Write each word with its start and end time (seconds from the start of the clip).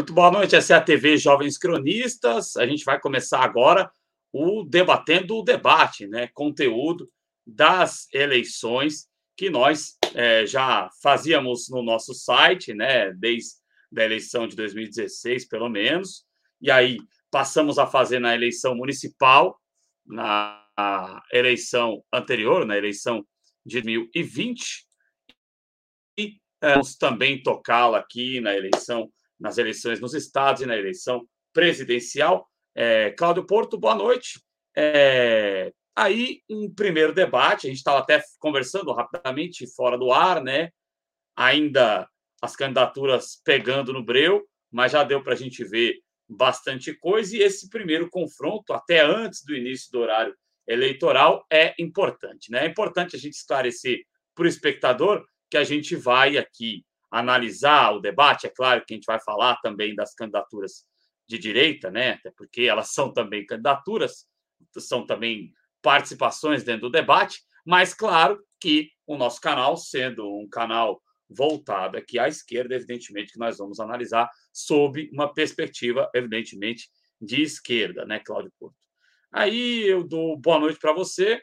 Muito 0.00 0.14
boa 0.14 0.30
noite, 0.30 0.56
essa 0.56 0.72
é 0.72 0.76
a 0.78 0.80
TV 0.80 1.18
Jovens 1.18 1.58
Cronistas. 1.58 2.56
A 2.56 2.66
gente 2.66 2.86
vai 2.86 2.98
começar 2.98 3.40
agora 3.40 3.92
o 4.32 4.64
Debatendo 4.64 5.36
o 5.36 5.42
Debate, 5.42 6.06
né? 6.06 6.26
Conteúdo 6.32 7.06
das 7.46 8.08
eleições 8.10 9.10
que 9.36 9.50
nós 9.50 9.98
é, 10.14 10.46
já 10.46 10.88
fazíamos 11.02 11.68
no 11.68 11.82
nosso 11.82 12.14
site, 12.14 12.72
né? 12.72 13.12
Desde 13.12 13.56
a 13.94 14.02
eleição 14.02 14.48
de 14.48 14.56
2016, 14.56 15.46
pelo 15.46 15.68
menos. 15.68 16.24
E 16.62 16.70
aí 16.70 16.96
passamos 17.30 17.78
a 17.78 17.86
fazer 17.86 18.20
na 18.20 18.34
eleição 18.34 18.74
municipal, 18.74 19.60
na 20.06 20.64
eleição 21.30 22.02
anterior, 22.10 22.64
na 22.64 22.78
eleição 22.78 23.22
de 23.66 23.82
2020. 23.82 24.86
E 26.18 26.38
é, 26.62 26.72
vamos 26.72 26.96
também 26.96 27.42
tocá-la 27.42 27.98
aqui 27.98 28.40
na 28.40 28.56
eleição 28.56 29.12
nas 29.40 29.58
eleições 29.58 30.00
nos 30.00 30.14
estados 30.14 30.62
e 30.62 30.66
na 30.66 30.76
eleição 30.76 31.26
presidencial. 31.52 32.46
É, 32.74 33.10
Cláudio 33.10 33.46
Porto, 33.46 33.78
boa 33.78 33.94
noite. 33.94 34.40
É, 34.76 35.72
aí, 35.96 36.42
um 36.48 36.72
primeiro 36.72 37.12
debate, 37.12 37.66
a 37.66 37.70
gente 37.70 37.78
estava 37.78 37.98
até 37.98 38.22
conversando 38.38 38.92
rapidamente 38.92 39.66
fora 39.74 39.96
do 39.96 40.12
ar, 40.12 40.42
né? 40.42 40.70
Ainda 41.36 42.08
as 42.40 42.54
candidaturas 42.54 43.40
pegando 43.44 43.92
no 43.92 44.04
breu, 44.04 44.46
mas 44.70 44.92
já 44.92 45.02
deu 45.02 45.22
para 45.22 45.32
a 45.32 45.36
gente 45.36 45.64
ver 45.64 46.00
bastante 46.28 46.94
coisa. 46.94 47.36
E 47.36 47.40
esse 47.40 47.68
primeiro 47.68 48.08
confronto, 48.08 48.72
até 48.72 49.00
antes 49.00 49.44
do 49.44 49.54
início 49.54 49.90
do 49.90 50.00
horário 50.00 50.34
eleitoral, 50.66 51.44
é 51.50 51.74
importante, 51.78 52.50
né? 52.50 52.64
É 52.64 52.68
importante 52.68 53.16
a 53.16 53.18
gente 53.18 53.34
esclarecer 53.34 54.04
para 54.34 54.44
o 54.44 54.48
espectador 54.48 55.24
que 55.50 55.56
a 55.56 55.64
gente 55.64 55.96
vai 55.96 56.38
aqui 56.38 56.84
analisar 57.10 57.92
o 57.92 58.00
debate. 58.00 58.46
É 58.46 58.50
claro 58.50 58.84
que 58.86 58.94
a 58.94 58.96
gente 58.96 59.06
vai 59.06 59.20
falar 59.20 59.56
também 59.56 59.94
das 59.94 60.14
candidaturas 60.14 60.84
de 61.28 61.38
direita, 61.38 61.90
né? 61.90 62.12
Até 62.12 62.30
porque 62.36 62.62
elas 62.62 62.92
são 62.92 63.12
também 63.12 63.46
candidaturas, 63.46 64.26
são 64.78 65.06
também 65.06 65.52
participações 65.82 66.62
dentro 66.62 66.82
do 66.82 66.90
debate, 66.90 67.40
mas 67.64 67.94
claro 67.94 68.42
que 68.60 68.90
o 69.06 69.16
nosso 69.16 69.40
canal, 69.40 69.76
sendo 69.76 70.26
um 70.26 70.48
canal 70.48 71.00
voltado 71.28 71.96
aqui 71.96 72.18
à 72.18 72.28
esquerda, 72.28 72.74
evidentemente 72.74 73.32
que 73.32 73.38
nós 73.38 73.58
vamos 73.58 73.80
analisar 73.80 74.28
sob 74.52 75.08
uma 75.12 75.32
perspectiva, 75.32 76.10
evidentemente, 76.14 76.90
de 77.20 77.42
esquerda, 77.42 78.04
né, 78.04 78.18
Cláudio 78.18 78.52
Porto? 78.58 78.76
Aí 79.32 79.86
eu 79.86 80.02
dou 80.02 80.36
boa 80.36 80.58
noite 80.58 80.78
para 80.78 80.92
você. 80.92 81.40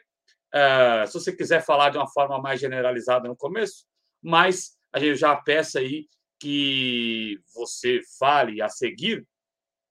Uh, 0.54 1.06
se 1.06 1.14
você 1.14 1.34
quiser 1.34 1.64
falar 1.64 1.90
de 1.90 1.98
uma 1.98 2.08
forma 2.08 2.40
mais 2.40 2.60
generalizada 2.60 3.28
no 3.28 3.36
começo, 3.36 3.86
mas 4.22 4.77
já 5.14 5.36
peça 5.36 5.80
aí 5.80 6.06
que 6.40 7.40
você 7.54 8.00
fale 8.18 8.62
a 8.62 8.68
seguir 8.68 9.26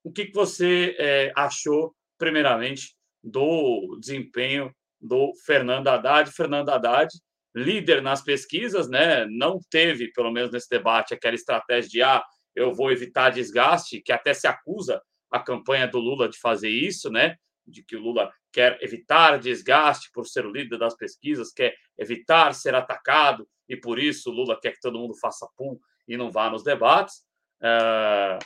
o 0.03 0.11
que, 0.11 0.25
que 0.25 0.33
você 0.33 0.95
é, 0.97 1.33
achou, 1.35 1.93
primeiramente, 2.17 2.95
do 3.21 3.97
desempenho 3.99 4.73
do 5.01 5.33
Fernando 5.45 5.89
Haddad. 5.89 6.31
Fernando 6.31 6.69
Haddad, 6.69 7.09
líder 7.53 8.01
nas 8.01 8.21
pesquisas, 8.21 8.87
né? 8.87 9.25
não 9.25 9.59
teve, 9.69 10.11
pelo 10.13 10.31
menos 10.31 10.51
nesse 10.51 10.69
debate, 10.69 11.13
aquela 11.13 11.35
estratégia 11.35 11.89
de 11.89 12.01
ah, 12.01 12.23
eu 12.55 12.73
vou 12.73 12.91
evitar 12.91 13.31
desgaste, 13.31 14.01
que 14.01 14.11
até 14.11 14.33
se 14.33 14.47
acusa 14.47 15.01
a 15.29 15.39
campanha 15.39 15.87
do 15.87 15.99
Lula 15.99 16.29
de 16.29 16.39
fazer 16.39 16.69
isso, 16.69 17.11
né? 17.11 17.35
De 17.65 17.83
que 17.83 17.95
o 17.95 17.99
Lula 17.99 18.31
quer 18.51 18.81
evitar 18.81 19.37
desgaste 19.39 20.09
por 20.13 20.25
ser 20.25 20.45
o 20.45 20.51
líder 20.51 20.77
das 20.77 20.95
pesquisas, 20.95 21.51
quer 21.51 21.75
evitar 21.97 22.53
ser 22.53 22.73
atacado, 22.73 23.47
e 23.67 23.75
por 23.75 23.99
isso 23.99 24.31
Lula 24.31 24.59
quer 24.59 24.71
que 24.71 24.81
todo 24.81 24.99
mundo 24.99 25.15
faça 25.15 25.47
pum 25.57 25.77
e 26.07 26.15
não 26.17 26.31
vá 26.31 26.49
nos 26.49 26.63
debates. 26.63 27.25
Uh, 27.61 28.39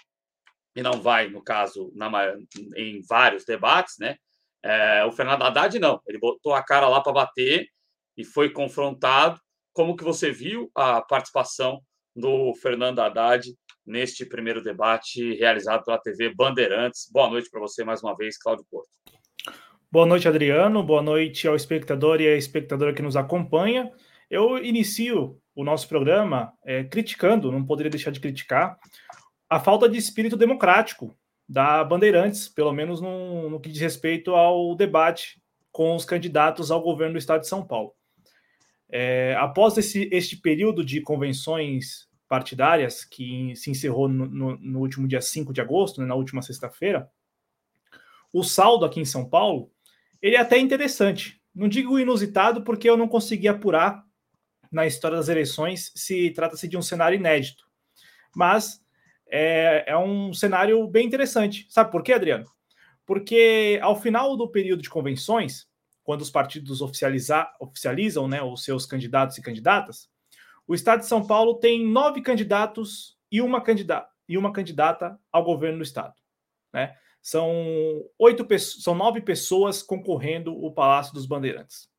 e 0.75 0.81
não 0.81 1.01
vai, 1.01 1.27
no 1.27 1.43
caso, 1.43 1.91
na, 1.95 2.09
em 2.77 3.01
vários 3.07 3.43
debates, 3.43 3.95
né? 3.99 4.15
Uh, 4.63 5.07
o 5.07 5.11
Fernando 5.11 5.43
Haddad 5.43 5.77
não, 5.79 5.99
ele 6.07 6.19
botou 6.19 6.53
a 6.53 6.63
cara 6.63 6.87
lá 6.87 7.01
para 7.01 7.11
bater 7.11 7.67
e 8.15 8.23
foi 8.23 8.49
confrontado. 8.49 9.39
Como 9.73 9.95
que 9.95 10.03
você 10.03 10.31
viu 10.31 10.69
a 10.75 11.01
participação 11.01 11.81
do 12.15 12.53
Fernando 12.55 12.99
Haddad 12.99 13.53
neste 13.85 14.25
primeiro 14.25 14.61
debate 14.61 15.33
realizado 15.35 15.83
pela 15.83 15.97
TV 15.97 16.33
Bandeirantes? 16.33 17.09
Boa 17.11 17.29
noite 17.29 17.49
para 17.49 17.59
você 17.59 17.83
mais 17.83 18.03
uma 18.03 18.15
vez, 18.15 18.37
Cláudio 18.37 18.65
Porto. 18.69 18.89
Boa 19.91 20.05
noite, 20.05 20.27
Adriano. 20.27 20.83
Boa 20.83 21.01
noite 21.01 21.47
ao 21.47 21.55
espectador 21.55 22.21
e 22.21 22.27
à 22.27 22.35
espectadora 22.37 22.93
que 22.93 23.01
nos 23.01 23.17
acompanha. 23.17 23.91
Eu 24.31 24.63
inicio 24.63 25.37
o 25.53 25.61
nosso 25.61 25.89
programa 25.89 26.53
é, 26.63 26.85
criticando, 26.85 27.51
não 27.51 27.65
poderia 27.65 27.89
deixar 27.89 28.11
de 28.11 28.19
criticar, 28.21 28.79
a 29.49 29.59
falta 29.59 29.89
de 29.89 29.97
espírito 29.97 30.37
democrático 30.37 31.13
da 31.47 31.83
Bandeirantes, 31.83 32.47
pelo 32.47 32.71
menos 32.71 33.01
no, 33.01 33.49
no 33.49 33.59
que 33.59 33.69
diz 33.69 33.81
respeito 33.81 34.33
ao 34.33 34.73
debate 34.73 35.41
com 35.69 35.97
os 35.97 36.05
candidatos 36.05 36.71
ao 36.71 36.81
governo 36.81 37.15
do 37.15 37.19
estado 37.19 37.41
de 37.41 37.49
São 37.49 37.67
Paulo. 37.67 37.93
É, 38.89 39.35
após 39.37 39.77
esse, 39.77 40.07
este 40.13 40.37
período 40.37 40.81
de 40.81 41.01
convenções 41.01 42.07
partidárias, 42.29 43.03
que 43.03 43.53
se 43.57 43.69
encerrou 43.69 44.07
no, 44.07 44.25
no, 44.25 44.57
no 44.57 44.79
último 44.79 45.09
dia 45.09 45.19
5 45.19 45.51
de 45.51 45.59
agosto, 45.59 45.99
né, 45.99 46.07
na 46.07 46.15
última 46.15 46.41
sexta-feira, 46.41 47.11
o 48.31 48.45
saldo 48.45 48.85
aqui 48.85 49.01
em 49.01 49.05
São 49.05 49.27
Paulo, 49.27 49.69
ele 50.21 50.37
é 50.37 50.39
até 50.39 50.57
interessante. 50.57 51.41
Não 51.53 51.67
digo 51.67 51.99
inusitado, 51.99 52.63
porque 52.63 52.89
eu 52.89 52.95
não 52.95 53.09
consegui 53.09 53.49
apurar 53.49 54.09
na 54.71 54.87
história 54.87 55.17
das 55.17 55.27
eleições 55.27 55.91
se 55.95 56.31
trata-se 56.31 56.67
de 56.67 56.77
um 56.77 56.81
cenário 56.81 57.17
inédito. 57.17 57.65
Mas 58.33 58.81
é, 59.29 59.83
é, 59.87 59.97
um 59.97 60.33
cenário 60.33 60.87
bem 60.87 61.05
interessante. 61.05 61.67
Sabe 61.69 61.91
por 61.91 62.01
quê, 62.01 62.13
Adriano? 62.13 62.45
Porque 63.05 63.77
ao 63.81 63.99
final 63.99 64.37
do 64.37 64.49
período 64.49 64.81
de 64.81 64.89
convenções, 64.89 65.67
quando 66.03 66.21
os 66.21 66.31
partidos 66.31 66.81
oficializam 66.81 68.27
né, 68.27 68.41
os 68.41 68.63
seus 68.63 68.85
candidatos 68.85 69.37
e 69.37 69.41
candidatas, 69.41 70.09
o 70.65 70.73
Estado 70.73 71.01
de 71.01 71.07
São 71.07 71.25
Paulo 71.25 71.55
tem 71.55 71.85
nove 71.85 72.21
candidatos 72.21 73.17
e 73.29 73.41
uma, 73.41 73.61
candidata, 73.61 74.09
e 74.27 74.37
uma 74.37 74.53
candidata 74.53 75.19
ao 75.31 75.43
governo 75.43 75.79
do 75.79 75.83
Estado. 75.83 76.13
Né? 76.73 76.95
São, 77.21 77.53
oito, 78.17 78.47
são 78.57 78.95
nove 78.95 79.21
pessoas 79.21 79.83
concorrendo 79.83 80.55
o 80.55 80.73
Palácio 80.73 81.13
dos 81.13 81.25
Bandeirantes 81.25 81.90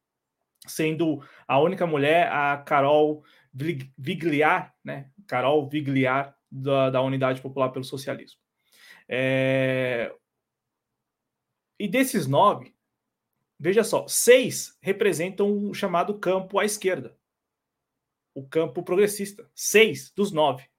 sendo 0.67 1.23
a 1.47 1.61
única 1.61 1.87
mulher 1.87 2.31
a 2.31 2.59
Carol 2.59 3.25
Vigliar, 3.53 4.75
né? 4.83 5.11
Carol 5.27 5.69
Vigliar 5.69 6.37
da, 6.51 6.91
da 6.91 7.03
Unidade 7.03 7.41
Popular 7.41 7.71
pelo 7.71 7.85
Socialismo. 7.85 8.41
É... 9.09 10.13
E 11.79 11.89
desses 11.89 12.27
nove, 12.27 12.75
veja 13.59 13.83
só, 13.83 14.07
seis 14.07 14.79
representam 14.81 15.69
o 15.69 15.75
chamado 15.75 16.19
campo 16.19 16.59
à 16.59 16.65
esquerda, 16.65 17.17
o 18.35 18.47
campo 18.47 18.83
progressista. 18.83 19.51
Seis 19.55 20.13
dos 20.15 20.33
nove 20.33 20.72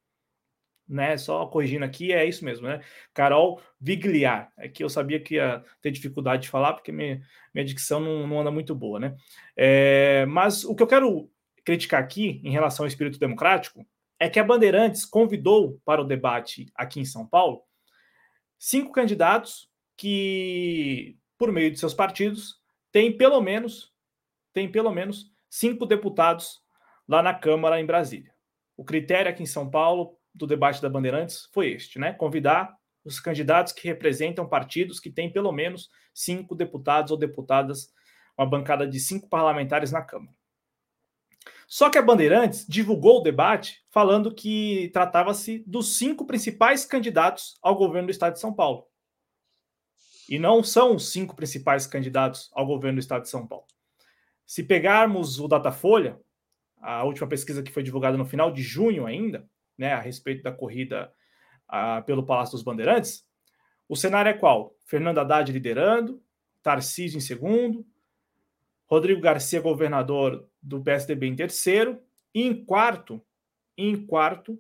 né? 0.88 1.18
Só 1.18 1.46
corrigindo 1.48 1.86
aqui, 1.86 2.12
é 2.12 2.26
isso 2.26 2.44
mesmo, 2.44 2.68
né? 2.68 2.82
Carol 3.14 3.62
Vigliar. 3.80 4.52
É 4.58 4.68
que 4.68 4.84
eu 4.84 4.90
sabia 4.90 5.20
que 5.20 5.36
ia 5.36 5.64
ter 5.82 5.92
dificuldade 5.92 6.44
de 6.44 6.50
falar, 6.50 6.74
porque 6.74 6.92
minha, 6.92 7.22
minha 7.54 7.66
dicção 7.66 8.00
não, 8.00 8.28
não 8.28 8.42
anda 8.42 8.52
muito 8.52 8.76
boa, 8.76 9.00
né? 9.00 9.16
É, 9.56 10.26
mas 10.28 10.64
o 10.64 10.76
que 10.76 10.84
eu 10.84 10.88
quero 10.88 11.30
criticar 11.66 12.02
aqui, 12.02 12.42
em 12.44 12.52
relação 12.52 12.84
ao 12.84 12.88
espírito 12.88 13.20
democrático, 13.20 13.86
é 14.20 14.30
que 14.30 14.40
a 14.40 14.44
Bandeirantes 14.44 15.06
convidou 15.06 15.80
para 15.84 16.02
o 16.02 16.06
debate 16.06 16.68
aqui 16.76 17.00
em 17.00 17.06
São 17.06 17.26
Paulo 17.26 17.64
cinco 18.58 18.92
candidatos 18.92 19.70
que, 19.98 21.18
por 21.38 21.52
meio 21.52 21.72
de 21.72 21.80
seus 21.80 21.94
partidos, 21.94 22.62
têm 22.92 23.16
pelo 23.16 23.42
menos, 23.42 23.92
têm 24.54 24.72
pelo 24.72 24.92
menos 24.92 25.32
cinco 25.50 25.86
deputados 25.86 26.62
lá 27.08 27.22
na 27.22 27.34
Câmara 27.34 27.80
em 27.80 27.86
Brasília. 27.86 28.34
O 28.78 28.84
critério 28.84 29.30
aqui 29.30 29.44
em 29.44 29.48
São 29.48 29.70
Paulo 29.70 30.18
do 30.34 30.48
debate 30.48 30.82
da 30.82 30.90
Bandeirantes 30.90 31.48
foi 31.52 31.72
este, 31.72 32.00
né? 32.00 32.14
Convidar 32.14 32.76
os 33.04 33.20
candidatos 33.20 33.74
que 33.74 33.88
representam 33.88 34.48
partidos 34.48 35.00
que 35.00 35.12
têm 35.12 35.32
pelo 35.32 35.52
menos 35.52 35.90
cinco 36.14 36.56
deputados 36.56 37.12
ou 37.12 37.18
deputadas, 37.18 37.92
uma 38.38 38.48
bancada 38.48 38.88
de 38.88 39.00
cinco 39.00 39.30
parlamentares 39.30 39.92
na 39.92 40.02
Câmara. 40.02 40.36
Só 41.68 41.90
que 41.90 41.98
a 41.98 42.02
Bandeirantes 42.02 42.66
divulgou 42.68 43.20
o 43.20 43.24
debate 43.24 43.84
falando 43.90 44.34
que 44.34 44.90
tratava-se 44.94 45.64
dos 45.68 45.98
cinco 45.98 46.26
principais 46.26 46.86
candidatos 46.86 47.58
ao 47.62 47.76
governo 47.76 48.08
do 48.08 48.12
Estado 48.12 48.34
de 48.34 48.40
São 48.40 48.54
Paulo. 48.54 48.88
E 50.30 50.40
não 50.40 50.64
são 50.64 50.96
os 50.96 51.12
cinco 51.12 51.36
principais 51.36 51.86
candidatos 51.86 52.50
ao 52.54 52.66
governo 52.66 52.98
do 52.98 53.02
Estado 53.02 53.24
de 53.24 53.30
São 53.30 53.46
Paulo. 53.46 53.66
Se 54.46 54.64
pegarmos 54.64 55.40
o 55.40 55.48
Datafolha, 55.48 56.20
a 56.80 57.04
última 57.04 57.28
pesquisa 57.28 57.64
que 57.64 57.72
foi 57.72 57.84
divulgada 57.84 58.18
no 58.18 58.26
final 58.26 58.52
de 58.52 58.62
junho 58.62 59.06
ainda, 59.06 59.50
né, 59.78 59.94
a 59.94 60.00
respeito 60.00 60.44
da 60.44 60.52
corrida 60.52 61.12
pelo 62.06 62.26
Palácio 62.26 62.54
dos 62.54 62.64
Bandeirantes, 62.64 63.26
o 63.90 63.96
cenário 63.96 64.30
é 64.30 64.34
qual? 64.34 64.76
Fernando 64.86 65.20
Haddad 65.20 65.52
liderando, 65.52 66.22
Tarcísio 66.62 67.18
em 67.18 67.22
segundo, 67.22 67.86
Rodrigo 68.86 69.22
Garcia, 69.22 69.60
governador 69.60 70.48
do 70.62 70.82
PSDB 70.82 71.28
em 71.28 71.36
terceiro, 71.36 72.00
e 72.34 72.44
em 72.44 72.66
quarto, 72.66 73.22
em 73.78 74.06
quarto, 74.06 74.60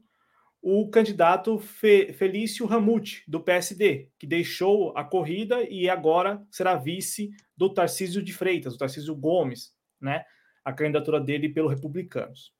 o 0.62 0.90
candidato 0.90 1.60
Fe, 1.60 2.14
Felício 2.14 2.66
Ramute, 2.66 3.24
do 3.28 3.42
PSD, 3.42 4.10
que 4.18 4.26
deixou 4.26 4.98
a 4.98 5.04
corrida 5.04 5.62
e 5.64 5.90
agora 5.90 6.42
será 6.50 6.76
vice 6.76 7.32
do 7.56 7.74
Tarcísio 7.74 8.24
de 8.24 8.32
Freitas, 8.32 8.76
o 8.76 8.78
Tarcísio 8.78 9.14
Gomes, 9.14 9.76
né? 10.00 10.24
A 10.64 10.72
candidatura 10.72 11.20
dele 11.20 11.50
pelo 11.50 11.68
Republicanos. 11.68 12.54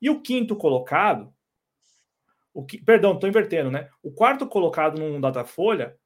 E 0.00 0.08
o 0.08 0.22
quinto 0.22 0.56
colocado, 0.56 1.32
o 2.52 2.64
que, 2.64 2.82
perdão, 2.82 3.14
estou 3.14 3.28
invertendo, 3.28 3.70
né? 3.70 3.88
O 4.02 4.12
quarto 4.12 4.46
colocado 4.46 5.00
no 5.00 5.20
Datafolha, 5.20 5.96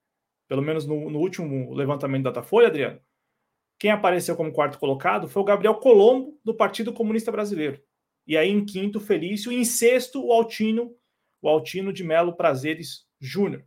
pelo 0.49 0.63
menos 0.63 0.87
no, 0.87 1.11
no 1.11 1.19
último 1.19 1.75
levantamento 1.75 2.23
do 2.23 2.31
Datafolha, 2.31 2.69
Adriano, 2.69 3.01
quem 3.79 3.91
apareceu 3.91 4.37
como 4.37 4.53
quarto 4.53 4.79
colocado 4.79 5.29
foi 5.29 5.43
o 5.43 5.47
Gabriel 5.47 5.75
Colombo, 5.75 6.39
do 6.45 6.55
Partido 6.55 6.93
Comunista 6.93 7.33
Brasileiro. 7.33 7.83
E 8.27 8.37
aí, 8.37 8.51
em 8.51 8.65
quinto, 8.65 9.01
Felício. 9.01 9.53
E 9.53 9.57
em 9.57 9.65
sexto, 9.65 10.25
o 10.25 10.33
Altino 10.33 10.97
o 11.41 11.49
Altino 11.49 11.93
de 11.93 12.03
Melo 12.03 12.35
Prazeres 12.35 13.07
Júnior, 13.21 13.65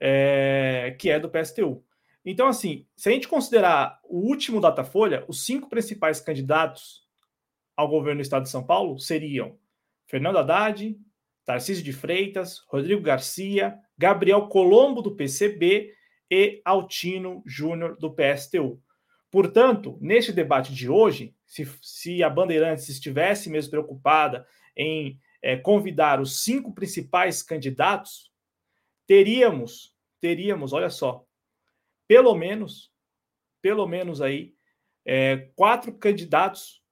é, 0.00 0.96
que 0.98 1.10
é 1.10 1.18
do 1.18 1.28
PSTU. 1.28 1.84
Então, 2.24 2.46
assim, 2.46 2.86
se 2.96 3.08
a 3.08 3.12
gente 3.12 3.28
considerar 3.28 4.00
o 4.04 4.18
último 4.18 4.60
Datafolha, 4.60 5.24
os 5.26 5.44
cinco 5.44 5.68
principais 5.68 6.20
candidatos 6.20 7.06
ao 7.76 7.88
governo 7.88 8.20
do 8.20 8.22
Estado 8.22 8.44
de 8.44 8.50
São 8.50 8.64
Paulo 8.64 8.98
seriam 8.98 9.58
Fernando 10.06 10.38
Haddad, 10.38 10.96
Tarcísio 11.48 11.82
de 11.82 11.94
Freitas, 11.94 12.58
Rodrigo 12.68 13.00
Garcia, 13.00 13.80
Gabriel 13.96 14.48
Colombo, 14.48 15.00
do 15.00 15.16
PCB 15.16 15.94
e 16.30 16.60
Altino 16.62 17.42
Júnior, 17.46 17.96
do 17.96 18.14
PSTU. 18.14 18.78
Portanto, 19.30 19.96
neste 19.98 20.30
debate 20.30 20.74
de 20.74 20.90
hoje, 20.90 21.34
se, 21.46 21.66
se 21.80 22.22
a 22.22 22.28
Bandeirantes 22.28 22.90
estivesse 22.90 23.48
mesmo 23.48 23.70
preocupada 23.70 24.46
em 24.76 25.18
é, 25.40 25.56
convidar 25.56 26.20
os 26.20 26.44
cinco 26.44 26.74
principais 26.74 27.42
candidatos, 27.42 28.30
teríamos, 29.06 29.96
teríamos, 30.20 30.74
olha 30.74 30.90
só, 30.90 31.24
pelo 32.06 32.34
menos, 32.34 32.92
pelo 33.62 33.86
menos 33.86 34.20
aí, 34.20 34.52
é, 35.02 35.48
quatro 35.56 35.94
candidatos, 35.94 36.82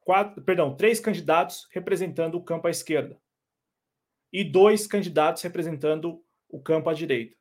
quatro, 0.00 0.42
perdão, 0.42 0.74
três 0.74 0.98
candidatos 0.98 1.68
representando 1.72 2.36
o 2.36 2.42
campo 2.42 2.68
à 2.68 2.70
esquerda 2.70 3.20
e 4.32 4.44
dois 4.44 4.86
candidatos 4.86 5.42
representando 5.42 6.22
o 6.48 6.60
campo 6.60 6.88
à 6.88 6.94
direita. 6.94 7.36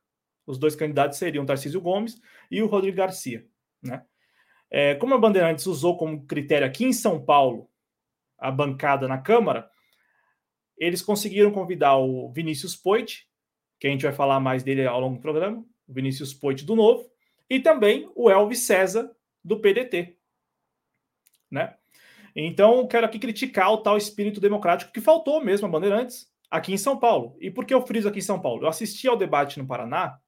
Os 0.45 0.57
dois 0.57 0.75
candidatos 0.75 1.17
seriam 1.17 1.45
Tarcísio 1.45 1.81
Gomes 1.81 2.19
e 2.49 2.61
o 2.61 2.67
Rodrigo 2.67 2.97
Garcia, 2.97 3.45
né? 3.81 4.03
É, 4.69 4.95
como 4.95 5.13
a 5.13 5.17
Bandeirantes 5.17 5.65
usou 5.65 5.97
como 5.97 6.25
critério 6.25 6.67
aqui 6.67 6.83
em 6.83 6.91
São 6.91 7.23
Paulo 7.23 7.69
a 8.37 8.51
bancada 8.51 9.07
na 9.07 9.17
Câmara, 9.17 9.69
eles 10.77 11.01
conseguiram 11.01 11.51
convidar 11.51 11.97
o 11.97 12.31
Vinícius 12.31 12.75
Poit, 12.75 13.27
que 13.79 13.87
a 13.87 13.89
gente 13.89 14.03
vai 14.03 14.11
falar 14.11 14.39
mais 14.39 14.63
dele 14.63 14.85
ao 14.85 14.99
longo 14.99 15.15
do 15.15 15.21
programa, 15.21 15.65
o 15.87 15.93
Vinícius 15.93 16.33
Poit 16.33 16.65
do 16.65 16.75
Novo, 16.75 17.09
e 17.49 17.59
também 17.59 18.11
o 18.15 18.29
Elvis 18.29 18.59
César 18.59 19.09
do 19.43 19.59
PDT. 19.59 20.17
Né? 21.49 21.73
Então, 22.35 22.85
quero 22.87 23.05
aqui 23.05 23.17
criticar 23.17 23.71
o 23.71 23.77
tal 23.77 23.97
espírito 23.97 24.39
democrático 24.39 24.91
que 24.91 25.01
faltou 25.01 25.43
mesmo 25.43 25.65
a 25.65 25.69
Bandeirantes 25.69 26.29
aqui 26.49 26.73
em 26.73 26.77
São 26.77 26.97
Paulo. 26.97 27.37
E 27.39 27.51
por 27.51 27.65
que 27.65 27.73
eu 27.73 27.85
friso 27.85 28.07
aqui 28.07 28.19
em 28.19 28.21
São 28.21 28.39
Paulo? 28.39 28.63
Eu 28.63 28.69
assisti 28.69 29.07
ao 29.07 29.17
debate 29.17 29.59
no 29.59 29.67
Paraná, 29.67 30.19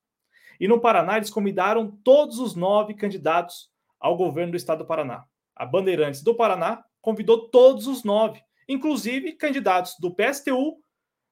e 0.59 0.67
no 0.67 0.79
Paraná 0.79 1.17
eles 1.17 1.29
convidaram 1.29 1.89
todos 2.03 2.39
os 2.39 2.55
nove 2.55 2.93
candidatos 2.93 3.69
ao 3.99 4.17
governo 4.17 4.51
do 4.51 4.57
estado 4.57 4.79
do 4.79 4.85
Paraná. 4.85 5.25
A 5.55 5.65
Bandeirantes 5.65 6.21
do 6.21 6.35
Paraná 6.35 6.83
convidou 7.01 7.49
todos 7.49 7.87
os 7.87 8.03
nove 8.03 8.43
inclusive 8.69 9.33
candidatos 9.33 9.95
do 9.99 10.13
PSTU, 10.13 10.79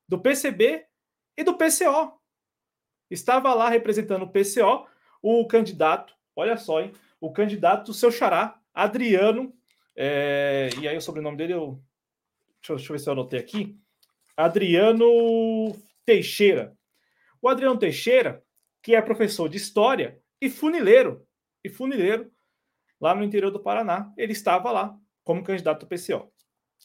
do 0.10 0.20
PCB 0.20 0.88
e 1.38 1.44
do 1.44 1.56
PCO. 1.56 2.20
Estava 3.12 3.54
lá 3.54 3.70
representando 3.70 4.24
o 4.24 4.32
PCO 4.32 4.88
o 5.22 5.48
candidato, 5.48 6.16
olha 6.36 6.58
só, 6.58 6.82
hein, 6.82 6.92
o 7.22 7.32
candidato 7.32 7.86
do 7.86 7.94
seu 7.94 8.12
xará, 8.12 8.60
Adriano, 8.74 9.54
é, 9.96 10.70
e 10.80 10.88
aí 10.88 10.98
o 10.98 11.02
sobrenome 11.02 11.38
dele, 11.38 11.54
eu, 11.54 11.82
deixa, 12.62 12.76
deixa 12.76 12.92
eu 12.92 12.98
ver 12.98 13.00
se 13.00 13.10
eu 13.10 13.14
anotei 13.14 13.40
aqui, 13.40 13.80
Adriano 14.38 15.76
Teixeira. 16.06 16.78
O 17.42 17.50
Adriano 17.50 17.80
Teixeira, 17.80 18.44
que 18.84 18.94
é 18.94 19.02
professor 19.02 19.50
de 19.50 19.58
História 19.58 20.22
e 20.40 20.48
funileiro, 20.48 21.26
e 21.64 21.70
funileiro 21.70 22.32
lá 23.02 23.16
no 23.16 23.24
interior 23.24 23.50
do 23.50 23.60
Paraná, 23.60 24.14
ele 24.16 24.34
estava 24.34 24.72
lá 24.72 24.96
como 25.24 25.44
candidato 25.44 25.80
do 25.80 25.88
PCO. 25.88 26.32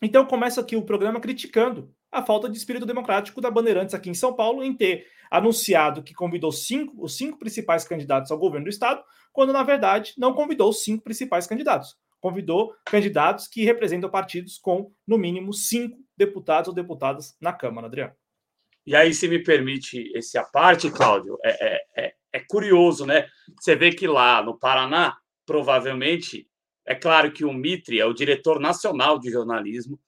Então 0.01 0.25
começa 0.25 0.63
aqui 0.63 0.77
o 0.77 0.87
programa 0.87 1.21
criticando 1.21 1.95
a 2.11 2.23
falta 2.23 2.49
de 2.49 2.57
espírito 2.57 2.87
democrático 2.87 3.41
da 3.41 3.51
Bandeirantes 3.51 3.95
aqui 3.95 4.09
em 4.09 4.15
São 4.15 4.35
Paulo 4.35 4.65
em 4.65 4.75
ter 4.75 5.07
anunciado 5.31 6.03
que 6.03 6.15
convidou 6.15 6.53
cinco, 6.53 7.05
os 7.05 7.17
cinco 7.17 7.39
principais 7.39 7.85
candidatos 7.85 8.31
ao 8.31 8.39
governo 8.39 8.65
do 8.65 8.71
estado, 8.71 9.03
quando 9.31 9.53
na 9.53 9.63
verdade 9.63 10.15
não 10.17 10.33
convidou 10.33 10.71
os 10.71 10.83
cinco 10.83 11.05
principais 11.05 11.47
candidatos. 11.47 11.97
Convidou 12.23 12.73
candidatos 12.87 13.49
que 13.49 13.65
representam 13.65 14.09
partidos 14.09 14.57
com 14.57 14.93
no 15.05 15.19
mínimo 15.19 15.53
cinco 15.53 15.99
deputados 16.17 16.69
ou 16.69 16.75
deputadas 16.75 17.37
na 17.41 17.53
Câmara, 17.53 17.89
Adriano. 17.89 18.15
E 18.87 18.95
aí, 18.95 19.13
se 19.13 19.27
me 19.27 19.43
permite 19.43 20.09
esse 20.15 20.39
a 20.39 20.45
parte, 20.45 20.89
Cláudio, 20.89 21.37
é, 21.45 21.51
é, 21.51 21.81
é, 21.97 22.15
é 22.33 22.41
curioso, 22.41 23.05
né? 23.05 23.27
Você 23.61 23.75
vê 23.75 23.91
que 23.91 24.07
lá 24.07 24.41
no 24.41 24.57
Paraná, 24.57 25.17
provavelmente 25.45 26.49
é 26.87 26.95
claro 26.95 27.33
que 27.33 27.45
o 27.45 27.53
Mitre 27.53 27.99
é 27.99 28.07
o 28.07 28.15
diretor 28.15 28.61
nacional 28.61 29.19
de 29.19 29.29
jornalismo 29.29 29.99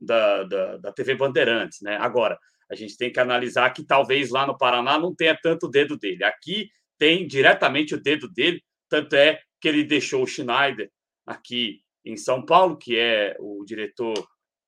da, 0.00 0.44
da, 0.44 0.76
da 0.76 0.92
TV 0.92 1.16
Bandeirantes, 1.16 1.80
né? 1.82 1.96
Agora, 2.00 2.38
a 2.70 2.76
gente 2.76 2.96
tem 2.96 3.10
que 3.10 3.18
analisar 3.18 3.70
que 3.70 3.84
talvez 3.84 4.30
lá 4.30 4.46
no 4.46 4.56
Paraná 4.56 4.96
não 4.96 5.12
tenha 5.12 5.36
tanto 5.42 5.68
dedo 5.68 5.98
dele. 5.98 6.22
Aqui 6.22 6.70
tem 6.96 7.26
diretamente 7.26 7.96
o 7.96 8.00
dedo 8.00 8.28
dele, 8.28 8.62
tanto 8.88 9.16
é 9.16 9.40
que 9.60 9.66
ele 9.66 9.82
deixou 9.82 10.22
o 10.22 10.26
Schneider 10.26 10.88
aqui 11.26 11.80
em 12.04 12.16
São 12.16 12.44
Paulo, 12.44 12.76
que 12.76 12.98
é 12.98 13.36
o 13.40 13.64
diretor 13.64 14.14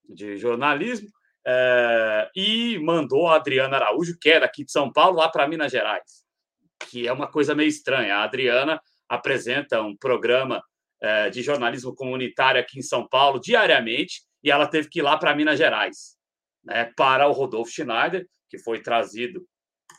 de 0.09 0.37
jornalismo, 0.37 1.09
é, 1.47 2.31
e 2.35 2.79
mandou 2.79 3.29
a 3.29 3.37
Adriana 3.37 3.77
Araújo, 3.77 4.17
que 4.21 4.31
é 4.31 4.41
daqui 4.41 4.65
de 4.65 4.73
São 4.73 4.93
Paulo, 4.93 5.19
lá 5.19 5.29
para 5.29 5.47
Minas 5.47 5.71
Gerais, 5.71 6.25
que 6.91 7.07
é 7.07 7.13
uma 7.13 7.31
coisa 7.31 7.55
meio 7.55 7.69
estranha. 7.69 8.17
A 8.17 8.25
Adriana 8.25 8.81
apresenta 9.09 9.81
um 9.83 9.97
programa 9.97 10.63
é, 11.01 11.31
de 11.31 11.43
jornalismo 11.43 11.95
comunitário 11.95 12.61
aqui 12.61 12.79
em 12.79 12.83
São 12.83 13.07
Paulo 13.07 13.39
diariamente 13.39 14.23
e 14.43 14.51
ela 14.51 14.67
teve 14.67 14.89
que 14.89 14.99
ir 15.01 15.03
lá 15.03 15.17
para 15.17 15.35
Minas 15.35 15.59
Gerais 15.59 16.17
né, 16.65 16.93
para 16.97 17.29
o 17.29 17.33
Rodolfo 17.33 17.71
Schneider, 17.71 18.27
que 18.51 18.59
foi 18.59 18.81
trazido 18.81 19.47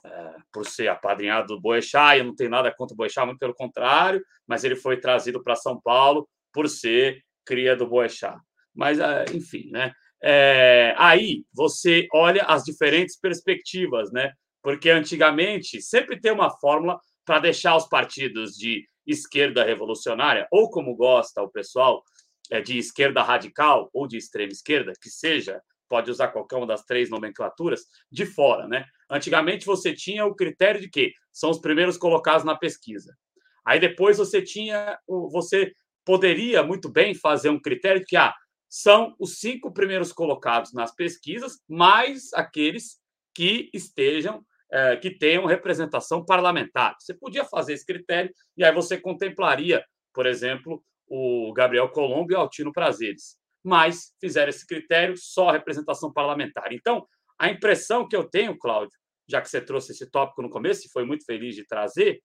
é, 0.06 0.36
por 0.52 0.66
ser 0.66 0.90
apadrinhado 0.90 1.48
do 1.48 1.62
Boechat. 1.62 2.18
Eu 2.18 2.26
não 2.26 2.36
tenho 2.36 2.50
nada 2.50 2.74
contra 2.76 2.94
o 2.94 2.98
Boechat, 2.98 3.26
muito 3.26 3.40
pelo 3.40 3.54
contrário, 3.54 4.22
mas 4.46 4.64
ele 4.64 4.76
foi 4.76 5.00
trazido 5.00 5.42
para 5.42 5.56
São 5.56 5.80
Paulo 5.80 6.28
por 6.58 6.68
ser 6.68 7.24
cria 7.46 7.76
do 7.76 7.86
Boechat. 7.86 8.36
Mas, 8.74 8.98
é, 8.98 9.26
enfim, 9.32 9.70
né? 9.70 9.94
É, 10.24 10.96
aí 10.98 11.44
você 11.54 12.08
olha 12.12 12.42
as 12.46 12.64
diferentes 12.64 13.16
perspectivas, 13.16 14.12
né? 14.12 14.34
Porque 14.64 14.90
antigamente 14.90 15.80
sempre 15.84 16.20
tem 16.20 16.32
uma 16.32 16.50
fórmula 16.50 17.00
para 17.24 17.38
deixar 17.38 17.76
os 17.78 17.88
partidos 17.88 18.54
de 18.56 18.88
esquerda 19.06 19.64
revolucionária, 19.64 20.48
ou 20.52 20.72
como 20.72 20.96
gosta 20.96 21.44
o 21.44 21.52
pessoal, 21.52 22.02
é 22.50 22.60
de 22.60 22.80
esquerda 22.80 23.22
radical 23.22 23.92
ou 23.94 24.08
de 24.08 24.18
extrema 24.18 24.52
esquerda, 24.52 24.94
que 25.00 25.12
seja, 25.12 25.62
pode 25.88 26.10
usar 26.10 26.30
qualquer 26.30 26.56
uma 26.56 26.66
das 26.66 26.84
três 26.86 27.08
nomenclaturas, 27.08 27.82
de 28.12 28.26
fora, 28.26 28.68
né? 28.68 28.84
Antigamente 29.12 29.64
você 29.64 29.94
tinha 29.94 30.26
o 30.26 30.34
critério 30.34 30.82
de 30.82 30.90
que 30.90 31.14
são 31.32 31.52
os 31.52 31.60
primeiros 31.60 31.98
colocados 31.98 32.44
na 32.44 32.58
pesquisa. 32.58 33.16
Aí 33.64 33.80
depois 33.80 34.18
você 34.18 34.42
tinha, 34.42 34.98
você 35.08 35.72
poderia 36.08 36.64
muito 36.64 36.88
bem 36.88 37.14
fazer 37.14 37.50
um 37.50 37.60
critério 37.60 38.02
que 38.08 38.16
ah, 38.16 38.34
são 38.70 39.14
os 39.20 39.40
cinco 39.40 39.74
primeiros 39.74 40.14
colocados 40.14 40.72
nas 40.72 40.96
pesquisas, 40.96 41.60
mais 41.68 42.32
aqueles 42.34 43.02
que 43.36 43.70
estejam 43.74 44.42
é, 44.72 44.96
que 44.96 45.12
tenham 45.12 45.46
representação 45.46 46.24
parlamentar. 46.24 46.96
Você 46.98 47.14
podia 47.14 47.44
fazer 47.44 47.74
esse 47.74 47.86
critério 47.86 48.32
e 48.56 48.64
aí 48.64 48.74
você 48.74 48.98
contemplaria, 48.98 49.84
por 50.14 50.26
exemplo, 50.26 50.82
o 51.10 51.52
Gabriel 51.52 51.90
Colombo 51.90 52.32
e 52.32 52.36
o 52.36 52.40
Altino 52.40 52.72
Prazeres. 52.72 53.38
Mas 53.62 54.14
fizeram 54.22 54.50
esse 54.50 54.66
critério 54.66 55.16
só 55.18 55.52
representação 55.52 56.14
parlamentar. 56.14 56.72
Então, 56.72 57.06
a 57.38 57.50
impressão 57.50 58.08
que 58.08 58.16
eu 58.16 58.24
tenho, 58.24 58.58
Cláudio, 58.58 58.98
já 59.28 59.42
que 59.42 59.50
você 59.50 59.60
trouxe 59.60 59.92
esse 59.92 60.10
tópico 60.10 60.42
no 60.42 60.50
começo 60.50 60.88
e 60.88 60.90
foi 60.90 61.04
muito 61.04 61.26
feliz 61.26 61.54
de 61.54 61.66
trazer, 61.66 62.22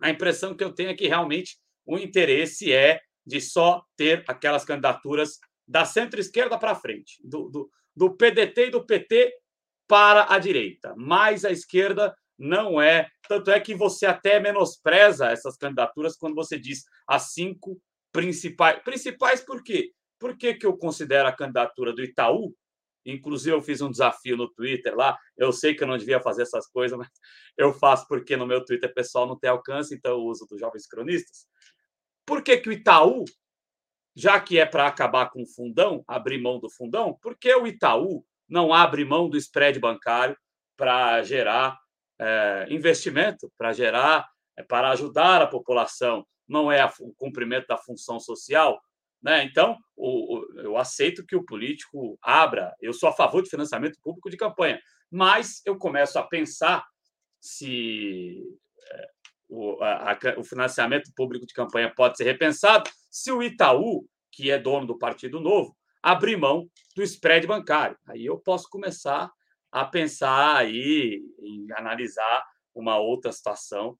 a 0.00 0.08
impressão 0.08 0.54
que 0.54 0.62
eu 0.62 0.72
tenho 0.72 0.90
é 0.90 0.94
que 0.94 1.08
realmente 1.08 1.58
o 1.86 1.98
interesse 1.98 2.72
é 2.72 3.00
de 3.24 3.40
só 3.40 3.82
ter 3.96 4.24
aquelas 4.28 4.64
candidaturas 4.64 5.38
da 5.66 5.84
centro-esquerda 5.84 6.58
para 6.58 6.74
frente, 6.74 7.20
do, 7.24 7.48
do, 7.48 7.70
do 7.94 8.16
PDT 8.16 8.66
e 8.66 8.70
do 8.70 8.84
PT 8.84 9.32
para 9.88 10.32
a 10.32 10.38
direita, 10.38 10.94
mas 10.96 11.44
a 11.44 11.50
esquerda 11.50 12.16
não 12.38 12.80
é. 12.80 13.08
Tanto 13.28 13.50
é 13.50 13.58
que 13.58 13.74
você 13.74 14.06
até 14.06 14.38
menospreza 14.38 15.30
essas 15.30 15.56
candidaturas 15.56 16.16
quando 16.16 16.34
você 16.34 16.58
diz 16.58 16.84
as 17.06 17.32
cinco 17.32 17.80
principais. 18.12 18.82
Principais 18.82 19.40
por 19.40 19.62
quê? 19.62 19.92
Por 20.18 20.36
que, 20.36 20.54
que 20.54 20.66
eu 20.66 20.76
considero 20.76 21.28
a 21.28 21.32
candidatura 21.32 21.92
do 21.92 22.02
Itaú 22.02 22.54
Inclusive, 23.06 23.54
eu 23.54 23.62
fiz 23.62 23.80
um 23.80 23.90
desafio 23.90 24.36
no 24.36 24.48
Twitter 24.52 24.94
lá. 24.96 25.16
Eu 25.36 25.52
sei 25.52 25.74
que 25.74 25.84
eu 25.84 25.86
não 25.86 25.96
devia 25.96 26.20
fazer 26.20 26.42
essas 26.42 26.66
coisas, 26.66 26.98
mas 26.98 27.08
eu 27.56 27.72
faço 27.72 28.06
porque 28.08 28.36
no 28.36 28.46
meu 28.46 28.64
Twitter 28.64 28.92
pessoal 28.92 29.26
não 29.26 29.38
tem 29.38 29.48
alcance, 29.48 29.94
então 29.94 30.12
eu 30.12 30.22
uso 30.22 30.44
dos 30.46 30.58
jovens 30.58 30.86
cronistas. 30.86 31.46
Por 32.26 32.42
que, 32.42 32.56
que 32.58 32.68
o 32.68 32.72
Itaú, 32.72 33.24
já 34.14 34.40
que 34.40 34.58
é 34.58 34.66
para 34.66 34.86
acabar 34.86 35.30
com 35.30 35.42
o 35.42 35.46
fundão, 35.46 36.04
abrir 36.08 36.42
mão 36.42 36.58
do 36.58 36.68
fundão, 36.68 37.16
por 37.22 37.38
que 37.38 37.54
o 37.54 37.66
Itaú 37.66 38.24
não 38.48 38.74
abre 38.74 39.04
mão 39.04 39.28
do 39.28 39.36
spread 39.36 39.78
bancário 39.78 40.36
para 40.76 41.22
gerar 41.22 41.78
é, 42.18 42.66
investimento, 42.68 43.50
para 43.56 43.72
gerar, 43.72 44.28
é, 44.56 44.62
para 44.62 44.90
ajudar 44.90 45.40
a 45.40 45.46
população? 45.46 46.26
Não 46.48 46.70
é 46.70 46.84
o 47.00 47.14
cumprimento 47.14 47.68
da 47.68 47.78
função 47.78 48.18
social? 48.18 48.80
Né? 49.22 49.44
Então, 49.44 49.76
o, 49.96 50.38
o, 50.38 50.60
eu 50.60 50.76
aceito 50.76 51.24
que 51.24 51.36
o 51.36 51.44
político 51.44 52.18
abra. 52.20 52.74
Eu 52.80 52.92
sou 52.92 53.08
a 53.08 53.12
favor 53.12 53.42
de 53.42 53.50
financiamento 53.50 53.98
público 54.02 54.30
de 54.30 54.36
campanha, 54.36 54.80
mas 55.10 55.62
eu 55.64 55.76
começo 55.78 56.18
a 56.18 56.22
pensar 56.22 56.84
se 57.40 58.42
é, 58.90 59.10
o, 59.48 59.82
a, 59.82 60.18
o 60.38 60.44
financiamento 60.44 61.10
público 61.14 61.46
de 61.46 61.54
campanha 61.54 61.92
pode 61.94 62.16
ser 62.16 62.24
repensado 62.24 62.90
se 63.10 63.30
o 63.30 63.42
Itaú, 63.42 64.06
que 64.32 64.50
é 64.50 64.58
dono 64.58 64.86
do 64.86 64.98
Partido 64.98 65.40
Novo, 65.40 65.76
abrir 66.02 66.36
mão 66.36 66.68
do 66.94 67.02
spread 67.02 67.46
bancário. 67.46 67.96
Aí 68.06 68.24
eu 68.24 68.38
posso 68.38 68.68
começar 68.68 69.30
a 69.72 69.84
pensar 69.84 70.56
aí 70.56 71.20
em 71.40 71.66
analisar 71.72 72.44
uma 72.74 72.98
outra 72.98 73.32
situação 73.32 73.98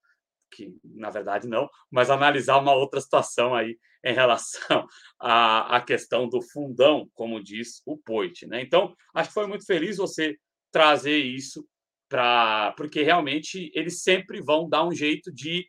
que 0.51 0.73
na 0.85 1.11
verdade 1.11 1.49
não, 1.49 1.69
mas 1.91 2.09
analisar 2.09 2.59
uma 2.59 2.75
outra 2.75 3.01
situação 3.01 3.55
aí 3.55 3.79
em 4.05 4.15
relação 4.15 4.87
à, 5.21 5.77
à 5.77 5.81
questão 5.81 6.29
do 6.29 6.41
fundão, 6.41 7.09
como 7.15 7.43
diz 7.43 7.83
o 7.85 7.99
Poit. 7.99 8.47
Né? 8.47 8.63
Então, 8.63 8.95
acho 9.15 9.31
que 9.31 9.35
foi 9.35 9.47
muito 9.47 9.67
feliz 9.67 9.97
você 9.97 10.37
trazer 10.71 11.19
isso 11.19 11.67
para 12.09 12.73
porque 12.77 13.03
realmente 13.03 13.71
eles 13.75 14.03
sempre 14.03 14.41
vão 14.41 14.69
dar 14.69 14.87
um 14.87 14.93
jeito 14.93 15.33
de 15.33 15.67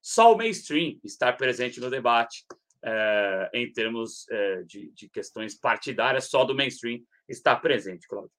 só 0.00 0.32
o 0.32 0.36
mainstream 0.36 0.98
estar 1.02 1.32
presente 1.34 1.80
no 1.80 1.90
debate 1.90 2.44
é, 2.82 3.50
em 3.52 3.72
termos 3.72 4.28
é, 4.30 4.62
de, 4.62 4.92
de, 4.92 5.08
questões 5.08 5.54
partidárias, 5.58 6.30
só 6.30 6.44
do 6.44 6.54
mainstream 6.54 7.00
estar 7.28 7.56
presente, 7.56 8.06
Claudio. 8.06 8.30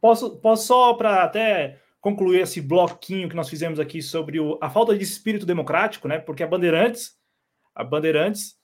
Posso, 0.00 0.38
posso 0.40 0.66
só 0.66 0.94
para 0.94 1.22
até 1.22 1.78
concluir 2.00 2.40
esse 2.40 2.60
bloquinho 2.60 3.28
que 3.28 3.36
nós 3.36 3.50
fizemos 3.50 3.78
aqui 3.78 4.00
sobre 4.00 4.40
o, 4.40 4.58
a 4.62 4.70
falta 4.70 4.96
de 4.96 5.04
espírito 5.04 5.44
democrático, 5.44 6.08
né? 6.08 6.18
Porque 6.18 6.42
a 6.42 6.46
Bandeirantes, 6.46 7.18
a 7.74 7.84
Bandeirantes 7.84 8.56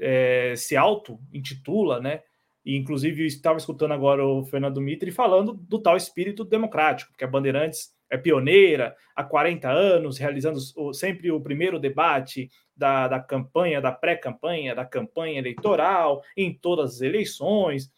é, 0.00 0.54
se 0.56 0.76
auto-intitula, 0.76 2.00
né? 2.00 2.22
E, 2.64 2.76
inclusive, 2.76 3.26
estava 3.26 3.58
escutando 3.58 3.92
agora 3.92 4.24
o 4.24 4.44
Fernando 4.44 4.80
Mitre 4.80 5.10
falando 5.10 5.54
do 5.54 5.80
tal 5.80 5.96
espírito 5.96 6.44
democrático, 6.44 7.10
porque 7.10 7.24
a 7.24 7.28
Bandeirantes 7.28 7.92
é 8.08 8.16
pioneira 8.16 8.94
há 9.16 9.24
40 9.24 9.68
anos, 9.70 10.18
realizando 10.18 10.60
sempre 10.94 11.30
o 11.30 11.40
primeiro 11.40 11.80
debate 11.80 12.50
da, 12.76 13.08
da 13.08 13.18
campanha, 13.18 13.80
da 13.80 13.90
pré-campanha, 13.90 14.74
da 14.74 14.84
campanha 14.84 15.38
eleitoral, 15.38 16.22
em 16.36 16.52
todas 16.52 16.96
as 16.96 17.00
eleições. 17.00 17.90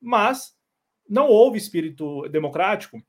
Mas 0.00 0.56
não 1.08 1.28
houve 1.28 1.58
espírito 1.58 2.28
democrático 2.28 3.02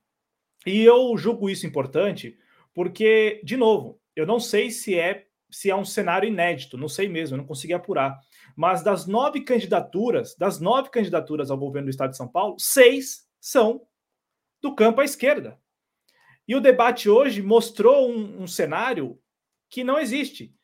e 0.66 0.82
eu 0.82 1.16
julgo 1.16 1.48
isso 1.48 1.66
importante 1.66 2.36
porque, 2.74 3.40
de 3.44 3.56
novo, 3.56 4.00
eu 4.14 4.26
não 4.26 4.40
sei 4.40 4.70
se 4.70 4.98
é 4.98 5.26
se 5.52 5.68
é 5.70 5.76
um 5.76 5.84
cenário 5.84 6.26
inédito, 6.26 6.78
não 6.78 6.88
sei 6.88 7.08
mesmo, 7.08 7.36
não 7.36 7.44
consegui 7.44 7.74
apurar. 7.74 8.18
Mas 8.56 8.82
das 8.82 9.06
nove 9.06 9.40
candidaturas, 9.42 10.34
das 10.36 10.60
nove 10.60 10.90
candidaturas 10.90 11.50
ao 11.50 11.58
governo 11.58 11.86
do 11.86 11.90
Estado 11.90 12.10
de 12.10 12.16
São 12.16 12.28
Paulo, 12.28 12.56
seis 12.58 13.26
são 13.40 13.86
do 14.60 14.74
campo 14.74 15.00
à 15.00 15.04
esquerda. 15.04 15.58
E 16.46 16.54
o 16.54 16.60
debate 16.60 17.08
hoje 17.08 17.42
mostrou 17.42 18.10
um, 18.10 18.42
um 18.42 18.46
cenário 18.46 19.18
que 19.68 19.82
não 19.82 19.98
existe, 19.98 20.54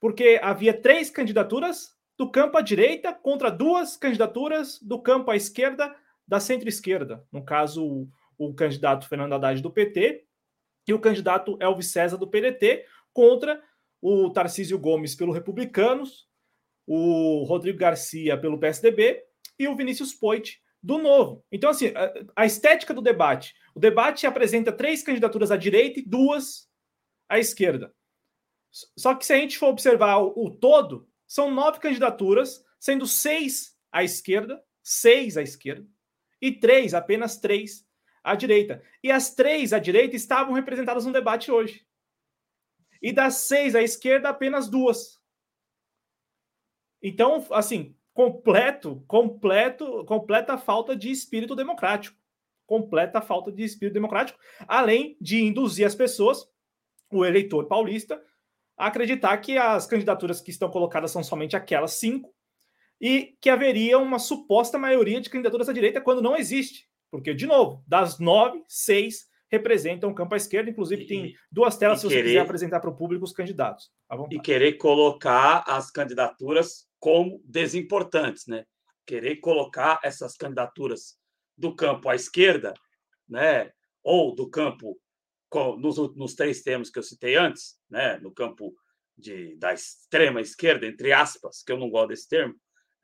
porque 0.00 0.40
havia 0.42 0.74
três 0.74 1.10
candidaturas 1.10 1.94
do 2.18 2.30
campo 2.30 2.56
à 2.56 2.60
direita 2.60 3.12
contra 3.12 3.50
duas 3.50 3.96
candidaturas 3.96 4.80
do 4.80 5.00
campo 5.00 5.30
à 5.30 5.36
esquerda 5.36 5.94
da 6.26 6.40
centro-esquerda. 6.40 7.24
No 7.30 7.44
caso, 7.44 8.08
o 8.38 8.54
candidato 8.54 9.08
Fernando 9.08 9.34
Haddad 9.34 9.62
do 9.62 9.70
PT 9.70 10.24
e 10.86 10.94
o 10.94 10.98
candidato 10.98 11.56
Elvis 11.60 11.90
César 11.90 12.16
do 12.16 12.26
PDT 12.26 12.84
contra 13.12 13.62
o 14.00 14.30
Tarcísio 14.30 14.78
Gomes 14.78 15.14
pelo 15.14 15.32
Republicanos, 15.32 16.26
o 16.86 17.44
Rodrigo 17.44 17.78
Garcia 17.78 18.38
pelo 18.38 18.58
PSDB 18.58 19.22
e 19.58 19.66
o 19.66 19.76
Vinícius 19.76 20.14
Poit 20.14 20.60
do 20.82 20.98
Novo. 20.98 21.44
Então, 21.50 21.70
assim, 21.70 21.88
a, 21.88 22.42
a 22.42 22.46
estética 22.46 22.94
do 22.94 23.02
debate. 23.02 23.54
O 23.74 23.80
debate 23.80 24.26
apresenta 24.26 24.72
três 24.72 25.02
candidaturas 25.02 25.50
à 25.50 25.56
direita 25.56 25.98
e 25.98 26.06
duas 26.06 26.68
à 27.28 27.38
esquerda. 27.38 27.92
Só 28.96 29.14
que 29.14 29.26
se 29.26 29.32
a 29.32 29.38
gente 29.38 29.58
for 29.58 29.68
observar 29.68 30.18
o, 30.18 30.32
o 30.36 30.50
todo, 30.50 31.08
são 31.26 31.50
nove 31.50 31.80
candidaturas, 31.80 32.64
sendo 32.78 33.06
seis 33.06 33.76
à 33.90 34.04
esquerda, 34.04 34.62
seis 34.82 35.36
à 35.36 35.42
esquerda, 35.42 35.88
e 36.40 36.52
três, 36.52 36.94
apenas 36.94 37.38
três, 37.38 37.84
à 38.22 38.34
direita. 38.34 38.82
E 39.02 39.10
as 39.10 39.34
três 39.34 39.72
à 39.72 39.78
direita 39.78 40.14
estavam 40.14 40.52
representadas 40.52 41.04
no 41.04 41.12
debate 41.12 41.50
hoje. 41.50 41.86
E 43.00 43.12
das 43.12 43.34
seis 43.34 43.74
à 43.74 43.82
esquerda, 43.82 44.28
apenas 44.28 44.68
duas. 44.68 45.15
Então, 47.06 47.46
assim, 47.52 47.94
completo, 48.12 49.04
completo, 49.06 50.04
completa 50.06 50.58
falta 50.58 50.96
de 50.96 51.08
espírito 51.08 51.54
democrático. 51.54 52.16
Completa 52.66 53.20
falta 53.20 53.52
de 53.52 53.62
espírito 53.62 53.94
democrático, 53.94 54.36
além 54.66 55.16
de 55.20 55.40
induzir 55.40 55.86
as 55.86 55.94
pessoas, 55.94 56.48
o 57.12 57.24
eleitor 57.24 57.66
paulista, 57.66 58.20
a 58.76 58.88
acreditar 58.88 59.36
que 59.36 59.56
as 59.56 59.86
candidaturas 59.86 60.40
que 60.40 60.50
estão 60.50 60.68
colocadas 60.68 61.12
são 61.12 61.22
somente 61.22 61.54
aquelas 61.54 61.92
cinco 61.92 62.34
e 63.00 63.36
que 63.40 63.50
haveria 63.50 64.00
uma 64.00 64.18
suposta 64.18 64.76
maioria 64.76 65.20
de 65.20 65.30
candidaturas 65.30 65.68
à 65.68 65.72
direita 65.72 66.00
quando 66.00 66.20
não 66.20 66.34
existe. 66.34 66.88
Porque, 67.08 67.32
de 67.32 67.46
novo, 67.46 67.84
das 67.86 68.18
nove, 68.18 68.64
seis 68.66 69.28
representam 69.48 70.10
o 70.10 70.14
campo 70.14 70.34
à 70.34 70.36
esquerda. 70.36 70.70
Inclusive, 70.70 71.04
e, 71.04 71.06
tem 71.06 71.34
duas 71.52 71.76
telas 71.76 72.00
se 72.00 72.08
querer, 72.08 72.22
você 72.22 72.28
quiser 72.30 72.40
apresentar 72.40 72.80
para 72.80 72.90
o 72.90 72.96
público 72.96 73.24
os 73.24 73.32
candidatos. 73.32 73.92
E 74.32 74.40
querer 74.40 74.72
colocar 74.72 75.62
as 75.68 75.88
candidaturas 75.88 76.85
como 76.98 77.40
desimportantes, 77.44 78.46
né? 78.46 78.64
Querer 79.06 79.36
colocar 79.36 80.00
essas 80.02 80.36
candidaturas 80.36 81.16
do 81.56 81.74
campo 81.74 82.08
à 82.08 82.14
esquerda, 82.14 82.74
né? 83.28 83.70
Ou 84.02 84.34
do 84.34 84.48
campo 84.48 84.98
nos, 85.78 85.96
nos 86.14 86.34
três 86.34 86.62
termos 86.62 86.90
que 86.90 86.98
eu 86.98 87.02
citei 87.02 87.36
antes, 87.36 87.78
né? 87.88 88.18
No 88.18 88.32
campo 88.32 88.74
de, 89.16 89.56
da 89.56 89.72
extrema 89.72 90.40
esquerda, 90.40 90.86
entre 90.86 91.12
aspas, 91.12 91.62
que 91.62 91.72
eu 91.72 91.78
não 91.78 91.88
gosto 91.88 92.08
desse 92.08 92.28
termo, 92.28 92.54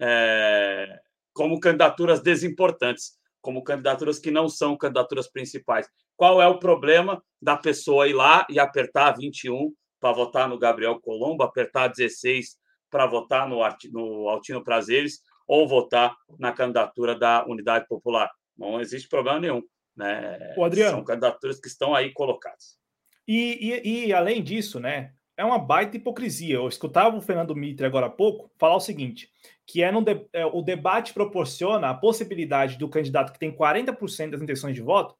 é, 0.00 1.00
como 1.32 1.60
candidaturas 1.60 2.20
desimportantes 2.20 3.18
como 3.42 3.64
candidaturas 3.64 4.18
que 4.18 4.30
não 4.30 4.48
são 4.48 4.76
candidaturas 4.76 5.28
principais. 5.28 5.86
Qual 6.16 6.40
é 6.40 6.46
o 6.46 6.60
problema 6.60 7.22
da 7.40 7.56
pessoa 7.56 8.08
ir 8.08 8.14
lá 8.14 8.46
e 8.48 8.58
apertar 8.58 9.16
21 9.16 9.74
para 10.00 10.14
votar 10.14 10.48
no 10.48 10.58
Gabriel 10.58 11.00
Colombo, 11.00 11.42
apertar 11.42 11.88
16 11.88 12.56
para 12.92 13.06
votar 13.06 13.48
no, 13.48 13.58
no 13.90 14.28
Altino 14.28 14.62
Prazeres 14.62 15.20
ou 15.48 15.66
votar 15.66 16.14
na 16.38 16.52
candidatura 16.52 17.18
da 17.18 17.44
Unidade 17.46 17.88
Popular? 17.88 18.30
Não 18.56 18.80
existe 18.80 19.08
problema 19.08 19.40
nenhum. 19.40 19.62
Né? 19.96 20.54
O 20.56 20.64
Adriano, 20.64 20.98
São 20.98 21.04
candidaturas 21.04 21.58
que 21.58 21.66
estão 21.66 21.94
aí 21.94 22.12
colocadas. 22.12 22.78
E, 23.26 23.80
e, 23.82 24.06
e 24.06 24.12
além 24.12 24.42
disso, 24.42 24.78
né, 24.78 25.12
é 25.36 25.44
uma 25.44 25.58
baita 25.58 25.96
hipocrisia. 25.96 26.56
Eu 26.56 26.68
escutava 26.68 27.16
o 27.16 27.20
Fernando 27.20 27.56
Mitre 27.56 27.86
agora 27.86 28.06
há 28.06 28.10
pouco 28.10 28.50
falar 28.58 28.76
o 28.76 28.80
seguinte: 28.80 29.28
que 29.66 29.82
é, 29.82 29.90
de, 29.90 30.26
é 30.32 30.46
o 30.46 30.62
debate 30.62 31.14
proporciona 31.14 31.90
a 31.90 31.94
possibilidade 31.94 32.76
do 32.76 32.88
candidato 32.88 33.32
que 33.32 33.38
tem 33.38 33.56
40% 33.56 34.30
das 34.30 34.42
intenções 34.42 34.74
de 34.74 34.82
voto 34.82 35.16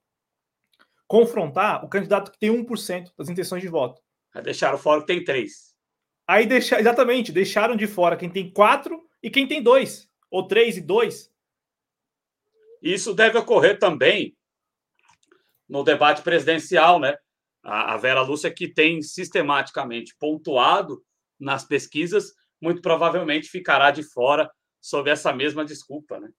confrontar 1.13 1.85
o 1.85 1.89
candidato 1.91 2.33
que 2.33 2.39
tem 2.39 2.51
1% 2.51 3.13
das 3.19 3.29
intenções 3.29 3.61
de 3.61 3.69
voto. 3.69 4.01
Deixaram 4.43 4.79
fora 4.79 5.03
que 5.03 5.07
tem 5.09 5.23
3. 5.23 5.72
Aí 6.27 6.47
deixa, 6.47 6.79
exatamente, 6.79 7.33
deixaram 7.33 7.77
de 7.77 7.87
fora 7.87 8.17
quem 8.17 8.31
tem 8.31 8.51
4 8.51 9.01
e 9.23 9.31
quem 9.31 9.47
tem 9.47 9.63
2, 9.63 10.09
ou 10.31 10.47
3 10.47 10.79
e 10.79 10.81
2. 10.81 11.33
Isso 12.81 13.15
deve 13.15 13.39
ocorrer 13.39 13.79
também 13.79 14.37
no 15.69 15.83
debate 15.83 16.23
presidencial, 16.23 16.99
né? 16.99 17.17
A, 17.63 17.95
a 17.95 17.97
Vera 17.97 18.23
Lúcia 18.23 18.53
que 18.53 18.67
tem 18.69 19.01
sistematicamente 19.03 20.17
pontuado 20.19 21.03
nas 21.39 21.65
pesquisas 21.65 22.33
muito 22.63 22.81
provavelmente 22.81 23.49
ficará 23.49 23.91
de 23.91 24.05
fora 24.05 24.49
sob 24.81 25.11
essa 25.11 25.33
mesma 25.33 25.65
desculpa, 25.65 26.21
né? 26.21 26.31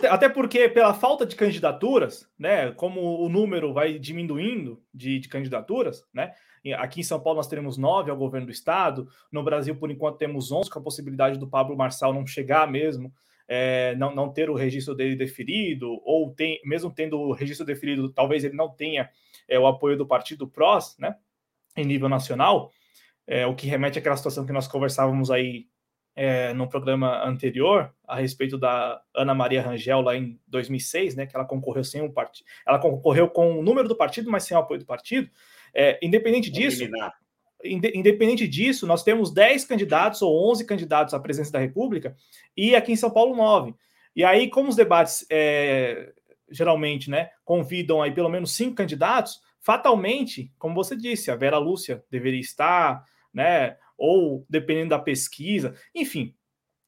É, 0.00 0.06
até 0.06 0.28
porque, 0.28 0.68
pela 0.68 0.94
falta 0.94 1.26
de 1.26 1.36
candidaturas, 1.36 2.28
né, 2.38 2.70
como 2.72 3.20
o 3.20 3.28
número 3.28 3.72
vai 3.72 3.98
diminuindo 3.98 4.82
de, 4.92 5.18
de, 5.18 5.28
candidaturas, 5.28 6.04
né, 6.14 6.32
aqui 6.76 7.00
em 7.00 7.04
São 7.04 7.20
Paulo 7.20 7.38
nós 7.38 7.48
teremos 7.48 7.76
nove 7.76 8.10
ao 8.10 8.16
governo 8.16 8.46
do 8.46 8.52
estado, 8.52 9.08
no 9.30 9.42
Brasil, 9.42 9.76
por 9.76 9.90
enquanto, 9.90 10.18
temos 10.18 10.52
onze, 10.52 10.70
com 10.70 10.78
a 10.78 10.82
possibilidade 10.82 11.38
do 11.38 11.48
Pablo 11.48 11.76
Marçal 11.76 12.14
não 12.14 12.26
chegar 12.26 12.70
mesmo 12.70 13.12
é, 13.54 13.94
não, 13.96 14.14
não 14.14 14.32
ter 14.32 14.48
o 14.48 14.54
registro 14.54 14.94
dele 14.94 15.14
deferido, 15.14 16.00
ou 16.04 16.32
tem, 16.34 16.58
mesmo 16.64 16.90
tendo 16.90 17.18
o 17.18 17.32
registro 17.32 17.66
deferido, 17.66 18.10
talvez 18.10 18.44
ele 18.44 18.56
não 18.56 18.68
tenha 18.68 19.10
é, 19.46 19.58
o 19.58 19.66
apoio 19.66 19.96
do 19.96 20.06
partido 20.06 20.48
PROS, 20.48 20.96
né, 20.98 21.14
em 21.76 21.84
nível 21.84 22.08
nacional, 22.08 22.70
é, 23.26 23.46
o 23.46 23.54
que 23.54 23.66
remete 23.66 23.98
àquela 23.98 24.16
situação 24.16 24.46
que 24.46 24.52
nós 24.52 24.66
conversávamos 24.66 25.30
aí 25.30 25.66
é, 26.14 26.52
no 26.52 26.68
programa 26.68 27.24
anterior, 27.26 27.92
a 28.06 28.16
respeito 28.16 28.58
da 28.58 29.00
Ana 29.14 29.34
Maria 29.34 29.62
Rangel, 29.62 30.00
lá 30.00 30.16
em 30.16 30.38
2006, 30.46 31.14
né, 31.14 31.26
que 31.26 31.34
ela 31.34 31.44
concorreu 31.44 31.82
sem 31.82 32.02
um 32.02 32.10
partido, 32.10 32.46
ela 32.66 32.78
concorreu 32.78 33.28
com 33.28 33.58
o 33.58 33.62
número 33.62 33.88
do 33.88 33.96
partido, 33.96 34.30
mas 34.30 34.44
sem 34.44 34.56
o 34.56 34.60
apoio 34.60 34.80
do 34.80 34.86
partido. 34.86 35.30
É, 35.74 35.98
independente 36.02 36.50
disso, 36.50 36.84
independente 37.64 38.46
disso, 38.46 38.86
nós 38.86 39.02
temos 39.02 39.32
10 39.32 39.64
candidatos 39.64 40.20
ou 40.20 40.50
11 40.50 40.66
candidatos 40.66 41.14
à 41.14 41.20
presidência 41.20 41.52
da 41.52 41.58
República 41.58 42.14
e 42.56 42.74
aqui 42.74 42.92
em 42.92 42.96
São 42.96 43.10
Paulo 43.10 43.34
9. 43.34 43.74
E 44.14 44.24
aí, 44.24 44.50
como 44.50 44.68
os 44.68 44.76
debates 44.76 45.24
é, 45.30 46.12
geralmente 46.50 47.08
né, 47.08 47.30
convidam 47.44 48.02
aí 48.02 48.12
pelo 48.12 48.28
menos 48.28 48.54
cinco 48.54 48.74
candidatos, 48.74 49.40
fatalmente, 49.60 50.52
como 50.58 50.74
você 50.74 50.94
disse, 50.94 51.30
a 51.30 51.36
Vera 51.36 51.56
Lúcia 51.56 52.04
deveria 52.10 52.40
estar, 52.40 53.04
né? 53.32 53.76
Ou 54.02 54.44
dependendo 54.48 54.90
da 54.90 54.98
pesquisa, 54.98 55.74
enfim. 55.94 56.34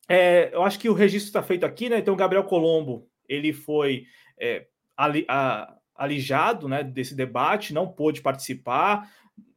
É, 0.09 0.51
eu 0.53 0.63
acho 0.63 0.79
que 0.79 0.89
o 0.89 0.95
registro 0.95 1.29
está 1.29 1.43
feito 1.43 1.65
aqui, 1.65 1.89
né? 1.89 1.99
Então, 1.99 2.15
o 2.15 2.17
Gabriel 2.17 2.45
Colombo 2.45 3.09
ele 3.29 3.53
foi 3.53 4.07
é, 4.39 4.67
ali, 4.97 5.25
a, 5.29 5.77
alijado 5.95 6.69
né, 6.69 6.83
desse 6.83 7.15
debate, 7.15 7.73
não 7.73 7.89
pôde 7.89 8.21
participar 8.21 9.09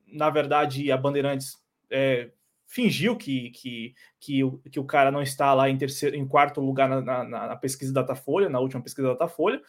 na 0.07 0.29
verdade, 0.29 0.91
a 0.91 0.97
Bandeirantes 0.97 1.57
é, 1.89 2.29
fingiu 2.65 3.15
que, 3.15 3.49
que, 3.51 3.95
que, 4.19 4.43
o, 4.43 4.57
que 4.71 4.79
o 4.79 4.85
cara 4.85 5.11
não 5.11 5.21
está 5.21 5.53
lá 5.53 5.69
em 5.69 5.77
terceiro, 5.77 6.15
em 6.15 6.27
quarto 6.27 6.61
lugar 6.61 6.87
na, 6.89 7.01
na, 7.01 7.23
na 7.23 7.55
pesquisa 7.55 7.93
Datafolha, 7.93 8.49
na 8.49 8.59
última 8.59 8.81
pesquisa 8.81 9.09
Datafolha, 9.09 9.61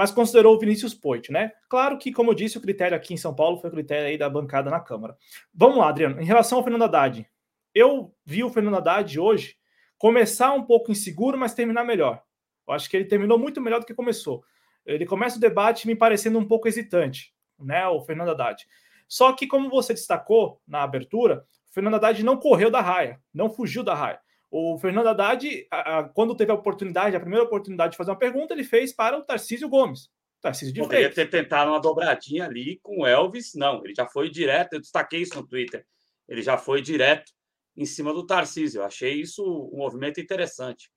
mas 0.00 0.10
considerou 0.10 0.56
o 0.56 0.58
Vinícius 0.58 0.94
Poit, 0.94 1.30
né? 1.30 1.52
Claro 1.68 1.98
que, 1.98 2.10
como 2.10 2.30
eu 2.30 2.34
disse, 2.34 2.56
o 2.56 2.60
critério 2.62 2.96
aqui 2.96 3.12
em 3.12 3.18
São 3.18 3.34
Paulo 3.34 3.58
foi 3.58 3.68
o 3.68 3.72
critério 3.74 4.08
aí 4.08 4.16
da 4.16 4.30
bancada 4.30 4.70
na 4.70 4.80
Câmara. 4.80 5.14
Vamos 5.52 5.76
lá, 5.76 5.90
Adriano. 5.90 6.18
Em 6.22 6.24
relação 6.24 6.56
ao 6.56 6.64
Fernando 6.64 6.84
Haddad, 6.84 7.28
eu 7.74 8.10
vi 8.24 8.42
o 8.42 8.48
Fernando 8.48 8.78
Haddad 8.78 9.20
hoje 9.20 9.58
começar 9.98 10.54
um 10.54 10.62
pouco 10.62 10.90
inseguro, 10.90 11.36
mas 11.36 11.52
terminar 11.52 11.84
melhor. 11.84 12.22
Eu 12.66 12.72
acho 12.72 12.88
que 12.88 12.96
ele 12.96 13.04
terminou 13.04 13.38
muito 13.38 13.60
melhor 13.60 13.78
do 13.78 13.84
que 13.84 13.92
começou. 13.92 14.42
Ele 14.86 15.04
começa 15.04 15.36
o 15.36 15.40
debate 15.40 15.86
me 15.86 15.94
parecendo 15.94 16.38
um 16.38 16.48
pouco 16.48 16.66
hesitante, 16.66 17.34
né? 17.58 17.86
O 17.86 18.00
Fernando 18.00 18.30
Haddad. 18.30 18.66
Só 19.06 19.34
que, 19.34 19.46
como 19.46 19.68
você 19.68 19.92
destacou 19.92 20.62
na 20.66 20.82
abertura, 20.82 21.44
o 21.70 21.74
Fernando 21.74 21.96
Haddad 21.96 22.24
não 22.24 22.38
correu 22.38 22.70
da 22.70 22.80
raia, 22.80 23.20
não 23.34 23.50
fugiu 23.50 23.82
da 23.82 23.94
raia. 23.94 24.18
O 24.50 24.78
Fernando 24.78 25.08
Haddad, 25.08 25.66
a, 25.70 25.98
a, 25.98 26.04
quando 26.04 26.34
teve 26.34 26.50
a 26.50 26.54
oportunidade, 26.54 27.14
a 27.14 27.20
primeira 27.20 27.44
oportunidade 27.44 27.92
de 27.92 27.96
fazer 27.96 28.10
uma 28.10 28.18
pergunta, 28.18 28.52
ele 28.52 28.64
fez 28.64 28.92
para 28.92 29.16
o 29.16 29.22
Tarcísio 29.22 29.68
Gomes. 29.68 30.08
Tarcísio 30.40 30.74
de 30.74 30.80
Poderia 30.80 31.12
ter 31.12 31.28
tentado 31.28 31.70
uma 31.70 31.80
dobradinha 31.80 32.46
ali 32.46 32.80
com 32.82 33.02
o 33.02 33.06
Elvis, 33.06 33.52
não. 33.54 33.84
Ele 33.84 33.94
já 33.94 34.06
foi 34.06 34.30
direto, 34.30 34.72
eu 34.72 34.80
destaquei 34.80 35.20
isso 35.22 35.36
no 35.36 35.46
Twitter. 35.46 35.84
Ele 36.28 36.42
já 36.42 36.56
foi 36.56 36.82
direto 36.82 37.30
em 37.76 37.84
cima 37.84 38.12
do 38.12 38.26
Tarcísio. 38.26 38.80
Eu 38.80 38.84
achei 38.84 39.20
isso 39.20 39.44
um 39.72 39.78
movimento 39.78 40.20
interessante. 40.20 40.90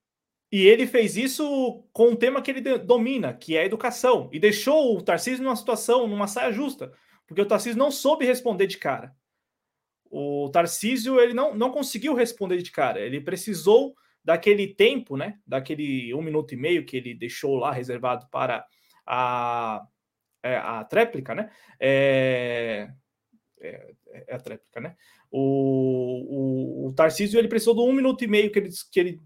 E 0.52 0.66
ele 0.66 0.88
fez 0.88 1.18
isso 1.18 1.84
com 1.92 2.10
um 2.10 2.16
tema 2.16 2.42
que 2.42 2.52
ele 2.52 2.78
domina, 2.80 3.34
que 3.34 3.58
é 3.58 3.62
a 3.62 3.66
educação, 3.66 4.30
e 4.32 4.40
deixou 4.40 4.98
o 4.98 5.02
Tarcísio 5.02 5.44
numa 5.44 5.56
situação, 5.56 6.08
numa 6.08 6.28
saia 6.28 6.52
justa 6.52 6.92
porque 7.28 7.42
o 7.42 7.48
Tarcísio 7.48 7.78
não 7.78 7.92
soube 7.92 8.26
responder 8.26 8.68
de 8.68 8.78
cara. 8.78 9.12
O 10.16 10.48
Tarcísio 10.52 11.20
ele 11.20 11.34
não, 11.34 11.56
não 11.56 11.72
conseguiu 11.72 12.14
responder 12.14 12.62
de 12.62 12.72
cara. 12.72 13.00
Ele 13.00 13.20
precisou 13.20 13.96
daquele 14.24 14.68
tempo, 14.68 15.18
né? 15.18 15.40
Daquele 15.46 16.14
um 16.14 16.22
minuto 16.22 16.54
e 16.54 16.56
meio 16.56 16.86
que 16.86 16.98
ele 16.98 17.16
deixou 17.16 17.56
lá 17.56 17.72
reservado 17.72 18.28
para 18.30 18.64
a, 19.08 19.84
é, 20.44 20.56
a 20.56 20.84
tréplica, 20.84 21.34
né? 21.34 21.50
É, 21.80 22.90
é, 23.60 23.94
é, 24.28 24.36
a 24.36 24.38
tréplica, 24.38 24.80
né? 24.80 24.96
O, 25.32 26.86
o, 26.86 26.90
o 26.90 26.94
Tarcísio 26.94 27.40
ele 27.40 27.48
precisou 27.48 27.74
do 27.74 27.84
um 27.84 27.92
minuto 27.92 28.24
e 28.24 28.28
meio 28.28 28.52
que 28.52 28.60
ele, 28.60 28.70
que 28.92 29.00
ele 29.00 29.22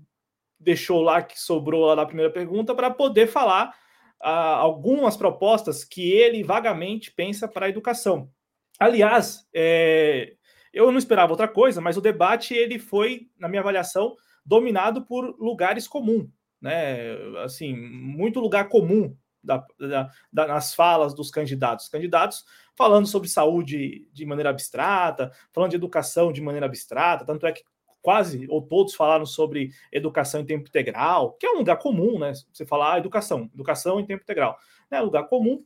deixou 0.57 1.01
lá, 1.01 1.21
que 1.21 1.37
sobrou 1.37 1.85
lá 1.85 1.97
na 1.97 2.05
primeira 2.05 2.31
pergunta, 2.31 2.73
para 2.73 2.89
poder 2.89 3.27
falar 3.27 3.75
algumas 4.21 5.17
propostas 5.17 5.83
que 5.83 6.11
ele 6.11 6.43
vagamente 6.43 7.11
pensa 7.11 7.45
para 7.45 7.65
a 7.65 7.69
educação. 7.69 8.31
Aliás, 8.79 9.45
é, 9.53 10.36
eu 10.73 10.91
não 10.91 10.97
esperava 10.97 11.31
outra 11.31 11.47
coisa, 11.47 11.81
mas 11.81 11.97
o 11.97 12.01
debate 12.01 12.53
ele 12.53 12.79
foi, 12.79 13.29
na 13.37 13.47
minha 13.47 13.61
avaliação, 13.61 14.15
dominado 14.45 15.05
por 15.05 15.35
lugares 15.39 15.87
comuns, 15.87 16.29
né? 16.61 17.13
Assim, 17.43 17.75
muito 17.75 18.39
lugar 18.39 18.69
comum 18.69 19.15
da, 19.43 19.65
da, 19.79 20.09
da, 20.31 20.47
nas 20.47 20.73
falas 20.73 21.13
dos 21.13 21.31
candidatos. 21.31 21.89
Candidatos 21.89 22.45
falando 22.75 23.07
sobre 23.07 23.27
saúde 23.27 24.07
de 24.13 24.25
maneira 24.25 24.49
abstrata, 24.49 25.31
falando 25.51 25.71
de 25.71 25.77
educação 25.77 26.31
de 26.31 26.41
maneira 26.41 26.65
abstrata, 26.65 27.25
tanto 27.25 27.45
é 27.47 27.51
que 27.51 27.63
quase 28.01 28.45
ou 28.49 28.61
todos 28.61 28.95
falaram 28.95 29.25
sobre 29.25 29.71
educação 29.91 30.41
em 30.41 30.45
tempo 30.45 30.67
integral, 30.67 31.33
que 31.33 31.45
é 31.45 31.51
um 31.51 31.57
lugar 31.57 31.77
comum, 31.77 32.17
né? 32.19 32.33
Você 32.53 32.65
falar 32.65 32.93
ah, 32.93 32.97
educação, 32.99 33.49
educação 33.53 33.99
em 33.99 34.05
tempo 34.05 34.23
integral, 34.23 34.57
é 34.89 35.01
um 35.01 35.05
lugar 35.05 35.27
comum. 35.27 35.63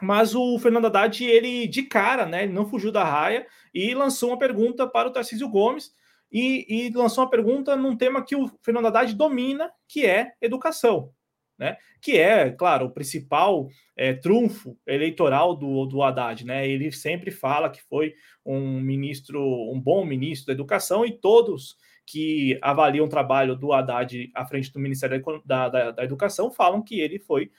Mas 0.00 0.34
o 0.34 0.58
Fernando 0.58 0.86
Haddad, 0.86 1.24
ele 1.24 1.66
de 1.66 1.82
cara, 1.82 2.26
né? 2.26 2.44
Ele 2.44 2.52
não 2.52 2.66
fugiu 2.66 2.90
da 2.90 3.04
raia 3.04 3.46
e 3.72 3.94
lançou 3.94 4.30
uma 4.30 4.38
pergunta 4.38 4.86
para 4.86 5.08
o 5.08 5.12
Tarcísio 5.12 5.48
Gomes 5.48 5.92
e, 6.32 6.66
e 6.68 6.90
lançou 6.90 7.24
uma 7.24 7.30
pergunta 7.30 7.76
num 7.76 7.96
tema 7.96 8.24
que 8.24 8.36
o 8.36 8.50
Fernando 8.62 8.86
Haddad 8.86 9.14
domina, 9.14 9.70
que 9.88 10.06
é 10.06 10.32
educação 10.40 11.12
né? 11.60 11.76
Que 12.00 12.16
é, 12.16 12.50
claro, 12.50 12.86
o 12.86 12.90
principal 12.90 13.68
é, 13.94 14.14
trunfo 14.14 14.78
eleitoral 14.86 15.54
do, 15.54 15.84
do 15.84 16.02
Haddad, 16.02 16.46
né? 16.46 16.66
Ele 16.66 16.90
sempre 16.90 17.30
fala 17.30 17.68
que 17.68 17.82
foi 17.82 18.14
um 18.44 18.80
ministro, 18.80 19.38
um 19.70 19.78
bom 19.78 20.02
ministro 20.06 20.46
da 20.46 20.54
educação, 20.54 21.04
e 21.04 21.12
todos 21.12 21.76
que 22.06 22.58
avaliam 22.62 23.04
o 23.04 23.10
trabalho 23.10 23.54
do 23.54 23.74
Haddad 23.74 24.30
à 24.34 24.46
frente 24.46 24.72
do 24.72 24.80
Ministério 24.80 25.22
da, 25.44 25.68
da, 25.68 25.90
da 25.90 26.02
Educação 26.02 26.50
falam 26.50 26.82
que 26.82 26.98
ele 26.98 27.18
foi, 27.18 27.50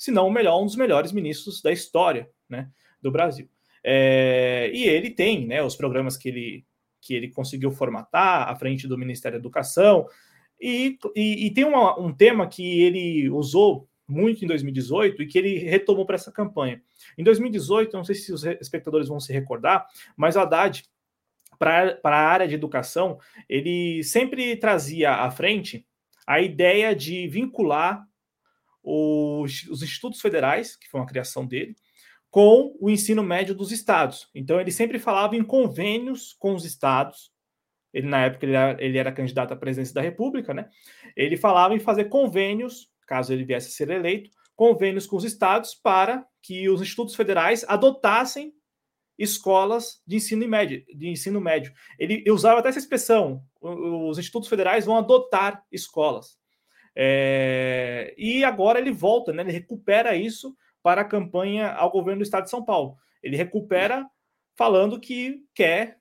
se 0.00 0.10
não 0.10 0.28
o 0.28 0.32
melhor, 0.32 0.62
um 0.62 0.64
dos 0.64 0.76
melhores 0.76 1.12
ministros 1.12 1.60
da 1.60 1.70
história 1.70 2.30
né, 2.48 2.70
do 3.02 3.10
Brasil. 3.10 3.46
É, 3.84 4.70
e 4.72 4.84
ele 4.84 5.10
tem 5.10 5.46
né, 5.46 5.62
os 5.62 5.76
programas 5.76 6.16
que 6.16 6.26
ele, 6.30 6.64
que 7.02 7.12
ele 7.12 7.28
conseguiu 7.28 7.70
formatar 7.70 8.48
à 8.48 8.56
frente 8.56 8.88
do 8.88 8.96
Ministério 8.96 9.36
da 9.36 9.42
Educação, 9.42 10.06
e, 10.58 10.98
e, 11.14 11.46
e 11.46 11.50
tem 11.50 11.64
uma, 11.64 12.00
um 12.00 12.14
tema 12.14 12.46
que 12.46 12.80
ele 12.80 13.28
usou 13.28 13.86
muito 14.08 14.42
em 14.42 14.48
2018 14.48 15.22
e 15.22 15.26
que 15.26 15.38
ele 15.38 15.58
retomou 15.58 16.06
para 16.06 16.14
essa 16.14 16.32
campanha. 16.32 16.82
Em 17.18 17.22
2018, 17.22 17.94
não 17.94 18.04
sei 18.04 18.14
se 18.14 18.32
os 18.32 18.42
espectadores 18.42 19.06
vão 19.06 19.20
se 19.20 19.34
recordar, 19.34 19.86
mas 20.16 20.34
o 20.34 20.40
Haddad, 20.40 20.82
para 21.58 22.00
a 22.02 22.26
área 22.26 22.48
de 22.48 22.54
educação, 22.54 23.18
ele 23.46 24.02
sempre 24.02 24.56
trazia 24.56 25.12
à 25.16 25.30
frente 25.30 25.86
a 26.26 26.40
ideia 26.40 26.96
de 26.96 27.28
vincular 27.28 28.08
os, 28.82 29.64
os 29.68 29.82
institutos 29.82 30.20
federais, 30.20 30.76
que 30.76 30.88
foi 30.88 31.00
uma 31.00 31.06
criação 31.06 31.46
dele, 31.46 31.74
com 32.30 32.76
o 32.80 32.88
ensino 32.88 33.22
médio 33.22 33.54
dos 33.54 33.72
estados. 33.72 34.28
Então, 34.34 34.60
ele 34.60 34.70
sempre 34.70 34.98
falava 34.98 35.36
em 35.36 35.42
convênios 35.42 36.34
com 36.38 36.54
os 36.54 36.64
estados 36.64 37.32
ele 37.92 38.08
na 38.08 38.24
época 38.24 38.46
ele 38.46 38.54
era, 38.54 38.82
ele 38.82 38.98
era 38.98 39.12
candidato 39.12 39.52
à 39.52 39.56
presidência 39.56 39.94
da 39.94 40.00
República, 40.00 40.54
né? 40.54 40.68
Ele 41.16 41.36
falava 41.36 41.74
em 41.74 41.80
fazer 41.80 42.04
convênios, 42.04 42.88
caso 43.06 43.32
ele 43.32 43.44
viesse 43.44 43.68
a 43.68 43.70
ser 43.70 43.90
eleito, 43.90 44.30
convênios 44.54 45.06
com 45.06 45.16
os 45.16 45.24
estados 45.24 45.74
para 45.74 46.24
que 46.42 46.68
os 46.68 46.80
institutos 46.80 47.14
federais 47.14 47.64
adotassem 47.66 48.52
escolas 49.18 50.00
de 50.06 50.16
ensino 50.16 50.46
médio, 50.48 50.84
de 50.96 51.08
ensino 51.08 51.40
médio. 51.40 51.72
Ele 51.98 52.30
usava 52.30 52.60
até 52.60 52.68
essa 52.68 52.78
expressão: 52.78 53.42
os 53.60 54.18
institutos 54.18 54.48
federais 54.48 54.86
vão 54.86 54.96
adotar 54.96 55.62
escolas. 55.70 56.38
É, 56.94 58.14
e 58.18 58.44
agora 58.44 58.78
ele 58.78 58.90
volta, 58.90 59.32
né? 59.32 59.42
Ele 59.42 59.52
recupera 59.52 60.14
isso 60.16 60.56
para 60.82 61.02
a 61.02 61.04
campanha 61.04 61.72
ao 61.72 61.90
governo 61.90 62.20
do 62.20 62.24
Estado 62.24 62.44
de 62.44 62.50
São 62.50 62.64
Paulo. 62.64 62.96
Ele 63.22 63.36
recupera 63.36 64.08
falando 64.56 65.00
que 65.00 65.44
quer 65.54 65.98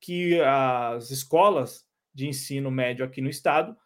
que 0.00 0.40
as 0.40 1.10
escolas 1.10 1.84
de 2.12 2.26
ensino 2.26 2.70
médio 2.70 3.04
aqui 3.04 3.20
no 3.20 3.28
estado 3.28 3.76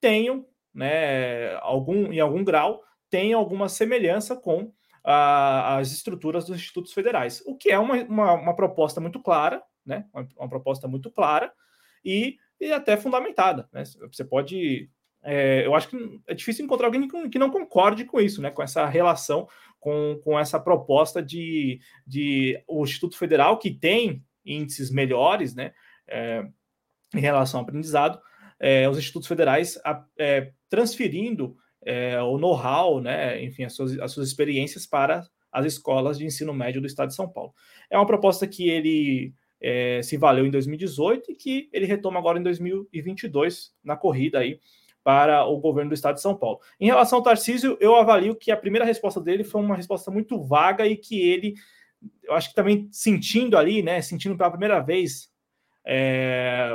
tenham, 0.00 0.46
né, 0.74 1.54
algum, 1.56 2.12
em 2.12 2.20
algum 2.20 2.44
grau, 2.44 2.82
tenham 3.08 3.38
alguma 3.40 3.68
semelhança 3.68 4.36
com 4.36 4.72
a, 5.04 5.78
as 5.78 5.92
estruturas 5.92 6.44
dos 6.44 6.56
institutos 6.56 6.92
federais, 6.92 7.42
o 7.46 7.56
que 7.56 7.70
é 7.70 7.78
uma, 7.78 7.94
uma, 8.04 8.32
uma 8.34 8.56
proposta 8.56 9.00
muito 9.00 9.20
clara, 9.20 9.62
né, 9.84 10.06
uma, 10.12 10.28
uma, 10.36 10.48
proposta 10.48 10.86
muito 10.86 11.10
clara 11.10 11.52
e, 12.04 12.36
e 12.60 12.72
até 12.72 12.96
fundamentada. 12.96 13.68
Né? 13.72 13.82
Você 13.84 14.24
pode. 14.24 14.90
É, 15.22 15.64
eu 15.64 15.74
acho 15.74 15.88
que 15.88 16.20
é 16.26 16.34
difícil 16.34 16.64
encontrar 16.64 16.86
alguém 16.86 17.06
que, 17.30 17.38
não 17.38 17.50
concorde 17.50 18.04
com 18.04 18.20
isso, 18.20 18.42
né, 18.42 18.50
com 18.50 18.62
essa 18.62 18.86
relação, 18.86 19.46
com, 19.78 20.20
com 20.24 20.38
essa 20.38 20.58
proposta 20.58 21.22
de, 21.22 21.80
de 22.06 22.60
o 22.66 22.82
Instituto 22.82 23.16
Federal, 23.16 23.58
que 23.58 23.70
tem 23.70 24.24
índices 24.44 24.90
melhores, 24.90 25.54
né, 25.54 25.72
é, 26.08 26.44
em 27.14 27.20
relação 27.20 27.60
ao 27.60 27.64
aprendizado, 27.64 28.20
é, 28.58 28.88
os 28.88 28.98
institutos 28.98 29.28
federais 29.28 29.78
é, 30.18 30.52
transferindo 30.68 31.56
é, 31.84 32.20
o 32.22 32.38
know-how, 32.38 33.00
né, 33.00 33.42
enfim, 33.42 33.64
as 33.64 33.74
suas, 33.74 33.98
as 33.98 34.12
suas 34.12 34.28
experiências 34.28 34.86
para 34.86 35.26
as 35.50 35.66
escolas 35.66 36.18
de 36.18 36.24
ensino 36.24 36.54
médio 36.54 36.80
do 36.80 36.86
Estado 36.86 37.08
de 37.08 37.14
São 37.14 37.28
Paulo. 37.28 37.52
É 37.90 37.96
uma 37.96 38.06
proposta 38.06 38.46
que 38.46 38.68
ele 38.68 39.34
é, 39.60 40.00
se 40.02 40.16
valeu 40.16 40.46
em 40.46 40.50
2018 40.50 41.30
e 41.30 41.34
que 41.34 41.68
ele 41.72 41.86
retoma 41.86 42.18
agora 42.18 42.38
em 42.38 42.42
2022 42.42 43.72
na 43.84 43.96
corrida 43.96 44.38
aí 44.38 44.58
para 45.04 45.44
o 45.44 45.58
governo 45.58 45.90
do 45.90 45.94
Estado 45.94 46.16
de 46.16 46.22
São 46.22 46.36
Paulo. 46.36 46.60
Em 46.78 46.86
relação 46.86 47.18
ao 47.18 47.24
Tarcísio, 47.24 47.76
eu 47.80 47.96
avalio 47.96 48.36
que 48.36 48.50
a 48.50 48.56
primeira 48.56 48.84
resposta 48.84 49.20
dele 49.20 49.44
foi 49.44 49.60
uma 49.60 49.76
resposta 49.76 50.10
muito 50.10 50.40
vaga 50.42 50.86
e 50.86 50.96
que 50.96 51.20
ele, 51.20 51.54
eu 52.22 52.34
acho 52.34 52.50
que 52.50 52.54
também 52.54 52.88
sentindo 52.90 53.56
ali, 53.56 53.82
né, 53.82 54.00
sentindo 54.00 54.36
pela 54.36 54.50
primeira 54.50 54.80
vez 54.80 55.30
é, 55.84 56.70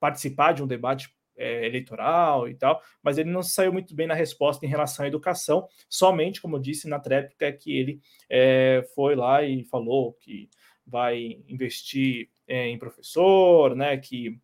participar 0.00 0.52
de 0.52 0.62
um 0.62 0.66
debate 0.66 1.12
é, 1.36 1.66
eleitoral 1.66 2.48
e 2.48 2.54
tal, 2.54 2.82
mas 3.02 3.16
ele 3.16 3.30
não 3.30 3.42
saiu 3.42 3.72
muito 3.72 3.94
bem 3.94 4.06
na 4.06 4.14
resposta 4.14 4.64
em 4.66 4.68
relação 4.68 5.04
à 5.04 5.08
educação, 5.08 5.68
somente, 5.88 6.40
como 6.40 6.56
eu 6.56 6.60
disse 6.60 6.88
na 6.88 6.98
tréplica, 6.98 7.52
que 7.52 7.76
ele 7.76 8.00
é, 8.28 8.84
foi 8.94 9.14
lá 9.14 9.42
e 9.42 9.64
falou 9.64 10.14
que 10.14 10.48
vai 10.84 11.38
investir 11.46 12.28
é, 12.46 12.66
em 12.68 12.78
professor, 12.78 13.76
né, 13.76 13.96
que, 13.98 14.38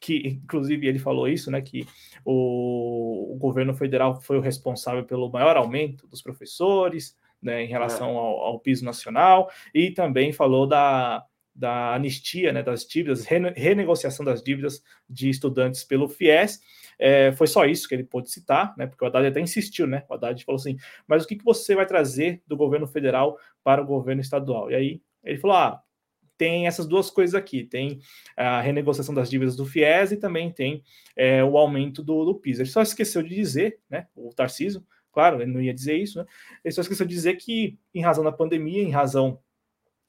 que 0.00 0.28
inclusive 0.28 0.86
ele 0.86 0.98
falou 0.98 1.28
isso, 1.28 1.50
né, 1.50 1.60
que 1.60 1.86
o, 2.24 3.34
o 3.34 3.36
governo 3.36 3.74
federal 3.74 4.20
foi 4.20 4.36
o 4.38 4.40
responsável 4.40 5.04
pelo 5.04 5.30
maior 5.30 5.56
aumento 5.56 6.06
dos 6.06 6.22
professores, 6.22 7.16
né, 7.40 7.64
em 7.64 7.68
relação 7.68 8.10
é. 8.10 8.12
ao, 8.12 8.40
ao 8.40 8.60
piso 8.60 8.84
nacional, 8.84 9.50
e 9.74 9.90
também 9.90 10.32
falou 10.32 10.66
da, 10.66 11.24
da 11.54 11.94
anistia 11.94 12.52
né, 12.52 12.62
das 12.62 12.86
dívidas, 12.86 13.24
renegociação 13.24 14.24
das 14.24 14.42
dívidas 14.42 14.82
de 15.08 15.28
estudantes 15.28 15.84
pelo 15.84 16.08
FIES. 16.08 16.60
É, 16.98 17.32
foi 17.32 17.46
só 17.46 17.64
isso 17.64 17.88
que 17.88 17.94
ele 17.94 18.04
pôde 18.04 18.30
citar, 18.30 18.74
né, 18.76 18.86
porque 18.86 19.04
o 19.04 19.08
Haddad 19.08 19.26
até 19.26 19.40
insistiu, 19.40 19.86
né? 19.86 20.04
O 20.08 20.14
Haddad 20.14 20.44
falou 20.44 20.60
assim: 20.60 20.76
mas 21.06 21.24
o 21.24 21.26
que, 21.26 21.36
que 21.36 21.44
você 21.44 21.74
vai 21.74 21.84
trazer 21.84 22.42
do 22.46 22.56
governo 22.56 22.86
federal 22.86 23.36
para 23.64 23.82
o 23.82 23.86
governo 23.86 24.20
estadual? 24.20 24.70
E 24.70 24.74
aí 24.74 25.02
ele 25.24 25.38
falou: 25.38 25.56
ah, 25.56 25.82
tem 26.36 26.66
essas 26.66 26.86
duas 26.86 27.10
coisas 27.10 27.34
aqui: 27.34 27.64
tem 27.64 28.00
a 28.36 28.60
renegociação 28.60 29.14
das 29.14 29.30
dívidas 29.30 29.56
do 29.56 29.66
FIES 29.66 30.12
e 30.12 30.16
também 30.16 30.50
tem 30.50 30.82
é, 31.16 31.42
o 31.44 31.56
aumento 31.56 32.02
do, 32.02 32.24
do 32.24 32.34
piso. 32.34 32.62
Ele 32.62 32.68
só 32.68 32.82
esqueceu 32.82 33.22
de 33.22 33.34
dizer, 33.34 33.78
né? 33.88 34.06
O 34.14 34.30
Tarciso, 34.30 34.86
claro, 35.12 35.40
ele 35.40 35.52
não 35.52 35.60
ia 35.60 35.74
dizer 35.74 35.96
isso, 35.96 36.18
né? 36.18 36.26
Ele 36.64 36.74
só 36.74 36.80
esqueceu 36.80 37.06
de 37.06 37.14
dizer 37.14 37.36
que, 37.36 37.78
em 37.94 38.02
razão 38.02 38.24
da 38.24 38.32
pandemia, 38.32 38.82
em 38.82 38.90
razão 38.90 39.38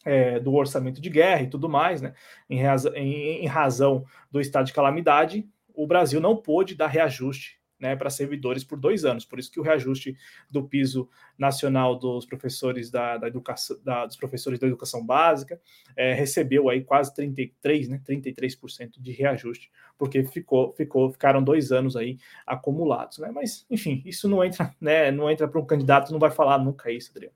é, 0.06 0.40
do 0.40 0.54
orçamento 0.54 1.02
de 1.02 1.10
guerra 1.10 1.44
e 1.44 1.50
tudo 1.50 1.70
mais, 1.70 2.02
né? 2.02 2.14
Em, 2.50 2.60
em, 2.96 3.44
em 3.44 3.48
razão 3.48 4.06
do 4.32 4.42
estado 4.42 4.66
de 4.66 4.74
calamidade, 4.74 5.48
o 5.74 5.88
Brasil 5.88 6.20
não 6.20 6.36
pôde 6.36 6.76
dar 6.76 6.88
reajuste 6.88 7.63
né, 7.84 7.98
para 7.98 8.10
servidores 8.10 8.64
por 8.64 8.80
dois 8.80 9.04
anos. 9.04 9.26
Por 9.26 9.38
isso 9.38 9.52
que 9.52 9.60
o 9.60 9.64
reajuste 9.64 10.16
do 10.50 10.64
piso 10.64 11.10
nacional 11.38 12.00
dos 12.00 12.26
professores 12.26 12.90
da, 12.90 13.18
da 13.18 13.28
educação, 13.28 13.78
da, 13.84 14.06
dos 14.06 14.16
professores 14.16 14.58
da 14.58 14.66
educação 14.66 15.06
básica 15.06 15.60
é, 15.98 16.14
recebeu 16.14 16.70
aí 16.70 16.82
quase 16.82 17.14
33, 17.14 17.90
né, 17.90 18.02
33% 18.08 19.02
de 19.02 19.12
reajuste, 19.12 19.70
porque 19.98 20.24
ficou, 20.24 20.74
ficou, 20.74 21.12
ficaram 21.12 21.44
dois 21.44 21.74
anos 21.74 21.98
aí 21.98 22.18
acumulados. 22.48 23.18
Né? 23.18 23.30
Mas, 23.32 23.66
enfim, 23.70 24.02
isso 24.06 24.30
não 24.30 24.42
entra, 24.42 24.74
né, 24.80 25.12
não 25.12 25.30
entra 25.30 25.46
para 25.46 25.60
um 25.60 25.66
candidato, 25.66 26.14
não 26.14 26.20
vai 26.20 26.32
falar 26.32 26.58
nunca 26.58 26.90
isso, 26.90 27.12
Adriano. 27.12 27.36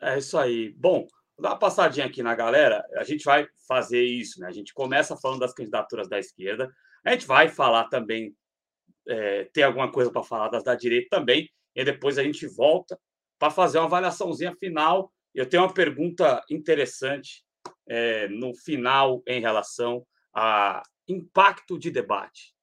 É 0.00 0.16
isso 0.16 0.38
aí. 0.38 0.70
Bom, 0.78 1.06
dar 1.38 1.50
uma 1.50 1.58
passadinha 1.58 2.06
aqui 2.06 2.22
na 2.22 2.34
galera. 2.34 2.82
A 2.96 3.04
gente 3.04 3.24
vai 3.24 3.46
fazer 3.66 4.02
isso, 4.02 4.40
né? 4.40 4.46
A 4.46 4.52
gente 4.52 4.72
começa 4.72 5.16
falando 5.16 5.40
das 5.40 5.52
candidaturas 5.52 6.08
da 6.08 6.18
esquerda. 6.18 6.72
A 7.04 7.10
gente 7.10 7.26
vai 7.26 7.48
falar 7.48 7.84
também, 7.88 8.34
é, 9.08 9.44
ter 9.52 9.62
alguma 9.62 9.90
coisa 9.90 10.10
para 10.10 10.22
falar 10.22 10.48
das 10.48 10.62
da 10.62 10.74
direita 10.74 11.08
também. 11.18 11.48
E 11.74 11.84
depois 11.84 12.18
a 12.18 12.22
gente 12.22 12.46
volta 12.46 12.98
para 13.38 13.50
fazer 13.50 13.78
uma 13.78 13.86
avaliaçãozinha 13.86 14.54
final. 14.56 15.12
Eu 15.34 15.48
tenho 15.48 15.62
uma 15.62 15.72
pergunta 15.72 16.42
interessante 16.50 17.44
é, 17.86 18.28
no 18.28 18.54
final 18.54 19.22
em 19.26 19.40
relação 19.40 20.06
a 20.34 20.82
impacto 21.06 21.78
de 21.78 21.90
debate. 21.90 22.54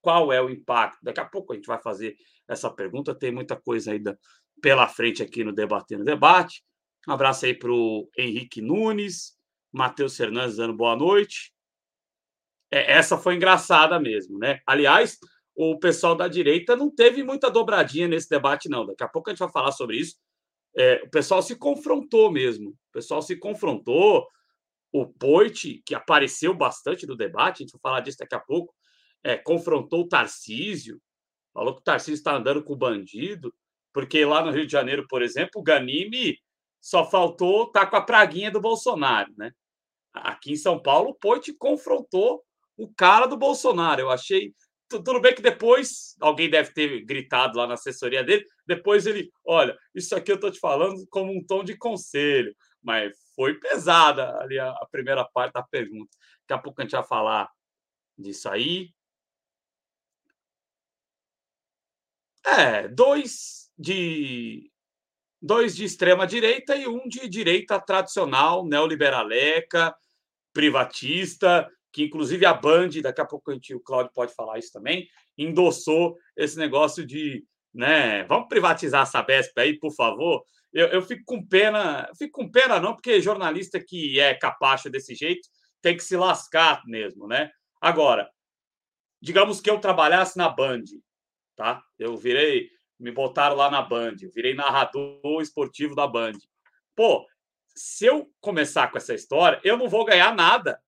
Qual 0.00 0.32
é 0.32 0.40
o 0.40 0.50
impacto? 0.50 0.98
Daqui 1.02 1.20
a 1.20 1.24
pouco 1.24 1.52
a 1.52 1.56
gente 1.56 1.66
vai 1.66 1.80
fazer 1.80 2.16
essa 2.48 2.70
pergunta. 2.70 3.14
Tem 3.14 3.30
muita 3.30 3.56
coisa 3.56 3.92
ainda 3.92 4.18
pela 4.60 4.88
frente 4.88 5.22
aqui 5.22 5.44
no 5.44 5.52
Debatendo 5.52 6.04
Debate. 6.04 6.62
Um 7.06 7.12
abraço 7.12 7.46
aí 7.46 7.54
para 7.54 7.70
o 7.70 8.08
Henrique 8.16 8.60
Nunes, 8.60 9.36
Matheus 9.72 10.16
Fernandes 10.16 10.56
dando 10.56 10.74
boa 10.74 10.96
noite. 10.96 11.52
É, 12.70 12.92
essa 12.92 13.16
foi 13.16 13.34
engraçada 13.36 13.98
mesmo, 13.98 14.38
né? 14.38 14.60
Aliás, 14.66 15.18
o 15.60 15.76
pessoal 15.76 16.14
da 16.14 16.28
direita 16.28 16.76
não 16.76 16.88
teve 16.88 17.24
muita 17.24 17.50
dobradinha 17.50 18.06
nesse 18.06 18.28
debate, 18.30 18.68
não. 18.68 18.86
Daqui 18.86 19.02
a 19.02 19.08
pouco 19.08 19.28
a 19.28 19.32
gente 19.32 19.40
vai 19.40 19.50
falar 19.50 19.72
sobre 19.72 19.96
isso. 19.96 20.14
É, 20.76 21.02
o 21.02 21.10
pessoal 21.10 21.42
se 21.42 21.56
confrontou 21.56 22.30
mesmo. 22.30 22.70
O 22.70 22.92
pessoal 22.92 23.20
se 23.20 23.34
confrontou. 23.34 24.24
O 24.92 25.04
Poit, 25.04 25.82
que 25.84 25.96
apareceu 25.96 26.54
bastante 26.54 27.08
no 27.08 27.16
debate, 27.16 27.56
a 27.56 27.66
gente 27.66 27.72
vai 27.72 27.80
falar 27.80 28.00
disso 28.00 28.18
daqui 28.18 28.36
a 28.36 28.40
pouco, 28.40 28.72
é, 29.24 29.36
confrontou 29.36 30.02
o 30.02 30.08
Tarcísio, 30.08 31.00
falou 31.52 31.74
que 31.74 31.80
o 31.80 31.84
Tarcísio 31.84 32.14
está 32.14 32.36
andando 32.36 32.62
com 32.62 32.74
o 32.74 32.76
bandido, 32.76 33.52
porque 33.92 34.24
lá 34.24 34.44
no 34.44 34.52
Rio 34.52 34.64
de 34.64 34.70
Janeiro, 34.70 35.06
por 35.08 35.22
exemplo, 35.22 35.60
o 35.60 35.62
Ganime 35.62 36.38
só 36.80 37.04
faltou 37.04 37.64
estar 37.64 37.80
tá 37.80 37.86
com 37.88 37.96
a 37.96 38.02
praguinha 38.02 38.50
do 38.50 38.60
Bolsonaro, 38.60 39.32
né? 39.36 39.50
Aqui 40.14 40.52
em 40.52 40.56
São 40.56 40.80
Paulo, 40.80 41.10
o 41.10 41.14
Poit 41.14 41.52
confrontou 41.54 42.42
o 42.76 42.88
cara 42.94 43.26
do 43.26 43.36
Bolsonaro. 43.36 44.00
Eu 44.00 44.10
achei. 44.10 44.54
Tudo 44.88 45.20
bem 45.20 45.34
que 45.34 45.42
depois 45.42 46.16
alguém 46.18 46.48
deve 46.48 46.72
ter 46.72 47.04
gritado 47.04 47.58
lá 47.58 47.66
na 47.66 47.74
assessoria 47.74 48.24
dele. 48.24 48.46
Depois 48.66 49.06
ele, 49.06 49.30
olha, 49.44 49.78
isso 49.94 50.16
aqui 50.16 50.30
eu 50.30 50.36
estou 50.36 50.50
te 50.50 50.58
falando 50.58 51.06
como 51.10 51.30
um 51.30 51.44
tom 51.44 51.62
de 51.62 51.76
conselho, 51.76 52.54
mas 52.82 53.14
foi 53.34 53.54
pesada 53.60 54.38
ali 54.38 54.58
a, 54.58 54.70
a 54.70 54.86
primeira 54.90 55.24
parte 55.24 55.52
da 55.52 55.62
pergunta. 55.62 56.16
Daqui 56.46 56.58
a 56.58 56.62
pouco 56.62 56.80
a 56.80 56.84
gente 56.84 56.92
vai 56.92 57.04
falar 57.04 57.50
disso 58.16 58.48
aí. 58.48 58.90
É, 62.44 62.88
dois 62.88 63.70
de 63.78 64.70
dois 65.40 65.76
de 65.76 65.84
extrema 65.84 66.26
direita 66.26 66.74
e 66.74 66.88
um 66.88 67.08
de 67.08 67.28
direita 67.28 67.78
tradicional, 67.80 68.66
neoliberaleca, 68.66 69.94
privatista, 70.52 71.70
que 71.92 72.04
inclusive 72.04 72.44
a 72.44 72.54
Band, 72.54 72.90
daqui 73.02 73.20
a 73.20 73.26
pouco 73.26 73.50
a 73.50 73.54
gente, 73.54 73.74
o 73.74 73.80
Cláudio 73.80 74.12
pode 74.14 74.34
falar 74.34 74.58
isso 74.58 74.72
também, 74.72 75.08
endossou 75.36 76.16
esse 76.36 76.58
negócio 76.58 77.06
de, 77.06 77.44
né, 77.72 78.24
vamos 78.24 78.48
privatizar 78.48 79.02
a 79.02 79.06
Sabesp 79.06 79.58
aí, 79.58 79.78
por 79.78 79.92
favor. 79.94 80.44
Eu, 80.72 80.88
eu 80.88 81.02
fico 81.02 81.22
com 81.24 81.44
pena, 81.44 82.10
fico 82.18 82.42
com 82.42 82.50
pena 82.50 82.78
não, 82.78 82.94
porque 82.94 83.20
jornalista 83.20 83.80
que 83.80 84.20
é 84.20 84.34
capacho 84.34 84.90
desse 84.90 85.14
jeito 85.14 85.48
tem 85.80 85.96
que 85.96 86.02
se 86.04 86.16
lascar 86.16 86.82
mesmo, 86.86 87.26
né? 87.26 87.50
Agora, 87.80 88.28
digamos 89.22 89.60
que 89.60 89.70
eu 89.70 89.78
trabalhasse 89.78 90.36
na 90.36 90.48
Band, 90.48 90.82
tá? 91.56 91.82
Eu 91.98 92.16
virei 92.16 92.68
me 92.98 93.12
botaram 93.12 93.56
lá 93.56 93.70
na 93.70 93.80
Band, 93.80 94.16
eu 94.22 94.30
virei 94.30 94.54
narrador 94.54 95.40
esportivo 95.40 95.94
da 95.94 96.06
Band. 96.06 96.32
Pô, 96.96 97.24
se 97.74 98.06
eu 98.06 98.28
começar 98.40 98.90
com 98.90 98.98
essa 98.98 99.14
história, 99.14 99.60
eu 99.62 99.76
não 99.76 99.88
vou 99.88 100.04
ganhar 100.04 100.34
nada 100.34 100.80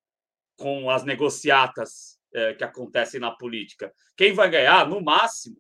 com 0.60 0.90
as 0.90 1.04
negociatas 1.04 2.20
é, 2.34 2.52
que 2.52 2.62
acontecem 2.62 3.18
na 3.18 3.30
política. 3.30 3.92
Quem 4.14 4.34
vai 4.34 4.50
ganhar, 4.50 4.86
no 4.86 5.00
máximo, 5.00 5.56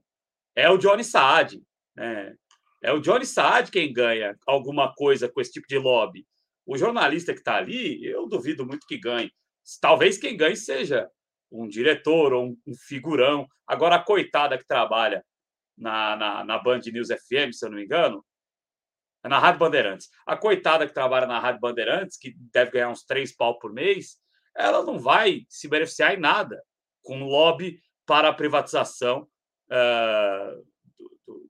é 0.54 0.68
o 0.68 0.76
Johnny 0.76 1.02
Saad. 1.02 1.60
Né? 1.96 2.36
É 2.82 2.92
o 2.92 3.00
Johnny 3.00 3.24
Saad 3.24 3.70
quem 3.70 3.92
ganha 3.92 4.38
alguma 4.46 4.94
coisa 4.94 5.26
com 5.26 5.40
esse 5.40 5.52
tipo 5.52 5.66
de 5.66 5.78
lobby. 5.78 6.26
O 6.66 6.76
jornalista 6.76 7.32
que 7.32 7.40
está 7.40 7.56
ali, 7.56 8.04
eu 8.04 8.28
duvido 8.28 8.66
muito 8.66 8.86
que 8.86 8.98
ganhe. 8.98 9.32
Talvez 9.80 10.18
quem 10.18 10.36
ganhe 10.36 10.56
seja 10.56 11.08
um 11.50 11.66
diretor 11.66 12.34
ou 12.34 12.56
um 12.66 12.74
figurão. 12.86 13.48
Agora, 13.66 13.96
a 13.96 14.04
coitada 14.04 14.58
que 14.58 14.66
trabalha 14.66 15.24
na, 15.76 16.14
na, 16.14 16.44
na 16.44 16.58
Band 16.58 16.80
News 16.92 17.08
FM, 17.08 17.52
se 17.52 17.64
eu 17.64 17.70
não 17.70 17.78
me 17.78 17.84
engano, 17.84 18.24
é 19.24 19.28
na 19.28 19.38
Rádio 19.38 19.60
Bandeirantes. 19.60 20.08
A 20.26 20.36
coitada 20.36 20.86
que 20.86 20.92
trabalha 20.92 21.26
na 21.26 21.38
Rádio 21.38 21.60
Bandeirantes, 21.60 22.18
que 22.18 22.34
deve 22.52 22.72
ganhar 22.72 22.90
uns 22.90 23.02
três 23.02 23.34
pau 23.34 23.58
por 23.58 23.72
mês, 23.72 24.18
ela 24.56 24.84
não 24.84 24.98
vai 24.98 25.46
se 25.48 25.68
beneficiar 25.68 26.14
em 26.14 26.20
nada 26.20 26.62
com 27.02 27.24
lobby 27.24 27.80
para 28.06 28.28
a 28.28 28.34
privatização 28.34 29.26
uh, 29.70 30.66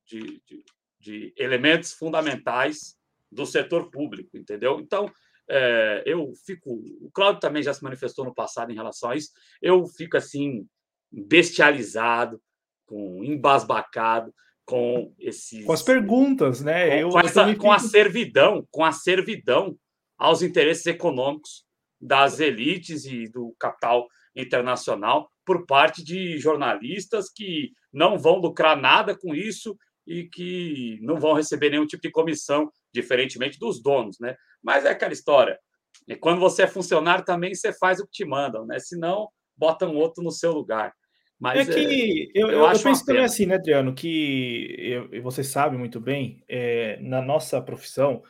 de, 0.05 0.43
de, 0.47 0.65
de, 0.99 1.35
elementos 1.37 1.93
fundamentais 1.93 2.97
do 3.31 3.47
setor 3.47 3.91
público, 3.91 4.37
entendeu? 4.37 4.81
Então, 4.81 5.11
é, 5.49 6.03
eu 6.07 6.33
fico. 6.47 6.71
O 7.01 7.11
Cláudio 7.13 7.41
também 7.41 7.63
já 7.63 7.73
se 7.73 7.83
manifestou 7.83 8.25
no 8.25 8.35
passado 8.35 8.71
em 8.71 8.75
relação 8.75 9.11
a 9.11 9.17
isso. 9.17 9.31
Eu 9.61 9.87
fico 9.87 10.17
assim, 10.17 10.67
bestializado 11.11 12.41
com 12.87 13.25
embasbacado, 13.25 14.35
com 14.65 15.15
esses. 15.19 15.65
Com 15.65 15.73
as 15.73 15.83
perguntas, 15.83 16.61
né? 16.61 16.89
Com, 16.91 16.97
eu, 16.97 17.09
com, 17.11 17.21
essa, 17.21 17.57
com 17.57 17.73
a 17.73 17.79
servidão, 17.79 18.67
com 18.71 18.85
a 18.85 18.93
servidão 18.93 19.77
aos 20.19 20.43
interesses 20.43 20.87
econômicos 20.87 21.65
das 22.01 22.41
elites 22.41 23.05
e 23.05 23.29
do 23.29 23.55
capital 23.59 24.07
internacional 24.35 25.31
por 25.45 25.67
parte 25.67 26.03
de 26.03 26.39
jornalistas 26.39 27.31
que 27.31 27.73
não 27.93 28.19
vão 28.19 28.37
lucrar 28.37 28.81
nada 28.81 29.17
com 29.17 29.35
isso 29.35 29.77
e 30.07 30.25
que 30.25 30.99
não 31.03 31.19
vão 31.19 31.35
receber 31.35 31.71
nenhum 31.71 31.87
tipo 31.87 32.03
de 32.03 32.11
comissão, 32.11 32.71
diferentemente 32.93 33.59
dos 33.59 33.83
donos, 33.83 34.19
né? 34.19 34.35
Mas 34.63 34.85
é 34.85 34.91
aquela 34.91 35.13
história. 35.13 35.59
E 36.09 36.17
quando 36.17 36.41
você 36.41 36.63
é 36.63 36.67
funcionário 36.67 37.25
também 37.25 37.55
você 37.55 37.73
faz 37.73 38.01
o 38.01 38.05
que 38.05 38.13
te 38.13 38.25
mandam, 38.25 38.65
né? 38.67 38.79
Senão 38.79 39.29
botam 39.57 39.95
outro 39.97 40.23
no 40.23 40.31
seu 40.31 40.53
lugar. 40.53 40.93
Mas 41.39 41.69
é 41.69 41.73
que 41.73 42.31
é, 42.35 42.43
eu, 42.43 42.51
eu, 42.51 42.67
eu 42.67 42.83
penso 42.83 43.05
também 43.05 43.25
assim, 43.25 43.47
né, 43.47 43.55
Adriano, 43.55 43.95
que 43.95 44.77
eu, 44.79 45.23
você 45.23 45.43
sabe 45.43 45.77
muito 45.77 45.99
bem, 45.99 46.45
é, 46.47 46.99
na 47.01 47.23
nossa 47.23 47.61
profissão 47.63 48.23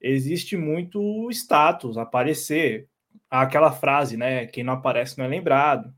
existe 0.00 0.56
muito 0.56 1.30
status, 1.30 1.96
aparecer, 1.96 2.88
aquela 3.30 3.72
frase, 3.72 4.16
né? 4.16 4.46
Quem 4.46 4.64
não 4.64 4.74
aparece 4.74 5.18
não 5.18 5.24
é 5.24 5.28
lembrado. 5.28 5.92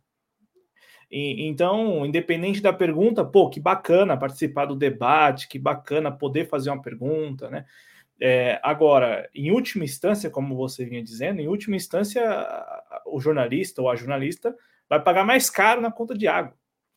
E, 1.10 1.46
então, 1.46 2.06
independente 2.06 2.60
da 2.60 2.72
pergunta, 2.72 3.24
pô, 3.24 3.50
que 3.50 3.60
bacana 3.60 4.16
participar 4.16 4.64
do 4.64 4.74
debate, 4.74 5.48
que 5.48 5.58
bacana 5.58 6.10
poder 6.10 6.48
fazer 6.48 6.70
uma 6.70 6.82
pergunta, 6.82 7.50
né? 7.50 7.66
É, 8.20 8.60
agora, 8.62 9.28
em 9.34 9.50
última 9.50 9.84
instância, 9.84 10.30
como 10.30 10.56
você 10.56 10.84
vinha 10.84 11.02
dizendo, 11.02 11.40
em 11.40 11.48
última 11.48 11.74
instância, 11.74 12.22
o 13.06 13.20
jornalista 13.20 13.82
ou 13.82 13.90
a 13.90 13.96
jornalista 13.96 14.54
vai 14.88 15.02
pagar 15.02 15.24
mais 15.24 15.50
caro 15.50 15.80
na 15.80 15.90
conta 15.90 16.16
de 16.16 16.28
água. 16.28 16.54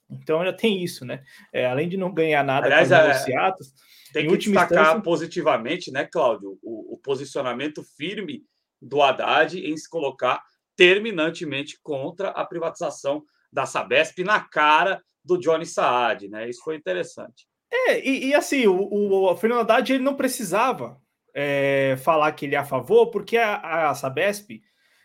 Então 0.09 0.43
já 0.45 0.53
tem 0.53 0.83
isso, 0.83 1.03
né? 1.03 1.23
É, 1.51 1.65
além 1.65 1.89
de 1.89 1.97
não 1.97 2.13
ganhar 2.13 2.43
nada 2.43 2.67
Aliás, 2.67 2.89
com 2.89 2.93
os 2.93 2.99
é, 2.99 3.07
negociados, 3.07 3.73
tem 4.13 4.27
que 4.27 4.37
destacar 4.37 4.81
instância... 4.81 5.01
positivamente, 5.01 5.91
né, 5.91 6.05
Cláudio, 6.05 6.59
o, 6.61 6.93
o, 6.93 6.97
posicionamento 6.99 7.83
firme 7.97 8.43
do 8.81 9.01
Haddad 9.01 9.59
em 9.59 9.75
se 9.77 9.89
colocar 9.89 10.41
terminantemente 10.75 11.79
contra 11.81 12.29
a 12.29 12.45
privatização 12.45 13.23
da 13.51 13.65
Sabesp 13.65 14.23
na 14.23 14.39
cara 14.39 15.01
do 15.23 15.37
Johnny 15.37 15.65
Saad, 15.65 16.27
né? 16.27 16.49
Isso 16.49 16.61
foi 16.63 16.75
interessante. 16.75 17.47
É, 17.71 17.99
e, 18.05 18.27
e 18.27 18.35
assim, 18.35 18.67
o, 18.67 19.29
o, 19.31 19.35
Fernando 19.35 19.61
Haddad 19.61 19.93
ele 19.93 20.03
não 20.03 20.15
precisava 20.15 20.99
é, 21.33 21.97
falar 22.03 22.31
que 22.33 22.45
ele 22.45 22.55
é 22.55 22.59
a 22.59 22.65
favor, 22.65 23.07
porque 23.07 23.37
a, 23.37 23.89
a 23.89 23.95
Sabesp 23.95 24.61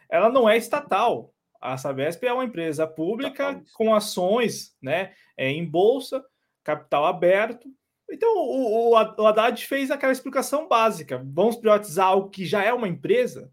ela 0.08 0.28
não 0.28 0.48
é 0.48 0.56
estatal. 0.56 1.32
A 1.60 1.76
Sabesp 1.76 2.24
é 2.24 2.32
uma 2.32 2.44
empresa 2.44 2.86
pública 2.86 3.62
com 3.74 3.94
ações 3.94 4.74
né, 4.82 5.12
é, 5.36 5.50
em 5.50 5.64
bolsa, 5.64 6.24
capital 6.64 7.06
aberto. 7.06 7.68
Então, 8.10 8.34
o, 8.36 8.90
o, 8.90 8.92
o 8.92 9.26
Haddad 9.26 9.64
fez 9.66 9.90
aquela 9.90 10.12
explicação 10.12 10.66
básica. 10.66 11.22
Vamos 11.24 11.56
privatizar 11.56 12.08
algo 12.08 12.30
que 12.30 12.44
já 12.44 12.64
é 12.64 12.72
uma 12.72 12.88
empresa, 12.88 13.50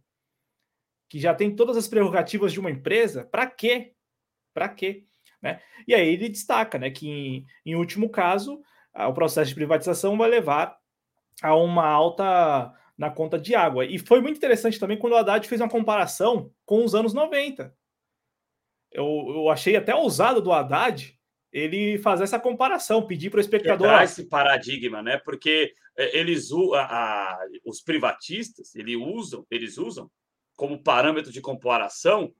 que 1.10 1.20
já 1.20 1.34
tem 1.34 1.56
todas 1.56 1.78
as 1.78 1.88
prerrogativas 1.88 2.52
de 2.52 2.60
uma 2.60 2.72
empresa? 2.72 3.26
Para 3.26 3.48
quê? 3.48 3.94
Para 4.54 4.70
quê? 4.70 5.06
Né? 5.42 5.62
E 5.88 5.94
aí 5.94 6.08
ele 6.08 6.30
destaca 6.30 6.78
né, 6.78 6.90
que, 6.90 7.08
em, 7.08 7.46
em 7.66 7.76
último 7.76 8.10
caso, 8.10 8.62
o 8.94 9.14
processo 9.14 9.50
de 9.50 9.56
privatização 9.56 10.18
vai 10.18 10.30
levar 10.30 10.78
a 11.42 11.56
uma 11.56 11.86
alta 11.86 12.74
na 12.98 13.12
conta 13.12 13.38
de 13.38 13.54
água. 13.54 13.86
E 13.86 14.00
foi 14.00 14.22
muito 14.22 14.38
interessante 14.38 14.80
também 14.80 14.98
quando 14.98 15.14
o 15.14 15.18
Haddad 15.18 15.48
fez 15.48 15.62
uma 15.62 15.70
comparação 15.70 16.52
com 16.66 16.84
os 16.84 16.96
anos 16.96 17.14
90. 17.14 17.74
Eu, 18.92 19.06
eu 19.28 19.50
achei 19.50 19.76
até 19.76 19.94
ousado 19.94 20.42
do 20.42 20.52
Haddad 20.52 21.16
ele 21.52 21.98
fazer 22.00 22.24
essa 22.24 22.40
comparação, 22.40 23.06
pedir 23.06 23.30
para 23.30 23.38
o 23.38 23.42
espectador. 23.42 23.88
Quebrar 23.88 24.04
esse 24.04 24.28
paradigma, 24.28 25.02
né? 25.02 25.18
Porque 25.18 25.74
é, 25.98 26.18
eles 26.18 26.50
a, 26.74 26.82
a, 26.82 27.40
os 27.66 27.82
privatistas 27.82 28.76
eles 28.76 28.98
usam, 28.98 29.46
eles 29.50 29.78
usam 29.78 30.10
como 30.58 30.84
parâmetro 30.84 31.32
de 31.32 31.40
comparação 31.40 32.34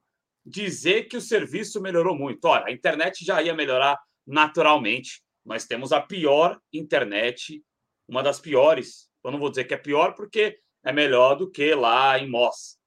dizer 0.44 1.04
que 1.04 1.16
o 1.16 1.20
serviço 1.20 1.80
melhorou 1.80 2.14
muito. 2.14 2.44
Olha, 2.46 2.66
a 2.66 2.72
internet 2.72 3.24
já 3.24 3.40
ia 3.40 3.54
melhorar 3.54 3.98
naturalmente. 4.26 5.22
Nós 5.44 5.64
temos 5.64 5.92
a 5.92 6.00
pior 6.00 6.60
internet, 6.72 7.64
uma 8.06 8.22
das 8.22 8.40
piores. 8.40 9.08
Eu 9.24 9.30
não 9.30 9.38
vou 9.38 9.48
dizer 9.48 9.64
que 9.64 9.74
é 9.74 9.78
pior 9.78 10.14
porque 10.14 10.58
é 10.84 10.92
melhor 10.92 11.36
do 11.36 11.50
que 11.50 11.74
lá 11.74 12.18
em 12.18 12.28
Moss, 12.28 12.78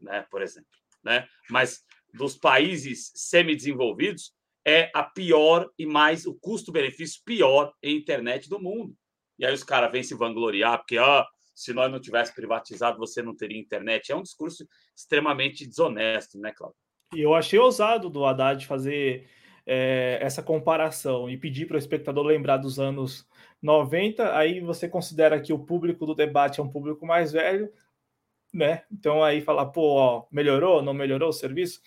né, 0.00 0.24
por 0.30 0.40
exemplo, 0.42 0.70
né? 1.02 1.26
Mas 1.50 1.84
dos 2.14 2.36
países 2.36 3.10
semi-desenvolvidos 3.14 4.32
é 4.64 4.90
a 4.94 5.02
pior 5.02 5.68
e 5.78 5.86
mais 5.86 6.26
o 6.26 6.34
custo-benefício 6.34 7.22
pior 7.24 7.72
em 7.82 7.96
internet 7.96 8.48
do 8.48 8.60
mundo. 8.60 8.94
E 9.38 9.44
aí 9.44 9.52
os 9.52 9.64
caras 9.64 9.90
vêm 9.90 10.02
se 10.02 10.14
vangloriar 10.14 10.78
porque 10.78 10.98
ah, 10.98 11.26
se 11.54 11.72
nós 11.72 11.90
não 11.90 12.00
tivesse 12.00 12.34
privatizado, 12.34 12.98
você 12.98 13.22
não 13.22 13.34
teria 13.34 13.60
internet. 13.60 14.10
É 14.10 14.16
um 14.16 14.22
discurso 14.22 14.66
extremamente 14.96 15.66
desonesto, 15.66 16.38
né, 16.38 16.52
Cláudio? 16.52 16.78
E 17.14 17.20
eu 17.20 17.34
achei 17.34 17.58
ousado 17.58 18.08
do 18.08 18.24
Haddad 18.24 18.66
fazer 18.66 19.28
é, 19.66 20.18
essa 20.20 20.42
comparação 20.42 21.28
e 21.28 21.36
pedir 21.36 21.66
para 21.66 21.76
o 21.76 21.78
espectador 21.78 22.24
lembrar 22.24 22.56
dos 22.56 22.80
anos 22.80 23.26
90. 23.60 24.36
Aí 24.36 24.60
você 24.60 24.88
considera 24.88 25.40
que 25.40 25.52
o 25.52 25.58
público 25.58 26.06
do 26.06 26.14
debate 26.14 26.60
é 26.60 26.62
um 26.62 26.70
público 26.70 27.06
mais 27.06 27.32
velho, 27.32 27.70
né? 28.52 28.84
Então 28.90 29.22
aí 29.22 29.40
falar, 29.40 29.66
pô, 29.66 29.94
ó, 29.94 30.26
melhorou, 30.30 30.82
não 30.82 30.94
melhorou 30.94 31.28
o 31.28 31.34
serviço? 31.34 31.80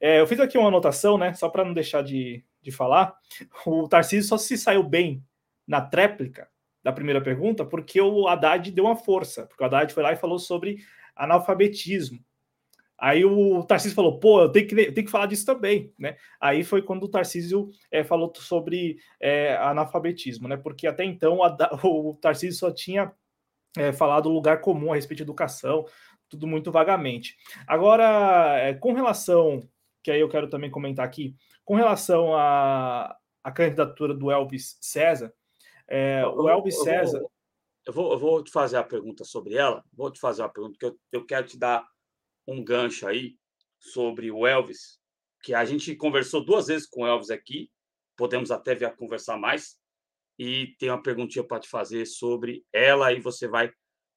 É, 0.00 0.20
eu 0.20 0.26
fiz 0.26 0.40
aqui 0.40 0.58
uma 0.58 0.68
anotação, 0.68 1.16
né? 1.16 1.32
Só 1.34 1.48
para 1.48 1.64
não 1.64 1.72
deixar 1.72 2.02
de, 2.02 2.44
de 2.60 2.72
falar. 2.72 3.16
O 3.64 3.88
Tarcísio 3.88 4.28
só 4.28 4.36
se 4.36 4.58
saiu 4.58 4.82
bem 4.82 5.24
na 5.66 5.80
tréplica 5.80 6.48
da 6.82 6.92
primeira 6.92 7.20
pergunta 7.20 7.64
porque 7.64 8.00
o 8.00 8.26
Haddad 8.26 8.70
deu 8.70 8.84
uma 8.84 8.96
força, 8.96 9.46
porque 9.46 9.62
o 9.62 9.66
Haddad 9.66 9.92
foi 9.92 10.02
lá 10.02 10.12
e 10.12 10.16
falou 10.16 10.38
sobre 10.38 10.78
analfabetismo. 11.14 12.18
Aí 12.98 13.24
o 13.24 13.64
Tarcísio 13.64 13.96
falou, 13.96 14.20
pô, 14.20 14.42
eu 14.42 14.48
tenho 14.48 14.68
que, 14.68 14.74
eu 14.74 14.94
tenho 14.94 15.04
que 15.04 15.10
falar 15.10 15.26
disso 15.26 15.44
também, 15.44 15.92
né? 15.98 16.16
Aí 16.40 16.62
foi 16.62 16.82
quando 16.82 17.02
o 17.02 17.08
Tarcísio 17.08 17.68
é, 17.90 18.04
falou 18.04 18.32
sobre 18.36 18.96
é, 19.18 19.56
analfabetismo, 19.56 20.46
né? 20.46 20.56
Porque 20.56 20.86
até 20.86 21.04
então 21.04 21.42
a, 21.42 21.56
o 21.82 22.16
Tarcísio 22.20 22.60
só 22.60 22.70
tinha 22.70 23.12
é, 23.76 23.92
falado 23.92 24.28
lugar 24.28 24.60
comum 24.60 24.92
a 24.92 24.94
respeito 24.94 25.18
de 25.18 25.24
educação, 25.24 25.84
tudo 26.28 26.46
muito 26.46 26.70
vagamente. 26.70 27.36
Agora, 27.66 28.72
com 28.78 28.92
relação, 28.92 29.68
que 30.00 30.10
aí 30.12 30.20
eu 30.20 30.28
quero 30.28 30.48
também 30.48 30.70
comentar 30.70 31.04
aqui, 31.04 31.34
com 31.64 31.74
relação 31.74 32.36
à 32.36 33.16
candidatura 33.52 34.14
do 34.14 34.30
Elvis 34.30 34.78
César, 34.80 35.34
é, 35.88 36.26
o 36.26 36.48
Elvis 36.48 36.82
César. 36.82 37.22
Eu 37.86 37.92
vou, 37.92 38.12
eu 38.12 38.18
vou 38.18 38.44
te 38.44 38.50
fazer 38.50 38.76
a 38.76 38.84
pergunta 38.84 39.24
sobre 39.24 39.54
ela, 39.54 39.84
vou 39.92 40.10
te 40.10 40.20
fazer 40.20 40.42
uma 40.42 40.52
pergunta, 40.52 40.78
que 40.78 40.86
eu, 40.86 40.98
eu 41.10 41.26
quero 41.26 41.46
te 41.46 41.58
dar 41.58 41.84
um 42.46 42.62
gancho 42.62 43.06
aí 43.08 43.36
sobre 43.80 44.30
o 44.30 44.46
Elvis, 44.46 45.00
que 45.42 45.52
a 45.52 45.64
gente 45.64 45.96
conversou 45.96 46.44
duas 46.44 46.68
vezes 46.68 46.86
com 46.88 47.02
o 47.02 47.06
Elvis 47.06 47.30
aqui, 47.30 47.68
podemos 48.16 48.52
até 48.52 48.74
vir 48.74 48.84
a 48.84 48.96
conversar 48.96 49.36
mais, 49.36 49.76
e 50.38 50.76
tem 50.78 50.90
uma 50.90 51.02
perguntinha 51.02 51.44
para 51.44 51.58
te 51.58 51.68
fazer 51.68 52.06
sobre 52.06 52.64
ela, 52.72 53.12
e 53.12 53.20
você 53.20 53.48
vai 53.48 53.72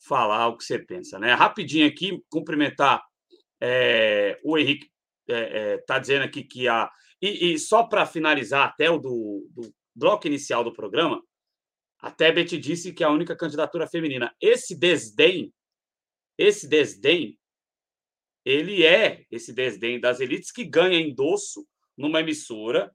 falar 0.08 0.48
o 0.48 0.58
que 0.58 0.64
você 0.64 0.78
pensa, 0.78 1.18
né? 1.18 1.34
Rapidinho 1.34 1.88
aqui, 1.88 2.22
cumprimentar 2.30 3.04
é, 3.62 4.40
o 4.44 4.58
Henrique 4.58 4.90
está 5.28 5.34
é, 5.34 5.74
é, 5.74 5.78
tá 5.80 6.00
dizendo 6.00 6.24
aqui 6.24 6.44
que 6.44 6.68
a. 6.68 6.90
E, 7.22 7.54
e 7.54 7.60
só 7.60 7.84
para 7.84 8.06
finalizar 8.06 8.68
até 8.68 8.90
o 8.90 8.98
do, 8.98 9.48
do, 9.52 9.74
bloco 9.96 10.28
inicial 10.28 10.64
do 10.64 10.74
programa, 10.74 11.22
a 12.00 12.12
Tebet 12.12 12.58
disse 12.58 12.94
que 12.94 13.04
é 13.04 13.08
a 13.08 13.12
única 13.12 13.36
candidatura 13.36 13.88
feminina. 13.88 14.36
Esse 14.40 14.76
desdém, 14.76 15.54
esse 16.38 16.68
desdém, 16.68 17.40
ele 18.44 18.86
é 18.86 19.26
esse 19.32 19.54
desdém 19.54 20.00
das 20.00 20.20
elites 20.20 20.52
que 20.52 20.64
ganha 20.64 21.00
endosso 21.00 21.68
numa 21.98 22.20
emissora 22.20 22.94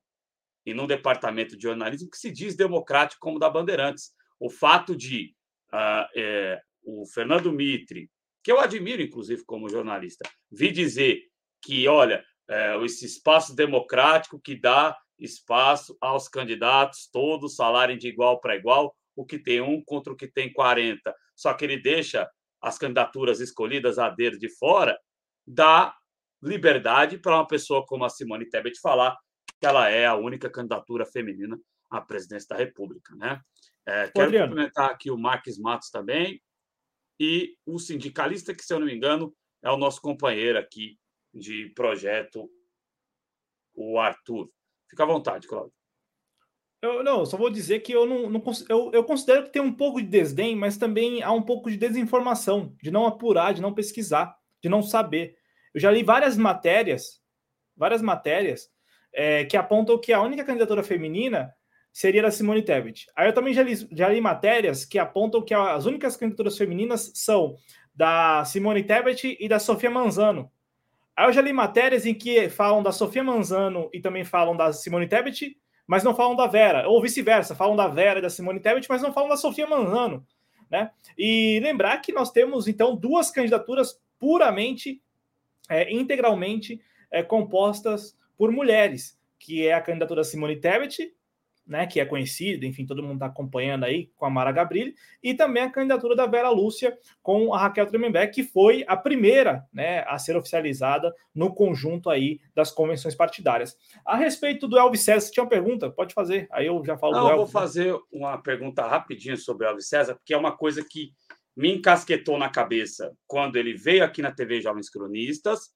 e 0.65 0.73
num 0.73 0.87
departamento 0.87 1.57
de 1.57 1.63
jornalismo 1.63 2.11
que 2.11 2.19
se 2.19 2.31
diz 2.31 2.55
democrático 2.55 3.21
como 3.21 3.39
da 3.39 3.51
Bandeirantes. 3.51 4.13
O 4.39 4.49
fato 4.49 4.95
de 4.95 5.35
uh, 5.73 6.07
é, 6.15 6.61
o 6.83 7.07
Fernando 7.07 7.53
Mitre, 7.53 8.11
que 8.43 8.53
eu 8.53 8.61
admiro, 8.61 9.03
inclusive, 9.03 9.45
como 9.45 9.69
jornalista, 9.69 10.29
vi 10.51 10.71
dizer 10.71 11.21
que, 11.63 11.87
olha, 11.89 12.25
é, 12.49 12.77
esse 12.85 13.07
espaço 13.07 13.55
democrático 13.55 14.41
que 14.41 14.57
dá 14.57 14.97
espaço 15.21 15.97
aos 16.01 16.29
candidatos, 16.29 17.09
todos 17.13 17.57
salário 17.57 17.99
de 17.99 18.09
igual 18.09 18.41
para 18.41 18.57
igual, 18.57 18.95
o 19.15 19.25
que 19.25 19.39
tem 19.39 19.61
um 19.61 19.83
contra 19.85 20.13
o 20.13 20.17
que 20.17 20.27
tem 20.27 20.53
40. 20.53 21.15
Só 21.37 21.53
que 21.55 21.65
ele 21.65 21.81
deixa 21.81 22.29
as 22.61 22.79
candidaturas 22.79 23.41
escolhidas 23.41 23.99
a 23.99 24.09
dedo 24.09 24.39
de 24.39 24.49
fora, 24.49 24.99
dá 25.47 25.95
liberdade 26.43 27.19
para 27.19 27.37
uma 27.37 27.47
pessoa 27.47 27.85
como 27.87 28.05
a 28.05 28.09
Simone 28.09 28.49
Tebet 28.49 28.81
falar 28.81 29.17
que 29.61 29.67
ela 29.67 29.89
é 29.91 30.07
a 30.07 30.17
única 30.17 30.49
candidatura 30.49 31.05
feminina 31.05 31.59
à 31.91 32.01
presidência 32.01 32.49
da 32.51 32.57
República. 32.57 33.15
Né? 33.15 33.41
É, 33.87 34.09
quero 34.09 34.27
Adriano. 34.27 34.49
cumprimentar 34.49 34.91
aqui 34.91 35.11
o 35.11 35.19
Marques 35.19 35.59
Matos 35.59 35.91
também, 35.91 36.41
e 37.21 37.55
o 37.67 37.79
sindicalista, 37.79 38.55
que, 38.55 38.65
se 38.65 38.73
eu 38.73 38.81
não 38.81 38.87
me 38.87 38.95
engano, 38.95 39.37
é 39.63 39.71
o 39.71 39.77
nosso 39.77 40.01
companheiro 40.01 40.59
aqui 40.59 40.99
de 41.35 41.69
projeto, 41.75 42.51
o 43.75 43.99
Arthur. 43.99 44.51
Fica 44.91 45.05
à 45.05 45.07
vontade, 45.07 45.47
Cláudio. 45.47 45.73
Eu, 46.83 47.05
não, 47.05 47.25
só 47.27 47.37
vou 47.37 47.51
dizer 47.51 47.81
que 47.81 47.93
eu 47.93 48.07
não, 48.07 48.29
não 48.31 48.43
eu, 48.69 48.91
eu 48.93 49.05
considero 49.05 49.45
que 49.45 49.51
tem 49.51 49.61
um 49.61 49.73
pouco 49.73 50.01
de 50.01 50.09
desdém, 50.09 50.57
mas 50.57 50.79
também 50.79 51.23
há 51.23 51.31
um 51.31 51.43
pouco 51.43 51.71
de 51.71 51.77
desinformação, 51.77 52.75
de 52.83 52.91
não 52.91 53.07
apurar, 53.07 53.53
de 53.53 53.61
não 53.61 53.75
pesquisar, 53.75 54.35
de 54.63 54.69
não 54.69 54.83
saber. 54.83 55.37
Eu 55.75 55.81
já 55.81 55.91
li 55.91 56.03
várias 56.03 56.37
matérias, 56.37 57.21
várias 57.77 58.01
matérias 58.01 58.71
é, 59.13 59.45
que 59.45 59.57
apontam 59.57 60.01
que 60.01 60.13
a 60.13 60.23
única 60.23 60.43
candidatura 60.43 60.83
feminina 60.83 61.55
seria 61.93 62.23
da 62.23 62.31
Simone 62.31 62.63
Tebet. 62.63 63.07
Aí 63.15 63.29
eu 63.29 63.35
também 63.35 63.53
já 63.53 63.63
li, 63.63 63.75
já 63.93 64.09
li 64.09 64.21
matérias 64.21 64.85
que 64.85 64.99
apontam 64.99 65.43
que 65.43 65.53
as 65.53 65.85
únicas 65.85 66.17
candidaturas 66.17 66.57
femininas 66.57 67.13
são 67.15 67.57
da 67.95 68.45
Simone 68.47 68.83
Tebet 68.83 69.37
e 69.39 69.49
da 69.49 69.59
Sofia 69.59 69.91
Manzano. 69.91 70.51
Aí 71.21 71.27
eu 71.27 71.35
já 71.35 71.43
li 71.43 71.53
matérias 71.53 72.07
em 72.07 72.15
que 72.15 72.49
falam 72.49 72.83
da 72.83 72.93
Sofia 72.93 73.23
Manzano 73.23 73.91
e 73.93 74.01
também 74.01 74.25
falam 74.25 74.57
da 74.57 74.73
Simone 74.73 75.07
Tebet, 75.07 75.55
mas 75.87 76.03
não 76.03 76.15
falam 76.15 76.35
da 76.35 76.47
Vera, 76.47 76.89
ou 76.89 77.03
vice-versa, 77.03 77.55
falam 77.55 77.77
da 77.77 77.87
Vera 77.87 78.21
e 78.21 78.23
da 78.23 78.31
Simone 78.31 78.59
Tebet, 78.59 78.87
mas 78.89 79.03
não 79.03 79.13
falam 79.13 79.29
da 79.29 79.37
Sofia 79.37 79.67
Manzano. 79.67 80.27
Né? 80.71 80.91
E 81.19 81.61
lembrar 81.63 81.99
que 81.99 82.11
nós 82.11 82.31
temos, 82.31 82.67
então, 82.67 82.97
duas 82.97 83.31
candidaturas 83.31 84.01
puramente, 84.19 85.03
é, 85.69 85.93
integralmente 85.93 86.81
é, 87.11 87.23
compostas 87.23 88.17
por 88.35 88.51
mulheres, 88.51 89.19
que 89.39 89.67
é 89.67 89.75
a 89.75 89.81
candidatura 89.83 90.25
Simone 90.25 90.57
Tebet 90.57 91.15
né, 91.71 91.87
que 91.87 92.01
é 92.01 92.05
conhecida, 92.05 92.67
enfim, 92.67 92.85
todo 92.85 93.01
mundo 93.01 93.15
está 93.15 93.27
acompanhando 93.27 93.85
aí 93.85 94.11
com 94.17 94.27
a 94.27 94.31
Mara 94.31 94.51
Gabrilli, 94.51 94.93
e 95.23 95.35
também 95.35 95.63
a 95.63 95.71
candidatura 95.71 96.17
da 96.17 96.27
Vera 96.27 96.51
Lúcia 96.51 96.99
com 97.23 97.55
a 97.55 97.59
Raquel 97.59 97.87
Tremembé, 97.87 98.27
que 98.27 98.43
foi 98.43 98.85
a 98.89 98.97
primeira 98.97 99.65
né, 99.73 100.01
a 100.09 100.19
ser 100.19 100.37
oficializada 100.37 101.15
no 101.33 101.55
conjunto 101.55 102.11
aí 102.11 102.41
das 102.57 102.73
convenções 102.73 103.15
partidárias. 103.15 103.77
A 104.05 104.17
respeito 104.17 104.67
do 104.67 104.77
Elvis 104.77 105.03
César, 105.03 105.21
você 105.21 105.33
tinha 105.33 105.45
uma 105.45 105.49
pergunta? 105.49 105.89
Pode 105.89 106.13
fazer, 106.13 106.49
aí 106.51 106.67
eu 106.67 106.85
já 106.85 106.99
falo 106.99 107.13
Não, 107.13 107.21
do 107.21 107.31
Elvis. 107.31 107.39
Eu 107.39 107.47
vou 107.47 107.47
fazer 107.47 107.97
uma 108.11 108.37
pergunta 108.43 108.85
rapidinho 108.85 109.37
sobre 109.37 109.65
o 109.65 109.69
Elvis 109.69 109.89
César, 109.89 110.17
porque 110.17 110.35
é 110.35 110.37
uma 110.37 110.57
coisa 110.57 110.85
que 110.85 111.13
me 111.57 111.73
encasquetou 111.73 112.37
na 112.37 112.49
cabeça 112.49 113.17
quando 113.29 113.55
ele 113.55 113.75
veio 113.75 114.03
aqui 114.03 114.21
na 114.21 114.33
TV 114.33 114.61
Jovens 114.61 114.91
Cronistas 114.91 115.71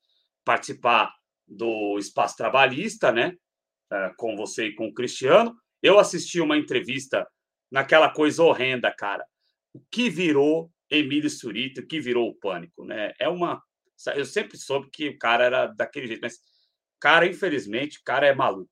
participar 0.44 1.12
do 1.46 1.96
Espaço 1.98 2.37
Trabalhista, 2.37 3.12
né? 3.12 3.37
É, 3.92 4.11
com 4.16 4.35
você 4.35 4.66
e 4.66 4.74
com 4.74 4.88
o 4.88 4.94
Cristiano, 4.94 5.54
eu 5.84 5.98
assisti 5.98 6.40
uma 6.40 6.56
entrevista 6.56 7.28
naquela 7.70 8.08
coisa 8.08 8.42
horrenda, 8.42 8.90
cara. 8.90 9.22
O 9.74 9.80
que 9.90 10.08
virou 10.08 10.72
Emílio 10.90 11.28
Surita, 11.28 11.82
o 11.82 11.86
que 11.86 12.00
virou 12.00 12.30
o 12.30 12.34
pânico, 12.34 12.86
né? 12.86 13.12
É 13.20 13.28
uma. 13.28 13.62
Eu 14.16 14.24
sempre 14.24 14.56
soube 14.56 14.88
que 14.90 15.10
o 15.10 15.18
cara 15.18 15.44
era 15.44 15.66
daquele 15.66 16.06
jeito, 16.06 16.22
mas, 16.22 16.38
cara, 16.98 17.26
infelizmente, 17.26 17.98
o 17.98 18.02
cara 18.02 18.26
é 18.26 18.34
maluco, 18.34 18.70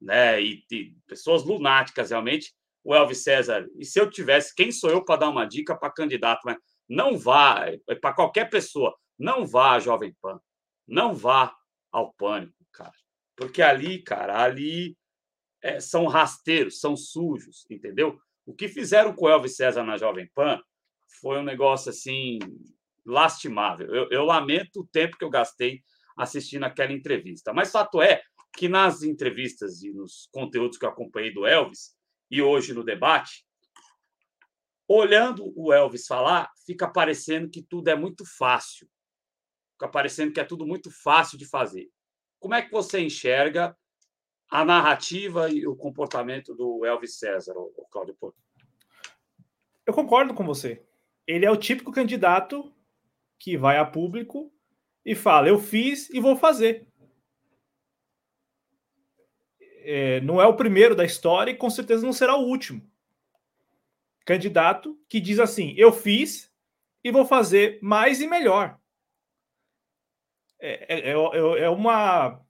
né? 0.00 0.42
E, 0.42 0.64
e 0.72 0.96
pessoas 1.06 1.44
lunáticas, 1.44 2.10
realmente. 2.10 2.52
O 2.84 2.92
Elvis 2.92 3.22
César, 3.22 3.64
e 3.78 3.84
se 3.84 4.00
eu 4.00 4.10
tivesse, 4.10 4.52
quem 4.52 4.72
sou 4.72 4.90
eu 4.90 5.04
para 5.04 5.20
dar 5.20 5.28
uma 5.28 5.46
dica 5.46 5.76
para 5.76 5.92
candidato? 5.92 6.40
Mas 6.44 6.56
não 6.88 7.16
vá, 7.16 7.66
é 7.88 7.94
para 7.94 8.12
qualquer 8.12 8.50
pessoa, 8.50 8.92
não 9.16 9.46
vá 9.46 9.78
Jovem 9.78 10.12
Pan, 10.20 10.40
não 10.88 11.14
vá 11.14 11.54
ao 11.92 12.12
pânico, 12.14 12.66
cara. 12.72 12.92
Porque 13.36 13.62
ali, 13.62 14.02
cara, 14.02 14.42
ali 14.42 14.96
é, 15.62 15.80
são 15.80 16.06
rasteiros, 16.06 16.80
são 16.80 16.96
sujos, 16.96 17.64
entendeu? 17.70 18.18
O 18.44 18.54
que 18.54 18.68
fizeram 18.68 19.14
com 19.14 19.26
o 19.26 19.28
Elvis 19.28 19.56
César 19.56 19.84
na 19.84 19.96
Jovem 19.96 20.28
Pan 20.34 20.60
foi 21.20 21.38
um 21.38 21.44
negócio 21.44 21.90
assim 21.90 22.38
lastimável. 23.06 23.94
Eu, 23.94 24.08
eu 24.10 24.24
lamento 24.24 24.80
o 24.80 24.86
tempo 24.86 25.16
que 25.16 25.24
eu 25.24 25.30
gastei 25.30 25.82
assistindo 26.16 26.64
aquela 26.64 26.92
entrevista. 26.92 27.52
Mas 27.52 27.70
fato 27.70 28.02
é 28.02 28.22
que 28.56 28.68
nas 28.68 29.02
entrevistas 29.02 29.82
e 29.82 29.92
nos 29.92 30.28
conteúdos 30.32 30.76
que 30.76 30.84
eu 30.84 30.90
acompanhei 30.90 31.32
do 31.32 31.46
Elvis 31.46 31.94
e 32.30 32.42
hoje 32.42 32.74
no 32.74 32.84
debate, 32.84 33.46
olhando 34.86 35.52
o 35.56 35.72
Elvis 35.72 36.06
falar, 36.06 36.50
fica 36.66 36.88
parecendo 36.88 37.48
que 37.48 37.62
tudo 37.62 37.88
é 37.88 37.94
muito 37.94 38.24
fácil. 38.36 38.88
Fica 39.72 39.88
parecendo 39.88 40.32
que 40.32 40.40
é 40.40 40.44
tudo 40.44 40.66
muito 40.66 40.90
fácil 40.90 41.38
de 41.38 41.46
fazer. 41.46 41.88
Como 42.38 42.54
é 42.54 42.62
que 42.62 42.70
você 42.70 43.00
enxerga 43.00 43.76
a 44.52 44.66
narrativa 44.66 45.48
e 45.48 45.66
o 45.66 45.74
comportamento 45.74 46.54
do 46.54 46.84
Elvis 46.84 47.14
César, 47.14 47.54
o 47.56 47.86
Cláudio 47.90 48.14
Porto. 48.14 48.36
Eu 49.86 49.94
concordo 49.94 50.34
com 50.34 50.44
você. 50.44 50.84
Ele 51.26 51.46
é 51.46 51.50
o 51.50 51.56
típico 51.56 51.90
candidato 51.90 52.70
que 53.38 53.56
vai 53.56 53.78
a 53.78 53.86
público 53.86 54.52
e 55.06 55.14
fala: 55.14 55.48
Eu 55.48 55.58
fiz 55.58 56.10
e 56.10 56.20
vou 56.20 56.36
fazer. 56.36 56.86
É, 59.84 60.20
não 60.20 60.38
é 60.38 60.46
o 60.46 60.54
primeiro 60.54 60.94
da 60.94 61.04
história 61.04 61.50
e 61.50 61.56
com 61.56 61.70
certeza 61.70 62.04
não 62.04 62.12
será 62.12 62.36
o 62.36 62.46
último. 62.46 62.86
Candidato 64.26 65.00
que 65.08 65.18
diz 65.18 65.38
assim: 65.38 65.72
Eu 65.78 65.94
fiz 65.94 66.52
e 67.02 67.10
vou 67.10 67.24
fazer 67.24 67.78
mais 67.80 68.20
e 68.20 68.26
melhor. 68.26 68.78
É, 70.60 70.94
é, 70.94 71.10
é, 71.10 71.64
é 71.64 71.70
uma 71.70 72.44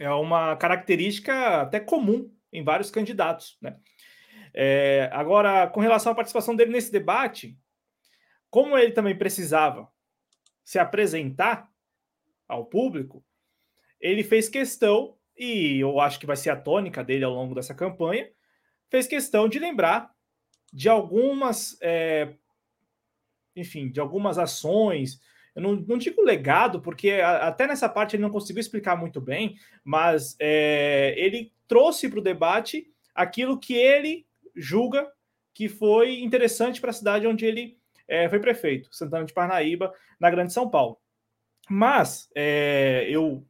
é 0.00 0.10
uma 0.10 0.56
característica 0.56 1.60
até 1.60 1.78
comum 1.78 2.34
em 2.50 2.64
vários 2.64 2.90
candidatos. 2.90 3.58
Né? 3.60 3.76
É, 4.54 5.10
agora, 5.12 5.68
com 5.68 5.78
relação 5.78 6.10
à 6.10 6.14
participação 6.14 6.56
dele 6.56 6.72
nesse 6.72 6.90
debate, 6.90 7.56
como 8.48 8.76
ele 8.76 8.92
também 8.92 9.16
precisava 9.16 9.88
se 10.64 10.78
apresentar 10.78 11.68
ao 12.48 12.64
público, 12.64 13.22
ele 14.00 14.24
fez 14.24 14.48
questão, 14.48 15.16
e 15.36 15.78
eu 15.78 16.00
acho 16.00 16.18
que 16.18 16.26
vai 16.26 16.36
ser 16.36 16.48
a 16.48 16.56
tônica 16.56 17.04
dele 17.04 17.24
ao 17.24 17.34
longo 17.34 17.54
dessa 17.54 17.74
campanha, 17.74 18.28
fez 18.88 19.06
questão 19.06 19.48
de 19.48 19.58
lembrar 19.58 20.10
de 20.72 20.88
algumas, 20.88 21.76
é, 21.82 22.34
enfim, 23.54 23.90
de 23.90 24.00
algumas 24.00 24.38
ações, 24.38 25.20
eu 25.54 25.62
não, 25.62 25.74
não 25.74 25.98
digo 25.98 26.22
legado, 26.22 26.80
porque 26.80 27.12
até 27.12 27.66
nessa 27.66 27.88
parte 27.88 28.16
ele 28.16 28.22
não 28.22 28.30
conseguiu 28.30 28.60
explicar 28.60 28.96
muito 28.96 29.20
bem, 29.20 29.56
mas 29.84 30.36
é, 30.38 31.14
ele 31.16 31.52
trouxe 31.66 32.08
para 32.08 32.18
o 32.18 32.22
debate 32.22 32.86
aquilo 33.14 33.58
que 33.58 33.74
ele 33.74 34.26
julga 34.54 35.10
que 35.52 35.68
foi 35.68 36.20
interessante 36.20 36.80
para 36.80 36.90
a 36.90 36.94
cidade 36.94 37.26
onde 37.26 37.44
ele 37.44 37.78
é, 38.08 38.28
foi 38.28 38.40
prefeito, 38.40 38.88
Santana 38.92 39.24
de 39.24 39.32
Parnaíba, 39.32 39.92
na 40.18 40.30
Grande 40.30 40.52
São 40.52 40.68
Paulo. 40.68 40.98
Mas 41.68 42.28
é, 42.34 43.06
eu 43.08 43.46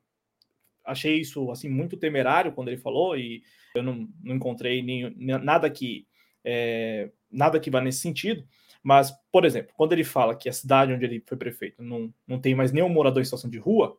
achei 0.84 1.20
isso 1.20 1.50
assim 1.50 1.68
muito 1.68 1.96
temerário 1.96 2.52
quando 2.52 2.68
ele 2.68 2.76
falou 2.76 3.16
e 3.16 3.42
eu 3.74 3.82
não, 3.82 4.08
não 4.22 4.34
encontrei 4.34 4.82
nada 5.16 5.70
que 5.70 6.06
é, 6.44 7.10
nada 7.30 7.60
que 7.60 7.70
vá 7.70 7.80
nesse 7.80 8.00
sentido. 8.00 8.44
Mas, 8.82 9.12
por 9.30 9.44
exemplo, 9.44 9.72
quando 9.76 9.92
ele 9.92 10.04
fala 10.04 10.34
que 10.34 10.48
a 10.48 10.52
cidade 10.52 10.92
onde 10.92 11.04
ele 11.04 11.22
foi 11.26 11.36
prefeito 11.36 11.82
não, 11.82 12.12
não 12.26 12.40
tem 12.40 12.54
mais 12.54 12.72
nenhum 12.72 12.88
morador 12.88 13.20
em 13.20 13.24
situação 13.24 13.50
de 13.50 13.58
rua, 13.58 13.96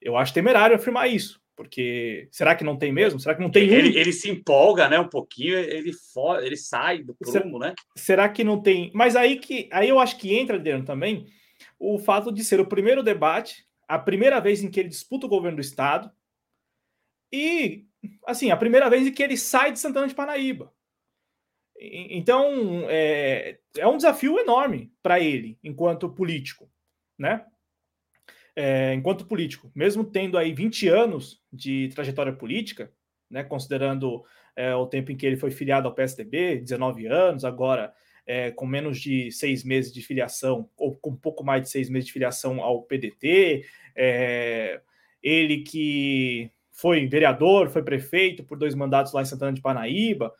eu 0.00 0.16
acho 0.16 0.32
temerário 0.32 0.74
afirmar 0.74 1.08
isso. 1.08 1.40
Porque 1.54 2.28
será 2.30 2.54
que 2.54 2.64
não 2.64 2.76
tem 2.76 2.90
mesmo? 2.90 3.20
Será 3.20 3.34
que 3.34 3.42
não 3.42 3.50
tem 3.50 3.68
ele, 3.68 3.90
um? 3.90 4.00
ele 4.00 4.12
se 4.12 4.30
empolga, 4.30 4.88
né? 4.88 4.98
Um 4.98 5.08
pouquinho, 5.08 5.58
ele 5.58 5.92
for, 5.92 6.42
ele 6.42 6.56
sai 6.56 7.02
do 7.02 7.14
prumo, 7.14 7.32
será, 7.32 7.58
né? 7.58 7.74
Será 7.94 8.28
que 8.28 8.42
não 8.42 8.60
tem? 8.60 8.90
Mas 8.94 9.14
aí 9.14 9.36
que 9.36 9.68
aí 9.70 9.88
eu 9.88 10.00
acho 10.00 10.16
que 10.16 10.34
entra 10.34 10.58
dentro 10.58 10.86
também 10.86 11.26
o 11.78 11.98
fato 11.98 12.32
de 12.32 12.42
ser 12.42 12.58
o 12.58 12.66
primeiro 12.66 13.02
debate, 13.02 13.66
a 13.86 13.98
primeira 13.98 14.40
vez 14.40 14.62
em 14.62 14.70
que 14.70 14.80
ele 14.80 14.88
disputa 14.88 15.26
o 15.26 15.28
governo 15.28 15.56
do 15.56 15.60
estado 15.60 16.10
e 17.30 17.84
assim 18.26 18.50
a 18.50 18.56
primeira 18.56 18.88
vez 18.88 19.06
em 19.06 19.12
que 19.12 19.22
ele 19.22 19.36
sai 19.36 19.72
de 19.72 19.78
Santana 19.78 20.08
de 20.08 20.14
Parnaíba. 20.14 20.72
Então, 21.84 22.86
é, 22.88 23.58
é 23.76 23.86
um 23.86 23.96
desafio 23.96 24.38
enorme 24.38 24.92
para 25.02 25.18
ele, 25.18 25.58
enquanto 25.64 26.08
político, 26.08 26.70
né? 27.18 27.44
É, 28.54 28.92
enquanto 28.94 29.26
político, 29.26 29.72
mesmo 29.74 30.04
tendo 30.04 30.36
aí 30.36 30.52
20 30.52 30.86
anos 30.86 31.42
de 31.52 31.88
trajetória 31.88 32.32
política, 32.32 32.92
né, 33.30 33.42
considerando 33.42 34.22
é, 34.54 34.74
o 34.74 34.86
tempo 34.86 35.10
em 35.10 35.16
que 35.16 35.24
ele 35.24 35.38
foi 35.38 35.50
filiado 35.50 35.88
ao 35.88 35.94
PSDB, 35.94 36.60
19 36.60 37.06
anos, 37.06 37.46
agora 37.46 37.94
é, 38.26 38.50
com 38.50 38.66
menos 38.66 39.00
de 39.00 39.32
seis 39.32 39.64
meses 39.64 39.92
de 39.92 40.02
filiação, 40.02 40.68
ou 40.76 40.94
com 40.94 41.16
pouco 41.16 41.42
mais 41.42 41.62
de 41.62 41.70
seis 41.70 41.88
meses 41.88 42.06
de 42.06 42.12
filiação 42.12 42.60
ao 42.60 42.82
PDT, 42.82 43.64
é, 43.96 44.80
ele 45.22 45.62
que 45.62 46.50
foi 46.70 47.06
vereador, 47.06 47.70
foi 47.70 47.82
prefeito 47.82 48.44
por 48.44 48.58
dois 48.58 48.74
mandatos 48.74 49.12
lá 49.12 49.22
em 49.22 49.26
Santana 49.26 49.52
de 49.52 49.60
Parnaíba. 49.60 50.32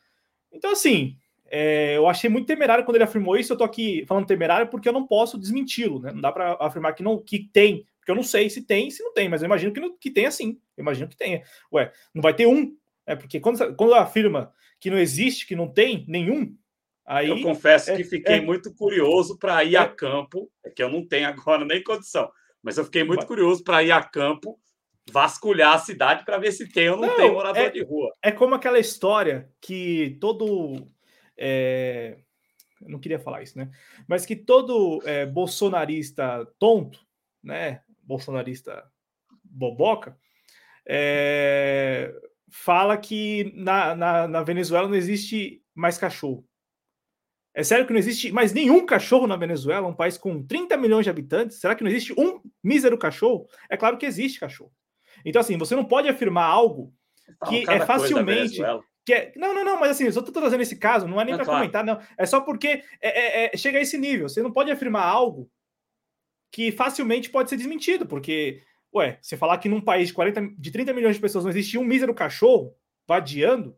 Então, 0.51 0.71
assim, 0.71 1.17
é, 1.55 1.95
eu 1.95 2.07
achei 2.07 2.27
muito 2.31 2.47
temerário 2.47 2.83
quando 2.83 2.95
ele 2.95 3.03
afirmou 3.03 3.37
isso. 3.37 3.53
Eu 3.53 3.57
tô 3.57 3.63
aqui 3.63 4.03
falando 4.07 4.25
temerário 4.25 4.67
porque 4.69 4.89
eu 4.89 4.93
não 4.93 5.05
posso 5.05 5.37
desmenti-lo, 5.37 5.99
né? 5.99 6.11
Não 6.11 6.19
dá 6.19 6.31
para 6.31 6.57
afirmar 6.59 6.93
que 6.93 7.03
não 7.03 7.21
que 7.21 7.47
tem, 7.53 7.85
porque 7.99 8.09
eu 8.09 8.15
não 8.15 8.23
sei 8.23 8.49
se 8.49 8.63
tem, 8.63 8.89
se 8.89 9.03
não 9.03 9.13
tem, 9.13 9.29
mas 9.29 9.43
eu 9.43 9.45
imagino 9.45 9.71
que, 9.71 9.79
não, 9.79 9.95
que 9.95 10.09
tenha 10.09 10.31
sim. 10.31 10.59
Eu 10.75 10.81
imagino 10.81 11.07
que 11.07 11.15
tenha. 11.15 11.43
Ué, 11.71 11.91
não 12.11 12.23
vai 12.23 12.33
ter 12.33 12.47
um, 12.47 12.75
né? 13.07 13.15
Porque 13.15 13.39
quando, 13.39 13.75
quando 13.75 13.93
afirma 13.93 14.51
que 14.79 14.89
não 14.89 14.97
existe, 14.97 15.45
que 15.45 15.55
não 15.55 15.67
tem 15.67 16.03
nenhum, 16.07 16.57
aí. 17.05 17.29
Eu 17.29 17.39
confesso 17.43 17.91
é, 17.91 17.97
que 17.97 18.03
fiquei 18.03 18.37
é, 18.37 18.41
muito 18.41 18.73
curioso 18.73 19.37
para 19.37 19.63
ir 19.63 19.75
é, 19.75 19.77
a 19.77 19.87
campo, 19.87 20.49
é 20.65 20.71
que 20.71 20.81
eu 20.81 20.89
não 20.89 21.07
tenho 21.07 21.27
agora 21.27 21.63
nem 21.63 21.83
condição, 21.83 22.31
mas 22.63 22.79
eu 22.79 22.85
fiquei 22.85 23.03
muito 23.03 23.19
mas... 23.19 23.27
curioso 23.27 23.63
para 23.63 23.83
ir 23.83 23.91
a 23.91 24.01
campo 24.01 24.59
vasculhar 25.11 25.73
a 25.75 25.79
cidade 25.79 26.25
para 26.25 26.39
ver 26.39 26.51
se 26.51 26.67
tem 26.67 26.89
ou 26.89 26.97
não, 26.97 27.09
não 27.09 27.15
tem 27.15 27.31
morador 27.31 27.61
é, 27.61 27.69
de 27.69 27.83
rua. 27.83 28.11
É 28.23 28.31
como 28.31 28.55
aquela 28.55 28.79
história 28.79 29.49
que 29.61 30.17
todo 30.19 30.91
é, 31.37 32.17
não 32.81 32.99
queria 32.99 33.19
falar 33.19 33.43
isso, 33.43 33.57
né? 33.57 33.71
Mas 34.07 34.25
que 34.25 34.35
todo 34.35 35.01
é, 35.05 35.25
bolsonarista 35.25 36.45
tonto, 36.59 36.99
né? 37.43 37.81
Bolsonarista 38.03 38.83
boboca, 39.43 40.17
é, 40.85 42.13
fala 42.51 42.97
que 42.97 43.53
na, 43.55 43.95
na, 43.95 44.27
na 44.27 44.43
Venezuela 44.43 44.87
não 44.87 44.95
existe 44.95 45.63
mais 45.73 45.97
cachorro. 45.97 46.45
É 47.55 47.63
sério 47.63 47.85
que 47.85 47.93
não 47.93 47.99
existe 47.99 48.31
mais 48.31 48.51
nenhum 48.51 48.83
cachorro 48.85 49.27
na 49.27 49.35
Venezuela, 49.35 49.87
um 49.87 49.93
país 49.93 50.17
com 50.17 50.43
30 50.43 50.75
milhões 50.75 51.03
de 51.03 51.09
habitantes? 51.09 51.59
Será 51.59 51.75
que 51.75 51.83
não 51.83 51.91
existe 51.91 52.13
um 52.19 52.41
mísero 52.63 52.97
cachorro? 52.97 53.47
É 53.69 53.77
claro 53.77 53.97
que 53.97 54.05
existe 54.05 54.39
cachorro. 54.39 54.71
Então, 55.23 55.39
assim, 55.39 55.57
você 55.57 55.75
não 55.75 55.85
pode 55.85 56.09
afirmar 56.09 56.45
algo 56.45 56.91
que 57.47 57.69
é 57.69 57.85
facilmente. 57.85 58.59
Que 59.05 59.13
é... 59.13 59.33
Não, 59.35 59.53
não, 59.53 59.63
não, 59.63 59.79
mas 59.79 59.91
assim, 59.91 60.03
eu 60.03 60.09
estou 60.09 60.23
trazendo 60.23 60.61
esse 60.61 60.77
caso, 60.77 61.07
não 61.07 61.19
é 61.19 61.25
nem 61.25 61.35
para 61.35 61.45
claro. 61.45 61.59
comentar, 61.59 61.83
não. 61.83 61.99
É 62.17 62.25
só 62.25 62.41
porque 62.41 62.83
é, 63.01 63.45
é, 63.45 63.53
é, 63.53 63.57
chega 63.57 63.77
a 63.77 63.81
esse 63.81 63.97
nível. 63.97 64.29
Você 64.29 64.41
não 64.41 64.51
pode 64.51 64.71
afirmar 64.71 65.05
algo 65.05 65.49
que 66.51 66.71
facilmente 66.71 67.29
pode 67.29 67.49
ser 67.49 67.57
desmentido, 67.57 68.05
porque, 68.05 68.63
ué, 68.93 69.17
você 69.21 69.35
falar 69.35 69.57
que 69.57 69.67
num 69.67 69.81
país 69.81 70.09
de, 70.09 70.13
40, 70.13 70.53
de 70.57 70.71
30 70.71 70.93
milhões 70.93 71.15
de 71.15 71.21
pessoas 71.21 71.43
não 71.43 71.51
existe 71.51 71.77
um 71.77 71.83
mísero 71.83 72.13
cachorro 72.13 72.75
vadiando, 73.07 73.77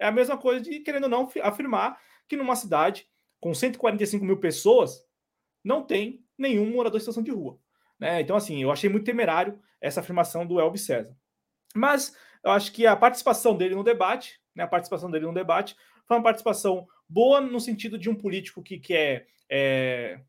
é 0.00 0.06
a 0.06 0.12
mesma 0.12 0.36
coisa 0.36 0.60
de, 0.60 0.80
querendo 0.80 1.04
ou 1.04 1.08
não, 1.08 1.30
afirmar 1.42 1.98
que 2.28 2.36
numa 2.36 2.56
cidade 2.56 3.06
com 3.40 3.54
145 3.54 4.24
mil 4.24 4.38
pessoas 4.38 5.06
não 5.64 5.82
tem 5.84 6.24
nenhum 6.36 6.70
morador 6.72 6.96
em 6.96 7.00
situação 7.00 7.22
de 7.22 7.30
rua. 7.30 7.58
Né? 7.98 8.20
Então, 8.20 8.34
assim, 8.34 8.60
eu 8.60 8.70
achei 8.72 8.90
muito 8.90 9.04
temerário 9.04 9.60
essa 9.80 10.00
afirmação 10.00 10.44
do 10.44 10.58
Elvis 10.58 10.82
César. 10.82 11.16
Mas 11.74 12.16
eu 12.44 12.50
acho 12.50 12.72
que 12.72 12.84
a 12.84 12.96
participação 12.96 13.56
dele 13.56 13.76
no 13.76 13.84
debate, 13.84 14.40
né, 14.54 14.64
a 14.64 14.68
participação 14.68 15.10
dele 15.10 15.26
no 15.26 15.34
debate, 15.34 15.76
foi 16.06 16.16
uma 16.16 16.22
participação 16.22 16.86
boa 17.08 17.40
no 17.40 17.60
sentido 17.60 17.98
de 17.98 18.08
um 18.10 18.14
político 18.14 18.62
que 18.62 18.78
quer 18.78 19.26
é, 19.50 20.20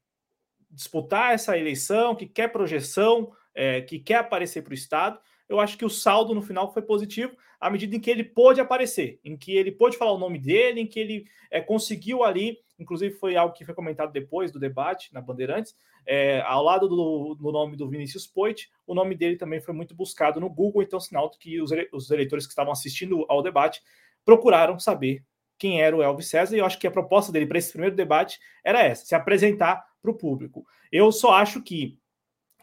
disputar 0.70 1.34
essa 1.34 1.58
eleição, 1.58 2.16
que 2.16 2.26
quer 2.26 2.50
projeção, 2.50 3.32
é, 3.54 3.82
que 3.82 4.00
quer 4.00 4.16
aparecer 4.16 4.64
para 4.64 4.72
o 4.72 4.76
Estado, 4.76 5.20
eu 5.48 5.60
acho 5.60 5.78
que 5.78 5.86
o 5.86 5.90
saldo 5.90 6.34
no 6.34 6.42
final 6.42 6.74
foi 6.74 6.82
positivo, 6.82 7.36
à 7.60 7.70
medida 7.70 7.96
em 7.96 8.00
que 8.00 8.10
ele 8.10 8.24
pôde 8.24 8.60
aparecer, 8.60 9.20
em 9.24 9.38
que 9.38 9.56
ele 9.56 9.72
pôde 9.72 9.98
falar 9.98 10.12
o 10.12 10.18
nome 10.18 10.40
dele, 10.40 10.82
em 10.82 10.88
que 10.88 11.00
ele 11.00 11.26
é, 11.52 11.62
conseguiu 11.62 12.24
ali, 12.24 12.58
inclusive 12.80 13.16
foi 13.16 13.36
algo 13.36 13.54
que 13.54 13.64
foi 13.64 13.74
comentado 13.74 14.12
depois 14.12 14.52
do 14.52 14.60
debate 14.60 15.14
na 15.14 15.22
Bandeirantes, 15.22 15.76
é, 16.06 16.42
ao 16.42 16.64
lado 16.64 16.90
do, 16.90 17.36
do, 17.36 17.52
nome 17.52 17.78
do 17.78 17.88
Vinícius 17.88 18.28
Poit, 18.28 18.70
o 18.86 18.94
nome 18.94 19.16
dele 19.16 19.38
também 19.38 19.62
foi 19.62 19.74
muito 19.74 19.96
buscado 19.96 20.40
no 20.40 20.50
Google, 20.50 20.84
então 20.84 21.00
sinal 21.00 21.30
que 21.30 21.62
os, 21.62 21.72
os 21.94 22.12
eleitores 22.12 22.46
que 22.46 22.52
estavam 22.52 22.74
assistindo 22.74 23.26
ao 23.30 23.42
debate 23.42 23.82
procuraram 24.26 24.80
saber 24.80 25.24
quem 25.58 25.82
era 25.82 25.96
o 25.96 26.04
Elvis 26.04 26.28
César, 26.28 26.56
e 26.56 26.60
eu 26.60 26.66
acho 26.66 26.80
que 26.80 26.88
a 26.88 26.92
proposta 26.92 27.32
dele 27.32 27.46
para 27.46 27.58
esse 27.58 27.72
primeiro 27.72 27.96
debate 27.96 28.40
era 28.64 28.82
essa, 28.82 29.06
se 29.06 29.16
apresentar 29.16 29.86
para 30.02 30.12
o 30.12 30.18
público. 30.18 30.66
Eu 30.92 31.12
só 31.12 31.32
acho 31.34 31.62
que 31.62 31.98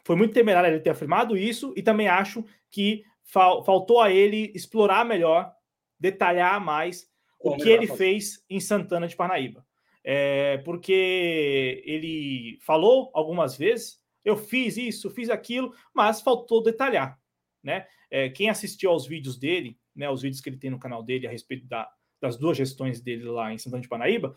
foi 0.04 0.16
muito 0.16 0.34
temerário 0.34 0.68
ele 0.68 0.80
ter 0.80 0.90
afirmado 0.90 1.36
isso 1.36 1.72
e 1.76 1.82
também 1.82 2.08
acho 2.08 2.44
que 2.70 3.02
fal 3.24 3.64
faltou 3.64 4.00
a 4.00 4.10
ele 4.10 4.52
explorar 4.54 5.04
melhor, 5.04 5.52
detalhar 5.98 6.60
mais 6.60 7.08
o 7.38 7.56
que 7.56 7.70
ele 7.70 7.86
fez 7.86 8.44
em 8.50 8.60
Santana 8.60 9.08
de 9.08 9.16
Parnaíba. 9.16 9.64
É, 10.04 10.58
porque 10.58 11.82
ele 11.84 12.58
falou 12.62 13.10
algumas 13.14 13.56
vezes, 13.56 13.98
eu 14.24 14.36
fiz 14.36 14.76
isso, 14.76 15.10
fiz 15.10 15.30
aquilo, 15.30 15.74
mas 15.94 16.20
faltou 16.20 16.62
detalhar. 16.62 17.18
Né? 17.62 17.86
É, 18.10 18.28
quem 18.28 18.50
assistiu 18.50 18.90
aos 18.90 19.06
vídeos 19.06 19.38
dele, 19.38 19.78
né, 20.00 20.10
os 20.10 20.22
vídeos 20.22 20.40
que 20.40 20.48
ele 20.48 20.56
tem 20.56 20.70
no 20.70 20.78
canal 20.78 21.02
dele 21.02 21.26
a 21.26 21.30
respeito 21.30 21.66
da, 21.66 21.88
das 22.20 22.36
duas 22.36 22.56
gestões 22.56 23.00
dele 23.00 23.24
lá 23.24 23.52
em 23.52 23.58
Santana 23.58 23.82
de 23.82 23.88
Parnaíba, 23.88 24.34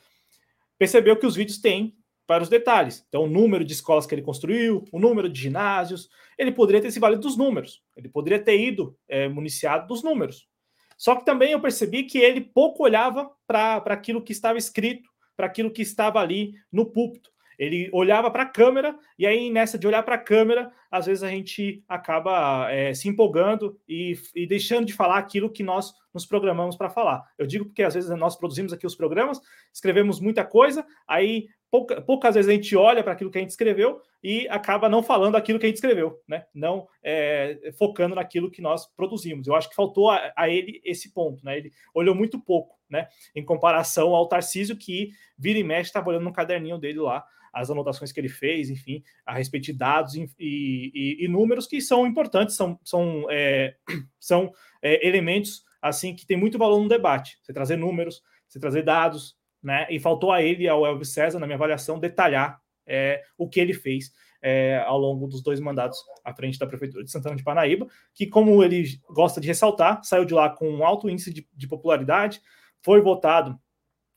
percebeu 0.78 1.16
que 1.16 1.26
os 1.26 1.36
vídeos 1.36 1.58
têm 1.60 1.96
para 2.28 2.44
os 2.44 2.50
detalhes. 2.50 3.06
Então, 3.08 3.24
o 3.24 3.30
número 3.30 3.64
de 3.64 3.74
escolas 3.74 4.06
que 4.06 4.14
ele 4.14 4.22
construiu, 4.22 4.84
o 4.92 5.00
número 5.00 5.30
de 5.30 5.42
ginásios, 5.42 6.10
ele 6.38 6.52
poderia 6.52 6.82
ter 6.82 6.92
se 6.92 7.00
valido 7.00 7.22
dos 7.22 7.38
números, 7.38 7.82
ele 7.96 8.10
poderia 8.10 8.40
ter 8.40 8.60
ido 8.60 8.98
é, 9.08 9.28
municiado 9.28 9.88
dos 9.88 10.04
números. 10.04 10.48
Só 10.98 11.16
que 11.16 11.26
também 11.26 11.52
eu 11.52 11.62
percebi 11.62 12.04
que 12.04 12.18
ele 12.18 12.42
pouco 12.42 12.84
olhava 12.84 13.32
para 13.48 13.78
aquilo 13.88 14.22
que 14.22 14.32
estava 14.32 14.58
escrito, 14.58 15.10
para 15.36 15.48
aquilo 15.48 15.72
que 15.72 15.82
estava 15.82 16.20
ali 16.20 16.54
no 16.72 16.86
púlpito. 16.86 17.32
Ele 17.64 17.90
olhava 17.94 18.30
para 18.30 18.44
a 18.44 18.50
câmera, 18.50 18.98
e 19.18 19.26
aí 19.26 19.50
nessa 19.50 19.78
de 19.78 19.88
olhar 19.88 20.04
para 20.04 20.16
a 20.16 20.20
câmera, 20.20 20.72
às 20.92 21.06
vezes 21.06 21.24
a 21.24 21.30
gente 21.30 21.84
acaba 21.88 22.70
é, 22.72 22.94
se 22.94 23.08
empolgando 23.08 23.80
e, 23.88 24.18
e, 24.36 24.46
deixando 24.46 24.86
de 24.86 24.94
falar 24.94 25.18
aquilo 25.18 25.50
que 25.50 25.64
nós 25.64 25.94
nos 26.14 26.26
programamos 26.26 26.76
para 26.76 26.90
falar. 26.90 27.24
Eu 27.38 27.48
digo 27.48 27.66
porque 27.66 27.84
às 27.84 27.94
vezes 27.94 28.10
nós 28.12 28.36
produzimos 28.36 28.74
aqui 28.74 28.86
os 28.86 28.96
programas, 28.96 29.42
escrevemos 29.74 30.20
muita 30.20 30.44
coisa, 30.44 30.86
aí 31.08 31.48
pouca, 31.72 32.00
poucas 32.00 32.36
vezes 32.36 32.48
a 32.50 32.54
gente 32.54 32.76
olha 32.76 33.04
para 33.04 33.14
aquilo 33.14 33.32
que 33.32 33.40
a 33.40 33.42
gente 33.42 33.50
escreveu 33.50 34.00
e 34.24 34.48
acaba 34.50 34.88
não 34.88 35.02
falando 35.02 35.36
aquilo 35.36 35.58
que 35.58 35.66
a 35.66 35.70
gente 35.70 35.78
escreveu, 35.78 36.22
né? 36.28 36.46
Não 36.54 36.88
é, 37.04 37.72
focando 37.78 38.14
naquilo 38.14 38.52
que 38.52 38.62
nós 38.62 38.86
produzimos. 38.96 39.48
Eu 39.48 39.56
acho 39.56 39.70
que 39.70 39.76
faltou 39.76 40.12
a, 40.12 40.32
a, 40.36 40.48
ele 40.48 40.80
esse 40.84 41.12
ponto, 41.12 41.44
né? 41.44 41.58
Ele 41.58 41.72
olhou 41.96 42.14
muito 42.14 42.40
pouco, 42.40 42.78
né? 42.88 43.08
Em 43.36 43.44
comparação 43.44 44.14
ao 44.14 44.28
Tarcísio, 44.28 44.78
que 44.78 45.10
vira 45.36 45.58
e 45.58 45.64
mexe, 45.64 45.90
estava 45.90 46.10
olhando 46.10 46.26
no 46.26 46.34
caderninho 46.34 46.78
dele 46.78 47.00
lá 47.00 47.26
as 47.54 47.70
anotações 47.70 48.12
que 48.12 48.20
ele 48.20 48.30
fez, 48.30 48.70
enfim, 48.70 49.04
a 49.26 49.36
respeito 49.36 49.66
de 49.66 49.74
dados 49.74 50.16
e, 50.16 50.28
e, 50.40 51.18
e 51.24 51.28
números 51.28 51.68
que 51.68 51.80
são 51.80 52.08
importantes, 52.08 52.56
são, 52.56 52.80
são, 52.84 53.28
é, 53.30 53.76
são 54.20 54.52
é, 54.82 55.08
elementos 55.08 55.64
assim 55.82 56.16
que 56.16 56.26
tem 56.26 56.36
muito 56.36 56.58
valor 56.58 56.82
no 56.82 56.90
debate. 56.90 57.38
Você 57.44 57.54
trazer 57.54 57.78
números, 57.78 58.24
você 58.48 58.60
trazer 58.60 58.82
dados, 58.82 59.38
né? 59.62 59.86
E 59.90 60.00
faltou 60.00 60.32
a 60.32 60.42
ele, 60.42 60.68
ao 60.68 60.86
Elvis 60.86 61.14
César, 61.14 61.40
na 61.40 61.46
minha 61.46 61.56
avaliação, 61.56 62.00
detalhar 62.00 62.60
é, 62.88 63.22
o 63.38 63.48
que 63.48 63.60
ele 63.60 63.74
fez 63.74 64.12
é, 64.42 64.84
ao 64.86 64.98
longo 64.98 65.28
dos 65.28 65.42
dois 65.42 65.60
mandatos 65.60 65.98
à 66.24 66.34
frente 66.34 66.60
da 66.60 66.68
Prefeitura 66.68 67.04
de 67.04 67.12
Santana 67.12 67.36
de 67.36 67.44
Parnaíba, 67.44 67.88
que, 68.14 68.28
como 68.28 68.62
ele 68.64 68.84
gosta 69.10 69.40
de 69.40 69.48
ressaltar, 69.48 70.04
saiu 70.04 70.26
de 70.26 70.34
lá 70.34 70.50
com 70.50 70.70
um 70.70 70.86
alto 70.86 71.10
índice 71.10 71.32
de, 71.34 71.48
de 71.54 71.68
popularidade, 71.68 72.42
foi 72.82 73.00
votado 73.00 73.58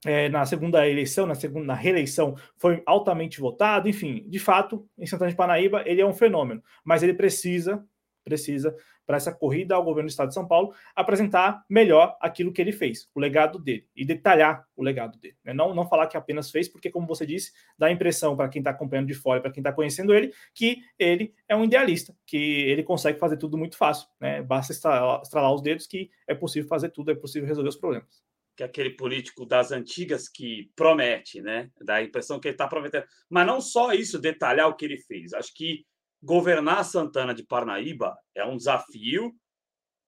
é, 0.07 0.29
na 0.29 0.47
segunda 0.47 0.89
eleição, 0.89 1.27
na 1.27 1.35
segunda 1.35 1.67
na 1.67 1.75
reeleição, 1.75 2.37
foi 2.57 2.83
altamente 2.87 3.41
votado, 3.41 3.89
enfim, 3.89 4.25
de 4.29 4.39
fato, 4.39 4.89
em 4.97 5.07
Santana 5.07 5.31
de 5.31 5.37
Parnaíba, 5.37 5.83
ele 5.85 6.01
é 6.01 6.07
um 6.07 6.13
fenômeno, 6.13 6.63
mas 6.85 7.03
ele 7.03 7.13
precisa, 7.13 7.85
precisa 8.25 8.75
para 9.05 9.17
essa 9.17 9.33
corrida 9.33 9.75
ao 9.75 9.85
governo 9.85 10.09
do 10.09 10.11
Estado 10.11 10.29
de 10.29 10.35
São 10.35 10.47
Paulo, 10.47 10.75
apresentar 10.95 11.65
melhor 11.71 12.17
aquilo 12.21 12.53
que 12.53 12.61
ele 12.61 12.73
fez, 12.73 13.09
o 13.15 13.21
legado 13.21 13.59
dele, 13.59 13.89
e 13.95 14.05
detalhar 14.05 14.67
o 14.75 14.83
legado 14.83 15.17
dele. 15.19 15.37
Né? 15.45 15.53
Não, 15.55 15.73
não 15.73 15.87
falar 15.87 16.09
que 16.09 16.17
apenas 16.17 16.51
fez, 16.51 16.69
porque, 16.69 16.91
como 16.91 17.07
você 17.07 17.25
disse, 17.25 17.53
dá 17.79 17.87
a 17.87 17.93
impressão 17.93 18.37
para 18.37 18.49
quem 18.49 18.61
está 18.61 18.71
acompanhando 18.71 19.07
de 19.07 19.15
fora, 19.15 19.41
para 19.41 19.53
quem 19.53 19.61
está 19.61 19.73
conhecendo 19.73 20.13
ele, 20.13 20.33
que 20.53 20.83
ele 20.99 21.33
é 21.49 21.55
um 21.55 21.65
idealista, 21.65 22.15
que 22.27 22.37
ele 22.37 22.83
consegue 22.83 23.19
fazer 23.19 23.37
tudo 23.37 23.57
muito 23.57 23.77
fácil. 23.77 24.09
Né? 24.21 24.43
Basta 24.43 24.73
estralar, 24.73 25.23
estralar 25.23 25.55
os 25.55 25.63
dedos 25.63 25.87
que 25.87 26.11
é 26.27 26.35
possível 26.35 26.69
fazer 26.69 26.91
tudo, 26.91 27.13
é 27.13 27.15
possível 27.15 27.47
resolver 27.47 27.69
os 27.69 27.77
problemas 27.77 28.27
que 28.57 28.63
é 28.63 28.67
aquele 28.67 28.91
político 28.91 29.45
das 29.45 29.71
antigas 29.71 30.29
que 30.29 30.71
promete, 30.75 31.43
né? 31.43 31.71
Dá 31.83 31.97
a 31.97 32.03
impressão 32.03 32.41
que 32.41 32.49
ele 32.49 32.55
está 32.55 32.67
prometendo. 32.67 33.05
Mas 33.29 33.47
não 33.47 33.61
só 33.61 33.93
isso, 33.93 34.19
detalhar 34.19 34.69
o 34.69 34.75
que 34.75 34.87
ele 34.87 34.97
fez. 34.97 35.35
Acho 35.35 35.53
que 35.55 35.85
governar 36.23 36.85
Santana 36.85 37.35
de 37.35 37.45
Parnaíba 37.45 38.17
é 38.35 38.45
um 38.45 38.57
desafio 38.57 39.35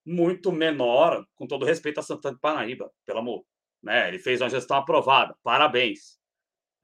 muito 0.05 0.51
menor, 0.51 1.27
com 1.35 1.47
todo 1.47 1.67
respeito 1.67 2.01
a 2.01 2.03
Santana 2.03 2.35
de 2.35 2.41
Parnaíba, 2.41 2.91
pelo 3.05 3.19
amor. 3.19 3.45
Né? 3.83 4.09
Ele 4.09 4.19
fez 4.19 4.41
uma 4.41 4.49
gestão 4.49 4.79
aprovada, 4.79 5.37
parabéns. 5.43 6.19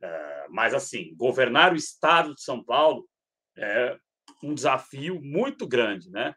É, 0.03 0.47
mas, 0.51 0.75
assim, 0.75 1.15
governar 1.17 1.73
o 1.73 1.77
estado 1.77 2.35
de 2.35 2.43
São 2.43 2.63
Paulo 2.63 3.09
é 3.57 3.97
um 4.43 4.53
desafio 4.53 5.19
muito 5.23 5.67
grande, 5.67 6.11
né? 6.11 6.35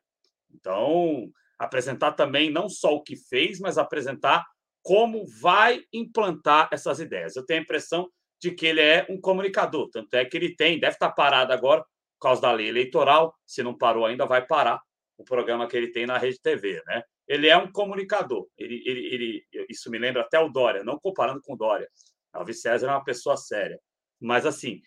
Então, 0.50 1.30
apresentar 1.60 2.14
também 2.14 2.50
não 2.50 2.70
só 2.70 2.96
o 2.96 3.04
que 3.04 3.18
fez, 3.18 3.60
mas 3.60 3.78
apresentar 3.78 4.46
como 4.88 5.28
vai 5.42 5.82
implantar 5.92 6.70
essas 6.72 7.02
ideias. 7.02 7.36
Eu 7.36 7.46
tenho 7.46 7.60
a 7.60 7.64
impressão 7.64 8.10
de 8.42 8.52
que 8.52 8.66
ele 8.66 8.80
é 8.80 9.06
um 9.10 9.20
comunicador, 9.20 9.90
tanto 9.90 10.14
é 10.14 10.24
que 10.24 10.38
ele 10.38 10.56
tem, 10.56 10.80
deve 10.80 10.94
estar 10.94 11.12
parado 11.12 11.52
agora 11.52 11.82
por 11.82 12.22
causa 12.22 12.42
da 12.42 12.54
lei 12.54 12.70
eleitoral, 12.70 13.36
se 13.46 13.62
não 13.62 13.78
parou 13.78 14.06
ainda, 14.06 14.26
vai 14.26 14.48
parar 14.48 14.80
o 15.18 15.26
programa 15.26 15.68
que 15.68 15.76
ele 15.76 15.92
tem 15.92 16.06
na 16.06 16.18
Rede 16.18 16.40
TV, 16.42 16.82
né? 16.88 17.04
Ele 17.28 17.50
é 17.50 17.58
um 17.58 17.70
comunicador. 17.70 18.48
Ele, 18.58 18.82
ele, 18.86 19.14
ele, 19.14 19.46
isso 19.70 19.92
me 19.92 19.98
lembra 19.98 20.22
até 20.22 20.40
o 20.40 20.48
Dória, 20.48 20.86
não 20.86 20.98
comparando 20.98 21.42
com 21.42 21.54
o 21.54 21.58
Dória. 21.58 21.90
Alves 22.32 22.62
César 22.62 22.88
é 22.88 22.92
uma 22.92 23.04
pessoa 23.04 23.36
séria. 23.36 23.78
Mas, 24.22 24.46
assim, 24.46 24.82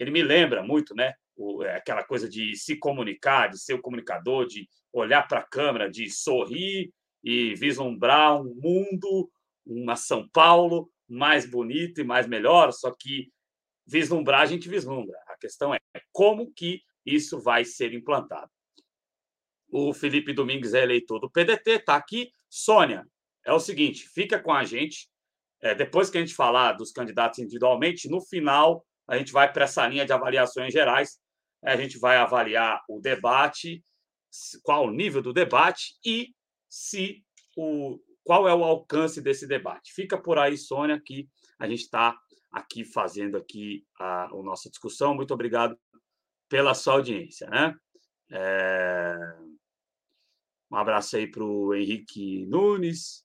ele 0.00 0.10
me 0.10 0.20
lembra 0.20 0.64
muito, 0.64 0.96
né? 0.96 1.14
O, 1.36 1.62
é, 1.62 1.76
aquela 1.76 2.02
coisa 2.02 2.28
de 2.28 2.56
se 2.56 2.76
comunicar, 2.76 3.50
de 3.50 3.58
ser 3.60 3.74
o 3.74 3.80
comunicador, 3.80 4.46
de 4.46 4.68
olhar 4.92 5.28
para 5.28 5.38
a 5.38 5.46
câmera, 5.46 5.88
de 5.88 6.10
sorrir 6.10 6.92
e 7.22 7.54
vislumbrar 7.54 8.42
um 8.42 8.52
mundo, 8.54 9.30
uma 9.66 9.96
São 9.96 10.28
Paulo 10.28 10.90
mais 11.08 11.48
bonito 11.48 12.00
e 12.00 12.04
mais 12.04 12.26
melhor, 12.26 12.72
só 12.72 12.90
que 12.90 13.30
vislumbrar 13.86 14.40
a 14.40 14.46
gente 14.46 14.68
vislumbra. 14.68 15.18
A 15.28 15.36
questão 15.36 15.74
é 15.74 15.78
como 16.12 16.52
que 16.52 16.82
isso 17.04 17.40
vai 17.40 17.64
ser 17.64 17.92
implantado. 17.92 18.50
O 19.70 19.92
Felipe 19.92 20.32
Domingues 20.32 20.72
é 20.74 20.82
eleitor 20.82 21.18
do 21.18 21.30
PDT, 21.30 21.72
está 21.72 21.96
aqui. 21.96 22.30
Sônia, 22.48 23.04
é 23.44 23.52
o 23.52 23.60
seguinte, 23.60 24.08
fica 24.08 24.38
com 24.38 24.52
a 24.52 24.64
gente. 24.64 25.08
É, 25.60 25.74
depois 25.74 26.10
que 26.10 26.18
a 26.18 26.20
gente 26.20 26.34
falar 26.34 26.72
dos 26.72 26.92
candidatos 26.92 27.38
individualmente, 27.38 28.08
no 28.08 28.20
final 28.20 28.84
a 29.06 29.18
gente 29.18 29.32
vai 29.32 29.52
para 29.52 29.64
essa 29.64 29.86
linha 29.86 30.06
de 30.06 30.12
avaliações 30.12 30.72
gerais. 30.72 31.18
A 31.62 31.76
gente 31.76 31.98
vai 31.98 32.16
avaliar 32.16 32.82
o 32.88 33.00
debate, 33.00 33.82
qual 34.62 34.86
o 34.86 34.90
nível 34.90 35.22
do 35.22 35.32
debate 35.32 35.94
e 36.04 36.34
se 36.68 37.22
o, 37.56 37.98
qual 38.24 38.48
é 38.48 38.54
o 38.54 38.64
alcance 38.64 39.20
desse 39.20 39.46
debate. 39.46 39.92
Fica 39.92 40.18
por 40.20 40.38
aí, 40.38 40.56
Sônia, 40.56 41.00
que 41.00 41.28
a 41.58 41.68
gente 41.68 41.82
está 41.82 42.18
aqui 42.50 42.84
fazendo 42.84 43.36
aqui 43.36 43.86
a, 44.00 44.24
a, 44.24 44.42
nossa 44.42 44.70
discussão. 44.70 45.14
Muito 45.14 45.34
obrigado 45.34 45.78
pela 46.48 46.74
sua 46.74 46.94
audiência. 46.94 47.48
Né? 47.48 47.76
É... 48.30 49.16
Um 50.70 50.76
abraço 50.76 51.16
aí 51.16 51.30
para 51.30 51.44
o 51.44 51.74
Henrique 51.74 52.46
Nunes, 52.46 53.24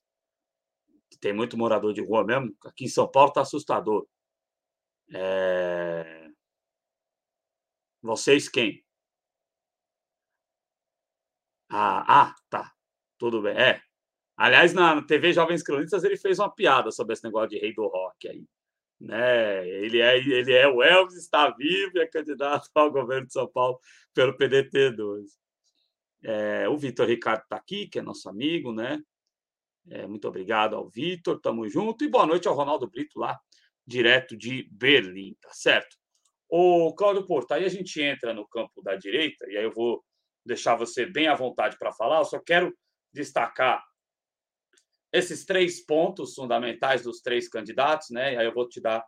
que 1.10 1.18
tem 1.18 1.32
muito 1.32 1.56
morador 1.56 1.94
de 1.94 2.02
rua 2.02 2.24
mesmo. 2.24 2.54
Aqui 2.66 2.84
em 2.84 2.88
São 2.88 3.10
Paulo 3.10 3.30
está 3.30 3.40
assustador. 3.40 4.06
É... 5.12 6.30
Vocês 8.02 8.48
quem? 8.48 8.84
Ah, 11.70 12.04
ah, 12.28 12.34
tá. 12.48 12.72
Tudo 13.18 13.42
bem. 13.42 13.56
É. 13.56 13.89
Aliás, 14.40 14.72
na 14.72 15.02
TV 15.02 15.34
Jovens 15.34 15.62
Cronistas 15.62 16.02
ele 16.02 16.16
fez 16.16 16.38
uma 16.38 16.50
piada 16.50 16.90
sobre 16.90 17.12
esse 17.12 17.22
negócio 17.22 17.50
de 17.50 17.58
rei 17.58 17.74
do 17.74 17.86
rock 17.86 18.26
aí. 18.26 18.42
Né? 18.98 19.68
Ele, 19.68 20.00
é, 20.00 20.16
ele 20.16 20.52
é 20.54 20.66
o 20.66 20.82
Elvis, 20.82 21.18
está 21.18 21.50
vivo 21.50 21.98
e 21.98 22.00
é 22.00 22.06
candidato 22.06 22.66
ao 22.74 22.90
governo 22.90 23.26
de 23.26 23.34
São 23.34 23.46
Paulo 23.46 23.78
pelo 24.14 24.34
PDT 24.34 24.92
12. 24.92 25.30
É, 26.22 26.66
o 26.70 26.78
Vitor 26.78 27.06
Ricardo 27.06 27.42
está 27.42 27.56
aqui, 27.56 27.86
que 27.86 27.98
é 27.98 28.02
nosso 28.02 28.30
amigo, 28.30 28.72
né? 28.72 29.02
É, 29.90 30.06
muito 30.06 30.26
obrigado 30.26 30.74
ao 30.74 30.88
Vitor, 30.88 31.38
tamo 31.38 31.68
junto. 31.68 32.02
E 32.02 32.08
boa 32.08 32.24
noite 32.24 32.48
ao 32.48 32.54
Ronaldo 32.54 32.88
Brito 32.88 33.18
lá, 33.18 33.38
direto 33.86 34.34
de 34.34 34.66
Berlim, 34.72 35.36
tá 35.38 35.50
certo? 35.52 35.98
O 36.48 36.94
Cláudio 36.94 37.26
Porto, 37.26 37.52
aí 37.52 37.66
a 37.66 37.68
gente 37.68 38.00
entra 38.00 38.32
no 38.32 38.48
campo 38.48 38.80
da 38.80 38.96
direita, 38.96 39.44
e 39.50 39.58
aí 39.58 39.64
eu 39.64 39.70
vou 39.70 40.02
deixar 40.46 40.76
você 40.76 41.04
bem 41.04 41.28
à 41.28 41.34
vontade 41.34 41.76
para 41.76 41.92
falar. 41.92 42.20
Eu 42.20 42.24
só 42.24 42.38
quero 42.38 42.74
destacar 43.12 43.84
esses 45.12 45.44
três 45.44 45.84
pontos 45.84 46.34
fundamentais 46.34 47.02
dos 47.02 47.20
três 47.20 47.48
candidatos, 47.48 48.10
né? 48.10 48.34
E 48.34 48.36
aí 48.36 48.46
eu 48.46 48.54
vou 48.54 48.68
te 48.68 48.80
dar 48.80 49.04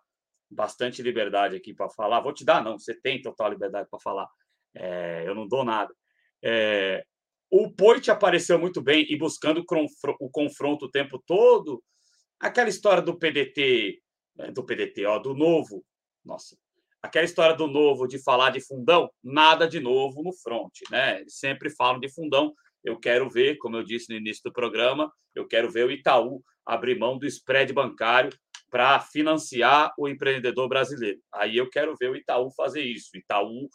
bastante 0.51 1.03
liberdade 1.03 1.57
aqui 1.57 1.75
para 1.75 1.89
falar. 1.91 2.21
Vou 2.21 2.33
te 2.33 2.45
dar, 2.45 2.63
não, 2.63 2.79
você 2.79 2.95
tem 2.95 3.23
total 3.23 3.51
liberdade 3.51 3.89
para 3.91 4.01
falar. 4.01 4.29
É, 4.75 5.25
eu 5.27 5.35
não 5.35 5.47
dou 5.47 5.65
nada. 5.65 5.95
É, 6.43 7.05
o 7.51 7.71
Poit 7.71 8.11
apareceu 8.11 8.59
muito 8.59 8.81
bem 8.81 9.07
e 9.09 9.17
buscando 9.17 9.65
o 10.21 10.31
confronto 10.31 10.87
o 10.87 10.91
tempo 10.91 11.23
todo. 11.27 11.83
Aquela 12.41 12.69
história 12.69 13.03
do 13.03 13.19
PDT, 13.19 14.01
é, 14.39 14.51
do 14.51 14.65
PDT, 14.65 15.05
ó, 15.07 15.19
do 15.19 15.35
novo, 15.35 15.85
nossa, 16.25 16.57
aquela 17.03 17.25
história 17.25 17.55
do 17.55 17.67
novo 17.67 18.07
de 18.07 18.19
falar 18.23 18.51
de 18.51 18.61
fundão, 18.61 19.11
nada 19.23 19.69
de 19.69 19.81
novo 19.81 20.23
no 20.23 20.33
front, 20.33 20.73
né? 20.91 21.21
Eles 21.21 21.39
sempre 21.39 21.69
falam 21.71 22.01
de 22.01 22.09
fundão. 22.09 22.55
Eu 22.85 22.99
quero 22.99 23.29
ver, 23.29 23.57
como 23.59 23.77
eu 23.77 23.85
disse 23.85 24.11
no 24.11 24.17
início 24.17 24.43
do 24.45 24.53
programa, 24.53 25.13
eu 25.35 25.47
quero 25.47 25.71
ver 25.71 25.87
o 25.87 25.91
Itaú 25.91 26.43
abrir 26.65 26.99
mão 26.99 27.19
do 27.19 27.27
spread 27.27 27.73
bancário 27.73 28.33
para 28.71 29.01
financiar 29.01 29.93
o 29.99 30.09
empreendedor 30.09 30.69
brasileiro. 30.69 31.21
Aí 31.33 31.57
eu 31.57 31.69
quero 31.69 31.95
ver 31.97 32.11
o 32.11 32.17
Itaú 32.17 32.51
fazer 32.57 32.83
isso. 32.83 33.17
Itaú, 33.17 33.69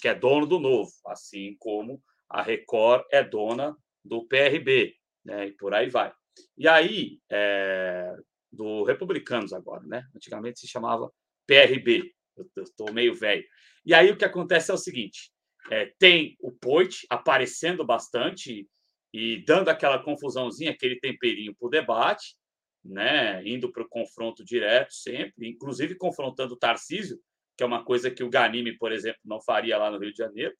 que 0.00 0.08
é 0.08 0.14
dono 0.14 0.46
do 0.46 0.58
novo, 0.58 0.90
assim 1.06 1.56
como 1.58 2.02
a 2.28 2.42
Record 2.42 3.04
é 3.10 3.24
dona 3.24 3.74
do 4.04 4.26
PRB, 4.26 4.94
né? 5.24 5.48
E 5.48 5.52
por 5.52 5.74
aí 5.74 5.88
vai. 5.88 6.12
E 6.56 6.68
aí, 6.68 7.18
é, 7.30 8.14
do 8.52 8.84
Republicanos 8.84 9.52
agora, 9.52 9.82
né? 9.86 10.04
Antigamente 10.14 10.60
se 10.60 10.68
chamava 10.68 11.10
PRB, 11.46 12.12
eu 12.36 12.62
estou 12.62 12.92
meio 12.92 13.14
velho. 13.14 13.44
E 13.84 13.94
aí 13.94 14.10
o 14.10 14.16
que 14.16 14.24
acontece 14.24 14.70
é 14.70 14.74
o 14.74 14.78
seguinte: 14.78 15.32
é, 15.70 15.92
tem 15.98 16.36
o 16.40 16.50
Poit 16.50 17.06
aparecendo 17.10 17.84
bastante 17.84 18.68
e 19.12 19.42
dando 19.44 19.68
aquela 19.68 20.02
confusãozinha, 20.02 20.70
aquele 20.70 20.98
temperinho 20.98 21.54
para 21.54 21.66
o 21.66 21.70
debate, 21.70 22.36
né? 22.84 23.42
indo 23.46 23.70
para 23.70 23.82
o 23.82 23.88
confronto 23.88 24.44
direto 24.44 24.92
sempre, 24.92 25.48
inclusive 25.48 25.94
confrontando 25.96 26.54
o 26.54 26.58
Tarcísio, 26.58 27.18
que 27.56 27.62
é 27.62 27.66
uma 27.66 27.84
coisa 27.84 28.10
que 28.10 28.22
o 28.22 28.30
Ganime, 28.30 28.76
por 28.76 28.92
exemplo, 28.92 29.20
não 29.24 29.40
faria 29.40 29.76
lá 29.78 29.90
no 29.90 29.98
Rio 29.98 30.12
de 30.12 30.18
Janeiro. 30.18 30.54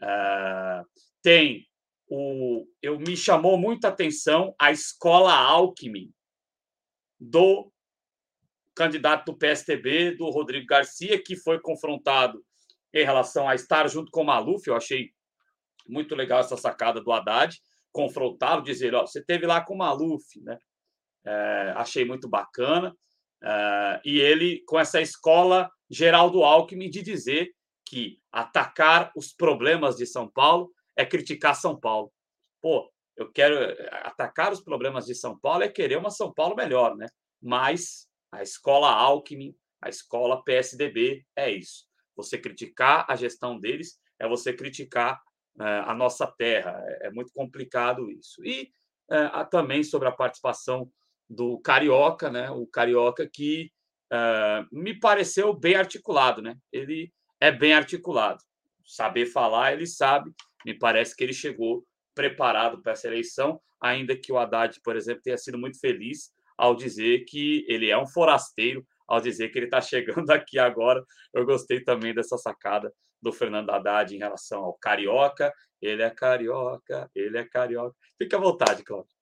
Uh, 0.00 0.86
tem 1.22 1.66
o. 2.08 2.66
Eu 2.80 2.98
me 2.98 3.16
chamou 3.16 3.58
muita 3.58 3.88
atenção 3.88 4.54
a 4.58 4.70
escola 4.70 5.34
Alckmin 5.34 6.10
do 7.20 7.70
candidato 8.74 9.32
do 9.32 9.36
PSTB, 9.36 10.12
do 10.12 10.30
Rodrigo 10.30 10.66
Garcia, 10.66 11.22
que 11.22 11.36
foi 11.36 11.60
confrontado 11.60 12.42
em 13.02 13.04
relação 13.04 13.48
a 13.48 13.54
estar 13.54 13.88
junto 13.88 14.10
com 14.10 14.22
o 14.22 14.26
Maluf. 14.26 14.66
Eu 14.66 14.76
achei 14.76 15.10
muito 15.86 16.14
legal 16.14 16.40
essa 16.40 16.56
sacada 16.56 17.00
do 17.00 17.12
Haddad, 17.12 17.56
confrontá-lo, 17.92 18.62
dizer: 18.62 18.94
Ó, 18.94 19.06
você 19.06 19.24
teve 19.24 19.46
lá 19.46 19.60
com 19.60 19.74
o 19.74 19.78
Maluf, 19.78 20.40
né? 20.42 20.58
É, 21.24 21.72
achei 21.76 22.04
muito 22.04 22.28
bacana. 22.28 22.94
É, 23.42 24.00
e 24.04 24.20
ele, 24.20 24.62
com 24.66 24.78
essa 24.78 25.00
escola 25.00 25.70
Geraldo 25.90 26.42
Alckmin, 26.44 26.90
de 26.90 27.02
dizer 27.02 27.50
que 27.86 28.18
atacar 28.30 29.10
os 29.16 29.32
problemas 29.32 29.96
de 29.96 30.06
São 30.06 30.30
Paulo 30.30 30.70
é 30.94 31.06
criticar 31.06 31.56
São 31.56 31.78
Paulo. 31.78 32.12
Pô, 32.60 32.92
eu 33.16 33.32
quero 33.32 33.56
atacar 34.04 34.52
os 34.52 34.60
problemas 34.60 35.06
de 35.06 35.14
São 35.14 35.38
Paulo 35.38 35.64
é 35.64 35.68
querer 35.68 35.96
uma 35.96 36.10
São 36.10 36.32
Paulo 36.32 36.54
melhor, 36.54 36.96
né? 36.96 37.06
Mas 37.42 38.06
a 38.30 38.42
escola 38.42 38.90
Alckmin, 38.90 39.54
a 39.80 39.88
escola 39.88 40.42
PSDB, 40.44 41.24
é 41.34 41.50
isso. 41.50 41.87
Você 42.18 42.36
criticar 42.36 43.06
a 43.08 43.14
gestão 43.14 43.58
deles 43.58 43.98
é 44.18 44.28
você 44.28 44.52
criticar 44.52 45.22
uh, 45.56 45.86
a 45.86 45.94
nossa 45.94 46.26
terra. 46.26 46.82
É, 46.84 47.06
é, 47.06 47.10
muito 47.10 47.32
complicado 47.32 48.10
isso. 48.10 48.44
E 48.44 48.72
uh, 49.08 49.48
também 49.48 49.84
sobre 49.84 50.08
a 50.08 50.12
participação 50.12 50.90
do 51.30 51.60
Carioca, 51.60 52.28
né? 52.28 52.50
O 52.50 52.66
Carioca 52.66 53.26
que 53.26 53.70
me 54.72 54.98
pareceu 54.98 55.52
bem 55.52 55.74
articulado, 55.74 56.40
né? 56.40 56.56
Ele 56.72 57.12
é 57.38 57.52
bem 57.52 57.74
articulado. 57.74 58.42
Saber 58.82 59.26
falar, 59.26 59.74
ele 59.74 59.86
sabe. 59.86 60.32
Me 60.64 60.72
parece 60.72 61.14
que 61.14 61.22
ele 61.22 61.34
chegou 61.34 61.84
preparado 62.14 62.80
para 62.80 62.92
essa 62.92 63.06
eleição, 63.06 63.60
ainda 63.78 64.16
que 64.16 64.32
o 64.32 64.38
Haddad, 64.38 64.80
por 64.82 64.96
exemplo, 64.96 65.22
tenha 65.22 65.36
sido 65.36 65.58
muito 65.58 65.78
feliz 65.78 66.32
ao 66.56 66.74
dizer 66.74 67.26
que 67.26 67.66
ele 67.68 67.90
é 67.90 67.98
um 67.98 68.06
forasteiro, 68.06 68.82
ao 69.08 69.20
dizer 69.20 69.48
que 69.48 69.58
ele 69.58 69.66
está 69.66 69.80
chegando 69.80 70.30
aqui 70.30 70.58
agora. 70.58 71.02
Eu 71.32 71.46
gostei 71.46 71.82
também 71.82 72.14
dessa 72.14 72.36
sacada 72.36 72.92
do 73.20 73.32
Fernando 73.32 73.70
Haddad 73.70 74.14
em 74.14 74.18
relação 74.18 74.64
ao 74.64 74.74
carioca. 74.74 75.52
Ele 75.80 76.02
é 76.02 76.10
carioca, 76.10 77.10
ele 77.14 77.38
é 77.38 77.44
carioca. 77.44 77.96
Fique 78.18 78.34
à 78.34 78.38
vontade, 78.38 78.84
Cláudio. 78.84 79.16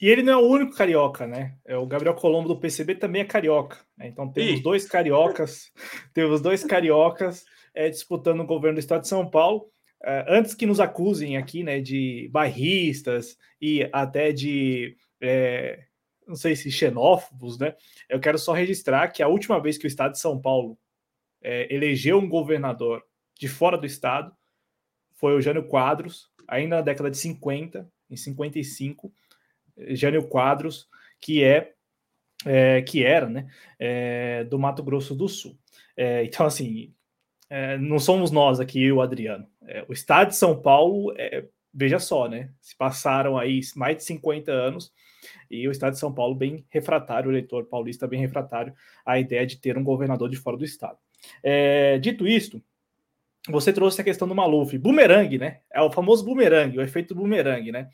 E 0.00 0.08
ele 0.08 0.22
não 0.22 0.32
é 0.32 0.36
o 0.36 0.46
único 0.46 0.76
carioca, 0.76 1.26
né? 1.26 1.56
É 1.66 1.76
o 1.76 1.86
Gabriel 1.86 2.14
Colombo 2.14 2.46
do 2.46 2.60
PCB 2.60 2.94
também 2.94 3.22
é 3.22 3.24
carioca. 3.24 3.78
Né? 3.96 4.06
Então 4.08 4.30
temos 4.30 4.62
dois 4.62 4.86
cariocas, 4.86 5.72
temos 6.14 6.40
dois 6.40 6.62
cariocas 6.62 7.44
é, 7.74 7.88
disputando 7.88 8.40
o 8.40 8.46
governo 8.46 8.76
do 8.76 8.80
Estado 8.80 9.02
de 9.02 9.08
São 9.08 9.28
Paulo. 9.28 9.66
É, 10.04 10.24
antes 10.28 10.54
que 10.54 10.66
nos 10.66 10.78
acusem 10.78 11.36
aqui, 11.36 11.64
né, 11.64 11.80
de 11.80 12.28
bairristas 12.30 13.36
e 13.60 13.88
até 13.92 14.30
de 14.30 14.96
é, 15.20 15.87
não 16.28 16.36
sei 16.36 16.54
se 16.54 16.70
xenófobos, 16.70 17.58
né? 17.58 17.74
Eu 18.08 18.20
quero 18.20 18.38
só 18.38 18.52
registrar 18.52 19.08
que 19.08 19.22
a 19.22 19.28
última 19.28 19.58
vez 19.58 19.78
que 19.78 19.86
o 19.86 19.88
Estado 19.88 20.12
de 20.12 20.18
São 20.18 20.38
Paulo 20.38 20.78
é, 21.42 21.72
elegeu 21.74 22.18
um 22.18 22.28
governador 22.28 23.02
de 23.34 23.48
fora 23.48 23.78
do 23.78 23.86
Estado 23.86 24.36
foi 25.14 25.34
o 25.34 25.40
Jânio 25.40 25.66
Quadros, 25.66 26.30
ainda 26.46 26.76
na 26.76 26.82
década 26.82 27.10
de 27.10 27.16
50, 27.16 27.90
em 28.10 28.16
55, 28.16 29.12
Jânio 29.88 30.28
Quadros, 30.28 30.88
que 31.20 31.42
é, 31.42 31.72
é 32.44 32.82
que 32.82 33.02
era, 33.02 33.28
né, 33.28 33.48
é, 33.78 34.44
do 34.44 34.58
Mato 34.58 34.82
Grosso 34.82 35.14
do 35.14 35.28
Sul. 35.28 35.58
É, 35.96 36.24
então, 36.24 36.46
assim, 36.46 36.94
é, 37.48 37.78
não 37.78 37.98
somos 37.98 38.30
nós 38.30 38.60
aqui, 38.60 38.92
o 38.92 39.00
Adriano. 39.00 39.48
É, 39.62 39.84
o 39.88 39.92
Estado 39.92 40.28
de 40.28 40.36
São 40.36 40.60
Paulo, 40.60 41.12
veja 41.72 41.98
só, 41.98 42.28
né, 42.28 42.50
se 42.60 42.76
passaram 42.76 43.36
aí 43.36 43.60
mais 43.74 43.96
de 43.96 44.04
50 44.04 44.52
anos 44.52 44.92
e 45.50 45.66
o 45.66 45.70
estado 45.70 45.92
de 45.92 45.98
São 45.98 46.12
Paulo 46.12 46.34
bem 46.34 46.64
refratário, 46.68 47.28
o 47.28 47.32
eleitor 47.32 47.66
paulista 47.66 48.06
bem 48.06 48.20
refratário 48.20 48.72
à 49.04 49.18
ideia 49.18 49.46
de 49.46 49.56
ter 49.56 49.76
um 49.78 49.84
governador 49.84 50.28
de 50.28 50.36
fora 50.36 50.56
do 50.56 50.64
estado. 50.64 50.98
É, 51.42 51.98
dito 51.98 52.26
isto, 52.26 52.62
você 53.48 53.72
trouxe 53.72 54.00
a 54.00 54.04
questão 54.04 54.28
do 54.28 54.34
Maluf, 54.34 54.76
bumerangue, 54.76 55.38
né? 55.38 55.60
É 55.72 55.80
o 55.80 55.90
famoso 55.90 56.24
bumerangue, 56.24 56.78
o 56.78 56.82
efeito 56.82 57.14
bumerangue, 57.14 57.72
né? 57.72 57.88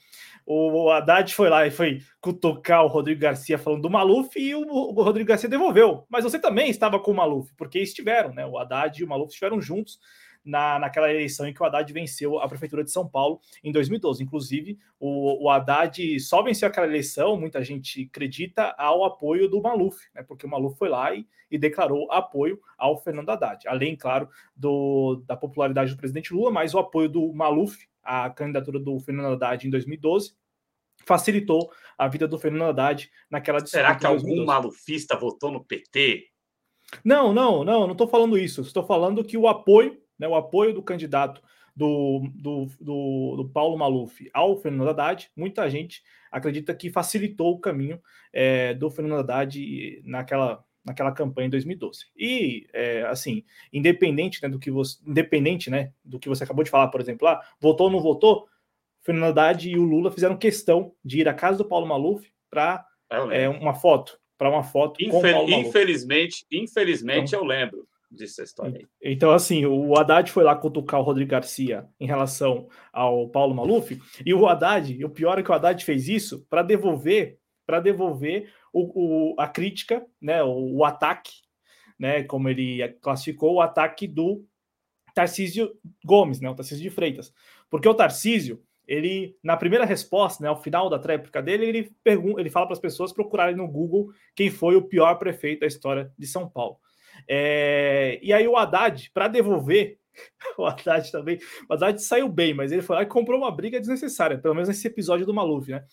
O 0.47 0.91
Haddad 0.91 1.32
foi 1.32 1.49
lá 1.49 1.66
e 1.66 1.70
foi 1.70 2.01
cutucar 2.20 2.85
o 2.85 2.89
Rodrigo 2.89 3.20
Garcia 3.20 3.57
falando 3.57 3.82
do 3.82 3.91
Maluf 3.91 4.39
e 4.39 4.55
o, 4.55 4.91
Rodrigo 4.91 5.28
Garcia 5.28 5.49
devolveu. 5.49 6.05
Mas 6.09 6.24
você 6.24 6.39
também 6.39 6.68
estava 6.70 6.99
com 6.99 7.12
o 7.12 7.14
Maluf, 7.14 7.53
porque 7.57 7.78
estiveram, 7.78 8.35
né? 8.35 8.45
O 8.45 8.59
Haddad 8.59 9.01
e 9.01 9.05
o 9.05 9.09
Maluf 9.09 9.30
estiveram 9.30 9.61
juntos 9.61 9.99
na, 10.45 10.78
naquela 10.78 11.11
eleição 11.11 11.47
em 11.47 11.55
que 11.55 11.62
o 11.62 11.64
Haddad 11.64 11.90
venceu 11.92 12.38
a 12.38 12.49
Prefeitura 12.49 12.84
de 12.84 12.90
São 12.90 13.09
Paulo 13.09 13.40
em 13.62 13.72
2012. 13.72 14.22
Inclusive, 14.22 14.78
o, 14.99 15.45
o 15.45 15.51
Haddad 15.51 16.20
só 16.20 16.42
venceu 16.42 16.68
aquela 16.68 16.86
eleição, 16.86 17.38
muita 17.38 17.62
gente 17.64 18.09
acredita, 18.11 18.74
ao 18.76 19.05
apoio 19.05 19.49
do 19.49 19.62
Maluf, 19.62 19.99
né? 20.14 20.22
Porque 20.22 20.47
o 20.47 20.49
Maluf 20.49 20.76
foi 20.76 20.88
lá 20.88 21.14
e, 21.14 21.26
e 21.51 21.57
declarou 21.57 22.11
apoio 22.12 22.61
ao 22.76 23.01
Fernando 23.03 23.30
Haddad. 23.30 23.66
Além, 23.66 23.97
claro, 23.97 24.28
do, 24.55 25.22
da 25.26 25.36
popularidade 25.36 25.92
do 25.92 25.97
presidente 25.97 26.34
Lula, 26.34 26.51
mas 26.51 26.74
o 26.74 26.78
apoio 26.78 27.09
do 27.09 27.32
Maluf 27.32 27.88
à 28.03 28.28
candidatura 28.28 28.78
do 28.78 28.99
Fernando 29.01 29.32
Haddad 29.32 29.66
em 29.66 29.70
2012 29.70 30.34
facilitou 31.07 31.70
a 31.99 32.09
vida 32.09 32.26
do 32.26 32.38
Fernando 32.38 32.68
Haddad 32.68 33.11
naquela 33.30 33.59
disputa. 33.59 33.78
Será 33.78 33.95
que 33.95 34.07
algum 34.07 34.45
malufista 34.45 35.16
votou 35.16 35.51
no 35.51 35.64
PT? 35.64 36.28
Não, 37.05 37.32
não, 37.32 37.64
não, 37.64 37.86
não 37.86 37.92
estou 37.92 38.09
falando 38.09 38.38
isso. 38.38 38.61
Estou 38.61 38.84
falando 38.84 39.24
que 39.24 39.36
o 39.36 39.49
apoio, 39.49 40.01
né, 40.24 40.28
o 40.28 40.34
apoio 40.34 40.72
do 40.72 40.82
candidato 40.82 41.42
do, 41.76 42.30
do, 42.34 42.66
do, 42.80 43.36
do, 43.36 43.48
Paulo 43.48 43.76
Maluf 43.76 44.28
ao 44.32 44.56
Fernando 44.56 44.88
Haddad, 44.88 45.30
muita 45.36 45.68
gente 45.68 46.02
acredita 46.30 46.74
que 46.74 46.90
facilitou 46.90 47.52
o 47.52 47.58
caminho 47.58 48.00
é, 48.32 48.74
do 48.74 48.90
Fernando 48.90 49.20
Haddad 49.20 50.02
naquela, 50.04 50.64
naquela 50.84 51.12
campanha 51.12 51.46
em 51.46 51.50
2012. 51.50 52.06
E, 52.16 52.66
é, 52.72 53.02
assim, 53.02 53.44
independente, 53.72 54.42
né, 54.42 54.48
do 54.48 54.58
que 54.58 54.70
você, 54.70 54.98
independente 55.06 55.68
né, 55.68 55.92
do 56.04 56.18
que 56.18 56.28
você 56.28 56.44
acabou 56.44 56.64
de 56.64 56.70
falar, 56.70 56.88
por 56.88 57.00
exemplo, 57.00 57.26
lá, 57.26 57.40
votou 57.60 57.86
ou 57.86 57.92
não 57.92 58.00
votou, 58.00 58.48
Fernando 59.02 59.30
Haddad 59.30 59.68
e 59.68 59.76
o 59.76 59.82
Lula 59.82 60.10
fizeram 60.10 60.36
questão 60.36 60.92
de 61.04 61.20
ir 61.20 61.28
à 61.28 61.34
casa 61.34 61.58
do 61.58 61.64
Paulo 61.64 61.86
Maluf 61.86 62.32
para 62.48 62.86
é, 63.30 63.48
uma 63.48 63.74
foto, 63.74 64.18
para 64.38 64.48
uma 64.48 64.62
foto 64.62 65.02
Infel 65.02 65.20
com 65.20 65.26
o 65.26 65.32
Paulo 65.32 65.50
Maluf. 65.50 65.68
Infelizmente, 65.68 66.46
infelizmente 66.50 67.28
então, 67.28 67.40
eu 67.40 67.44
lembro 67.44 67.86
dessa 68.16 68.42
história 68.42 68.78
aí. 68.78 69.12
Então, 69.12 69.30
assim, 69.30 69.66
o 69.66 69.96
Haddad 69.98 70.30
foi 70.30 70.44
lá 70.44 70.54
cutucar 70.54 71.00
o 71.00 71.02
Rodrigo 71.02 71.30
Garcia 71.30 71.86
em 71.98 72.06
relação 72.06 72.68
ao 72.92 73.28
Paulo 73.28 73.54
Maluf, 73.54 74.00
e 74.24 74.34
o 74.34 74.46
Haddad, 74.46 75.04
o 75.04 75.10
pior 75.10 75.38
é 75.38 75.42
que 75.42 75.50
o 75.50 75.54
Haddad 75.54 75.84
fez 75.84 76.08
isso 76.08 76.46
para 76.48 76.62
devolver, 76.62 77.38
para 77.66 77.80
devolver 77.80 78.52
o, 78.72 79.32
o, 79.32 79.40
a 79.40 79.46
crítica, 79.46 80.04
né, 80.20 80.42
o, 80.42 80.76
o, 80.76 80.84
ataque, 80.84 81.32
né, 81.98 82.24
como 82.24 82.48
ele 82.48 82.86
classificou, 83.00 83.54
o 83.54 83.60
ataque 83.60 84.08
do 84.08 84.44
Tarcísio 85.14 85.72
Gomes, 86.04 86.40
né, 86.40 86.50
o 86.50 86.54
Tarcísio 86.54 86.82
de 86.82 86.90
Freitas. 86.90 87.32
Porque 87.70 87.88
o 87.88 87.94
Tarcísio, 87.94 88.62
ele, 88.86 89.36
na 89.42 89.56
primeira 89.56 89.84
resposta, 89.84 90.42
né, 90.42 90.48
ao 90.48 90.60
final 90.60 90.90
da 90.90 90.98
tréplica 90.98 91.40
dele, 91.40 91.66
ele, 91.66 91.92
pergunta, 92.02 92.40
ele 92.40 92.50
fala 92.50 92.66
para 92.66 92.74
as 92.74 92.80
pessoas 92.80 93.12
procurarem 93.12 93.56
no 93.56 93.68
Google 93.68 94.12
quem 94.34 94.50
foi 94.50 94.74
o 94.76 94.82
pior 94.82 95.14
prefeito 95.14 95.60
da 95.60 95.66
história 95.66 96.12
de 96.18 96.26
São 96.26 96.48
Paulo. 96.48 96.78
É, 97.28 98.18
e 98.22 98.32
aí 98.32 98.46
o 98.46 98.56
Haddad, 98.56 99.10
para 99.12 99.28
devolver, 99.28 99.98
o 100.58 100.66
Haddad 100.66 101.10
também, 101.10 101.38
o 101.68 101.72
Haddad 101.72 102.00
saiu 102.02 102.28
bem, 102.28 102.54
mas 102.54 102.72
ele 102.72 102.82
foi 102.82 102.96
lá 102.96 103.02
e 103.02 103.06
comprou 103.06 103.38
uma 103.38 103.50
briga 103.50 103.80
desnecessária, 103.80 104.38
pelo 104.38 104.54
menos 104.54 104.68
nesse 104.68 104.86
episódio 104.86 105.26
do 105.26 105.34
Maluf, 105.34 105.70
né? 105.70 105.84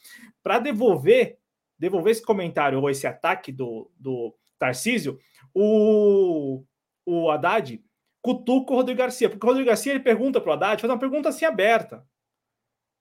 Para 0.43 0.59
devolver, 0.59 1.37
devolver 1.77 2.11
esse 2.11 2.23
comentário 2.23 2.79
ou 2.79 2.89
esse 2.89 3.07
ataque 3.07 3.51
do, 3.51 3.89
do 3.97 4.35
Tarcísio, 4.59 5.19
o, 5.53 6.63
o 7.05 7.29
Haddad 7.29 7.83
cutuca 8.21 8.73
o 8.73 8.75
Rodrigo 8.75 8.99
Garcia, 8.99 9.29
porque 9.29 9.45
o 9.45 9.49
Rodrigo 9.49 9.67
Garcia 9.67 9.91
ele 9.91 10.03
pergunta 10.03 10.39
para 10.39 10.51
o 10.51 10.53
Haddad, 10.53 10.81
faz 10.81 10.91
uma 10.91 10.99
pergunta 10.99 11.29
assim 11.29 11.45
aberta 11.45 12.05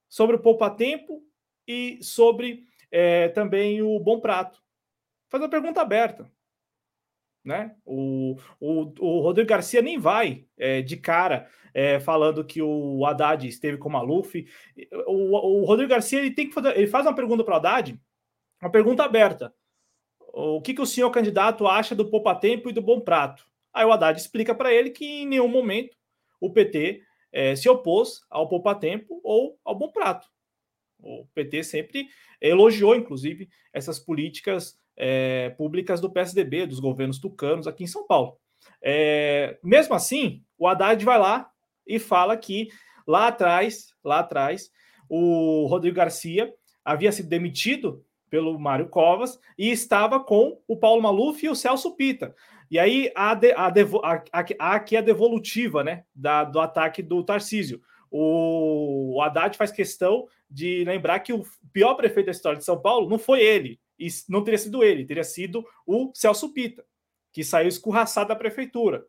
sobre 0.08 0.36
o 0.36 0.40
poupa-tempo 0.40 1.22
e 1.68 2.02
sobre 2.02 2.64
é, 2.90 3.28
também 3.28 3.82
o 3.82 3.98
bom 4.00 4.20
prato. 4.20 4.60
Faz 5.28 5.42
uma 5.42 5.50
pergunta 5.50 5.80
aberta 5.80 6.30
né? 7.44 7.74
O, 7.84 8.36
o, 8.60 8.92
o 8.98 9.20
Rodrigo 9.20 9.48
Garcia 9.48 9.80
nem 9.80 9.98
vai 9.98 10.44
é, 10.58 10.82
de 10.82 10.96
cara 10.96 11.48
é, 11.72 11.98
falando 12.00 12.44
que 12.44 12.60
o 12.60 13.04
Haddad 13.06 13.46
esteve 13.46 13.78
com 13.78 13.88
o 13.88 13.92
Maluf. 13.92 14.46
O, 15.06 15.60
o 15.60 15.64
Rodrigo 15.64 15.90
Garcia 15.90 16.18
ele 16.18 16.32
tem 16.32 16.48
que 16.48 16.54
fazer, 16.54 16.76
ele 16.76 16.86
faz 16.86 17.06
uma 17.06 17.14
pergunta 17.14 17.44
para 17.44 17.54
o 17.54 17.56
Haddad, 17.56 18.00
uma 18.60 18.70
pergunta 18.70 19.04
aberta. 19.04 19.54
O 20.32 20.60
que, 20.60 20.74
que 20.74 20.82
o 20.82 20.86
senhor 20.86 21.10
candidato 21.10 21.66
acha 21.66 21.94
do 21.94 22.08
Poupa 22.08 22.34
Tempo 22.34 22.68
e 22.70 22.72
do 22.72 22.82
Bom 22.82 23.00
Prato? 23.00 23.44
Aí 23.72 23.84
o 23.84 23.92
Haddad 23.92 24.18
explica 24.18 24.54
para 24.54 24.72
ele 24.72 24.90
que 24.90 25.04
em 25.04 25.26
nenhum 25.26 25.48
momento 25.48 25.96
o 26.40 26.52
PT 26.52 27.02
é, 27.32 27.56
se 27.56 27.68
opôs 27.68 28.20
ao 28.28 28.48
Poupa 28.48 28.74
Tempo 28.74 29.20
ou 29.24 29.58
ao 29.64 29.74
Bom 29.74 29.90
Prato. 29.90 30.28
O 30.98 31.26
PT 31.34 31.64
sempre 31.64 32.08
elogiou, 32.40 32.94
inclusive, 32.94 33.48
essas 33.72 33.98
políticas 33.98 34.78
é, 34.96 35.50
públicas 35.50 36.00
do 36.00 36.10
PSDB, 36.10 36.66
dos 36.66 36.80
governos 36.80 37.18
tucanos 37.18 37.66
aqui 37.66 37.84
em 37.84 37.88
São 37.88 38.06
Paulo. 38.06 38.36
É, 38.82 39.58
mesmo 39.62 39.94
assim, 39.94 40.42
o 40.58 40.66
Haddad 40.66 41.04
vai 41.04 41.18
lá 41.18 41.50
e 41.86 41.98
fala 41.98 42.36
que 42.36 42.68
lá 43.06 43.28
atrás, 43.28 43.94
lá 44.04 44.20
atrás, 44.20 44.70
o 45.08 45.66
Rodrigo 45.66 45.96
Garcia 45.96 46.52
havia 46.84 47.12
sido 47.12 47.28
demitido 47.28 48.04
pelo 48.30 48.58
Mário 48.58 48.88
Covas 48.88 49.38
e 49.58 49.70
estava 49.70 50.20
com 50.20 50.60
o 50.68 50.76
Paulo 50.76 51.02
Maluf 51.02 51.44
e 51.44 51.48
o 51.48 51.54
Celso 51.54 51.96
Pita. 51.96 52.34
E 52.70 52.78
aí 52.78 53.10
há, 53.16 53.34
de, 53.34 53.52
há, 53.52 53.68
devo, 53.68 54.00
há, 54.04 54.22
há 54.32 54.74
aqui 54.74 54.96
a 54.96 55.00
devolutiva 55.00 55.82
né, 55.82 56.04
da, 56.14 56.44
do 56.44 56.60
ataque 56.60 57.02
do 57.02 57.24
Tarcísio. 57.24 57.80
O, 58.08 59.16
o 59.16 59.22
Haddad 59.22 59.56
faz 59.56 59.72
questão 59.72 60.26
de 60.48 60.84
lembrar 60.84 61.18
que 61.20 61.32
o 61.32 61.42
pior 61.72 61.94
prefeito 61.94 62.26
da 62.26 62.32
história 62.32 62.58
de 62.58 62.64
São 62.64 62.80
Paulo 62.80 63.08
não 63.08 63.18
foi 63.18 63.40
ele, 63.40 63.80
e 64.00 64.08
não 64.28 64.42
teria 64.42 64.58
sido 64.58 64.82
ele, 64.82 65.04
teria 65.04 65.22
sido 65.22 65.64
o 65.86 66.10
Celso 66.14 66.52
Pita, 66.52 66.84
que 67.30 67.44
saiu 67.44 67.68
escorraçado 67.68 68.28
da 68.28 68.36
prefeitura. 68.36 69.06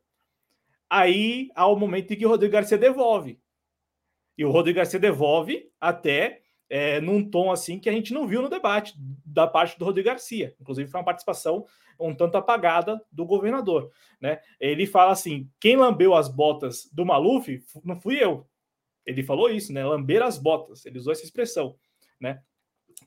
Aí 0.90 1.50
há 1.56 1.66
o 1.66 1.76
momento 1.78 2.12
em 2.12 2.18
que 2.18 2.26
o 2.26 2.30
Rodrigo 2.30 2.52
Garcia 2.52 2.78
devolve. 2.78 3.40
E 4.38 4.44
o 4.44 4.52
Rodrigo 4.52 4.78
Garcia 4.78 5.00
devolve 5.00 5.72
até 5.80 6.42
é, 6.70 7.00
num 7.00 7.28
tom 7.28 7.52
assim 7.52 7.80
que 7.80 7.90
a 7.90 7.94
gente 7.94 8.14
não 8.14 8.28
viu 8.28 8.42
no 8.42 8.50
debate 8.50 8.94
da 9.26 9.48
parte 9.48 9.80
do 9.80 9.86
Rodrigo 9.86 10.08
Garcia. 10.08 10.54
Inclusive, 10.60 10.90
foi 10.90 11.00
uma 11.00 11.06
participação 11.06 11.66
um 12.02 12.16
tanto 12.16 12.36
apagada 12.38 13.00
do 13.12 13.26
governador. 13.26 13.92
Né? 14.20 14.40
Ele 14.60 14.86
fala 14.86 15.12
assim: 15.12 15.50
quem 15.60 15.76
lambeu 15.76 16.16
as 16.16 16.28
botas 16.28 16.90
do 16.92 17.06
Maluf 17.06 17.64
não 17.84 17.96
fui 17.96 18.22
eu. 18.22 18.48
Ele 19.06 19.24
falou 19.24 19.50
isso, 19.50 19.74
né? 19.74 19.84
Lamber 19.84 20.22
as 20.22 20.38
botas. 20.38 20.86
Ele 20.86 21.00
usou 21.00 21.12
essa 21.12 21.24
expressão, 21.24 21.76
né? 22.20 22.42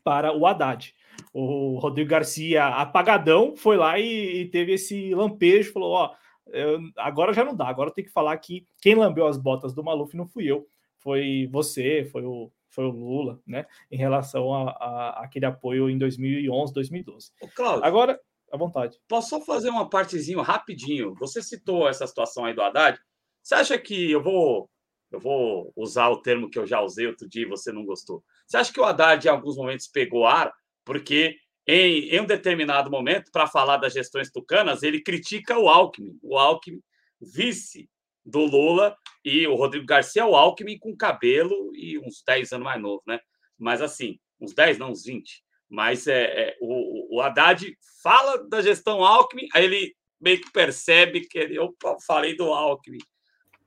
Para 0.02 0.32
o 0.36 0.46
Haddad 0.46 0.94
o 1.34 1.78
Rodrigo 1.80 2.10
Garcia, 2.10 2.64
apagadão, 2.64 3.56
foi 3.56 3.76
lá 3.76 3.98
e, 3.98 4.42
e 4.42 4.48
teve 4.48 4.74
esse 4.74 5.12
lampejo, 5.12 5.72
falou: 5.72 5.90
Ó, 5.90 6.14
eu, 6.46 6.78
agora 6.96 7.34
já 7.34 7.44
não 7.44 7.56
dá, 7.56 7.66
agora 7.66 7.90
tem 7.90 8.04
que 8.04 8.12
falar 8.12 8.36
que 8.38 8.64
quem 8.80 8.94
lambeu 8.94 9.26
as 9.26 9.36
botas 9.36 9.74
do 9.74 9.82
Maluf 9.82 10.16
não 10.16 10.28
fui 10.28 10.46
eu, 10.46 10.64
foi 11.00 11.48
você, 11.50 12.08
foi 12.12 12.24
o, 12.24 12.52
foi 12.70 12.84
o 12.84 12.90
Lula, 12.90 13.40
né, 13.44 13.66
em 13.90 13.96
relação 13.96 14.54
a, 14.54 14.70
a 14.70 15.24
aquele 15.24 15.44
apoio 15.44 15.90
em 15.90 15.98
2011, 15.98 16.72
2012. 16.72 17.32
Ô, 17.42 17.48
Cláudio, 17.48 17.84
agora, 17.84 18.20
à 18.52 18.56
vontade. 18.56 18.96
Posso 19.08 19.30
só 19.30 19.40
fazer 19.40 19.70
uma 19.70 19.90
partezinho 19.90 20.40
rapidinho? 20.40 21.16
Você 21.18 21.42
citou 21.42 21.88
essa 21.88 22.06
situação 22.06 22.44
aí 22.44 22.54
do 22.54 22.62
Haddad. 22.62 22.96
Você 23.42 23.56
acha 23.56 23.76
que 23.76 24.12
eu 24.12 24.22
vou 24.22 24.70
eu 25.10 25.20
vou 25.20 25.72
usar 25.76 26.08
o 26.08 26.20
termo 26.20 26.50
que 26.50 26.58
eu 26.58 26.66
já 26.66 26.80
usei 26.80 27.06
outro 27.06 27.28
dia 27.28 27.42
e 27.42 27.48
você 27.48 27.70
não 27.70 27.84
gostou. 27.84 28.24
Você 28.46 28.56
acha 28.56 28.72
que 28.72 28.80
o 28.80 28.84
Haddad, 28.84 29.24
em 29.24 29.30
alguns 29.30 29.56
momentos, 29.56 29.86
pegou 29.86 30.26
ar 30.26 30.52
porque 30.84 31.36
em, 31.66 32.10
em 32.10 32.20
um 32.20 32.26
determinado 32.26 32.90
momento, 32.90 33.30
para 33.32 33.46
falar 33.46 33.78
das 33.78 33.94
gestões 33.94 34.30
tucanas, 34.30 34.82
ele 34.82 35.02
critica 35.02 35.58
o 35.58 35.68
Alckmin, 35.68 36.18
o 36.22 36.36
Alckmin, 36.38 36.82
vice 37.20 37.88
do 38.24 38.40
Lula, 38.40 38.96
e 39.24 39.46
o 39.46 39.54
Rodrigo 39.54 39.86
Garcia 39.86 40.26
o 40.26 40.36
Alckmin 40.36 40.78
com 40.78 40.96
cabelo 40.96 41.74
e 41.74 41.98
uns 41.98 42.22
10 42.26 42.52
anos 42.52 42.64
mais 42.64 42.80
novo, 42.80 43.02
né? 43.06 43.18
Mas 43.58 43.80
assim, 43.80 44.18
uns 44.38 44.52
10, 44.52 44.78
não, 44.78 44.90
uns 44.90 45.04
20. 45.04 45.42
Mas 45.68 46.06
é, 46.06 46.24
é 46.24 46.56
o, 46.60 47.16
o 47.16 47.20
Haddad 47.20 47.76
fala 48.02 48.46
da 48.48 48.60
gestão 48.60 49.02
Alckmin, 49.02 49.48
aí 49.54 49.64
ele 49.64 49.96
meio 50.20 50.40
que 50.40 50.52
percebe 50.52 51.26
que 51.26 51.38
ele, 51.38 51.56
eu 51.56 51.74
falei 52.06 52.36
do 52.36 52.52
Alckmin. 52.52 52.98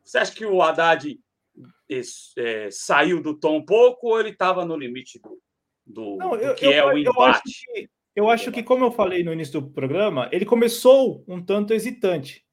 Você 0.04 0.20
acha 0.20 0.34
que 0.34 0.46
o 0.46 0.62
Haddad 0.62 1.20
é, 1.90 2.70
saiu 2.72 3.22
do 3.22 3.38
tom 3.38 3.58
um 3.58 3.66
pouco 3.66 4.10
ou 4.10 4.20
ele 4.20 4.30
estava 4.30 4.64
no 4.64 4.78
limite 4.78 5.20
do, 5.20 5.42
do, 5.88 6.18
Não, 6.18 6.36
eu, 6.36 6.50
do 6.50 6.56
que 6.56 6.66
eu, 6.66 6.72
é 6.72 6.86
o 6.86 6.98
embate. 6.98 7.18
Eu 7.18 7.24
acho, 7.24 7.42
que, 7.44 7.90
eu 8.16 8.30
acho 8.30 8.52
que, 8.52 8.64
como 8.64 8.86
eu 8.86 8.92
falei 8.92 9.24
no 9.24 9.32
início 9.32 9.62
do 9.62 9.70
programa, 9.70 10.30
ele 10.32 10.46
começou 10.46 11.24
um 11.28 11.42
tanto 11.42 11.74
hesitante. 11.74 12.46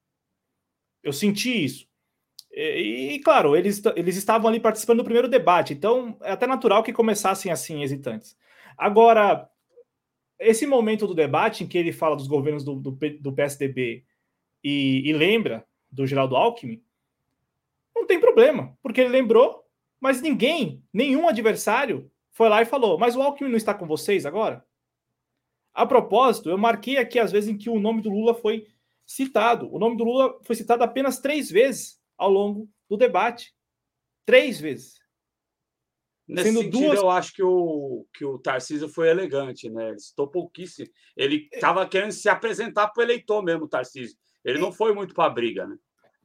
Eu 1.02 1.12
senti 1.12 1.64
isso. 1.64 1.86
E, 2.52 3.14
e, 3.14 3.18
claro, 3.18 3.56
eles, 3.56 3.82
eles 3.96 4.16
estavam 4.16 4.48
ali 4.48 4.60
participando 4.60 4.98
do 4.98 5.04
primeiro 5.04 5.28
debate, 5.28 5.74
então 5.74 6.16
é 6.22 6.30
até 6.30 6.46
natural 6.46 6.84
que 6.84 6.92
começassem 6.92 7.50
assim, 7.50 7.82
hesitantes. 7.82 8.36
Agora, 8.78 9.50
esse 10.38 10.66
momento 10.66 11.06
do 11.06 11.14
debate 11.14 11.64
em 11.64 11.66
que 11.66 11.76
ele 11.76 11.92
fala 11.92 12.16
dos 12.16 12.28
governos 12.28 12.64
do, 12.64 12.76
do, 12.76 12.90
do 12.92 13.32
PSDB 13.32 14.04
e, 14.62 15.02
e, 15.08 15.12
lembra 15.12 15.66
do 15.90 16.06
Geraldo 16.06 16.36
Alckmin, 16.36 16.82
não 17.94 18.06
tem 18.06 18.20
problema, 18.20 18.76
porque 18.82 19.00
ele 19.00 19.10
lembrou, 19.10 19.64
mas 20.00 20.20
ninguém, 20.20 20.82
nenhum 20.92 21.28
adversário 21.28 22.10
foi 22.34 22.48
lá 22.48 22.60
e 22.60 22.66
falou: 22.66 22.98
Mas 22.98 23.16
o 23.16 23.22
Alckmin 23.22 23.48
não 23.48 23.56
está 23.56 23.72
com 23.72 23.86
vocês 23.86 24.26
agora? 24.26 24.64
A 25.72 25.86
propósito, 25.86 26.50
eu 26.50 26.58
marquei 26.58 26.98
aqui 26.98 27.18
as 27.18 27.32
vezes 27.32 27.48
em 27.48 27.56
que 27.56 27.70
o 27.70 27.80
nome 27.80 28.02
do 28.02 28.10
Lula 28.10 28.34
foi 28.34 28.66
citado. 29.06 29.72
O 29.72 29.78
nome 29.78 29.96
do 29.96 30.04
Lula 30.04 30.38
foi 30.44 30.54
citado 30.54 30.84
apenas 30.84 31.18
três 31.18 31.50
vezes 31.50 32.00
ao 32.16 32.30
longo 32.30 32.68
do 32.88 32.96
debate. 32.96 33.54
Três 34.26 34.60
vezes. 34.60 35.02
Nesse 36.26 36.48
Sendo 36.48 36.62
sentido, 36.62 36.80
duas... 36.80 36.98
eu 36.98 37.10
acho 37.10 37.34
que 37.34 37.42
o, 37.42 38.06
que 38.14 38.24
o 38.24 38.38
Tarcísio 38.38 38.88
foi 38.88 39.10
elegante, 39.10 39.68
né? 39.68 39.90
Ele 39.90 39.98
citou 39.98 40.26
pouquíssimo. 40.26 40.88
Ele 41.16 41.48
estava 41.52 41.82
é. 41.82 41.86
querendo 41.86 42.12
se 42.12 42.28
apresentar 42.28 42.88
para 42.88 43.00
o 43.00 43.04
eleitor 43.04 43.42
mesmo, 43.42 43.64
o 43.64 43.68
Tarcísio. 43.68 44.16
Ele 44.44 44.58
não 44.58 44.72
foi 44.72 44.94
muito 44.94 45.14
para 45.14 45.26
a 45.26 45.30
briga, 45.30 45.66
né? 45.66 45.76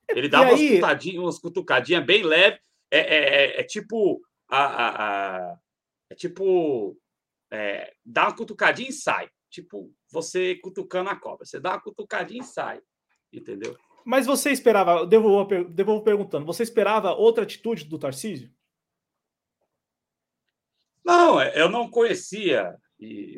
Ele 0.10 0.30
dava 0.30 0.52
aí... 0.52 0.52
umas, 0.52 0.70
cutucadinhas, 0.70 1.24
umas 1.24 1.40
cutucadinhas 1.40 2.06
bem 2.06 2.24
leve. 2.24 2.60
É, 2.90 3.00
é, 3.00 3.18
é, 3.18 3.60
é 3.60 3.64
tipo 3.64 4.22
a, 4.48 4.66
a, 4.66 5.50
a 5.52 5.60
é 6.10 6.16
tipo 6.16 6.98
é, 7.52 7.94
dá 8.06 8.26
uma 8.26 8.36
cutucadinha 8.36 8.90
e 8.90 8.94
sai. 8.94 9.30
Tipo, 9.50 9.92
você 10.12 10.56
cutucando 10.56 11.10
a 11.10 11.16
cobra. 11.16 11.46
Você 11.46 11.60
dá 11.60 11.72
uma 11.72 11.82
cutucadinha 11.82 12.42
e 12.42 12.46
sai. 12.46 12.82
Entendeu? 13.34 13.78
Mas 14.06 14.26
você 14.26 14.52
esperava, 14.52 15.06
devolvo, 15.06 15.66
devolvo 15.66 16.04
perguntando, 16.04 16.46
você 16.46 16.64
esperava 16.64 17.14
outra 17.14 17.44
atitude 17.44 17.86
do 17.86 18.00
Tarcísio? 18.00 18.52
Não, 21.04 21.40
é, 21.40 21.60
eu 21.60 21.70
não 21.70 21.90
conhecia 21.90 22.76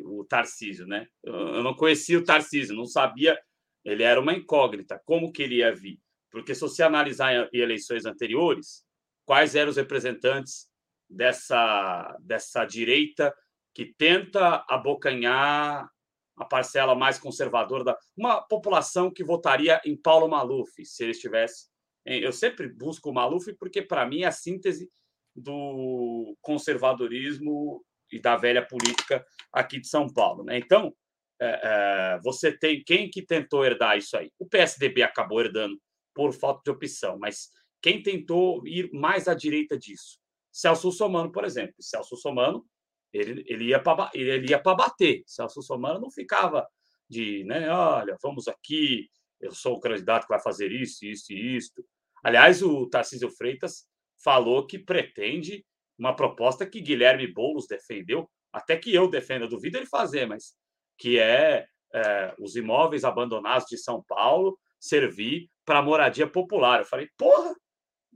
o 0.04 0.24
Tarcísio, 0.24 0.86
né? 0.86 1.06
Eu 1.22 1.62
não 1.62 1.74
conhecia 1.74 2.18
o 2.18 2.24
Tarcísio, 2.24 2.76
não 2.76 2.86
sabia. 2.86 3.38
Ele 3.84 4.02
era 4.02 4.20
uma 4.20 4.34
incógnita. 4.34 5.00
Como 5.04 5.32
que 5.32 5.42
ele 5.42 5.56
ia 5.56 5.74
vir? 5.74 6.00
Porque 6.30 6.54
se 6.54 6.60
você 6.60 6.82
analisar 6.82 7.50
em 7.52 7.58
eleições 7.58 8.06
anteriores, 8.06 8.84
quais 9.24 9.54
eram 9.54 9.70
os 9.70 9.76
representantes 9.76 10.68
dessa, 11.12 12.16
dessa 12.20 12.64
direita 12.64 13.34
que 13.74 13.86
tenta 13.86 14.64
abocanhar 14.68 15.88
a 16.36 16.44
parcela 16.44 16.94
mais 16.94 17.18
conservadora 17.18 17.84
da 17.84 17.98
uma 18.16 18.40
população 18.40 19.10
que 19.10 19.22
votaria 19.22 19.80
em 19.84 19.96
Paulo 19.96 20.28
Maluf 20.28 20.84
se 20.84 21.02
ele 21.02 21.12
estivesse. 21.12 21.68
Eu 22.04 22.32
sempre 22.32 22.68
busco 22.68 23.10
o 23.10 23.14
Maluf 23.14 23.52
porque 23.58 23.82
para 23.82 24.06
mim 24.06 24.22
é 24.22 24.26
a 24.26 24.32
síntese 24.32 24.90
do 25.34 26.36
conservadorismo 26.40 27.84
e 28.10 28.20
da 28.20 28.36
velha 28.36 28.66
política 28.66 29.24
aqui 29.52 29.80
de 29.80 29.88
São 29.88 30.12
Paulo, 30.12 30.44
né? 30.44 30.58
Então 30.58 30.94
é, 31.40 31.60
é, 31.62 32.20
você 32.22 32.56
tem 32.56 32.82
quem 32.82 33.08
que 33.08 33.22
tentou 33.22 33.64
herdar 33.64 33.96
isso 33.96 34.16
aí? 34.16 34.30
O 34.38 34.46
PSDB 34.46 35.02
acabou 35.02 35.40
herdando 35.40 35.80
por 36.14 36.32
falta 36.32 36.62
de 36.64 36.70
opção, 36.70 37.18
mas 37.18 37.50
quem 37.80 38.02
tentou 38.02 38.66
ir 38.66 38.90
mais 38.92 39.28
à 39.28 39.34
direita 39.34 39.78
disso? 39.78 40.21
Celso 40.52 40.92
Somano, 40.92 41.32
por 41.32 41.44
exemplo. 41.44 41.74
Celso 41.80 42.16
Somano 42.16 42.64
ele, 43.12 43.44
ele 43.46 43.64
ia 43.66 43.80
para 43.80 44.10
ele 44.14 44.50
ia 44.50 44.58
bater. 44.58 45.22
Celso 45.26 45.62
Somano 45.62 46.00
não 46.00 46.10
ficava 46.10 46.66
de, 47.08 47.44
né, 47.44 47.70
olha, 47.70 48.16
vamos 48.22 48.48
aqui, 48.48 49.08
eu 49.40 49.52
sou 49.52 49.76
o 49.76 49.80
candidato 49.80 50.22
que 50.22 50.32
vai 50.32 50.40
fazer 50.40 50.72
isso, 50.72 51.04
isso 51.04 51.32
e 51.32 51.56
isso. 51.56 51.84
Aliás, 52.24 52.62
o 52.62 52.88
Tarcísio 52.88 53.28
Freitas 53.30 53.86
falou 54.22 54.66
que 54.66 54.78
pretende 54.78 55.64
uma 55.98 56.14
proposta 56.14 56.66
que 56.66 56.80
Guilherme 56.80 57.26
Boulos 57.26 57.66
defendeu, 57.66 58.30
até 58.52 58.76
que 58.76 58.94
eu 58.94 59.08
defendo, 59.10 59.42
eu 59.42 59.48
duvido 59.48 59.76
ele 59.76 59.86
fazer, 59.86 60.26
mas 60.26 60.54
que 60.96 61.18
é, 61.18 61.66
é 61.92 62.34
os 62.38 62.56
imóveis 62.56 63.04
abandonados 63.04 63.66
de 63.68 63.76
São 63.76 64.02
Paulo 64.06 64.58
servir 64.80 65.50
para 65.64 65.82
moradia 65.82 66.26
popular. 66.26 66.80
Eu 66.80 66.86
falei, 66.86 67.08
porra, 67.16 67.54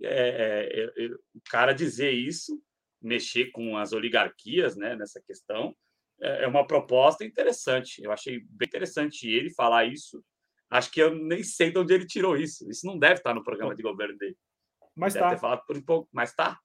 é, 0.02 0.68
é, 0.98 1.04
é, 1.04 1.08
o 1.34 1.40
cara 1.48 1.72
dizer 1.72 2.10
isso 2.10 2.60
mexer 3.00 3.50
com 3.52 3.76
as 3.76 3.92
oligarquias 3.92 4.76
né, 4.76 4.96
nessa 4.96 5.20
questão, 5.20 5.74
é, 6.20 6.44
é 6.44 6.46
uma 6.46 6.66
proposta 6.66 7.24
interessante. 7.24 8.02
Eu 8.02 8.12
achei 8.12 8.40
bem 8.50 8.66
interessante 8.66 9.28
ele 9.28 9.50
falar 9.50 9.84
isso. 9.84 10.22
Acho 10.70 10.90
que 10.90 11.00
eu 11.00 11.14
nem 11.14 11.42
sei 11.42 11.70
de 11.70 11.78
onde 11.78 11.94
ele 11.94 12.06
tirou 12.06 12.36
isso. 12.36 12.68
Isso 12.68 12.86
não 12.86 12.98
deve 12.98 13.14
estar 13.14 13.34
no 13.34 13.44
programa 13.44 13.74
de 13.74 13.82
governo 13.82 14.16
dele. 14.18 14.36
Mas 14.94 15.14
deve 15.14 15.26
tá. 15.26 15.30
ter 15.30 15.40
falado 15.40 15.64
por 15.66 15.76
um 15.76 15.82
pouco, 15.82 16.08
mas 16.12 16.34
tá. 16.34 16.58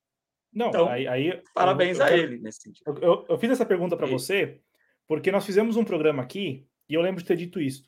Não, 0.54 0.68
então, 0.68 0.90
aí, 0.90 1.08
aí 1.08 1.42
parabéns 1.54 2.00
eu, 2.00 2.06
eu, 2.06 2.14
a 2.14 2.18
ele 2.18 2.38
nesse 2.40 2.62
sentido. 2.62 3.00
Eu, 3.02 3.26
eu, 3.30 3.38
fiz 3.38 3.52
essa 3.52 3.66
pergunta 3.66 3.96
para 3.96 4.08
você 4.08 4.60
porque 5.08 5.32
nós 5.32 5.46
fizemos 5.46 5.78
um 5.78 5.84
programa 5.84 6.24
aqui 6.24 6.68
e 6.90 6.94
eu 6.94 7.02
lembro 7.02 7.22
de 7.22 7.28
ter 7.28 7.38
dito 7.38 7.60
isso. 7.60 7.86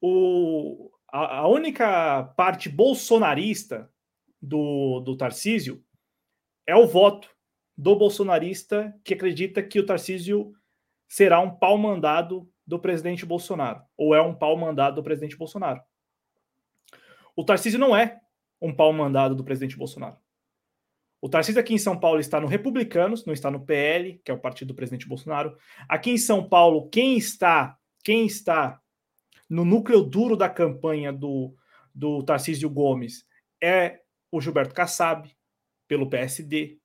O, 0.00 0.90
a, 1.08 1.38
a 1.38 1.48
única 1.48 2.24
parte 2.36 2.68
bolsonarista 2.68 3.90
do, 4.40 5.00
do 5.00 5.16
Tarcísio 5.16 5.82
é 6.66 6.76
o 6.76 6.86
voto 6.86 7.28
do 7.76 7.96
bolsonarista 7.96 8.94
que 9.04 9.14
acredita 9.14 9.62
que 9.62 9.78
o 9.78 9.86
Tarcísio 9.86 10.52
será 11.06 11.40
um 11.40 11.50
pau 11.50 11.78
mandado 11.78 12.50
do 12.66 12.78
presidente 12.78 13.24
Bolsonaro, 13.24 13.82
ou 13.96 14.14
é 14.14 14.20
um 14.20 14.34
pau 14.34 14.56
mandado 14.56 14.96
do 14.96 15.02
presidente 15.02 15.36
Bolsonaro. 15.36 15.80
O 17.34 17.44
Tarcísio 17.44 17.78
não 17.78 17.96
é 17.96 18.20
um 18.60 18.74
pau 18.74 18.92
mandado 18.92 19.34
do 19.34 19.44
presidente 19.44 19.76
Bolsonaro. 19.76 20.16
O 21.20 21.28
Tarcísio 21.28 21.60
aqui 21.60 21.74
em 21.74 21.78
São 21.78 21.98
Paulo 21.98 22.20
está 22.20 22.40
no 22.40 22.46
Republicanos, 22.46 23.24
não 23.24 23.32
está 23.32 23.50
no 23.50 23.64
PL, 23.64 24.20
que 24.24 24.30
é 24.30 24.34
o 24.34 24.40
partido 24.40 24.68
do 24.68 24.74
presidente 24.74 25.08
Bolsonaro. 25.08 25.56
Aqui 25.88 26.10
em 26.10 26.18
São 26.18 26.48
Paulo, 26.48 26.88
quem 26.90 27.16
está, 27.16 27.76
quem 28.04 28.26
está 28.26 28.80
no 29.48 29.64
núcleo 29.64 30.02
duro 30.02 30.36
da 30.36 30.48
campanha 30.48 31.12
do, 31.12 31.54
do 31.94 32.22
Tarcísio 32.22 32.68
Gomes 32.68 33.24
é 33.62 34.00
o 34.30 34.40
Gilberto 34.40 34.74
Kassab, 34.74 35.30
pelo 35.86 36.08
PSD. 36.08 36.78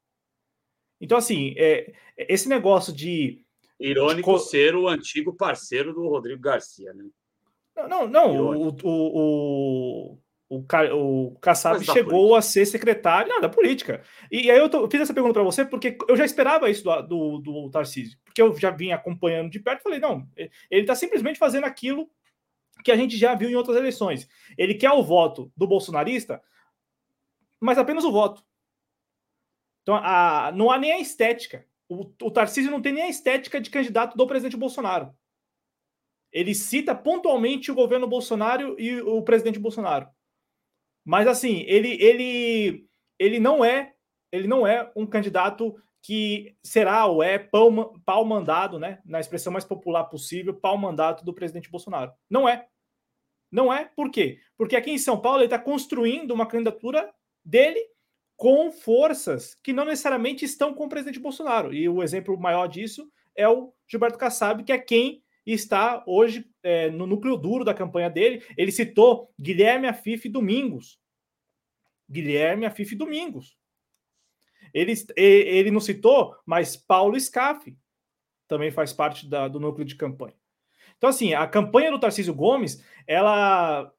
Então, 0.99 1.17
assim, 1.17 1.53
é, 1.57 1.93
esse 2.17 2.47
negócio 2.47 2.93
de. 2.93 3.45
Irônico 3.79 4.37
de... 4.37 4.49
ser 4.49 4.75
o 4.75 4.87
antigo 4.87 5.35
parceiro 5.35 5.93
do 5.93 6.07
Rodrigo 6.07 6.41
Garcia, 6.41 6.93
né? 6.93 7.05
Não, 7.75 7.87
não, 7.87 8.07
não. 8.07 8.35
O, 8.37 8.67
o, 8.69 8.75
o, 8.83 10.19
o, 10.49 11.31
o 11.31 11.39
Kassab 11.39 11.83
chegou 11.83 12.35
a 12.35 12.41
ser 12.41 12.65
secretário 12.65 13.29
não, 13.29 13.41
da 13.41 13.49
política. 13.49 14.01
E, 14.31 14.45
e 14.45 14.51
aí 14.51 14.57
eu 14.57 14.69
tô, 14.69 14.89
fiz 14.89 15.01
essa 15.01 15.13
pergunta 15.13 15.33
para 15.33 15.43
você 15.43 15.65
porque 15.65 15.97
eu 16.07 16.15
já 16.15 16.23
esperava 16.23 16.69
isso 16.69 16.83
do, 16.83 17.01
do, 17.01 17.37
do 17.39 17.69
Tarcísio, 17.71 18.17
porque 18.23 18.41
eu 18.41 18.57
já 18.57 18.69
vinha 18.69 18.95
acompanhando 18.95 19.49
de 19.49 19.59
perto 19.59 19.79
e 19.79 19.83
falei: 19.83 19.99
não, 19.99 20.27
ele 20.37 20.81
está 20.81 20.95
simplesmente 20.95 21.39
fazendo 21.39 21.65
aquilo 21.65 22.09
que 22.83 22.91
a 22.91 22.95
gente 22.95 23.17
já 23.17 23.33
viu 23.33 23.49
em 23.49 23.55
outras 23.55 23.77
eleições. 23.77 24.27
Ele 24.57 24.75
quer 24.75 24.91
o 24.91 25.03
voto 25.03 25.51
do 25.57 25.67
bolsonarista, 25.67 26.41
mas 27.63 27.77
apenas 27.77 28.03
o 28.03 28.11
voto. 28.11 28.43
Então, 29.81 29.95
a, 29.95 30.51
não 30.53 30.69
há 30.69 30.77
nem 30.77 30.91
a 30.91 30.99
estética. 30.99 31.65
O, 31.87 32.11
o 32.21 32.31
Tarcísio 32.31 32.69
não 32.69 32.81
tem 32.81 32.91
nem 32.93 33.03
a 33.03 33.09
estética 33.09 33.59
de 33.61 33.69
candidato 33.69 34.17
do 34.17 34.27
presidente 34.27 34.57
Bolsonaro. 34.57 35.15
Ele 36.31 36.53
cita 36.53 36.93
pontualmente 36.93 37.71
o 37.71 37.75
governo 37.75 38.07
Bolsonaro 38.07 38.75
e 38.79 38.99
o 39.01 39.21
presidente 39.21 39.59
Bolsonaro. 39.59 40.09
Mas 41.05 41.27
assim, 41.27 41.61
ele 41.67 42.01
ele 42.01 42.87
ele 43.19 43.39
não 43.39 43.63
é 43.63 43.93
ele 44.31 44.47
não 44.47 44.65
é 44.65 44.91
um 44.95 45.05
candidato 45.05 45.75
que 46.01 46.57
será 46.63 47.05
ou 47.05 47.23
é 47.23 47.37
pau, 47.39 47.97
pau 48.03 48.25
mandado, 48.25 48.77
né, 48.77 49.01
na 49.05 49.21
expressão 49.21 49.53
mais 49.53 49.63
popular 49.63 50.05
possível, 50.05 50.53
pau 50.53 50.77
mandato 50.77 51.23
do 51.23 51.33
presidente 51.33 51.69
Bolsonaro. 51.69 52.11
Não 52.29 52.49
é. 52.49 52.67
Não 53.49 53.71
é. 53.71 53.85
Por 53.85 54.09
quê? 54.09 54.39
Porque 54.57 54.75
aqui 54.75 54.91
em 54.91 54.97
São 54.97 55.21
Paulo 55.21 55.37
ele 55.39 55.45
está 55.45 55.59
construindo 55.59 56.31
uma 56.31 56.47
candidatura 56.47 57.13
dele 57.43 57.79
com 58.35 58.71
forças 58.71 59.55
que 59.55 59.73
não 59.73 59.85
necessariamente 59.85 60.43
estão 60.43 60.73
com 60.73 60.85
o 60.85 60.89
presidente 60.89 61.19
Bolsonaro. 61.19 61.73
E 61.73 61.87
o 61.87 62.03
exemplo 62.03 62.39
maior 62.39 62.67
disso 62.67 63.09
é 63.35 63.47
o 63.47 63.73
Gilberto 63.87 64.17
Kassab, 64.17 64.63
que 64.63 64.71
é 64.71 64.77
quem 64.77 65.23
está 65.45 66.03
hoje 66.07 66.49
é, 66.61 66.89
no 66.89 67.05
núcleo 67.05 67.37
duro 67.37 67.63
da 67.63 67.73
campanha 67.73 68.09
dele. 68.09 68.43
Ele 68.57 68.71
citou 68.71 69.31
Guilherme 69.39 69.87
Afif 69.87 70.29
Domingos. 70.29 70.99
Guilherme 72.09 72.65
Afif 72.65 72.95
Domingos. 72.95 73.57
Ele, 74.73 74.93
ele 75.15 75.71
não 75.71 75.79
citou, 75.79 76.35
mas 76.45 76.75
Paulo 76.75 77.19
Scaff 77.19 77.75
também 78.47 78.71
faz 78.71 78.91
parte 78.93 79.27
da, 79.27 79.47
do 79.47 79.59
núcleo 79.59 79.85
de 79.85 79.95
campanha. 79.95 80.35
Então, 80.97 81.09
assim, 81.09 81.33
a 81.33 81.45
campanha 81.47 81.91
do 81.91 81.99
Tarcísio 81.99 82.33
Gomes, 82.33 82.83
ela 83.05 83.91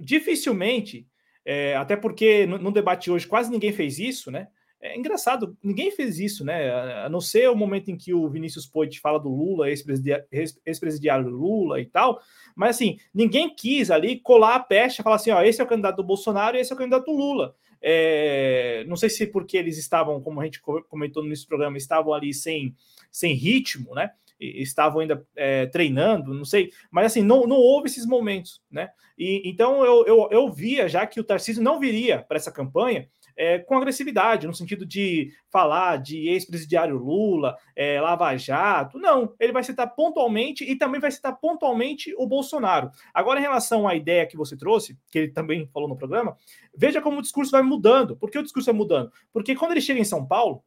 dificilmente 0.00 1.06
é, 1.50 1.74
até 1.76 1.96
porque 1.96 2.44
no, 2.44 2.58
no, 2.58 2.70
debate 2.70 3.10
hoje 3.10 3.26
quase 3.26 3.50
ninguém 3.50 3.72
fez 3.72 3.98
isso, 3.98 4.30
né? 4.30 4.48
É 4.78 4.94
engraçado, 4.98 5.56
ninguém 5.62 5.90
fez 5.90 6.20
isso, 6.20 6.44
né? 6.44 6.70
A 7.04 7.08
não 7.08 7.22
ser 7.22 7.48
o 7.48 7.56
momento 7.56 7.90
em 7.90 7.96
que 7.96 8.12
o 8.12 8.28
Vinícius 8.28 8.66
Poit 8.66 9.00
fala 9.00 9.18
do 9.18 9.30
Lula, 9.30 9.66
ex-presidiário 9.70 11.30
Lula 11.30 11.80
e 11.80 11.86
tal, 11.86 12.20
mas 12.54 12.76
assim, 12.76 12.98
ninguém 13.14 13.48
quis 13.56 13.90
ali 13.90 14.20
colar 14.20 14.56
a 14.56 14.60
peste 14.60 14.98
e 14.98 15.02
falar 15.02 15.16
assim: 15.16 15.30
ó, 15.30 15.42
esse 15.42 15.58
é 15.58 15.64
o 15.64 15.66
candidato 15.66 15.96
do 15.96 16.04
Bolsonaro 16.04 16.54
e 16.54 16.60
esse 16.60 16.70
é 16.70 16.74
o 16.74 16.78
candidato 16.78 17.06
do 17.06 17.16
Lula. 17.16 17.56
É, 17.80 18.84
não 18.86 18.96
sei 18.96 19.08
se 19.08 19.26
porque 19.26 19.56
eles 19.56 19.78
estavam, 19.78 20.20
como 20.20 20.42
a 20.42 20.44
gente 20.44 20.60
comentou 20.60 21.24
nesse 21.24 21.46
programa, 21.46 21.78
estavam 21.78 22.12
ali 22.12 22.34
sem, 22.34 22.76
sem 23.10 23.32
ritmo, 23.32 23.94
né? 23.94 24.10
Estavam 24.40 25.00
ainda 25.00 25.24
é, 25.36 25.66
treinando, 25.66 26.34
não 26.34 26.44
sei, 26.44 26.70
mas 26.90 27.06
assim, 27.06 27.22
não, 27.22 27.46
não 27.46 27.56
houve 27.56 27.88
esses 27.88 28.06
momentos, 28.06 28.62
né? 28.70 28.90
E, 29.18 29.42
então 29.44 29.84
eu, 29.84 30.06
eu, 30.06 30.28
eu 30.30 30.52
via 30.52 30.88
já 30.88 31.06
que 31.06 31.20
o 31.20 31.24
Tarcísio 31.24 31.62
não 31.62 31.80
viria 31.80 32.22
para 32.22 32.36
essa 32.36 32.52
campanha 32.52 33.08
é, 33.38 33.60
com 33.60 33.76
agressividade, 33.76 34.48
no 34.48 34.52
sentido 34.52 34.84
de 34.84 35.32
falar 35.48 35.98
de 35.98 36.28
ex-presidiário 36.28 36.98
Lula, 36.98 37.56
é, 37.76 38.00
Lava 38.00 38.36
Jato. 38.36 38.98
Não, 38.98 39.32
ele 39.38 39.52
vai 39.52 39.62
citar 39.62 39.94
pontualmente 39.94 40.64
e 40.64 40.74
também 40.74 41.00
vai 41.00 41.12
citar 41.12 41.38
pontualmente 41.38 42.12
o 42.18 42.26
Bolsonaro. 42.26 42.90
Agora, 43.14 43.38
em 43.38 43.42
relação 43.42 43.86
à 43.86 43.94
ideia 43.94 44.26
que 44.26 44.36
você 44.36 44.56
trouxe, 44.56 44.98
que 45.08 45.20
ele 45.20 45.28
também 45.28 45.68
falou 45.72 45.88
no 45.88 45.96
programa, 45.96 46.36
veja 46.76 47.00
como 47.00 47.18
o 47.18 47.22
discurso 47.22 47.52
vai 47.52 47.62
mudando. 47.62 48.16
Por 48.16 48.28
que 48.28 48.38
o 48.38 48.42
discurso 48.42 48.66
vai 48.66 48.74
mudando? 48.74 49.12
Porque 49.32 49.54
quando 49.54 49.70
ele 49.70 49.80
chega 49.80 50.00
em 50.00 50.04
São 50.04 50.26
Paulo, 50.26 50.64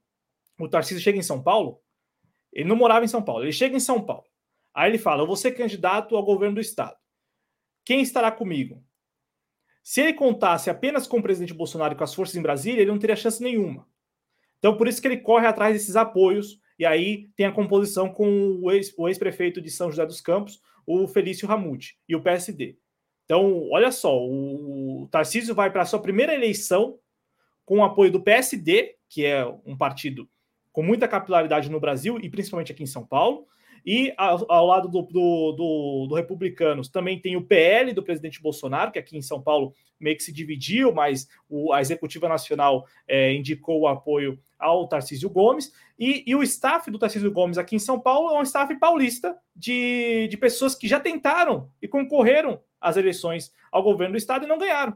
o 0.57 0.69
Tarcísio 0.69 1.03
chega 1.03 1.19
em 1.19 1.23
São 1.23 1.43
Paulo, 1.43 1.77
ele 2.51 2.67
não 2.67 2.75
morava 2.75 3.05
em 3.05 3.07
São 3.07 3.21
Paulo, 3.21 3.43
ele 3.43 3.51
chega 3.51 3.75
em 3.75 3.79
São 3.79 4.01
Paulo. 4.01 4.25
Aí 4.73 4.89
ele 4.89 4.97
fala: 4.97 5.23
Eu 5.23 5.27
vou 5.27 5.35
ser 5.35 5.51
candidato 5.51 6.15
ao 6.15 6.23
governo 6.23 6.55
do 6.55 6.61
estado. 6.61 6.97
Quem 7.83 8.01
estará 8.01 8.31
comigo? 8.31 8.83
Se 9.83 10.01
ele 10.01 10.13
contasse 10.13 10.69
apenas 10.69 11.07
com 11.07 11.17
o 11.17 11.23
presidente 11.23 11.53
Bolsonaro 11.53 11.93
e 11.93 11.97
com 11.97 12.03
as 12.03 12.13
forças 12.13 12.35
em 12.35 12.41
Brasília, 12.41 12.81
ele 12.81 12.91
não 12.91 12.99
teria 12.99 13.15
chance 13.15 13.41
nenhuma. 13.41 13.87
Então, 14.59 14.77
por 14.77 14.87
isso 14.87 15.01
que 15.01 15.07
ele 15.07 15.17
corre 15.17 15.47
atrás 15.47 15.73
desses 15.73 15.95
apoios 15.95 16.59
e 16.77 16.85
aí 16.85 17.29
tem 17.35 17.45
a 17.45 17.51
composição 17.51 18.11
com 18.11 18.59
o 18.61 18.71
ex-prefeito 18.71 19.59
ex 19.59 19.63
de 19.63 19.71
São 19.71 19.89
José 19.89 20.05
dos 20.05 20.21
Campos, 20.21 20.61
o 20.85 21.07
Felício 21.07 21.47
Ramute, 21.47 21.97
e 22.07 22.15
o 22.15 22.21
PSD. 22.21 22.77
Então, 23.25 23.69
olha 23.69 23.91
só, 23.91 24.17
o 24.19 25.07
Tarcísio 25.11 25.55
vai 25.55 25.71
para 25.71 25.83
a 25.83 25.85
sua 25.85 26.01
primeira 26.01 26.33
eleição 26.33 26.99
com 27.65 27.79
o 27.79 27.83
apoio 27.83 28.11
do 28.11 28.21
PSD, 28.21 28.95
que 29.07 29.25
é 29.25 29.45
um 29.65 29.77
partido 29.77 30.29
com 30.71 30.83
muita 30.83 31.07
capilaridade 31.07 31.69
no 31.69 31.79
Brasil 31.79 32.17
e 32.21 32.29
principalmente 32.29 32.71
aqui 32.71 32.83
em 32.83 32.87
São 32.87 33.05
Paulo, 33.05 33.47
e 33.85 34.13
ao, 34.15 34.51
ao 34.51 34.65
lado 34.65 34.87
do, 34.87 35.01
do, 35.01 35.51
do, 35.53 36.07
do, 36.09 36.15
Republicanos 36.15 36.87
também 36.87 37.19
tem 37.19 37.35
o 37.35 37.41
PL 37.41 37.93
do 37.93 38.03
presidente 38.03 38.41
Bolsonaro, 38.41 38.91
que 38.91 38.99
aqui 38.99 39.17
em 39.17 39.21
São 39.21 39.41
Paulo 39.41 39.73
meio 39.99 40.15
que 40.15 40.23
se 40.23 40.31
dividiu, 40.31 40.93
mas 40.93 41.27
o, 41.49 41.73
a 41.73 41.81
Executiva 41.81 42.29
Nacional 42.29 42.85
é, 43.07 43.33
indicou 43.33 43.81
o 43.81 43.87
apoio 43.87 44.39
ao 44.57 44.87
Tarcísio 44.87 45.29
Gomes. 45.29 45.71
E, 45.97 46.23
e, 46.27 46.35
o 46.35 46.43
staff 46.43 46.89
do 46.89 46.99
Tarcísio 46.99 47.31
Gomes 47.31 47.57
aqui 47.57 47.75
em 47.75 47.79
São 47.79 47.99
Paulo 47.99 48.35
é 48.35 48.39
um 48.39 48.43
staff 48.43 48.73
paulista 48.79 49.37
de, 49.55 50.27
de 50.27 50.37
pessoas 50.37 50.75
que 50.75 50.87
já 50.87 50.99
tentaram 50.99 51.69
e 51.81 51.87
concorreram 51.87 52.61
às 52.79 52.97
eleições 52.97 53.51
ao 53.71 53.83
governo 53.83 54.13
do 54.13 54.17
estado 54.17 54.45
e 54.45 54.47
não 54.47 54.57
ganharam. 54.57 54.95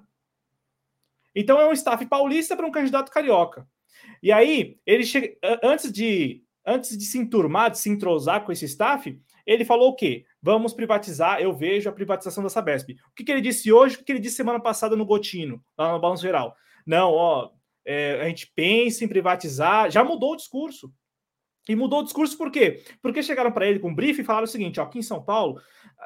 Então 1.35 1.59
é 1.59 1.67
um 1.67 1.73
staff 1.73 2.03
paulista 2.05 2.55
para 2.55 2.65
um 2.65 2.71
candidato 2.71 3.11
carioca. 3.11 3.67
E 4.21 4.31
aí, 4.31 4.77
ele 4.85 5.03
chega, 5.03 5.35
antes 5.63 5.91
de 5.91 6.43
antes 6.65 6.97
de 6.97 7.05
se 7.05 7.19
enturmar, 7.19 7.69
de 7.69 7.77
se 7.77 7.89
entrosar 7.89 8.43
com 8.43 8.51
esse 8.51 8.65
staff, 8.65 9.15
ele 9.45 9.63
falou 9.63 9.89
o 9.89 9.95
quê? 9.95 10.25
Vamos 10.41 10.73
privatizar, 10.73 11.39
eu 11.39 11.53
vejo 11.53 11.87
a 11.87 11.93
privatização 11.93 12.41
da 12.41 12.49
Sabesp. 12.49 12.89
O 13.11 13.15
que, 13.15 13.23
que 13.23 13.31
ele 13.31 13.41
disse 13.41 13.71
hoje, 13.71 13.97
o 13.97 14.03
que 14.03 14.11
ele 14.11 14.19
disse 14.19 14.37
semana 14.37 14.59
passada 14.59 14.95
no 14.95 15.05
Gotino, 15.05 15.63
lá 15.77 15.93
no 15.93 15.99
Balanço 15.99 16.23
Geral? 16.23 16.55
Não, 16.85 17.11
ó, 17.11 17.51
é, 17.85 18.21
a 18.21 18.27
gente 18.27 18.51
pensa 18.55 19.05
em 19.05 19.07
privatizar, 19.07 19.91
já 19.91 20.03
mudou 20.03 20.33
o 20.33 20.35
discurso. 20.35 20.91
E 21.67 21.75
mudou 21.75 22.01
o 22.01 22.03
discurso 22.03 22.37
por 22.37 22.51
quê? 22.51 22.83
Porque 23.01 23.23
chegaram 23.23 23.51
para 23.51 23.67
ele 23.67 23.79
com 23.79 23.89
um 23.89 23.95
briefing 23.95 24.21
e 24.21 24.25
falaram 24.25 24.45
o 24.45 24.47
seguinte: 24.47 24.79
ó, 24.79 24.83
aqui 24.83 24.99
em 24.99 25.03
São 25.03 25.23
Paulo, 25.23 25.59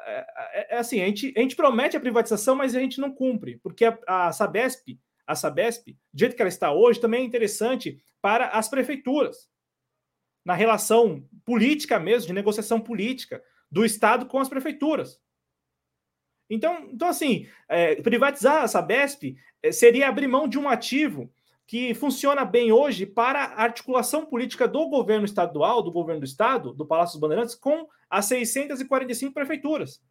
é, 0.06 0.26
é, 0.54 0.76
é, 0.76 0.78
assim, 0.78 1.02
a 1.02 1.06
gente, 1.06 1.34
a 1.36 1.40
gente 1.40 1.54
promete 1.54 1.96
a 1.96 2.00
privatização, 2.00 2.54
mas 2.54 2.74
a 2.74 2.80
gente 2.80 2.98
não 2.98 3.12
cumpre, 3.12 3.58
porque 3.62 3.84
a, 3.84 3.98
a 4.06 4.32
Sabesp, 4.32 4.98
a 5.30 5.34
Sabesp, 5.36 5.96
do 6.12 6.18
jeito 6.18 6.34
que 6.34 6.42
ela 6.42 6.48
está 6.48 6.72
hoje, 6.72 7.00
também 7.00 7.22
é 7.22 7.24
interessante 7.24 8.02
para 8.20 8.48
as 8.48 8.68
prefeituras 8.68 9.48
na 10.44 10.54
relação 10.54 11.24
política 11.44 11.98
mesmo, 12.00 12.26
de 12.26 12.32
negociação 12.32 12.80
política 12.80 13.42
do 13.70 13.84
Estado 13.84 14.26
com 14.26 14.38
as 14.38 14.48
prefeituras. 14.48 15.20
Então, 16.48 16.88
então 16.92 17.08
assim, 17.08 17.46
é, 17.68 17.94
privatizar 17.96 18.64
a 18.64 18.68
Sabesp 18.68 19.36
é, 19.62 19.70
seria 19.70 20.08
abrir 20.08 20.26
mão 20.26 20.48
de 20.48 20.58
um 20.58 20.68
ativo 20.68 21.32
que 21.66 21.94
funciona 21.94 22.44
bem 22.44 22.72
hoje 22.72 23.06
para 23.06 23.44
a 23.44 23.62
articulação 23.62 24.26
política 24.26 24.66
do 24.66 24.88
governo 24.88 25.24
estadual, 25.24 25.82
do 25.82 25.92
governo 25.92 26.20
do 26.20 26.26
Estado, 26.26 26.74
do 26.74 26.84
Palácio 26.84 27.12
dos 27.12 27.20
Bandeirantes, 27.20 27.54
com 27.54 27.86
as 28.08 28.24
645 28.24 29.32
prefeituras. 29.32 30.02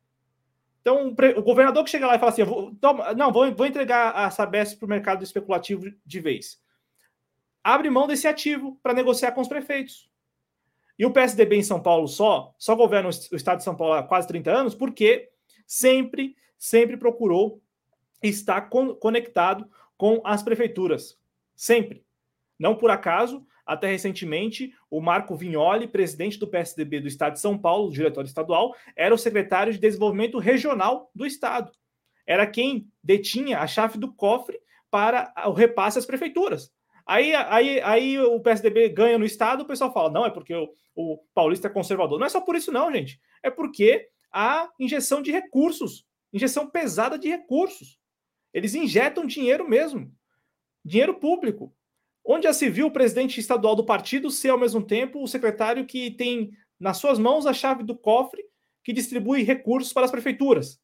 Então, 0.82 1.14
o 1.36 1.42
governador 1.42 1.84
que 1.84 1.90
chega 1.90 2.08
lá 2.08 2.16
e 2.16 2.20
fala 2.20 2.32
assim: 2.32 2.44
vou, 2.44 2.74
toma, 2.76 3.14
não, 3.14 3.32
vou, 3.32 3.54
vou 3.54 3.66
entregar 3.66 4.12
a 4.12 4.30
Sabesp 4.32 4.78
para 4.78 4.86
o 4.86 4.90
mercado 4.90 5.24
especulativo 5.24 5.86
de 6.06 6.20
vez. 6.20 6.62
Abre 7.64 7.90
mão 7.90 8.08
desse 8.08 8.28
ativo 8.28 8.80
para 8.82 8.94
negociar 8.94 9.32
com 9.34 9.42
os 9.42 9.48
prefeitos. 9.48 10.10
E 10.98 11.06
o 11.06 11.12
PSDB 11.12 11.58
em 11.58 11.64
São 11.64 11.82
Paulo 11.82 12.08
só, 12.08 12.54
só 12.58 12.76
governa 12.76 13.10
o 13.10 13.36
estado 13.36 13.60
de 13.60 13.64
São 13.64 13.76
Paulo 13.76 13.94
há 13.94 14.04
quase 14.04 14.28
30 14.28 14.52
anos, 14.52 14.76
porque 14.76 15.30
sempre, 15.66 16.36
sempre 16.58 16.98
procurou 16.98 17.62
estar 18.22 18.62
con 18.70 18.96
conectado 18.96 19.70
com 19.98 20.22
as 20.26 20.44
prefeituras. 20.44 21.18
Sempre. 21.56 22.06
Não 22.58 22.76
por 22.76 22.90
acaso, 22.90 23.46
até 23.70 23.88
recentemente, 23.88 24.74
o 24.90 25.00
Marco 25.00 25.36
Vignoli, 25.36 25.88
presidente 25.88 26.40
do 26.40 26.48
PSDB 26.48 27.02
do 27.02 27.08
estado 27.08 27.34
de 27.34 27.40
São 27.40 27.56
Paulo, 27.56 27.92
diretor 27.92 28.26
estadual, 28.26 28.76
era 28.96 29.14
o 29.14 29.18
secretário 29.18 29.72
de 29.72 29.78
desenvolvimento 29.78 30.40
regional 30.40 31.12
do 31.14 31.24
estado. 31.24 31.72
Era 32.26 32.48
quem 32.48 32.88
detinha 33.04 33.60
a 33.60 33.68
chave 33.68 34.00
do 34.00 34.12
cofre 34.12 34.60
para 34.90 35.32
o 35.46 35.52
repasse 35.52 36.00
às 36.00 36.06
prefeituras. 36.06 36.72
Aí, 37.06 37.36
aí, 37.36 37.80
aí 37.82 38.20
o 38.20 38.40
PSDB 38.40 38.90
ganha 38.90 39.20
no 39.20 39.26
Estado, 39.26 39.62
o 39.62 39.68
pessoal 39.68 39.94
fala, 39.94 40.10
não, 40.10 40.26
é 40.26 40.32
porque 40.32 40.54
o, 40.56 40.74
o 40.96 41.20
paulista 41.34 41.68
é 41.68 41.72
conservador. 41.72 42.18
Não 42.18 42.26
é 42.26 42.30
só 42.30 42.42
por 42.42 42.56
isso, 42.56 42.72
não, 42.72 42.92
gente. 42.92 43.20
É 43.44 43.52
porque 43.52 44.08
há 44.32 44.68
injeção 44.80 45.22
de 45.22 45.32
recursos, 45.32 46.06
injeção 46.34 46.68
pesada 46.68 47.20
de 47.20 47.28
recursos. 47.28 48.00
Eles 48.52 48.74
injetam 48.74 49.28
dinheiro 49.28 49.68
mesmo, 49.70 50.12
dinheiro 50.84 51.20
público. 51.20 51.72
Onde 52.32 52.44
já 52.44 52.54
se 52.54 52.70
viu 52.70 52.86
o 52.86 52.92
presidente 52.92 53.40
estadual 53.40 53.76
do 53.76 53.84
partido 53.84 54.30
ser, 54.30 54.50
ao 54.50 54.60
mesmo 54.60 54.84
tempo, 54.84 55.24
o 55.24 55.28
secretário 55.28 55.84
que 55.84 56.12
tem 56.12 56.52
nas 56.80 56.98
suas 56.98 57.18
mãos 57.18 57.48
a 57.48 57.54
chave 57.54 57.82
do 57.82 57.98
cofre 57.98 58.44
que 58.84 58.94
distribui 58.94 59.42
recursos 59.42 59.92
para 59.92 60.06
as 60.06 60.12
prefeituras? 60.12 60.80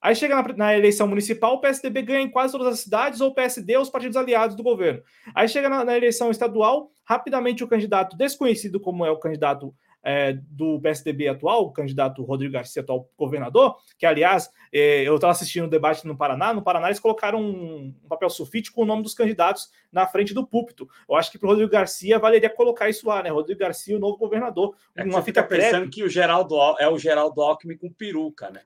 Aí 0.00 0.14
chega 0.14 0.40
na, 0.40 0.56
na, 0.56 0.76
eleição 0.76 1.08
municipal, 1.08 1.54
o 1.54 1.60
PSDB 1.60 2.02
ganha 2.02 2.20
em 2.20 2.30
quase 2.30 2.52
todas 2.52 2.74
as 2.74 2.78
cidades, 2.78 3.20
ou 3.20 3.30
o 3.30 3.34
PSD, 3.34 3.76
os 3.76 3.90
partidos 3.90 4.16
aliados 4.16 4.54
do 4.54 4.62
governo. 4.62 5.02
Aí 5.34 5.48
chega 5.48 5.68
na, 5.68 5.84
na 5.84 5.96
eleição 5.96 6.30
estadual, 6.30 6.92
rapidamente 7.04 7.64
o 7.64 7.68
candidato 7.68 8.16
desconhecido 8.16 8.78
como 8.78 9.04
é 9.04 9.10
o 9.10 9.18
candidato 9.18 9.74
é, 10.04 10.34
do 10.34 10.78
PSDB 10.80 11.28
atual, 11.28 11.62
o 11.62 11.72
candidato 11.72 12.22
Rodrigo 12.22 12.52
Garcia, 12.52 12.82
atual 12.82 13.08
governador, 13.16 13.76
que, 13.98 14.04
aliás, 14.04 14.50
é, 14.72 15.02
eu 15.02 15.14
estava 15.14 15.30
assistindo 15.32 15.64
o 15.64 15.66
um 15.66 15.70
debate 15.70 16.06
no 16.06 16.16
Paraná, 16.16 16.52
no 16.52 16.62
Paraná 16.62 16.88
eles 16.88 17.00
colocaram 17.00 17.40
um, 17.40 17.94
um, 18.04 18.08
papel 18.08 18.28
sulfite 18.28 18.70
com 18.70 18.82
o 18.82 18.84
nome 18.84 19.02
dos 19.02 19.14
candidatos 19.14 19.70
na 19.90 20.06
frente 20.06 20.34
do 20.34 20.46
púlpito. 20.46 20.86
Eu 21.08 21.16
acho 21.16 21.30
que 21.32 21.38
para 21.38 21.46
o 21.46 21.50
Rodrigo 21.50 21.70
Garcia 21.70 22.18
valeria 22.18 22.50
colocar 22.50 22.90
isso 22.90 23.08
lá, 23.08 23.22
né? 23.22 23.30
Rodrigo 23.30 23.60
Garcia, 23.60 23.96
o 23.96 24.00
novo 24.00 24.18
governador. 24.18 24.76
É 24.94 25.02
uma 25.02 25.22
fita 25.22 25.42
pensando 25.42 25.88
que 25.88 26.04
o 26.04 26.08
Geraldo 26.08 26.54
é 26.78 26.88
o 26.88 26.98
Geraldo 26.98 27.40
Alckmin 27.40 27.78
com 27.78 27.90
peruca, 27.90 28.50
né? 28.50 28.60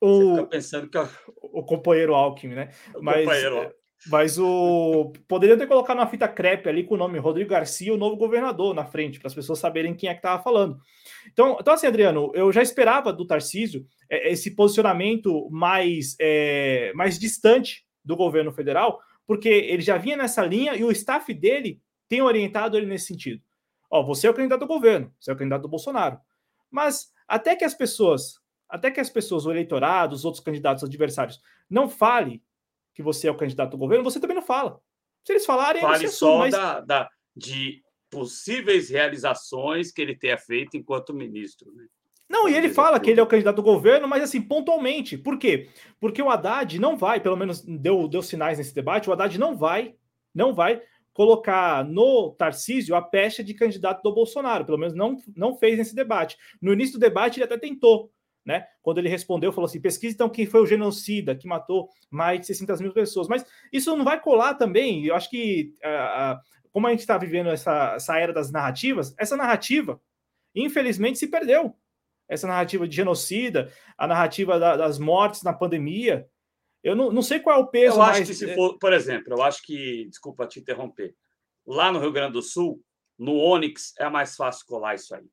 O, 0.00 0.46
pensando 0.46 0.88
que 0.88 0.96
é 0.96 1.08
o 1.42 1.62
companheiro 1.62 2.14
Alckmin, 2.14 2.54
né? 2.54 2.70
O 2.94 3.02
mas, 3.02 3.24
companheiro. 3.24 3.74
Mas 4.06 4.38
o 4.38 5.12
poderia 5.26 5.56
ter 5.56 5.66
colocado 5.66 5.98
uma 5.98 6.06
fita 6.06 6.28
crepe 6.28 6.68
ali 6.68 6.84
com 6.84 6.94
o 6.94 6.98
nome 6.98 7.18
Rodrigo 7.18 7.50
Garcia, 7.50 7.92
o 7.92 7.96
novo 7.96 8.16
governador, 8.16 8.74
na 8.74 8.84
frente, 8.84 9.18
para 9.18 9.26
as 9.26 9.34
pessoas 9.34 9.58
saberem 9.58 9.94
quem 9.94 10.08
é 10.08 10.14
que 10.14 10.20
estava 10.20 10.42
falando. 10.42 10.78
Então, 11.26 11.56
então, 11.60 11.74
assim, 11.74 11.86
Adriano, 11.86 12.30
eu 12.34 12.52
já 12.52 12.62
esperava 12.62 13.12
do 13.12 13.26
Tarcísio 13.26 13.84
é, 14.08 14.30
esse 14.32 14.54
posicionamento 14.54 15.48
mais, 15.50 16.16
é, 16.20 16.92
mais 16.94 17.18
distante 17.18 17.84
do 18.04 18.16
governo 18.16 18.52
federal, 18.52 19.00
porque 19.26 19.48
ele 19.48 19.82
já 19.82 19.98
vinha 19.98 20.16
nessa 20.16 20.44
linha 20.46 20.74
e 20.74 20.84
o 20.84 20.92
staff 20.92 21.32
dele 21.34 21.80
tem 22.08 22.22
orientado 22.22 22.76
ele 22.76 22.86
nesse 22.86 23.06
sentido. 23.06 23.42
Ó, 23.90 24.02
você 24.02 24.26
é 24.26 24.30
o 24.30 24.34
candidato 24.34 24.60
do 24.60 24.66
governo, 24.66 25.12
você 25.18 25.30
é 25.30 25.34
o 25.34 25.36
candidato 25.36 25.62
do 25.62 25.68
Bolsonaro. 25.68 26.18
Mas 26.70 27.12
até 27.26 27.56
que 27.56 27.64
as 27.64 27.74
pessoas 27.74 28.38
até 28.68 28.90
que 28.90 29.00
as 29.00 29.08
pessoas, 29.08 29.46
o 29.46 29.50
eleitorado, 29.50 30.14
os 30.14 30.24
outros 30.24 30.44
candidatos 30.44 30.84
adversários, 30.84 31.40
não 31.70 31.88
fale 31.88 32.42
que 32.98 33.02
você 33.02 33.28
é 33.28 33.30
o 33.30 33.36
candidato 33.36 33.70
do 33.70 33.78
governo, 33.78 34.02
você 34.02 34.18
também 34.18 34.34
não 34.34 34.42
fala. 34.42 34.80
Se 35.24 35.32
eles 35.32 35.46
falarem, 35.46 35.80
fale 35.80 36.02
eles 36.02 36.14
só 36.14 36.38
mas... 36.38 36.50
da, 36.50 36.80
da, 36.80 37.08
de 37.36 37.80
possíveis 38.10 38.90
realizações 38.90 39.92
que 39.92 40.02
ele 40.02 40.16
tenha 40.16 40.36
feito 40.36 40.76
enquanto 40.76 41.14
ministro. 41.14 41.72
Né? 41.76 41.86
Não, 42.28 42.48
e 42.48 42.56
ele 42.56 42.68
fala 42.68 42.98
que 42.98 43.08
ele 43.08 43.20
é 43.20 43.22
o 43.22 43.26
candidato 43.28 43.54
do 43.54 43.62
governo, 43.62 44.08
mas 44.08 44.24
assim, 44.24 44.42
pontualmente. 44.42 45.16
Por 45.16 45.38
quê? 45.38 45.68
Porque 46.00 46.20
o 46.20 46.28
Haddad 46.28 46.76
não 46.80 46.96
vai, 46.96 47.20
pelo 47.20 47.36
menos 47.36 47.62
deu, 47.62 48.08
deu 48.08 48.20
sinais 48.20 48.58
nesse 48.58 48.74
debate, 48.74 49.08
o 49.08 49.12
Haddad 49.12 49.38
não 49.38 49.56
vai, 49.56 49.94
não 50.34 50.52
vai 50.52 50.82
colocar 51.12 51.84
no 51.84 52.32
Tarcísio 52.32 52.96
a 52.96 53.02
pecha 53.02 53.44
de 53.44 53.54
candidato 53.54 54.02
do 54.02 54.12
Bolsonaro. 54.12 54.64
Pelo 54.64 54.78
menos 54.78 54.92
não, 54.92 55.16
não 55.36 55.56
fez 55.56 55.78
nesse 55.78 55.94
debate. 55.94 56.36
No 56.60 56.72
início 56.72 56.94
do 56.94 57.00
debate, 57.00 57.38
ele 57.38 57.44
até 57.44 57.56
tentou 57.56 58.10
né? 58.48 58.66
Quando 58.80 58.96
ele 58.96 59.10
respondeu, 59.10 59.52
falou 59.52 59.66
assim: 59.66 59.78
pesquisa 59.78 60.14
então 60.14 60.30
quem 60.30 60.46
foi 60.46 60.62
o 60.62 60.66
genocida 60.66 61.36
que 61.36 61.46
matou 61.46 61.90
mais 62.10 62.40
de 62.40 62.46
600 62.46 62.80
mil 62.80 62.94
pessoas. 62.94 63.28
Mas 63.28 63.44
isso 63.70 63.94
não 63.94 64.06
vai 64.06 64.18
colar 64.18 64.54
também. 64.54 65.04
Eu 65.04 65.14
acho 65.14 65.28
que, 65.28 65.74
uh, 65.84 66.40
como 66.70 66.86
a 66.86 66.90
gente 66.90 67.00
está 67.00 67.18
vivendo 67.18 67.50
essa, 67.50 67.96
essa 67.96 68.18
era 68.18 68.32
das 68.32 68.50
narrativas, 68.50 69.14
essa 69.18 69.36
narrativa, 69.36 70.00
infelizmente, 70.54 71.18
se 71.18 71.26
perdeu. 71.26 71.76
Essa 72.26 72.46
narrativa 72.46 72.88
de 72.88 72.96
genocida, 72.96 73.70
a 73.98 74.06
narrativa 74.06 74.58
da, 74.58 74.78
das 74.78 74.98
mortes 74.98 75.42
na 75.42 75.52
pandemia. 75.52 76.26
Eu 76.82 76.96
não, 76.96 77.12
não 77.12 77.22
sei 77.22 77.40
qual 77.40 77.58
é 77.58 77.62
o 77.62 77.66
peso. 77.66 77.98
Eu 77.98 78.02
acho 78.02 78.20
mais... 78.20 78.28
que 78.28 78.34
se 78.34 78.54
for, 78.54 78.78
por 78.78 78.94
exemplo, 78.94 79.34
eu 79.34 79.42
acho 79.42 79.62
que, 79.62 80.06
desculpa 80.08 80.46
te 80.46 80.58
interromper, 80.58 81.14
lá 81.66 81.92
no 81.92 82.00
Rio 82.00 82.12
Grande 82.12 82.32
do 82.32 82.42
Sul, 82.42 82.82
no 83.18 83.36
Onyx, 83.36 83.92
é 83.98 84.08
mais 84.08 84.36
fácil 84.36 84.64
colar 84.66 84.94
isso 84.94 85.14
aí 85.14 85.28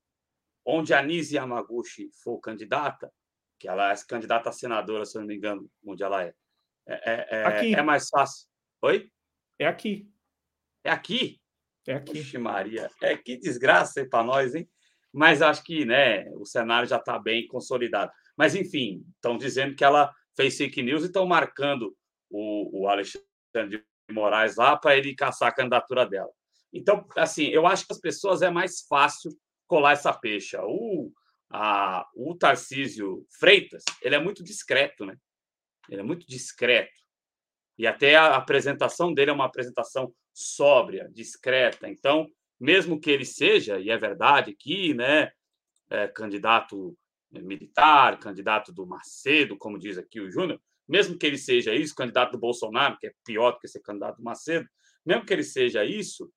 onde 0.66 0.94
a 0.94 1.02
Nise 1.02 1.36
Yamaguchi 1.36 2.10
for 2.24 2.40
candidata, 2.40 3.12
que 3.60 3.68
ela 3.68 3.92
é 3.92 3.96
candidata 4.08 4.50
a 4.50 4.54
senadora, 4.54 5.06
se 5.06 5.18
eu 5.18 5.22
não 5.22 5.28
me 5.28 5.36
engano, 5.36 5.70
onde 5.86 6.04
ela 6.04 6.24
é, 6.24 6.34
é, 6.88 6.96
é, 7.06 7.28
é 7.30 7.46
aqui. 7.46 7.76
é 7.76 7.82
mais 7.82 8.10
fácil. 8.10 8.48
Oi? 8.82 9.12
É 9.60 9.68
aqui. 9.68 10.10
É 10.84 10.92
aqui? 10.92 11.40
É 11.88 11.94
aqui. 11.94 12.20
Oxe, 12.20 12.38
Maria, 12.38 12.90
é 13.02 13.16
que 13.16 13.38
desgraça 13.38 14.06
para 14.06 14.24
nós, 14.24 14.56
hein? 14.56 14.70
Mas 15.14 15.42
acho 15.42 15.64
que 15.64 15.86
né, 15.86 16.30
o 16.34 16.46
cenário 16.46 16.88
já 16.88 16.98
está 16.98 17.18
bem 17.18 17.48
consolidado. 17.48 18.12
Mas, 18.36 18.54
enfim, 18.54 19.06
estão 19.16 19.38
dizendo 19.38 19.76
que 19.76 19.84
ela 19.84 20.14
fez 20.36 20.58
fake 20.58 20.82
news 20.82 21.04
e 21.04 21.06
estão 21.06 21.26
marcando 21.26 21.96
o, 22.30 22.82
o 22.82 22.90
Alexandre 22.90 23.24
de 23.70 23.86
Moraes 24.12 24.58
lá 24.58 24.76
para 24.76 24.98
ele 24.98 25.16
caçar 25.16 25.50
a 25.50 25.56
candidatura 25.56 26.06
dela. 26.06 26.30
Então, 26.74 27.08
assim, 27.16 27.46
eu 27.46 27.66
acho 27.66 27.88
que 27.88 27.94
as 27.94 28.00
pessoas 28.00 28.42
é 28.42 28.50
mais 28.50 28.82
fácil 28.82 29.32
colar 29.68 29.94
essa 29.94 30.14
peixa. 30.14 30.62
O, 30.64 31.12
a, 31.52 32.08
o 32.16 32.36
Tarcísio 32.36 33.26
Freitas, 33.40 33.84
ele 34.02 34.16
é 34.16 34.20
muito 34.20 34.44
discreto, 34.44 35.06
né? 35.06 35.16
Ele 35.90 36.02
é 36.02 36.04
muito 36.04 36.26
discreto. 36.28 37.00
E 37.78 37.86
até 37.86 38.16
a 38.16 38.36
apresentação 38.36 39.14
dele 39.14 39.32
é 39.32 39.34
uma 39.34 39.46
apresentação 39.46 40.14
sóbria, 40.34 41.10
discreta. 41.12 41.90
Então, 41.90 42.28
mesmo 42.60 43.00
que 43.00 43.12
ele 43.12 43.26
seja, 43.26 43.80
e 43.80 43.90
é 43.90 43.98
verdade 43.98 44.56
que, 44.56 44.94
né, 44.94 45.32
é, 45.90 46.08
candidato 46.08 46.98
militar, 47.32 48.18
candidato 48.20 48.72
do 48.72 48.86
Macedo, 48.86 49.58
como 49.58 49.78
diz 49.78 49.98
aqui 49.98 50.22
o 50.22 50.32
Júnior, 50.32 50.60
mesmo 50.88 51.18
que 51.18 51.26
ele 51.26 51.38
seja 51.38 51.74
isso, 51.74 51.96
candidato 51.96 52.34
do 52.34 52.40
Bolsonaro, 52.40 52.98
que 52.98 53.08
é 53.08 53.14
pior 53.26 53.52
do 53.52 53.60
que 53.60 53.68
ser 53.68 53.82
candidato 53.82 54.18
do 54.18 54.24
Macedo, 54.24 54.68
mesmo 55.06 55.26
que 55.26 55.34
ele 55.34 55.44
seja 55.44 55.84
isso, 55.84 56.32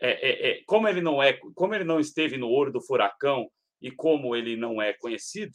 é, 0.00 0.10
é, 0.10 0.50
é, 0.50 0.62
como 0.66 0.88
ele 0.88 1.00
não 1.00 1.22
é, 1.22 1.32
como 1.54 1.74
ele 1.74 1.84
não 1.84 1.98
esteve 1.98 2.36
no 2.36 2.48
olho 2.48 2.72
do 2.72 2.80
furacão 2.80 3.50
e 3.80 3.90
como 3.90 4.34
ele 4.34 4.56
não 4.56 4.80
é 4.80 4.92
conhecido 4.92 5.54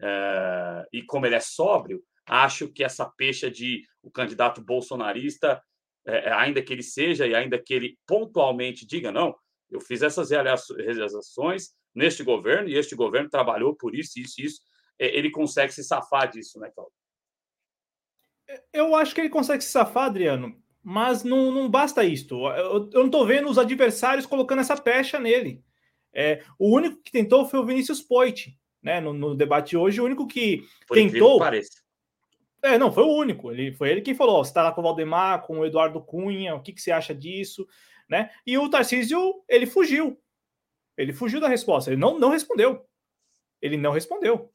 é, 0.00 0.86
e 0.92 1.02
como 1.02 1.26
ele 1.26 1.34
é 1.34 1.40
sóbrio, 1.40 2.02
acho 2.26 2.68
que 2.68 2.82
essa 2.82 3.04
pecha 3.16 3.50
de 3.50 3.82
o 4.02 4.10
candidato 4.10 4.62
bolsonarista, 4.62 5.62
é, 6.06 6.28
é, 6.28 6.32
ainda 6.32 6.62
que 6.62 6.72
ele 6.72 6.82
seja 6.82 7.26
e 7.26 7.34
ainda 7.34 7.58
que 7.58 7.74
ele 7.74 7.98
pontualmente 8.06 8.86
diga 8.86 9.12
não, 9.12 9.34
eu 9.70 9.80
fiz 9.80 10.02
essas 10.02 10.30
realizações 10.30 11.70
neste 11.94 12.22
governo 12.22 12.68
e 12.68 12.76
este 12.76 12.94
governo 12.94 13.30
trabalhou 13.30 13.74
por 13.74 13.94
isso, 13.94 14.18
isso, 14.18 14.40
isso, 14.40 14.60
ele 14.98 15.30
consegue 15.30 15.72
se 15.72 15.82
safar 15.82 16.30
disso, 16.30 16.58
né, 16.60 16.70
Claudio? 16.74 16.94
Eu 18.72 18.94
acho 18.94 19.14
que 19.14 19.20
ele 19.20 19.30
consegue 19.30 19.64
se 19.64 19.70
safar, 19.70 20.04
Adriano, 20.04 20.62
mas 20.84 21.24
não, 21.24 21.50
não 21.50 21.68
basta 21.68 22.04
isto. 22.04 22.46
Eu, 22.48 22.90
eu 22.92 23.00
não 23.00 23.06
estou 23.06 23.26
vendo 23.26 23.48
os 23.48 23.56
adversários 23.58 24.26
colocando 24.26 24.60
essa 24.60 24.76
pecha 24.76 25.18
nele. 25.18 25.64
É, 26.12 26.44
o 26.58 26.68
único 26.68 27.02
que 27.02 27.10
tentou 27.10 27.46
foi 27.46 27.58
o 27.58 27.64
Vinícius 27.64 28.02
Poit, 28.02 28.56
né? 28.82 29.00
No, 29.00 29.14
no 29.14 29.34
debate 29.34 29.76
hoje, 29.76 30.00
o 30.00 30.04
único 30.04 30.26
que 30.26 30.62
Por 30.86 30.94
tentou. 30.94 31.40
É, 32.62 32.78
não, 32.78 32.92
foi 32.92 33.02
o 33.02 33.16
único. 33.16 33.50
Ele 33.50 33.72
foi 33.72 33.90
ele 33.90 34.02
que 34.02 34.14
falou: 34.14 34.44
você 34.44 34.50
está 34.50 34.62
lá 34.62 34.72
com 34.72 34.82
o 34.82 34.84
Valdemar, 34.84 35.42
com 35.42 35.60
o 35.60 35.66
Eduardo 35.66 36.02
Cunha, 36.02 36.54
o 36.54 36.62
que, 36.62 36.72
que 36.72 36.82
você 36.82 36.92
acha 36.92 37.14
disso? 37.14 37.66
Né? 38.08 38.30
E 38.46 38.58
o 38.58 38.68
Tarcísio, 38.68 39.42
ele 39.48 39.66
fugiu. 39.66 40.20
Ele 40.96 41.12
fugiu 41.12 41.40
da 41.40 41.48
resposta, 41.48 41.90
ele 41.90 42.00
não, 42.00 42.18
não 42.18 42.28
respondeu. 42.28 42.86
Ele 43.60 43.76
não 43.76 43.90
respondeu. 43.90 44.52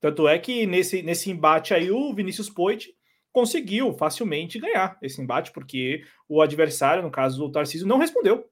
Tanto 0.00 0.26
é 0.26 0.38
que 0.38 0.66
nesse, 0.66 1.02
nesse 1.02 1.30
embate 1.30 1.72
aí, 1.72 1.90
o 1.90 2.12
Vinícius 2.12 2.50
Poit 2.50 2.94
conseguiu 3.32 3.92
facilmente 3.92 4.58
ganhar 4.58 4.98
esse 5.02 5.20
embate, 5.20 5.52
porque 5.52 6.04
o 6.28 6.40
adversário, 6.40 7.02
no 7.02 7.10
caso 7.10 7.44
o 7.44 7.52
Tarcísio, 7.52 7.86
não 7.86 7.98
respondeu. 7.98 8.48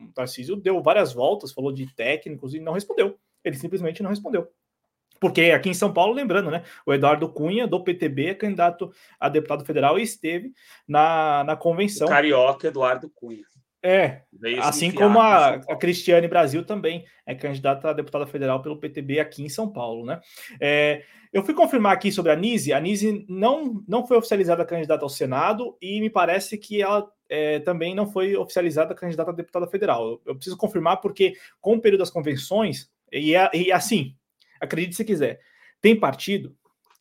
O 0.00 0.12
Tarcísio 0.12 0.56
deu 0.56 0.82
várias 0.82 1.12
voltas, 1.12 1.52
falou 1.52 1.72
de 1.72 1.86
técnicos 1.94 2.54
e 2.54 2.60
não 2.60 2.72
respondeu. 2.72 3.18
Ele 3.44 3.56
simplesmente 3.56 4.02
não 4.02 4.10
respondeu. 4.10 4.48
Porque 5.18 5.42
aqui 5.44 5.70
em 5.70 5.74
São 5.74 5.92
Paulo, 5.92 6.12
lembrando, 6.12 6.50
né? 6.50 6.62
O 6.84 6.92
Eduardo 6.92 7.28
Cunha, 7.28 7.66
do 7.66 7.82
PTB, 7.82 8.26
é 8.26 8.34
candidato 8.34 8.92
a 9.18 9.28
deputado 9.28 9.64
federal 9.64 9.98
e 9.98 10.02
esteve 10.02 10.52
na, 10.86 11.42
na 11.44 11.56
convenção. 11.56 12.06
O 12.06 12.10
carioca 12.10 12.68
Eduardo 12.68 13.08
Cunha. 13.08 13.44
É, 13.82 14.22
assim 14.62 14.90
como 14.90 15.20
a, 15.20 15.54
a 15.54 15.76
Cristiane 15.76 16.26
Brasil 16.26 16.64
também 16.64 17.04
é 17.24 17.34
candidata 17.34 17.90
a 17.90 17.92
deputada 17.92 18.26
federal 18.26 18.60
pelo 18.60 18.80
PTB 18.80 19.20
aqui 19.20 19.44
em 19.44 19.48
São 19.48 19.72
Paulo, 19.72 20.04
né? 20.04 20.20
É, 20.60 21.02
eu 21.32 21.44
fui 21.44 21.54
confirmar 21.54 21.92
aqui 21.92 22.10
sobre 22.10 22.32
a 22.32 22.36
Nise, 22.36 22.72
a 22.72 22.80
Nise 22.80 23.24
não, 23.28 23.84
não 23.86 24.06
foi 24.06 24.16
oficializada 24.16 24.64
candidata 24.64 25.04
ao 25.04 25.08
Senado 25.08 25.76
e 25.80 26.00
me 26.00 26.10
parece 26.10 26.56
que 26.56 26.82
ela 26.82 27.06
é, 27.28 27.58
também 27.60 27.94
não 27.94 28.10
foi 28.10 28.36
oficializada 28.36 28.94
candidata 28.94 29.30
a 29.30 29.34
deputada 29.34 29.66
federal. 29.66 30.06
Eu, 30.06 30.22
eu, 30.26 30.34
preciso 30.34 30.56
confirmar 30.56 31.00
porque 31.00 31.34
com 31.60 31.74
o 31.74 31.80
período 31.80 32.00
das 32.00 32.10
convenções, 32.10 32.90
e, 33.12 33.34
e 33.54 33.72
assim, 33.72 34.14
acredite 34.60 34.96
se 34.96 35.04
quiser, 35.04 35.40
tem 35.80 35.98
partido 35.98 36.56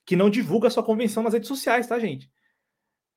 que 0.06 0.16
não 0.16 0.30
divulga 0.30 0.70
sua 0.70 0.84
convenção 0.84 1.24
nas 1.24 1.34
redes 1.34 1.48
sociais, 1.48 1.88
tá, 1.88 1.98
gente? 1.98 2.30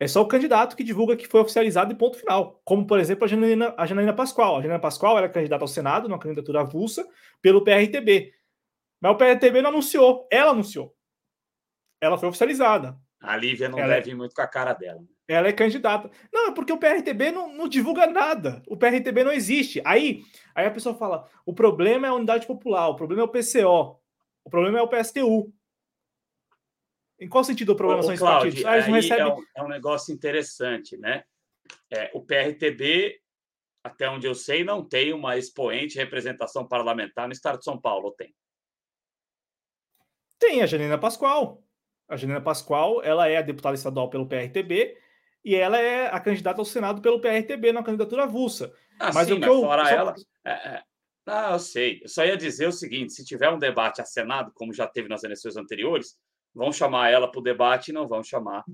É 0.01 0.07
só 0.07 0.23
o 0.23 0.29
candidato 0.29 0.77
que 0.77 0.85
divulga 0.85 1.17
que 1.17 1.27
foi 1.27 1.41
oficializado 1.41 1.93
e 1.93 1.97
ponto 1.97 2.19
final. 2.19 2.61
Como, 2.65 2.87
por 2.87 3.01
exemplo, 3.01 3.25
a 3.25 3.29
Janaína, 3.29 3.75
a 3.77 3.85
Janaína 3.85 4.15
Pascoal. 4.15 4.57
A 4.57 4.63
Janaína 4.63 4.81
Pascoal 4.81 5.19
era 5.19 5.29
candidata 5.29 5.65
ao 5.65 5.69
Senado, 5.69 6.09
numa 6.09 6.21
candidatura 6.21 6.61
avulsa, 6.61 7.07
pelo 7.43 7.65
PRTB. 7.65 8.33
Mas 9.01 9.13
o 9.13 9.17
PRTB 9.17 9.61
não 9.61 9.71
anunciou, 9.71 10.29
ela 10.31 10.53
anunciou. 10.53 10.95
Ela 12.01 12.17
foi 12.17 12.29
oficializada. 12.29 12.97
A 13.21 13.37
Lívia 13.37 13.69
não 13.69 13.79
ela 13.79 13.95
deve 13.95 14.13
é... 14.13 14.15
muito 14.15 14.35
com 14.35 14.43
a 14.43 14.47
cara 14.47 14.73
dela. 14.73 15.03
Ela 15.27 15.49
é 15.49 15.53
candidata. 15.53 16.11
Não, 16.33 16.49
é 16.49 16.55
porque 16.55 16.73
o 16.73 16.79
PRTB 16.79 17.33
não, 17.33 17.53
não, 17.53 17.69
divulga 17.69 18.07
nada. 18.07 18.63
O 18.67 18.77
PRTB 18.77 19.25
não 19.25 19.33
existe. 19.33 19.83
Aí, 19.85 20.23
aí 20.55 20.65
a 20.65 20.71
pessoa 20.71 20.95
fala: 20.95 21.29
o 21.45 21.53
problema 21.53 22.07
é 22.07 22.11
a 22.11 22.15
unidade 22.15 22.47
popular, 22.47 22.89
o 22.89 22.97
problema 22.97 23.23
é 23.23 23.25
o 23.25 23.29
PCO, 23.29 24.01
o 24.45 24.51
problema 24.51 24.79
é 24.79 24.83
o 24.83 24.89
PSTU. 24.89 25.53
Em 27.21 27.29
qual 27.29 27.43
sentido 27.43 27.73
o 27.73 27.77
problema 27.77 28.01
ô, 28.01 28.03
são 28.05 28.15
esses 28.15 28.25
partidos? 28.25 28.65
Ah, 28.65 28.87
não 28.87 28.95
recebem... 28.95 29.25
é, 29.25 29.27
um, 29.27 29.45
é, 29.57 29.63
um, 29.63 29.69
negócio 29.69 30.15
interessante, 30.15 30.97
né? 30.97 31.25
É, 31.91 32.11
o 32.15 32.25
PRTB, 32.25 33.21
até 33.83 34.09
onde 34.09 34.27
eu 34.27 34.35
sei, 34.35 34.63
não 34.63 34.87
tem 34.87 35.13
uma 35.13 35.37
expoente 35.37 35.99
representação 35.99 36.67
parlamentar 36.67 37.27
no 37.27 37.33
estado 37.33 37.59
de 37.59 37.65
São 37.65 37.81
Paulo, 37.81 38.13
tem? 38.13 38.35
Tem 40.39 40.63
a 40.63 40.67
Janina 40.67 40.97
Pascoal. 40.97 41.63
A 42.09 42.17
Janina 42.17 42.41
Pascoal, 42.41 43.03
ela 43.03 43.29
é 43.29 43.37
a 43.37 43.43
deputada 43.43 43.75
estadual 43.75 44.09
pelo 44.09 44.29
PRTB 44.29 44.97
e 45.45 45.55
ela 45.55 45.79
é 45.79 46.07
a 46.07 46.21
candidata 46.21 46.61
ao 46.61 46.65
Senado 46.65 47.03
pelo 47.03 47.21
PRTB 47.21 47.73
na 47.73 47.83
candidatura 47.83 48.25
avulsa. 48.25 48.73
Ah, 48.99 49.13
mas 49.13 49.27
sim, 49.27 49.35
o 49.35 49.41
que 49.41 49.49
eu, 49.49 49.61
fora 49.61 49.85
só... 49.85 49.91
ela... 49.91 50.15
É, 50.45 50.51
é... 50.53 50.83
Ah, 51.27 51.53
eu 51.53 51.59
sei. 51.59 52.01
Eu 52.03 52.09
só 52.09 52.25
ia 52.25 52.37
dizer 52.37 52.67
o 52.67 52.73
seguinte: 52.73 53.13
se 53.13 53.25
tiver 53.25 53.51
um 53.51 53.59
debate 53.59 54.01
a 54.01 54.05
Senado, 54.05 54.51
como 54.55 54.73
já 54.73 54.87
teve 54.87 55.09
nas 55.09 55.23
eleições 55.25 55.59
anteriores, 55.59 56.17
vão 56.59 56.73
chamar 56.73 57.09
ela 57.11 57.31
para 57.31 57.39
o 57.39 57.43
debate 57.43 57.89
e 57.89 57.95
não 57.95 58.09
vão 58.09 58.21
chamar 58.23 58.65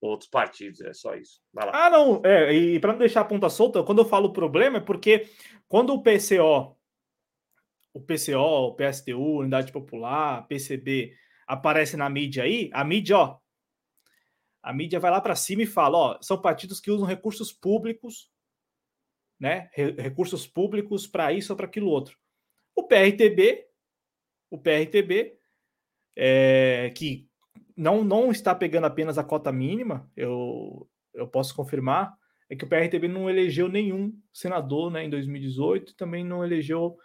outros 0.00 0.30
partidos. 0.30 0.80
É 0.80 0.94
só 0.94 1.16
isso. 1.16 1.42
Ah, 1.72 1.90
não. 1.90 2.22
É, 2.24 2.54
e 2.54 2.78
para 2.78 2.92
não 2.92 3.00
deixar 3.00 3.22
a 3.22 3.24
ponta 3.24 3.50
solta, 3.50 3.82
quando 3.82 3.98
eu 3.98 4.04
falo 4.04 4.32
problema 4.32 4.78
é 4.78 4.80
porque 4.80 5.28
quando 5.66 5.92
o 5.92 6.00
PCO, 6.00 6.76
o 7.92 8.00
PCO, 8.00 8.68
o 8.68 8.76
PSTU, 8.76 9.40
Unidade 9.40 9.72
Popular, 9.72 10.46
PCB, 10.46 11.14
aparece 11.44 11.96
na 11.96 12.08
mídia 12.08 12.44
aí, 12.44 12.70
a 12.72 12.84
mídia, 12.84 13.18
ó, 13.18 13.38
a 14.62 14.72
mídia 14.72 15.00
vai 15.00 15.10
lá 15.10 15.20
para 15.20 15.34
cima 15.34 15.62
e 15.62 15.66
fala, 15.66 15.98
ó, 15.98 16.18
são 16.22 16.40
partidos 16.40 16.80
que 16.80 16.92
usam 16.92 17.06
recursos 17.06 17.52
públicos, 17.52 18.30
né? 19.38 19.68
Recursos 19.98 20.46
públicos 20.46 21.08
para 21.08 21.32
isso 21.32 21.52
ou 21.52 21.56
para 21.56 21.66
aquilo 21.66 21.88
outro. 21.88 22.16
O 22.76 22.84
PRTB, 22.84 23.66
o 24.48 24.56
PRTB 24.56 25.36
é, 26.16 26.90
que 26.96 27.28
não, 27.76 28.04
não 28.04 28.30
está 28.30 28.54
pegando 28.54 28.86
apenas 28.86 29.18
a 29.18 29.24
cota 29.24 29.52
mínima, 29.52 30.10
eu, 30.16 30.88
eu 31.14 31.26
posso 31.26 31.54
confirmar, 31.54 32.14
é 32.48 32.56
que 32.56 32.64
o 32.64 32.68
PRTB 32.68 33.08
não 33.08 33.30
elegeu 33.30 33.68
nenhum 33.68 34.12
senador 34.32 34.90
né, 34.90 35.04
em 35.04 35.10
2018, 35.10 35.96
também 35.96 36.24
não 36.24 36.44
elegeu. 36.44 36.96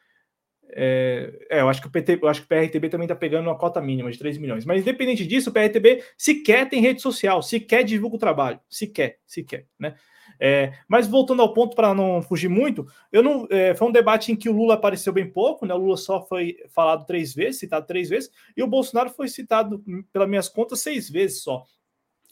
É, 0.72 1.32
é, 1.50 1.62
eu 1.62 1.70
acho 1.70 1.82
que 1.82 1.88
o 1.88 1.92
PT, 1.92 2.20
eu 2.22 2.28
acho 2.28 2.42
que 2.42 2.46
o 2.46 2.50
PRTB 2.50 2.90
também 2.90 3.06
está 3.06 3.16
pegando 3.16 3.48
uma 3.48 3.58
cota 3.58 3.80
mínima 3.80 4.12
de 4.12 4.20
3 4.20 4.38
milhões. 4.38 4.66
Mas 4.66 4.82
independente 4.82 5.26
disso, 5.26 5.50
o 5.50 5.54
PRTB 5.54 6.04
sequer 6.18 6.68
tem 6.68 6.82
rede 6.82 7.02
social, 7.02 7.42
sequer 7.42 7.84
divulga 7.86 8.18
o 8.18 8.20
trabalho, 8.20 8.60
sequer, 8.70 9.20
sequer, 9.26 9.68
né? 9.80 9.96
É, 10.40 10.74
mas 10.88 11.08
voltando 11.08 11.42
ao 11.42 11.54
ponto 11.54 11.76
para 11.76 11.94
não 11.94 12.22
fugir 12.22 12.50
muito, 12.50 12.86
eu 13.12 13.24
não 13.24 13.48
é, 13.50 13.74
foi 13.74 13.88
um 13.88 13.92
debate 13.92 14.32
em 14.32 14.36
que 14.36 14.50
o 14.50 14.54
Lula 14.54 14.76
apareceu 14.76 15.12
bem 15.12 15.30
pouco, 15.30 15.66
né? 15.66 15.74
O 15.74 15.78
Lula 15.78 15.98
só 15.98 16.22
foi 16.26 16.58
falado 16.70 17.06
três 17.06 17.34
vezes, 17.34 17.60
citado 17.60 17.88
três 17.88 18.10
vezes, 18.10 18.32
e 18.56 18.62
o 18.62 18.68
Bolsonaro 18.68 19.10
foi 19.10 19.28
citado, 19.28 19.84
pelas 20.12 20.30
minhas 20.30 20.50
contas, 20.50 20.82
seis 20.82 21.10
vezes 21.10 21.42
só. 21.42 21.64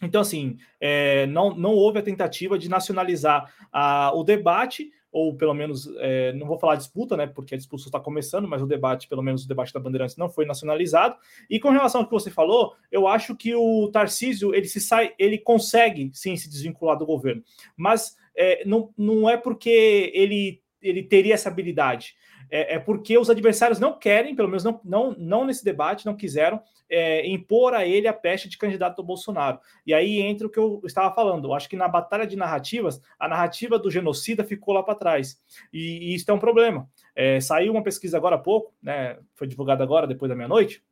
Então, 0.02 0.22
assim, 0.22 0.58
é, 0.80 1.26
não, 1.28 1.56
não 1.56 1.72
houve 1.72 2.00
a 2.00 2.04
tentativa 2.04 2.60
de 2.60 2.70
nacionalizar 2.70 3.52
a, 3.72 4.12
o 4.14 4.24
debate, 4.24 4.92
ou 5.16 5.34
pelo 5.34 5.54
menos, 5.54 5.88
é, 6.00 6.34
não 6.34 6.46
vou 6.46 6.60
falar 6.60 6.76
disputa, 6.76 7.16
né, 7.16 7.26
porque 7.26 7.56
a 7.56 7.58
disputa 7.58 7.84
está 7.84 8.02
começando, 8.02 8.50
mas 8.50 8.62
o 8.62 8.68
debate, 8.68 9.08
pelo 9.08 9.24
menos 9.24 9.46
o 9.46 9.48
debate 9.48 9.74
da 9.74 9.80
Bandeirantes, 9.80 10.18
não 10.18 10.30
foi 10.30 10.46
nacionalizado. 10.46 11.16
E 11.50 11.58
com 11.58 11.70
relação 11.70 12.02
ao 12.02 12.06
que 12.06 12.12
você 12.12 12.30
falou, 12.30 12.76
eu 12.92 13.08
acho 13.08 13.34
que 13.34 13.56
o 13.56 13.90
Tarcísio, 13.94 14.54
ele 14.54 14.68
se 14.68 14.82
sai, 14.82 15.14
ele 15.18 15.38
consegue, 15.38 16.12
sim, 16.14 16.36
se 16.36 16.50
desvincular 16.50 16.98
do 16.98 17.06
governo, 17.06 17.42
mas 17.78 18.18
é, 18.36 18.66
não, 18.66 18.94
não 18.98 19.30
é 19.30 19.38
porque 19.38 20.12
ele, 20.14 20.62
ele 20.82 21.02
teria 21.02 21.36
essa 21.36 21.48
habilidade, 21.48 22.14
é, 22.50 22.76
é, 22.76 22.80
porque 22.80 23.18
os 23.18 23.30
adversários 23.30 23.80
não 23.80 23.98
querem, 23.98 24.36
pelo 24.36 24.48
menos 24.48 24.64
não, 24.64 24.80
não, 24.84 25.16
não 25.18 25.46
nesse 25.46 25.64
debate, 25.64 26.06
não 26.06 26.16
quiseram 26.16 26.62
é, 26.90 27.28
impor 27.28 27.74
a 27.74 27.86
ele 27.86 28.08
a 28.08 28.14
peste 28.14 28.50
de 28.50 28.58
candidato 28.58 28.98
do 28.98 29.04
Bolsonaro. 29.04 29.60
E 29.86 29.94
aí 29.94 30.20
entra 30.20 30.48
o 30.48 30.50
que 30.50 30.60
eu 30.60 30.82
estava 30.86 31.14
falando. 31.14 31.48
Eu 31.48 31.54
acho 31.54 31.70
que 31.70 31.76
na 31.76 31.88
batalha 31.88 32.26
de 32.26 32.36
narrativas, 32.36 33.02
a 33.20 33.28
narrativa 33.28 33.80
do 33.80 33.92
genocida 33.92 34.44
ficou 34.44 34.74
lá 34.74 34.84
para 34.84 34.96
trás. 34.96 35.40
E, 35.72 36.12
e, 36.12 36.16
isso 36.16 36.30
é 36.30 36.34
um 36.34 36.40
problema. 36.40 36.90
É, 37.16 37.40
saiu 37.40 37.72
uma 37.74 37.84
pesquisa 37.84 38.18
agora 38.18 38.36
há 38.36 38.40
pouco, 38.40 38.74
né, 38.82 39.18
foi 39.36 39.48
divulgada 39.48 39.84
agora, 39.84 40.06
depois 40.08 40.30
da 40.30 40.36
meia-noite, 40.36 40.84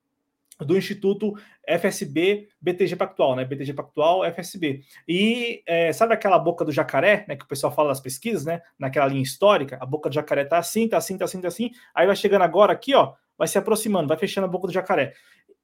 do 0.59 0.77
Instituto 0.77 1.33
FSB 1.67 2.47
BTG 2.61 2.95
Pactual, 2.95 3.35
né? 3.35 3.45
BTG 3.45 3.73
Pactual 3.73 4.23
FSB. 4.25 4.81
E 5.07 5.63
é, 5.65 5.91
sabe 5.91 6.13
aquela 6.13 6.37
boca 6.37 6.63
do 6.63 6.71
jacaré, 6.71 7.25
né? 7.27 7.35
Que 7.35 7.45
o 7.45 7.47
pessoal 7.47 7.73
fala 7.73 7.89
das 7.89 7.99
pesquisas, 7.99 8.45
né? 8.45 8.61
Naquela 8.77 9.07
linha 9.07 9.23
histórica, 9.23 9.77
a 9.81 9.85
boca 9.85 10.09
do 10.09 10.15
jacaré 10.15 10.45
tá 10.45 10.57
assim, 10.57 10.87
tá 10.87 10.97
assim, 10.97 11.17
tá 11.17 11.25
assim, 11.25 11.41
tá 11.41 11.47
assim. 11.47 11.71
Aí 11.93 12.05
vai 12.05 12.15
chegando 12.15 12.43
agora 12.43 12.73
aqui, 12.73 12.93
ó, 12.93 13.13
vai 13.37 13.47
se 13.47 13.57
aproximando, 13.57 14.07
vai 14.07 14.17
fechando 14.17 14.45
a 14.45 14.49
boca 14.49 14.67
do 14.67 14.73
jacaré. 14.73 15.13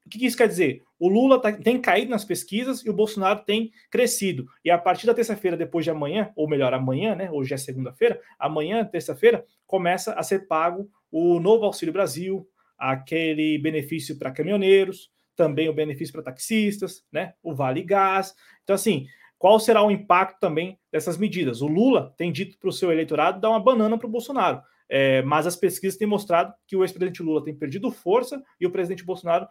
O 0.05 0.09
que, 0.09 0.25
isso 0.25 0.37
quer 0.37 0.47
dizer? 0.47 0.81
O 0.97 1.07
Lula 1.07 1.39
tá, 1.39 1.51
tem 1.51 1.79
caído 1.79 2.09
nas 2.09 2.25
pesquisas 2.25 2.83
e 2.83 2.89
o 2.89 2.93
Bolsonaro 2.93 3.43
tem 3.45 3.71
crescido. 3.91 4.47
E 4.65 4.71
a 4.71 4.77
partir 4.77 5.05
da 5.05 5.13
terça-feira, 5.13 5.55
depois 5.55 5.85
de 5.85 5.91
amanhã, 5.91 6.31
ou 6.35 6.49
melhor, 6.49 6.73
amanhã, 6.73 7.13
né? 7.13 7.29
Hoje 7.31 7.53
é 7.53 7.57
segunda-feira, 7.57 8.19
amanhã, 8.39 8.83
terça-feira, 8.83 9.45
começa 9.67 10.13
a 10.13 10.23
ser 10.23 10.47
pago 10.47 10.89
o 11.11 11.39
novo 11.39 11.63
Auxílio 11.65 11.93
Brasil, 11.93 12.47
aquele 12.79 13.57
benefício 13.57 14.17
para 14.17 14.31
caminhoneiros, 14.31 15.11
também 15.35 15.69
o 15.69 15.73
benefício 15.73 16.13
para 16.13 16.23
taxistas, 16.23 17.03
né? 17.11 17.33
O 17.43 17.53
Vale 17.53 17.83
Gás. 17.83 18.33
Então, 18.63 18.75
assim, 18.75 19.05
qual 19.37 19.59
será 19.59 19.81
o 19.83 19.91
impacto 19.91 20.39
também 20.39 20.77
dessas 20.91 21.17
medidas? 21.17 21.61
O 21.61 21.67
Lula 21.67 22.13
tem 22.17 22.31
dito 22.31 22.57
para 22.57 22.69
o 22.69 22.73
seu 22.73 22.91
eleitorado 22.91 23.39
dar 23.39 23.49
uma 23.49 23.59
banana 23.59 23.97
para 23.97 24.07
o 24.07 24.11
Bolsonaro. 24.11 24.61
É, 24.89 25.21
mas 25.21 25.45
as 25.45 25.55
pesquisas 25.55 25.97
têm 25.97 26.07
mostrado 26.07 26.53
que 26.67 26.75
o 26.75 26.83
ex-presidente 26.83 27.21
Lula 27.21 27.43
tem 27.43 27.55
perdido 27.55 27.91
força 27.91 28.43
e 28.59 28.65
o 28.65 28.71
presidente 28.71 29.05
Bolsonaro 29.05 29.47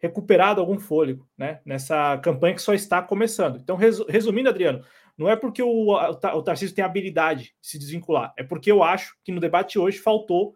recuperado 0.00 0.60
algum 0.60 0.78
fôlego 0.78 1.28
né, 1.36 1.60
nessa 1.64 2.18
campanha 2.18 2.54
que 2.54 2.62
só 2.62 2.74
está 2.74 3.00
começando. 3.00 3.58
Então, 3.58 3.76
resumindo, 4.08 4.48
Adriano, 4.48 4.84
não 5.16 5.28
é 5.28 5.36
porque 5.36 5.62
o, 5.62 5.92
o 5.92 6.42
Tarcísio 6.42 6.74
tem 6.74 6.84
habilidade 6.84 7.54
de 7.60 7.68
se 7.68 7.78
desvincular, 7.78 8.34
é 8.36 8.42
porque 8.42 8.70
eu 8.70 8.82
acho 8.82 9.16
que 9.24 9.32
no 9.32 9.40
debate 9.40 9.78
hoje 9.78 9.98
faltou 9.98 10.54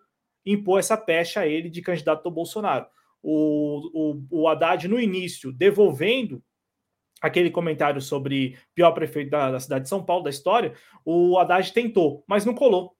impor 0.52 0.80
essa 0.80 0.96
pecha 0.96 1.40
a 1.40 1.46
ele 1.46 1.68
de 1.68 1.82
candidato 1.82 2.26
ao 2.26 2.32
Bolsonaro. 2.32 2.86
O, 3.22 4.16
o, 4.30 4.42
o 4.42 4.48
Haddad, 4.48 4.86
no 4.88 4.98
início, 4.98 5.52
devolvendo 5.52 6.42
aquele 7.20 7.50
comentário 7.50 8.00
sobre 8.00 8.56
pior 8.74 8.92
prefeito 8.92 9.30
da, 9.30 9.50
da, 9.50 9.60
cidade 9.60 9.84
de 9.84 9.88
São 9.88 10.04
Paulo, 10.04 10.24
da 10.24 10.30
história, 10.30 10.74
o 11.04 11.38
Haddad 11.38 11.72
tentou, 11.72 12.24
mas 12.26 12.44
não 12.44 12.54
colou. 12.54 12.96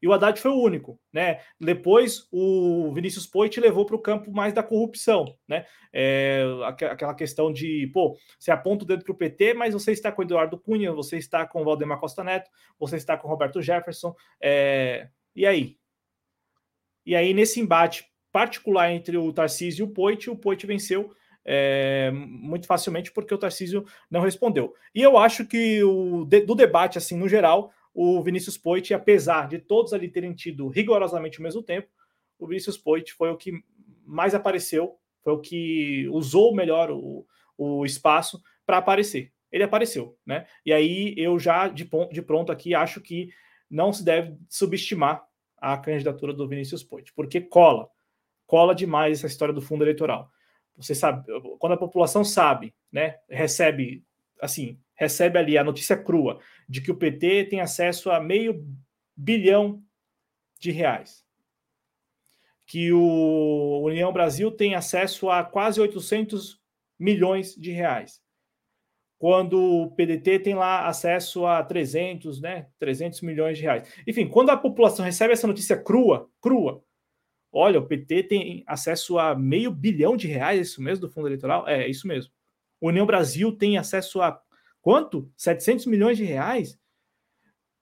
E 0.00 0.06
o 0.06 0.12
Haddad 0.12 0.40
foi 0.40 0.52
o 0.52 0.62
único, 0.62 0.98
né? 1.12 1.40
Depois 1.60 2.28
o 2.30 2.92
Vinícius 2.94 3.26
Poit 3.26 3.58
levou 3.58 3.84
para 3.84 3.96
o 3.96 4.00
campo 4.00 4.30
mais 4.30 4.52
da 4.52 4.62
corrupção, 4.62 5.36
né? 5.46 5.66
É, 5.92 6.44
aquela 6.64 7.14
questão 7.14 7.52
de, 7.52 7.90
pô, 7.92 8.16
você 8.38 8.52
aponta 8.52 8.84
o 8.84 8.86
dedo 8.86 9.02
para 9.02 9.12
o 9.12 9.16
PT, 9.16 9.54
mas 9.54 9.74
você 9.74 9.90
está 9.90 10.12
com 10.12 10.22
o 10.22 10.24
Eduardo 10.24 10.58
Cunha, 10.58 10.92
você 10.92 11.16
está 11.16 11.44
com 11.44 11.62
o 11.62 11.64
Valdemar 11.64 11.98
Costa 11.98 12.22
Neto, 12.22 12.48
você 12.78 12.96
está 12.96 13.16
com 13.16 13.26
o 13.26 13.30
Roberto 13.30 13.60
Jefferson, 13.60 14.14
é, 14.40 15.08
e 15.34 15.44
aí? 15.44 15.76
E 17.08 17.16
aí, 17.16 17.32
nesse 17.32 17.58
embate 17.58 18.04
particular 18.30 18.92
entre 18.92 19.16
o 19.16 19.32
Tarcísio 19.32 19.82
e 19.82 19.88
o 19.88 19.90
Poit, 19.90 20.28
o 20.28 20.36
Poit 20.36 20.66
venceu 20.66 21.10
é, 21.42 22.10
muito 22.12 22.66
facilmente 22.66 23.10
porque 23.10 23.32
o 23.32 23.38
Tarcísio 23.38 23.86
não 24.10 24.20
respondeu. 24.20 24.74
E 24.94 25.00
eu 25.00 25.16
acho 25.16 25.46
que 25.46 25.82
o, 25.82 26.26
do 26.26 26.54
debate, 26.54 26.98
assim, 26.98 27.16
no 27.16 27.26
geral, 27.26 27.72
o 27.94 28.22
Vinícius 28.22 28.58
Poit, 28.58 28.92
apesar 28.92 29.48
de 29.48 29.58
todos 29.58 29.94
ali 29.94 30.06
terem 30.06 30.34
tido 30.34 30.68
rigorosamente 30.68 31.40
o 31.40 31.42
mesmo 31.42 31.62
tempo, 31.62 31.88
o 32.38 32.46
Vinícius 32.46 32.76
Poit 32.76 33.14
foi 33.14 33.30
o 33.30 33.38
que 33.38 33.52
mais 34.04 34.34
apareceu, 34.34 34.98
foi 35.24 35.32
o 35.32 35.40
que 35.40 36.06
usou 36.10 36.54
melhor 36.54 36.90
o, 36.90 37.26
o 37.56 37.86
espaço 37.86 38.38
para 38.66 38.76
aparecer. 38.76 39.32
Ele 39.50 39.64
apareceu, 39.64 40.14
né? 40.26 40.46
E 40.62 40.74
aí 40.74 41.14
eu 41.16 41.38
já 41.38 41.68
de, 41.68 41.88
de 42.12 42.20
pronto 42.20 42.52
aqui 42.52 42.74
acho 42.74 43.00
que 43.00 43.30
não 43.70 43.94
se 43.94 44.04
deve 44.04 44.36
subestimar 44.46 45.26
a 45.60 45.76
candidatura 45.76 46.32
do 46.32 46.48
Vinícius 46.48 46.82
Poit, 46.82 47.12
porque 47.12 47.40
cola, 47.40 47.88
cola 48.46 48.74
demais 48.74 49.18
essa 49.18 49.26
história 49.26 49.54
do 49.54 49.60
fundo 49.60 49.84
eleitoral. 49.84 50.30
Você 50.76 50.94
sabe, 50.94 51.26
quando 51.58 51.72
a 51.72 51.78
população 51.78 52.24
sabe, 52.24 52.74
né, 52.90 53.18
recebe 53.28 54.04
assim, 54.40 54.78
recebe 54.94 55.38
ali 55.38 55.58
a 55.58 55.64
notícia 55.64 55.96
crua 55.96 56.40
de 56.68 56.80
que 56.80 56.90
o 56.90 56.96
PT 56.96 57.46
tem 57.46 57.60
acesso 57.60 58.10
a 58.10 58.20
meio 58.20 58.64
bilhão 59.16 59.82
de 60.60 60.70
reais. 60.70 61.24
Que 62.64 62.92
o 62.92 63.82
União 63.82 64.12
Brasil 64.12 64.50
tem 64.50 64.74
acesso 64.74 65.30
a 65.30 65.42
quase 65.42 65.80
800 65.80 66.60
milhões 66.98 67.54
de 67.56 67.72
reais 67.72 68.22
quando 69.18 69.60
o 69.60 69.90
PDT 69.90 70.38
tem 70.38 70.54
lá 70.54 70.86
acesso 70.86 71.44
a 71.44 71.62
300, 71.62 72.40
né, 72.40 72.68
300 72.78 73.20
milhões 73.20 73.58
de 73.58 73.64
reais. 73.64 73.92
Enfim, 74.06 74.28
quando 74.28 74.50
a 74.50 74.56
população 74.56 75.04
recebe 75.04 75.32
essa 75.32 75.46
notícia 75.46 75.76
crua, 75.76 76.30
crua, 76.40 76.82
olha, 77.52 77.80
o 77.80 77.86
PT 77.86 78.22
tem 78.24 78.64
acesso 78.66 79.18
a 79.18 79.34
meio 79.34 79.72
bilhão 79.72 80.16
de 80.16 80.28
reais, 80.28 80.58
é 80.58 80.62
isso 80.62 80.80
mesmo, 80.80 81.06
do 81.06 81.12
fundo 81.12 81.26
eleitoral? 81.26 81.66
É, 81.66 81.82
é 81.84 81.88
isso 81.88 82.06
mesmo. 82.06 82.32
União 82.80 83.04
Brasil 83.04 83.50
tem 83.50 83.76
acesso 83.76 84.22
a 84.22 84.40
quanto? 84.80 85.28
700 85.36 85.86
milhões 85.86 86.16
de 86.16 86.24
reais? 86.24 86.78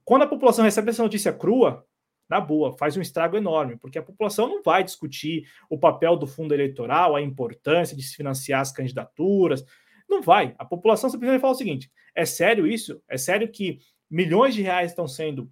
Quando 0.05 0.23
a 0.23 0.27
população 0.27 0.65
recebe 0.65 0.89
essa 0.89 1.03
notícia 1.03 1.33
crua, 1.33 1.87
na 2.29 2.41
boa, 2.41 2.77
faz 2.77 2.97
um 2.97 3.03
estrago 3.03 3.37
enorme, 3.37 3.77
porque 3.77 3.99
a 3.99 4.03
população 4.03 4.49
não 4.49 4.63
vai 4.63 4.83
discutir 4.83 5.49
o 5.69 5.79
papel 5.79 6.17
do 6.17 6.27
fundo 6.27 6.55
eleitoral, 6.55 7.15
a 7.15 7.23
importância 7.23 7.97
de 7.97 8.03
se 8.03 8.17
financiar 8.17 8.61
as 8.61 8.73
candidaturas, 8.73 9.65
não 10.09 10.23
vai. 10.23 10.55
A 10.59 10.65
população 10.65 11.11
simplesmente 11.11 11.41
fala 11.41 11.53
o 11.53 11.57
seguinte: 11.57 11.91
é 12.15 12.25
sério 12.25 12.67
isso? 12.67 13.03
É 13.09 13.17
sério 13.17 13.51
que 13.51 13.79
milhões 14.11 14.55
de 14.55 14.63
reais 14.63 14.91
estão 14.91 15.07
sendo 15.07 15.51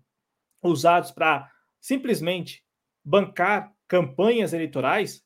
usados 0.63 1.11
para 1.11 1.51
simplesmente 1.81 2.65
bancar 3.05 3.75
campanhas 3.87 4.53
eleitorais? 4.53 5.25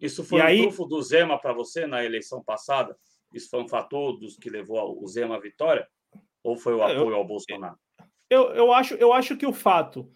Isso 0.00 0.24
foi 0.24 0.40
e 0.40 0.42
um 0.42 0.46
aí... 0.46 0.62
trufo 0.62 0.84
do 0.86 1.00
Zema 1.02 1.38
para 1.38 1.52
você 1.52 1.86
na 1.86 2.04
eleição 2.04 2.42
passada? 2.42 2.96
Isso 3.32 3.48
foi 3.48 3.62
um 3.62 3.68
fator 3.68 4.18
dos 4.18 4.36
que 4.36 4.50
levou 4.50 5.02
o 5.02 5.06
Zema 5.06 5.36
à 5.36 5.40
vitória? 5.40 5.88
Ou 6.42 6.56
foi 6.56 6.74
o 6.74 6.82
apoio 6.82 7.10
eu, 7.10 7.14
ao 7.14 7.26
Bolsonaro? 7.26 7.78
Eu, 8.28 8.54
eu, 8.54 8.72
acho, 8.72 8.94
eu 8.94 9.12
acho 9.12 9.36
que 9.36 9.46
o 9.46 9.52
fato 9.52 10.10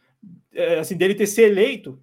é, 0.52 0.78
assim, 0.78 0.96
dele 0.96 1.14
ter 1.14 1.26
sido 1.26 1.44
eleito, 1.44 2.02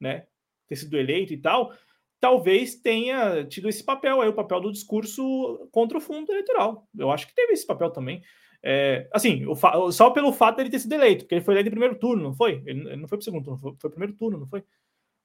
né? 0.00 0.26
Ter 0.68 0.76
sido 0.76 0.96
eleito 0.96 1.32
e 1.32 1.36
tal, 1.36 1.74
talvez 2.22 2.76
tenha 2.76 3.44
tido 3.44 3.68
esse 3.68 3.82
papel 3.82 4.20
aí, 4.20 4.28
o 4.28 4.32
papel 4.32 4.60
do 4.60 4.70
discurso 4.70 5.68
contra 5.72 5.98
o 5.98 6.00
fundo 6.00 6.30
eleitoral. 6.30 6.86
Eu 6.96 7.10
acho 7.10 7.26
que 7.26 7.34
teve 7.34 7.52
esse 7.52 7.66
papel 7.66 7.90
também. 7.90 8.22
É, 8.62 9.08
assim, 9.12 9.44
só 9.90 10.08
pelo 10.10 10.32
fato 10.32 10.58
dele 10.58 10.70
ter 10.70 10.78
sido 10.78 10.92
eleito, 10.92 11.24
porque 11.24 11.34
ele 11.34 11.44
foi 11.44 11.54
eleito 11.54 11.66
em 11.66 11.72
primeiro 11.72 11.98
turno, 11.98 12.22
não 12.22 12.32
foi? 12.32 12.62
Ele, 12.64 12.94
não 12.94 13.08
foi 13.08 13.18
para 13.18 13.22
o 13.22 13.24
segundo 13.24 13.42
turno, 13.42 13.58
foi, 13.58 13.74
foi 13.76 13.90
primeiro 13.90 14.12
turno, 14.14 14.38
não 14.38 14.46
foi? 14.46 14.62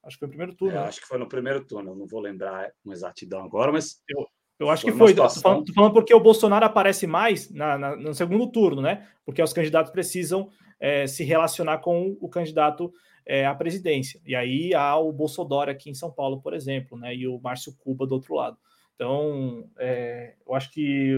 Acho 0.03 0.15
que 0.15 0.19
foi 0.21 0.25
o 0.25 0.29
primeiro 0.29 0.55
turno. 0.55 0.75
É, 0.75 0.81
né? 0.81 0.87
Acho 0.87 0.99
que 0.99 1.07
foi 1.07 1.19
no 1.19 1.29
primeiro 1.29 1.63
turno, 1.65 1.91
eu 1.91 1.95
não 1.95 2.07
vou 2.07 2.19
lembrar 2.19 2.71
com 2.83 2.91
exatidão 2.91 3.43
agora, 3.43 3.71
mas. 3.71 4.01
Eu, 4.09 4.25
eu 4.57 4.69
acho 4.71 4.81
foi 4.81 4.91
que 4.91 4.97
foi. 4.97 5.09
Situação... 5.09 5.41
Tô, 5.43 5.49
falando, 5.49 5.65
tô 5.65 5.73
falando, 5.73 5.93
porque 5.93 6.15
o 6.15 6.19
Bolsonaro 6.19 6.65
aparece 6.65 7.05
mais 7.05 7.51
na, 7.51 7.77
na, 7.77 7.95
no 7.95 8.15
segundo 8.15 8.51
turno, 8.51 8.81
né? 8.81 9.07
Porque 9.23 9.43
os 9.43 9.53
candidatos 9.53 9.91
precisam 9.91 10.49
é, 10.79 11.05
se 11.05 11.23
relacionar 11.23 11.77
com 11.77 12.17
o 12.19 12.27
candidato 12.27 12.91
é, 13.27 13.45
a 13.45 13.53
presidência. 13.53 14.21
E 14.25 14.33
aí 14.33 14.73
há 14.73 14.95
o 14.97 15.11
Bolsonaro 15.11 15.69
aqui 15.69 15.89
em 15.89 15.93
São 15.93 16.09
Paulo, 16.09 16.41
por 16.41 16.53
exemplo, 16.53 16.97
né, 16.97 17.13
e 17.13 17.27
o 17.27 17.39
Márcio 17.39 17.75
Cuba 17.77 18.07
do 18.07 18.15
outro 18.15 18.33
lado. 18.33 18.57
Então, 18.95 19.69
é, 19.77 20.35
eu 20.47 20.55
acho 20.55 20.71
que 20.71 21.15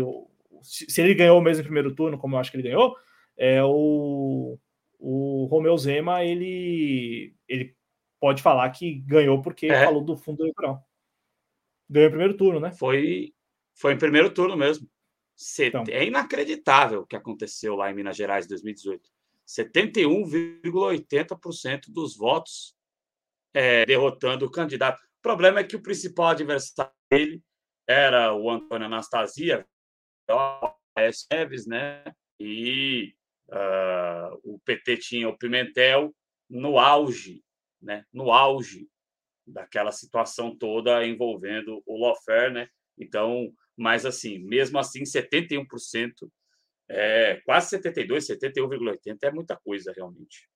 se 0.62 1.02
ele 1.02 1.14
ganhou 1.14 1.40
mesmo 1.40 1.62
em 1.62 1.66
primeiro 1.66 1.94
turno, 1.96 2.18
como 2.18 2.36
eu 2.36 2.40
acho 2.40 2.52
que 2.52 2.58
ele 2.58 2.68
ganhou, 2.68 2.96
é, 3.38 3.64
o, 3.64 4.58
o 4.98 5.46
Romeu 5.46 5.78
Zema 5.78 6.26
ele, 6.26 7.34
ele 7.48 7.74
pode 8.20 8.42
falar 8.42 8.70
que 8.72 8.96
ganhou 8.96 9.42
porque 9.42 9.68
é. 9.68 9.86
falou 9.86 10.04
do 10.04 10.18
fundo 10.18 10.42
eleitoral. 10.42 10.84
Ganhou 11.88 12.08
em 12.08 12.12
primeiro 12.12 12.36
turno, 12.36 12.60
né? 12.60 12.72
Foi, 12.72 13.32
foi 13.76 13.94
em 13.94 13.98
primeiro 13.98 14.34
turno 14.34 14.58
mesmo. 14.58 14.90
Então. 15.60 15.84
É 15.88 16.06
inacreditável 16.06 17.02
o 17.02 17.06
que 17.06 17.16
aconteceu 17.16 17.76
lá 17.76 17.90
em 17.90 17.96
Minas 17.96 18.18
Gerais 18.18 18.46
em 18.46 18.50
2018. 18.50 19.10
71,80% 19.50 21.90
dos 21.90 22.16
votos 22.16 22.78
é, 23.54 23.86
derrotando 23.86 24.46
o 24.46 24.52
candidato. 24.52 25.02
O 25.02 25.22
problema 25.24 25.60
é 25.60 25.64
que 25.64 25.76
o 25.76 25.82
principal 25.82 26.28
adversário 26.28 26.94
dele 27.12 27.42
era 27.88 28.36
o 28.36 28.52
Antônio 28.52 28.86
Anastasia, 28.86 29.68
Neves, 31.32 31.66
né? 31.66 32.04
E 32.40 33.16
uh, 33.50 34.40
o 34.44 34.60
PT 34.60 34.98
tinha 34.98 35.28
o 35.28 35.36
Pimentel 35.38 36.16
no 36.48 36.78
auge, 36.78 37.44
né? 37.82 38.06
No 38.14 38.32
auge 38.32 38.88
daquela 39.48 39.92
situação 39.92 40.56
toda 40.56 41.04
envolvendo 41.06 41.82
o 41.86 41.98
Lofer, 41.98 42.52
né? 42.52 42.70
Então, 42.98 43.52
mas 43.76 44.06
assim, 44.06 44.38
mesmo 44.38 44.78
assim, 44.78 45.04
71% 45.04 46.30
é, 46.90 47.42
quase 47.46 47.70
72, 47.70 48.28
71,80 48.28 49.18
é 49.24 49.32
muita 49.32 49.56
coisa 49.56 49.94
realmente. 49.96 50.50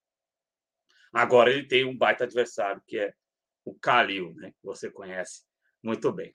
Agora 1.14 1.52
ele 1.52 1.68
tem 1.68 1.86
um 1.86 1.96
baita 1.96 2.24
adversário 2.24 2.82
que 2.88 2.98
é 2.98 3.14
o 3.64 3.76
Calil, 3.76 4.34
né? 4.36 4.52
Que 4.52 4.66
você 4.66 4.90
conhece 4.90 5.44
muito 5.82 6.12
bem. 6.12 6.32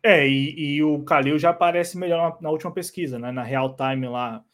É, 0.00 0.26
e, 0.26 0.76
e 0.76 0.82
o 0.82 1.02
Calil 1.04 1.38
já 1.38 1.50
aparece 1.50 1.98
melhor 1.98 2.34
na, 2.34 2.42
na, 2.42 2.50
última 2.50 2.72
pesquisa, 2.72 3.18
né? 3.18 3.32
Na 3.32 3.42
real 3.42 3.76
time 3.76 4.08
lá. 4.08 4.44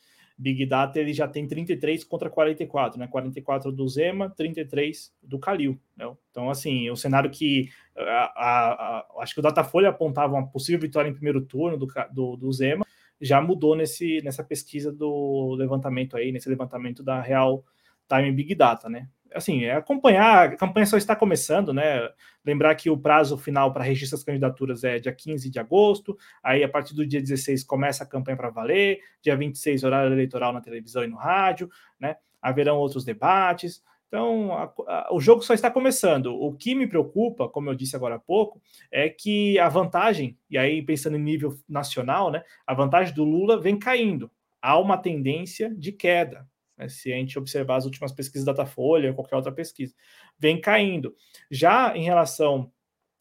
Big 0.40 0.64
Data 0.66 1.00
ele 1.00 1.12
já 1.12 1.26
tem 1.26 1.48
33 1.48 2.05
contra 2.05 2.30
44, 2.30 2.96
né? 2.98 3.09
44 3.09 3.72
do 3.72 3.88
Zema, 3.88 4.30
33 4.30 5.12
do 5.20 5.36
Calil. 5.38 5.78
Né? 5.96 6.09
Então, 6.30 6.48
assim, 6.48 6.88
o 6.90 6.96
cenário 6.96 7.28
que 7.28 7.68
a, 7.96 8.32
a, 8.36 8.72
a, 8.72 9.06
acho 9.18 9.34
que 9.34 9.40
o 9.40 9.42
Datafolha 9.42 9.88
apontava 9.88 10.34
uma 10.34 10.46
possível 10.46 10.80
vitória 10.80 11.09
em 11.09 11.14
primeiro 11.14 11.40
turno 11.40 11.76
do, 11.76 11.88
do, 12.12 12.36
do 12.36 12.52
Zema, 12.52 12.86
já 13.20 13.40
mudou 13.40 13.76
nesse, 13.76 14.20
nessa 14.22 14.44
pesquisa 14.44 14.92
do 14.92 15.54
levantamento 15.56 16.16
aí, 16.16 16.32
nesse 16.32 16.48
levantamento 16.48 17.02
da 17.02 17.20
Real 17.20 17.64
Time 18.08 18.32
Big 18.32 18.54
Data, 18.54 18.88
né? 18.88 19.08
assim, 19.34 19.64
é 19.64 19.74
acompanhar, 19.74 20.48
a 20.48 20.56
campanha 20.56 20.86
só 20.86 20.96
está 20.96 21.14
começando, 21.14 21.72
né? 21.72 22.08
Lembrar 22.44 22.74
que 22.74 22.88
o 22.88 22.96
prazo 22.96 23.36
final 23.36 23.72
para 23.72 23.84
registro 23.84 24.16
das 24.16 24.24
candidaturas 24.24 24.84
é 24.84 24.98
dia 24.98 25.12
15 25.12 25.50
de 25.50 25.58
agosto, 25.58 26.16
aí 26.42 26.64
a 26.64 26.68
partir 26.68 26.94
do 26.94 27.06
dia 27.06 27.20
16 27.20 27.64
começa 27.64 28.04
a 28.04 28.06
campanha 28.06 28.36
para 28.36 28.50
valer, 28.50 29.00
dia 29.22 29.36
26 29.36 29.84
horário 29.84 30.12
eleitoral 30.12 30.52
na 30.52 30.60
televisão 30.60 31.04
e 31.04 31.08
no 31.08 31.16
rádio, 31.16 31.68
né? 32.00 32.16
Haverão 32.40 32.76
outros 32.76 33.04
debates. 33.04 33.82
Então, 34.09 34.52
a, 34.55 34.72
a, 34.86 35.09
o 35.12 35.20
jogo 35.20 35.43
só 35.43 35.55
está 35.55 35.70
começando. 35.70 36.35
O 36.35 36.52
que 36.55 36.74
me 36.74 36.86
preocupa, 36.86 37.48
como 37.48 37.68
eu 37.68 37.74
disse 37.74 37.94
agora 37.94 38.16
há 38.16 38.18
pouco, 38.18 38.60
é 38.90 39.09
que 39.09 39.59
a 39.59 39.68
vantagem, 39.68 40.36
e 40.51 40.56
aí 40.56 40.82
pensando 40.82 41.16
em 41.16 41.22
nível 41.22 41.55
nacional, 41.68 42.30
né, 42.30 42.43
a 42.66 42.74
vantagem 42.74 43.14
do 43.14 43.24
Lula 43.24 43.60
vem 43.60 43.78
caindo. 43.78 44.30
Há 44.60 44.78
uma 44.78 44.97
tendência 44.97 45.72
de 45.74 45.93
queda 45.93 46.47
né, 46.78 46.89
se 46.89 47.12
a 47.12 47.16
gente 47.16 47.39
observar 47.39 47.76
as 47.76 47.85
últimas 47.85 48.12
pesquisas 48.12 48.47
da 48.47 48.52
Datafolha, 48.52 49.12
qualquer 49.12 49.36
outra 49.36 49.52
pesquisa, 49.52 49.94
vem 50.39 50.60
caindo. 50.60 51.14
Já 51.51 51.94
em 51.97 52.05
relação 52.05 52.70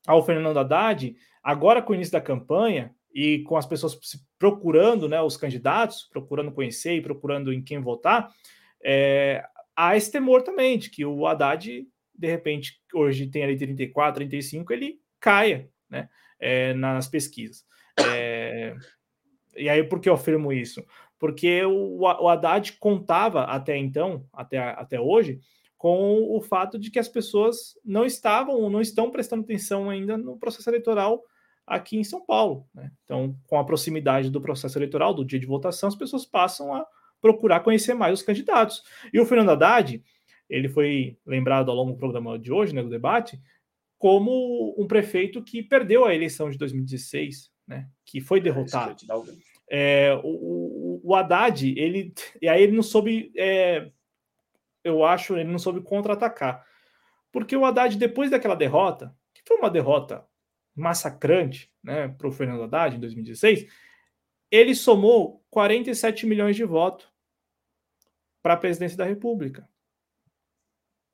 ao 0.06 0.24
Fernando 0.24 0.60
Haddad, 0.60 1.16
agora 1.44 1.82
com 1.82 1.92
o 1.92 1.96
início 1.96 2.14
da 2.14 2.22
campanha 2.22 2.96
e 3.14 3.40
com 3.44 3.58
as 3.58 3.66
pessoas 3.66 4.00
procurando 4.38 5.10
né, 5.10 5.20
os 5.22 5.36
candidatos, 5.36 6.08
procurando 6.12 6.52
conhecer 6.52 6.94
e 6.94 7.02
procurando 7.02 7.52
em 7.52 7.62
quem 7.62 7.82
votar, 7.82 8.30
é, 8.84 9.44
há 9.78 9.96
esse 9.96 10.12
temor 10.12 10.42
também 10.42 10.78
de 10.78 10.90
que 10.90 11.06
o 11.06 11.26
Haddad, 11.28 11.88
de 12.16 12.28
repente, 12.28 12.82
hoje 12.94 13.28
tem 13.28 13.44
ali 13.44 13.56
34, 13.56 14.16
35, 14.16 14.74
ele 14.74 15.00
caia 15.20 15.70
né, 15.90 16.10
é, 16.40 16.74
nas 16.74 17.08
pesquisas. 17.08 17.64
É, 18.00 18.76
e 19.56 19.70
aí, 19.70 19.84
por 19.84 20.00
que 20.00 20.10
eu 20.10 20.14
afirmo 20.16 20.52
isso? 20.52 20.84
porque 21.20 21.64
o, 21.64 22.00
o 22.00 22.30
Haddad 22.30 22.74
contava 22.74 23.44
até 23.44 23.76
então, 23.78 24.26
até, 24.32 24.58
até 24.58 25.00
hoje, 25.00 25.40
com 25.78 26.36
o 26.36 26.42
fato 26.42 26.78
de 26.78 26.90
que 26.90 27.00
as 27.00 27.08
pessoas 27.08 27.74
não 27.84 28.06
estavam 28.06 28.56
ou 28.56 28.70
não 28.70 28.82
estão 28.82 29.12
prestando 29.12 29.44
atenção 29.44 29.90
ainda 29.90 30.18
no 30.18 30.38
processo 30.38 30.70
eleitoral 30.70 31.24
aqui 31.66 31.98
em 31.98 32.04
São 32.04 32.26
Paulo. 32.26 32.68
Né? 32.74 32.92
Então, 33.04 33.36
com 33.48 33.60
a 33.60 33.64
proximidade 33.64 34.30
do 34.30 34.42
processo 34.42 34.78
eleitoral, 34.78 35.14
do 35.14 35.26
dia 35.26 35.40
de 35.40 35.46
votação, 35.46 35.90
as 35.90 35.96
pessoas 35.96 36.26
passam 36.26 36.74
a 36.74 36.86
procurar 37.22 37.62
conhecer 37.62 37.94
mais 37.94 38.20
os 38.20 38.26
candidatos. 38.26 38.84
E 39.14 39.20
o 39.20 39.26
Fernando 39.26 39.52
Haddad, 39.52 40.04
ele 40.50 40.70
foi 40.70 41.18
lembrado 41.26 41.70
ao 41.70 41.76
longo 41.76 41.92
do 41.92 41.98
programa 41.98 42.38
de 42.38 42.52
hoje, 42.52 42.74
né, 42.74 42.82
do 42.82 42.90
debate, 42.90 43.40
como 43.98 44.76
um 44.78 44.88
prefeito 44.88 45.44
que 45.44 45.64
perdeu 45.64 46.06
a 46.06 46.14
eleição 46.14 46.50
de 46.50 46.58
2016, 46.58 47.52
né, 47.68 47.88
que 48.06 48.22
foi 48.22 48.40
é, 48.40 48.42
derrotado. 48.42 48.96
É, 49.70 50.20
o, 50.24 51.02
o, 51.04 51.16
Haddad, 51.16 51.78
ele. 51.78 52.14
E 52.42 52.48
aí 52.48 52.64
ele 52.64 52.72
não 52.72 52.84
soube. 52.84 53.32
É, 53.36 53.90
eu 54.84 55.04
acho, 55.04 55.36
ele 55.36 55.52
não 55.52 55.60
soube 55.60 55.82
contra-atacar. 55.82 56.66
Porque 57.32 57.56
o 57.56 57.66
Haddad, 57.66 57.98
depois 57.98 58.32
daquela 58.32 58.56
derrota, 58.56 59.14
que 59.34 59.42
foi 59.46 59.58
uma 59.58 59.70
derrota 59.70 60.26
massacrante 60.74 61.70
né, 61.84 62.08
para 62.08 62.28
o 62.28 62.32
Fernando 62.32 62.64
Haddad 62.64 62.96
em 62.96 63.00
2016, 63.00 63.68
ele 64.52 64.76
somou 64.76 65.44
47 65.50 66.26
milhões 66.26 66.56
de 66.56 66.64
votos 66.64 67.08
para 68.42 68.54
a 68.54 68.58
presidência 68.58 68.98
da 68.98 69.06
República. 69.06 69.68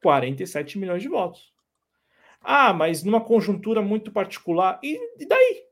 47 0.01 0.77
milhões 0.77 1.01
de 1.01 1.07
votos. 1.07 1.53
Ah, 2.41 2.73
mas 2.73 3.03
numa 3.03 3.23
conjuntura 3.23 3.81
muito 3.81 4.11
particular. 4.11 4.79
E, 4.83 4.99
e 5.19 5.25
daí? 5.25 5.63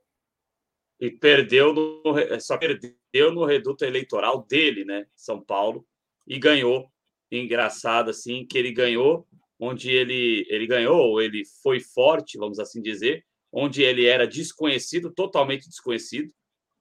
e 1.02 1.10
perdeu 1.10 1.74
no, 1.74 2.04
só 2.40 2.56
perdeu 2.58 3.34
no 3.34 3.44
reduto 3.44 3.84
eleitoral 3.84 4.46
dele, 4.48 4.86
né, 4.86 5.08
São 5.16 5.44
Paulo, 5.44 5.84
e 6.28 6.38
ganhou. 6.38 6.88
Engraçado 7.32 8.12
assim 8.12 8.46
que 8.46 8.58
ele 8.58 8.72
ganhou 8.72 9.28
onde 9.60 9.90
ele 9.90 10.46
ele 10.50 10.68
ganhou, 10.68 11.22
ele 11.22 11.44
foi 11.64 11.80
forte, 11.80 12.38
vamos 12.38 12.60
assim 12.60 12.82
dizer, 12.82 13.26
onde 13.52 13.82
ele 13.82 14.06
era 14.06 14.28
desconhecido, 14.28 15.12
totalmente 15.12 15.68
desconhecido, 15.68 16.32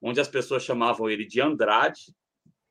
onde 0.01 0.21
as 0.21 0.29
pessoas 0.29 0.63
chamavam 0.63 1.09
ele 1.09 1.27
de 1.27 1.41
Andrade, 1.41 2.15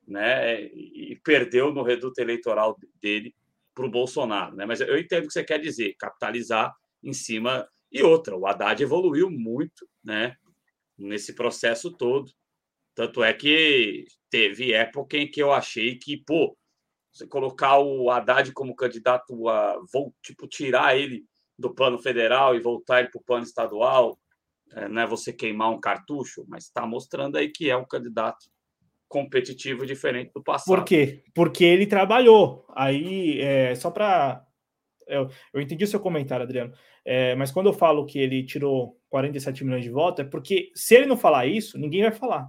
né, 0.08 0.64
e 0.64 1.20
perdeu 1.24 1.72
no 1.72 1.84
reduto 1.84 2.20
eleitoral 2.20 2.76
dele 3.02 3.36
para 3.76 3.86
o 3.86 3.92
Bolsonaro, 3.92 4.56
né? 4.56 4.66
Mas 4.66 4.82
eu 4.82 4.98
entendo 4.98 5.26
o 5.26 5.28
que 5.28 5.34
você 5.34 5.44
quer 5.44 5.60
dizer, 5.60 5.96
capitalizar 6.00 6.74
em 7.04 7.14
cima 7.14 7.68
e 7.92 8.02
outra. 8.02 8.36
O 8.36 8.48
Haddad 8.48 8.82
evoluiu 8.82 9.30
muito, 9.30 9.88
né? 10.04 10.36
nesse 11.00 11.34
processo 11.34 11.92
todo. 11.92 12.32
Tanto 12.94 13.24
é 13.24 13.34
que 13.34 14.06
teve 14.30 14.74
época 14.74 15.18
em 15.18 15.30
que 15.30 15.42
eu 15.42 15.54
achei 15.54 15.98
que, 15.98 16.18
pô, 16.18 16.58
você 17.12 17.26
colocar 17.26 17.80
o 17.80 18.12
Haddad 18.12 18.52
como 18.52 18.76
candidato 18.76 19.48
a 19.48 19.80
vou, 19.92 20.14
tipo, 20.22 20.48
tirar 20.48 20.98
ele 20.98 21.26
do 21.58 21.74
plano 21.74 21.98
federal 21.98 22.56
e 22.56 22.60
voltar 22.60 23.00
ele 23.00 23.10
para 23.10 23.20
o 23.20 23.24
plano 23.24 23.44
estadual, 23.44 24.20
não 24.90 25.02
é 25.02 25.08
você 25.08 25.34
queimar 25.34 25.72
um 25.72 25.80
cartucho, 25.80 26.46
mas 26.48 26.66
está 26.66 26.86
mostrando 26.86 27.38
aí 27.38 27.50
que 27.50 27.70
é 27.70 27.76
um 27.76 27.86
candidato 27.86 28.50
competitivo 29.08 29.86
diferente 29.86 30.32
do 30.34 30.44
passado. 30.44 30.68
Por 30.68 30.86
quê? 30.86 31.24
Porque 31.34 31.66
ele 31.66 31.88
trabalhou. 31.88 32.66
Aí, 32.76 33.41
é, 33.41 33.74
só 33.76 33.90
para. 33.90 34.46
Eu, 35.08 35.30
eu 35.52 35.60
entendi 35.60 35.84
o 35.84 35.88
seu 35.88 36.00
comentário, 36.00 36.44
Adriano. 36.44 36.72
É, 37.04 37.34
mas 37.36 37.52
quando 37.52 37.66
eu 37.66 37.74
falo 37.74 38.06
que 38.06 38.20
ele 38.20 38.46
tirou 38.46 39.00
47 39.10 39.64
milhões 39.64 39.84
de 39.84 39.90
votos, 39.90 40.24
é 40.24 40.30
porque 40.30 40.72
se 40.76 40.96
ele 40.96 41.08
não 41.08 41.18
falar 41.18 41.48
isso, 41.48 41.78
ninguém 41.80 42.04
vai 42.04 42.12
falar. 42.12 42.48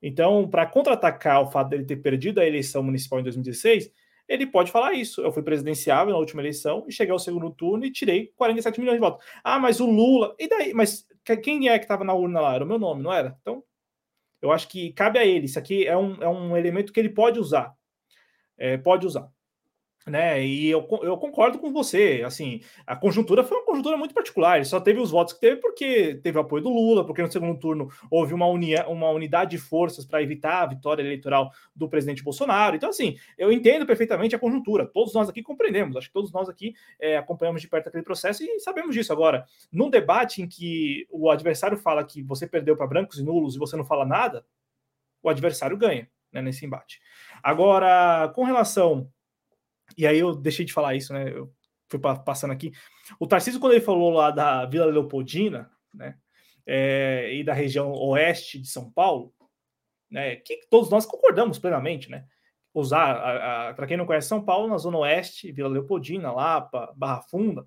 Então, 0.00 0.48
para 0.48 0.64
contra-atacar 0.64 1.42
o 1.42 1.50
fato 1.50 1.70
dele 1.70 1.84
ter 1.84 1.96
perdido 1.96 2.40
a 2.40 2.46
eleição 2.46 2.82
municipal 2.84 3.18
em 3.18 3.24
2016, 3.24 3.90
ele 4.28 4.46
pode 4.46 4.70
falar 4.70 4.92
isso. 4.92 5.22
Eu 5.22 5.32
fui 5.32 5.42
presidenciável 5.42 6.12
na 6.12 6.18
última 6.18 6.42
eleição 6.42 6.84
e 6.86 6.92
cheguei 6.92 7.12
ao 7.12 7.18
segundo 7.18 7.50
turno 7.50 7.84
e 7.84 7.90
tirei 7.90 8.32
47 8.36 8.78
milhões 8.78 8.96
de 8.96 9.00
votos. 9.00 9.24
Ah, 9.42 9.58
mas 9.58 9.80
o 9.80 9.86
Lula. 9.86 10.34
E 10.38 10.48
daí? 10.48 10.74
Mas 10.74 11.06
quem 11.42 11.68
é 11.68 11.78
que 11.78 11.84
estava 11.84 12.04
na 12.04 12.12
urna 12.14 12.40
lá? 12.40 12.54
Era 12.54 12.64
o 12.64 12.68
meu 12.68 12.78
nome, 12.78 13.02
não 13.02 13.12
era? 13.12 13.36
Então, 13.40 13.64
eu 14.42 14.52
acho 14.52 14.68
que 14.68 14.92
cabe 14.92 15.18
a 15.18 15.24
ele. 15.24 15.46
Isso 15.46 15.58
aqui 15.58 15.86
é 15.86 15.96
um, 15.96 16.22
é 16.22 16.28
um 16.28 16.56
elemento 16.56 16.92
que 16.92 17.00
ele 17.00 17.08
pode 17.08 17.40
usar. 17.40 17.74
É, 18.56 18.76
pode 18.76 19.06
usar 19.06 19.30
né? 20.08 20.44
E 20.44 20.68
eu, 20.68 20.86
eu 21.02 21.16
concordo 21.16 21.58
com 21.58 21.72
você. 21.72 22.22
Assim, 22.24 22.60
a 22.86 22.96
conjuntura 22.96 23.44
foi 23.44 23.58
uma 23.58 23.66
conjuntura 23.66 23.96
muito 23.96 24.14
particular. 24.14 24.56
Ele 24.56 24.64
só 24.64 24.80
teve 24.80 25.00
os 25.00 25.10
votos 25.10 25.34
que 25.34 25.40
teve 25.40 25.56
porque 25.56 26.14
teve 26.22 26.38
apoio 26.38 26.62
do 26.62 26.70
Lula, 26.70 27.04
porque 27.04 27.22
no 27.22 27.30
segundo 27.30 27.58
turno 27.58 27.88
houve 28.10 28.34
uma, 28.34 28.46
unia, 28.46 28.88
uma 28.88 29.10
unidade 29.10 29.52
de 29.52 29.58
forças 29.58 30.04
para 30.04 30.22
evitar 30.22 30.62
a 30.62 30.66
vitória 30.66 31.02
eleitoral 31.02 31.50
do 31.74 31.88
presidente 31.88 32.22
Bolsonaro. 32.22 32.76
Então, 32.76 32.90
assim, 32.90 33.16
eu 33.36 33.52
entendo 33.52 33.86
perfeitamente 33.86 34.34
a 34.34 34.38
conjuntura. 34.38 34.86
Todos 34.86 35.14
nós 35.14 35.28
aqui 35.28 35.42
compreendemos. 35.42 35.96
Acho 35.96 36.08
que 36.08 36.12
todos 36.12 36.32
nós 36.32 36.48
aqui 36.48 36.74
é, 36.98 37.16
acompanhamos 37.16 37.60
de 37.60 37.68
perto 37.68 37.88
aquele 37.88 38.04
processo 38.04 38.42
e 38.42 38.60
sabemos 38.60 38.94
disso. 38.94 39.12
Agora, 39.12 39.44
num 39.70 39.90
debate 39.90 40.42
em 40.42 40.48
que 40.48 41.06
o 41.10 41.30
adversário 41.30 41.76
fala 41.76 42.04
que 42.04 42.22
você 42.22 42.46
perdeu 42.46 42.76
para 42.76 42.86
brancos 42.86 43.18
e 43.18 43.24
nulos 43.24 43.54
e 43.54 43.58
você 43.58 43.76
não 43.76 43.84
fala 43.84 44.04
nada, 44.04 44.44
o 45.22 45.28
adversário 45.28 45.76
ganha 45.76 46.08
né, 46.32 46.42
nesse 46.42 46.64
embate. 46.64 47.00
Agora, 47.42 48.30
com 48.34 48.44
relação 48.44 49.10
e 49.96 50.06
aí 50.06 50.18
eu 50.18 50.34
deixei 50.34 50.64
de 50.64 50.72
falar 50.72 50.94
isso, 50.94 51.12
né? 51.12 51.30
Eu 51.30 51.52
fui 51.88 51.98
passando 51.98 52.52
aqui. 52.52 52.72
O 53.18 53.26
Tarcísio, 53.26 53.60
quando 53.60 53.72
ele 53.72 53.84
falou 53.84 54.10
lá 54.10 54.30
da 54.30 54.66
Vila 54.66 54.86
Leopoldina, 54.86 55.70
né? 55.92 56.16
É, 56.66 57.34
e 57.34 57.42
da 57.42 57.54
região 57.54 57.92
oeste 57.92 58.58
de 58.58 58.68
São 58.68 58.90
Paulo, 58.90 59.32
né? 60.10 60.36
Que 60.36 60.60
todos 60.70 60.90
nós 60.90 61.06
concordamos 61.06 61.58
plenamente, 61.58 62.10
né? 62.10 62.26
Usar, 62.74 63.74
para 63.74 63.86
quem 63.86 63.96
não 63.96 64.06
conhece 64.06 64.28
São 64.28 64.44
Paulo, 64.44 64.68
na 64.68 64.76
zona 64.76 64.98
oeste, 64.98 65.50
Vila 65.50 65.68
Leopoldina, 65.68 66.30
Lapa, 66.30 66.92
Barra 66.94 67.22
Funda, 67.22 67.66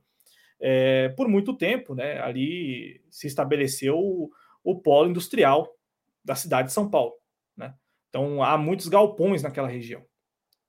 é, 0.60 1.10
por 1.10 1.28
muito 1.28 1.58
tempo, 1.58 1.96
né? 1.96 2.22
Ali 2.22 3.04
se 3.10 3.26
estabeleceu 3.26 3.98
o, 3.98 4.30
o 4.64 4.80
polo 4.80 5.10
industrial 5.10 5.76
da 6.24 6.36
cidade 6.36 6.68
de 6.68 6.74
São 6.74 6.90
Paulo, 6.90 7.14
né? 7.58 7.74
Então 8.10 8.44
há 8.44 8.58
muitos 8.58 8.88
galpões 8.88 9.42
naquela 9.42 9.68
região. 9.68 10.06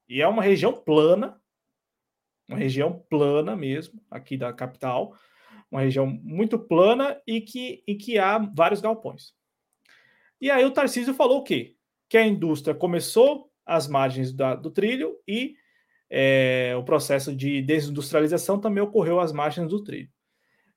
E 0.09 0.23
é 0.23 0.27
uma 0.27 0.43
região 0.43 0.73
plana, 0.73 1.41
uma 2.49 2.59
região 2.59 3.05
plana 3.09 3.57
mesmo, 3.57 4.01
aqui 4.11 4.37
da 4.37 4.53
capital, 4.53 5.15
uma 5.71 5.81
região 5.81 6.07
muito 6.07 6.59
plana 6.59 7.21
e 7.27 7.41
que, 7.41 7.83
e 7.87 7.95
que 7.95 8.19
há 8.19 8.39
vários 8.39 8.81
galpões. 8.81 9.35
E 10.41 10.51
aí 10.51 10.65
o 10.65 10.71
Tarcísio 10.71 11.15
falou 11.15 11.39
o 11.39 11.45
quê? 11.45 11.77
Que 12.09 12.19
a 12.19 12.27
indústria 12.27 12.75
começou 12.75 13.51
às 13.65 13.87
margens 13.87 14.33
da, 14.33 14.55
do 14.55 14.71
trilho 14.71 15.17
e 15.27 15.55
é, 16.11 16.75
o 16.77 16.85
processo 16.85 17.35
de 17.35 17.63
desindustrialização 17.63 18.61
também 18.61 18.83
ocorreu 18.83 19.19
às 19.19 19.33
margens 19.33 19.69
do 19.69 19.83
trilho. 19.83 20.11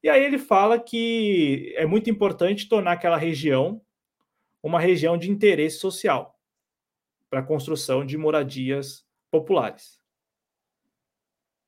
E 0.01 0.09
aí 0.09 0.23
ele 0.23 0.37
fala 0.37 0.79
que 0.79 1.73
é 1.75 1.85
muito 1.85 2.09
importante 2.09 2.69
tornar 2.69 2.93
aquela 2.93 3.17
região 3.17 3.81
uma 4.65 4.79
região 4.79 5.15
de 5.15 5.29
interesse 5.29 5.77
social. 5.77 6.33
para 7.29 7.39
a 7.41 7.45
construção 7.45 8.05
de 8.05 8.17
moradias 8.17 9.05
populares. 9.29 9.99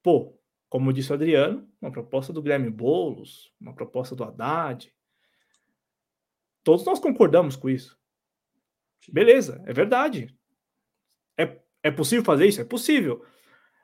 Pô, 0.07 0.39
como 0.69 0.93
disse 0.93 1.11
o 1.11 1.15
Adriano, 1.15 1.69
uma 1.81 1.91
proposta 1.91 2.31
do 2.31 2.41
Guilherme 2.41 2.69
Boulos, 2.69 3.53
uma 3.59 3.75
proposta 3.75 4.15
do 4.15 4.23
Haddad. 4.23 4.89
Todos 6.63 6.85
nós 6.85 6.97
concordamos 6.97 7.57
com 7.57 7.69
isso. 7.69 7.99
Beleza, 9.09 9.61
é 9.67 9.73
verdade. 9.73 10.33
É, 11.37 11.59
é 11.83 11.91
possível 11.91 12.23
fazer 12.23 12.47
isso? 12.47 12.61
É 12.61 12.63
possível. 12.63 13.21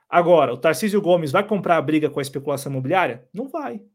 Agora, 0.08 0.54
o 0.54 0.58
Tarcísio 0.58 1.02
Gomes 1.02 1.30
vai 1.30 1.46
comprar 1.46 1.76
a 1.76 1.82
briga 1.82 2.10
com 2.10 2.20
a 2.20 2.22
especulação 2.22 2.72
imobiliária? 2.72 3.28
Não 3.34 3.50
vai. 3.50 3.86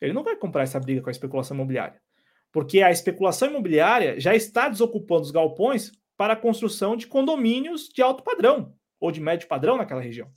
Ele 0.00 0.14
não 0.14 0.24
vai 0.24 0.36
comprar 0.36 0.62
essa 0.62 0.80
briga 0.80 1.02
com 1.02 1.10
a 1.10 1.12
especulação 1.12 1.54
imobiliária. 1.54 2.00
Porque 2.50 2.80
a 2.80 2.90
especulação 2.90 3.50
imobiliária 3.50 4.18
já 4.18 4.34
está 4.34 4.70
desocupando 4.70 5.20
os 5.20 5.30
galpões 5.30 5.92
para 6.16 6.32
a 6.32 6.40
construção 6.40 6.96
de 6.96 7.06
condomínios 7.06 7.90
de 7.90 8.00
alto 8.00 8.24
padrão 8.24 8.74
ou 8.98 9.12
de 9.12 9.20
médio 9.20 9.48
padrão 9.48 9.76
naquela 9.76 10.00
região. 10.00 10.32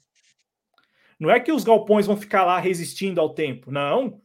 Não 1.22 1.30
é 1.30 1.39
que 1.39 1.52
os 1.52 1.64
galpões 1.64 2.07
vão 2.07 2.18
ficar 2.18 2.43
lá 2.45 2.57
resistindo 2.57 3.22
ao 3.22 3.31
tempo. 3.31 3.69
Não. 3.69 4.19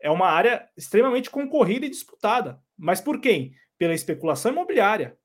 É 0.00 0.08
uma 0.08 0.28
área 0.28 0.70
extremamente 0.76 1.28
concorrida 1.28 1.86
e 1.86 1.90
disputada. 1.90 2.62
Mas 2.76 3.00
por 3.00 3.20
quem? 3.20 3.52
Pela 3.76 3.92
especulação 3.92 4.52
imobiliária 4.52 5.18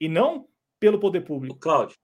e 0.00 0.08
não 0.08 0.48
pelo 0.78 1.00
poder 1.00 1.22
público. 1.22 1.58
Cláudio, 1.58 1.96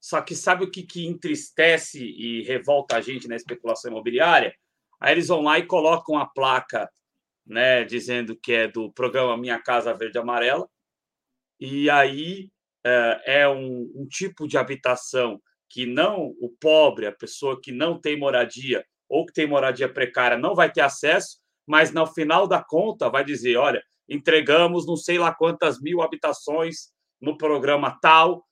só 0.00 0.20
que 0.20 0.34
sabe 0.34 0.64
o 0.64 0.70
que, 0.70 0.82
que 0.82 1.06
entristece 1.06 2.04
e 2.04 2.42
revolta 2.42 2.96
a 2.96 3.00
gente 3.00 3.28
na 3.28 3.36
especulação 3.36 3.92
imobiliária? 3.92 4.52
Aí 5.00 5.12
eles 5.12 5.28
vão 5.28 5.42
lá 5.42 5.60
e 5.60 5.66
colocam 5.66 6.18
a 6.18 6.26
placa, 6.26 6.90
né, 7.46 7.84
dizendo 7.84 8.36
que 8.36 8.52
é 8.52 8.66
do 8.66 8.92
programa 8.92 9.36
Minha 9.36 9.62
Casa 9.62 9.94
Verde 9.94 10.18
Amarela, 10.18 10.68
e 11.60 11.88
aí 11.88 12.50
é, 12.84 13.42
é 13.42 13.48
um, 13.48 13.92
um 13.94 14.06
tipo 14.08 14.48
de 14.48 14.58
habitação 14.58 15.40
que 15.72 15.86
não 15.86 16.34
o 16.38 16.50
pobre, 16.60 17.06
a 17.06 17.12
pessoa 17.12 17.58
que 17.58 17.72
não 17.72 17.98
tem 17.98 18.18
moradia 18.18 18.84
ou 19.08 19.24
que 19.24 19.32
tem 19.32 19.46
moradia 19.46 19.90
precária 19.90 20.36
não 20.36 20.54
vai 20.54 20.70
ter 20.70 20.82
acesso, 20.82 21.38
mas 21.66 21.92
no 21.92 22.06
final 22.06 22.46
da 22.46 22.62
conta 22.62 23.08
vai 23.08 23.24
dizer, 23.24 23.56
olha, 23.56 23.82
entregamos 24.06 24.86
não 24.86 24.96
sei 24.96 25.18
lá 25.18 25.34
quantas 25.34 25.80
mil 25.80 26.02
habitações 26.02 26.92
no 27.18 27.38
programa 27.38 27.98
tal 28.02 28.44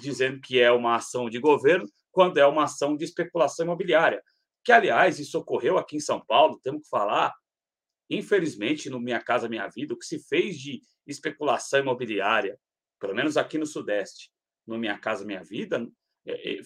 dizendo 0.00 0.40
que 0.40 0.60
é 0.60 0.70
uma 0.70 0.96
ação 0.96 1.28
de 1.28 1.40
governo, 1.40 1.88
quando 2.12 2.38
é 2.38 2.46
uma 2.46 2.64
ação 2.64 2.96
de 2.96 3.04
especulação 3.04 3.64
imobiliária. 3.64 4.22
Que, 4.62 4.72
aliás, 4.72 5.18
isso 5.18 5.38
ocorreu 5.38 5.78
aqui 5.78 5.96
em 5.96 6.00
São 6.00 6.24
Paulo, 6.24 6.60
temos 6.62 6.82
que 6.82 6.88
falar. 6.88 7.34
Infelizmente, 8.08 8.90
no 8.90 9.00
Minha 9.00 9.20
Casa 9.20 9.48
Minha 9.48 9.66
Vida, 9.68 9.94
o 9.94 9.98
que 9.98 10.04
se 10.04 10.18
fez 10.28 10.58
de 10.58 10.82
especulação 11.06 11.80
imobiliária, 11.80 12.58
pelo 13.00 13.14
menos 13.14 13.36
aqui 13.36 13.56
no 13.56 13.64
Sudeste, 13.66 14.30
no 14.66 14.76
Minha 14.76 14.98
Casa 14.98 15.24
Minha 15.24 15.42
Vida, 15.42 15.88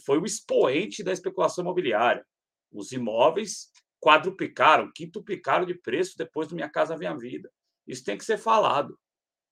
foi 0.05 0.19
o 0.19 0.25
expoente 0.25 1.03
da 1.03 1.13
especulação 1.13 1.63
imobiliária. 1.63 2.25
Os 2.73 2.93
imóveis 2.93 3.71
quadruplicaram, 4.01 4.91
quintuplicaram 4.95 5.65
de 5.65 5.75
preço 5.75 6.17
depois 6.19 6.49
do 6.49 6.55
Minha 6.55 6.69
Casa 6.69 6.97
Minha 6.97 7.17
Vida. 7.17 7.51
Isso 7.87 8.05
tem 8.05 8.19
que 8.19 8.25
ser 8.25 8.39
falado, 8.39 8.99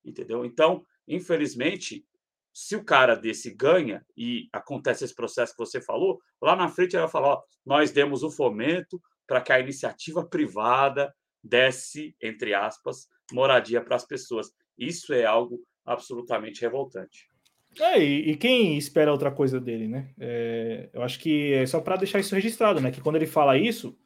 entendeu? 0.05 0.45
Então, 0.45 0.85
infelizmente, 1.07 2.05
se 2.53 2.77
o 2.77 2.85
cara 2.85 3.15
desse 3.15 3.55
ganha 3.55 4.05
e 4.17 4.49
acontece 4.53 5.05
esse 5.05 5.15
processo 5.15 5.53
que 5.53 5.59
você 5.59 5.81
falou, 5.81 6.21
lá 6.41 6.55
na 6.55 6.69
frente 6.69 6.95
ele 6.95 7.03
vai 7.03 7.11
falar: 7.11 7.29
ó, 7.29 7.43
nós 7.65 7.91
demos 7.91 8.23
o 8.23 8.31
fomento 8.31 9.01
para 9.27 9.41
que 9.41 9.53
a 9.53 9.61
iniciativa 9.61 10.27
privada 10.27 11.15
desse, 11.43 12.15
entre 12.21 12.53
aspas, 12.53 13.09
moradia 13.33 13.83
para 13.83 13.97
as 13.97 14.05
pessoas. 14.05 14.53
Isso 14.77 15.13
é 15.13 15.25
algo 15.25 15.61
absolutamente 15.85 16.61
revoltante. 16.61 17.32
É, 17.81 18.03
e, 18.03 18.31
e, 18.31 18.37
quem 18.37 18.77
espera 18.77 19.13
outra 19.13 19.31
coisa 19.31 19.61
dele, 19.61 19.89
né? 19.89 20.11
É, 20.19 20.91
eu 20.93 21.03
acho 21.03 21.19
que 21.19 21.55
é 21.55 21.67
só 21.67 21.81
para 21.81 21.97
deixar 21.97 22.19
isso 22.19 22.35
registrado, 22.35 22.81
né? 22.81 22.91
Que 22.91 23.01
quando 23.01 23.17
ele 23.17 23.27
fala 23.27 23.57
isso, 23.57 23.97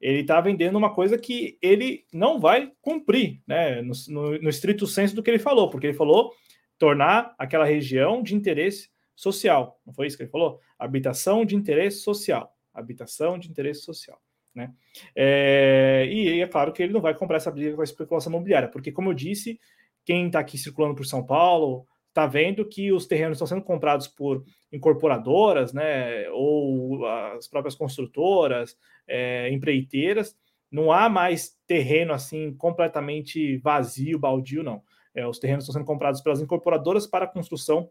ele 0.00 0.20
está 0.20 0.40
vendendo 0.40 0.76
uma 0.76 0.94
coisa 0.94 1.18
que 1.18 1.58
ele 1.60 2.04
não 2.12 2.38
vai 2.38 2.72
cumprir, 2.80 3.42
né? 3.46 3.82
No, 3.82 3.92
no, 4.08 4.38
no 4.42 4.48
estrito 4.48 4.86
senso 4.86 5.14
do 5.14 5.22
que 5.22 5.30
ele 5.30 5.38
falou, 5.38 5.68
porque 5.68 5.88
ele 5.88 5.96
falou 5.96 6.32
tornar 6.78 7.34
aquela 7.38 7.64
região 7.64 8.22
de 8.22 8.34
interesse 8.34 8.88
social. 9.14 9.80
Não 9.84 9.92
foi 9.92 10.06
isso 10.06 10.16
que 10.16 10.22
ele 10.22 10.30
falou? 10.30 10.60
Habitação 10.78 11.44
de 11.44 11.56
interesse 11.56 11.98
social. 11.98 12.54
Habitação 12.72 13.36
de 13.38 13.50
interesse 13.50 13.80
social. 13.80 14.20
Né? 14.54 14.72
É, 15.14 16.06
e 16.08 16.40
é 16.40 16.46
claro 16.46 16.72
que 16.72 16.82
ele 16.82 16.92
não 16.92 17.00
vai 17.00 17.14
comprar 17.14 17.36
essa 17.36 17.50
briga 17.50 17.74
com 17.74 17.80
a 17.80 17.84
especulação 17.84 18.30
imobiliária, 18.30 18.68
porque, 18.68 18.92
como 18.92 19.10
eu 19.10 19.14
disse, 19.14 19.60
quem 20.04 20.26
está 20.26 20.38
aqui 20.40 20.56
circulando 20.56 20.94
por 20.94 21.04
São 21.04 21.24
Paulo 21.24 21.86
está 22.18 22.26
vendo 22.26 22.68
que 22.68 22.92
os 22.92 23.06
terrenos 23.06 23.36
estão 23.36 23.46
sendo 23.46 23.62
comprados 23.62 24.08
por 24.08 24.44
incorporadoras, 24.72 25.72
né, 25.72 26.28
ou 26.30 27.06
as 27.06 27.46
próprias 27.46 27.76
construtoras, 27.76 28.76
é, 29.06 29.48
empreiteiras. 29.50 30.36
Não 30.70 30.90
há 30.90 31.08
mais 31.08 31.56
terreno 31.66 32.12
assim 32.12 32.52
completamente 32.54 33.56
vazio, 33.58 34.18
baldio, 34.18 34.64
não. 34.64 34.82
É, 35.14 35.26
os 35.26 35.38
terrenos 35.38 35.64
estão 35.64 35.74
sendo 35.74 35.86
comprados 35.86 36.20
pelas 36.20 36.40
incorporadoras 36.40 37.06
para 37.06 37.24
a 37.24 37.28
construção 37.28 37.88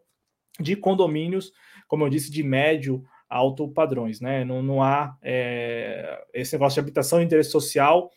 de 0.60 0.76
condomínios, 0.76 1.52
como 1.86 2.04
eu 2.04 2.10
disse, 2.10 2.30
de 2.30 2.42
médio 2.42 3.02
alto 3.28 3.68
padrões, 3.68 4.20
né? 4.20 4.44
Não, 4.44 4.62
não 4.62 4.82
há 4.82 5.16
é, 5.22 6.24
esse 6.34 6.54
negócio 6.54 6.74
de 6.74 6.80
habitação 6.80 7.18
de 7.18 7.24
interesse 7.24 7.50
social, 7.50 8.10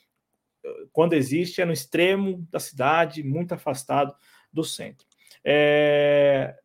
quando 0.92 1.14
existe, 1.14 1.62
é 1.62 1.66
no 1.66 1.74
extremo 1.74 2.48
da 2.52 2.60
cidade, 2.60 3.24
muito 3.24 3.54
afastado 3.54 4.14
do 4.54 4.64
centro. 4.64 5.11
É, 5.44 6.56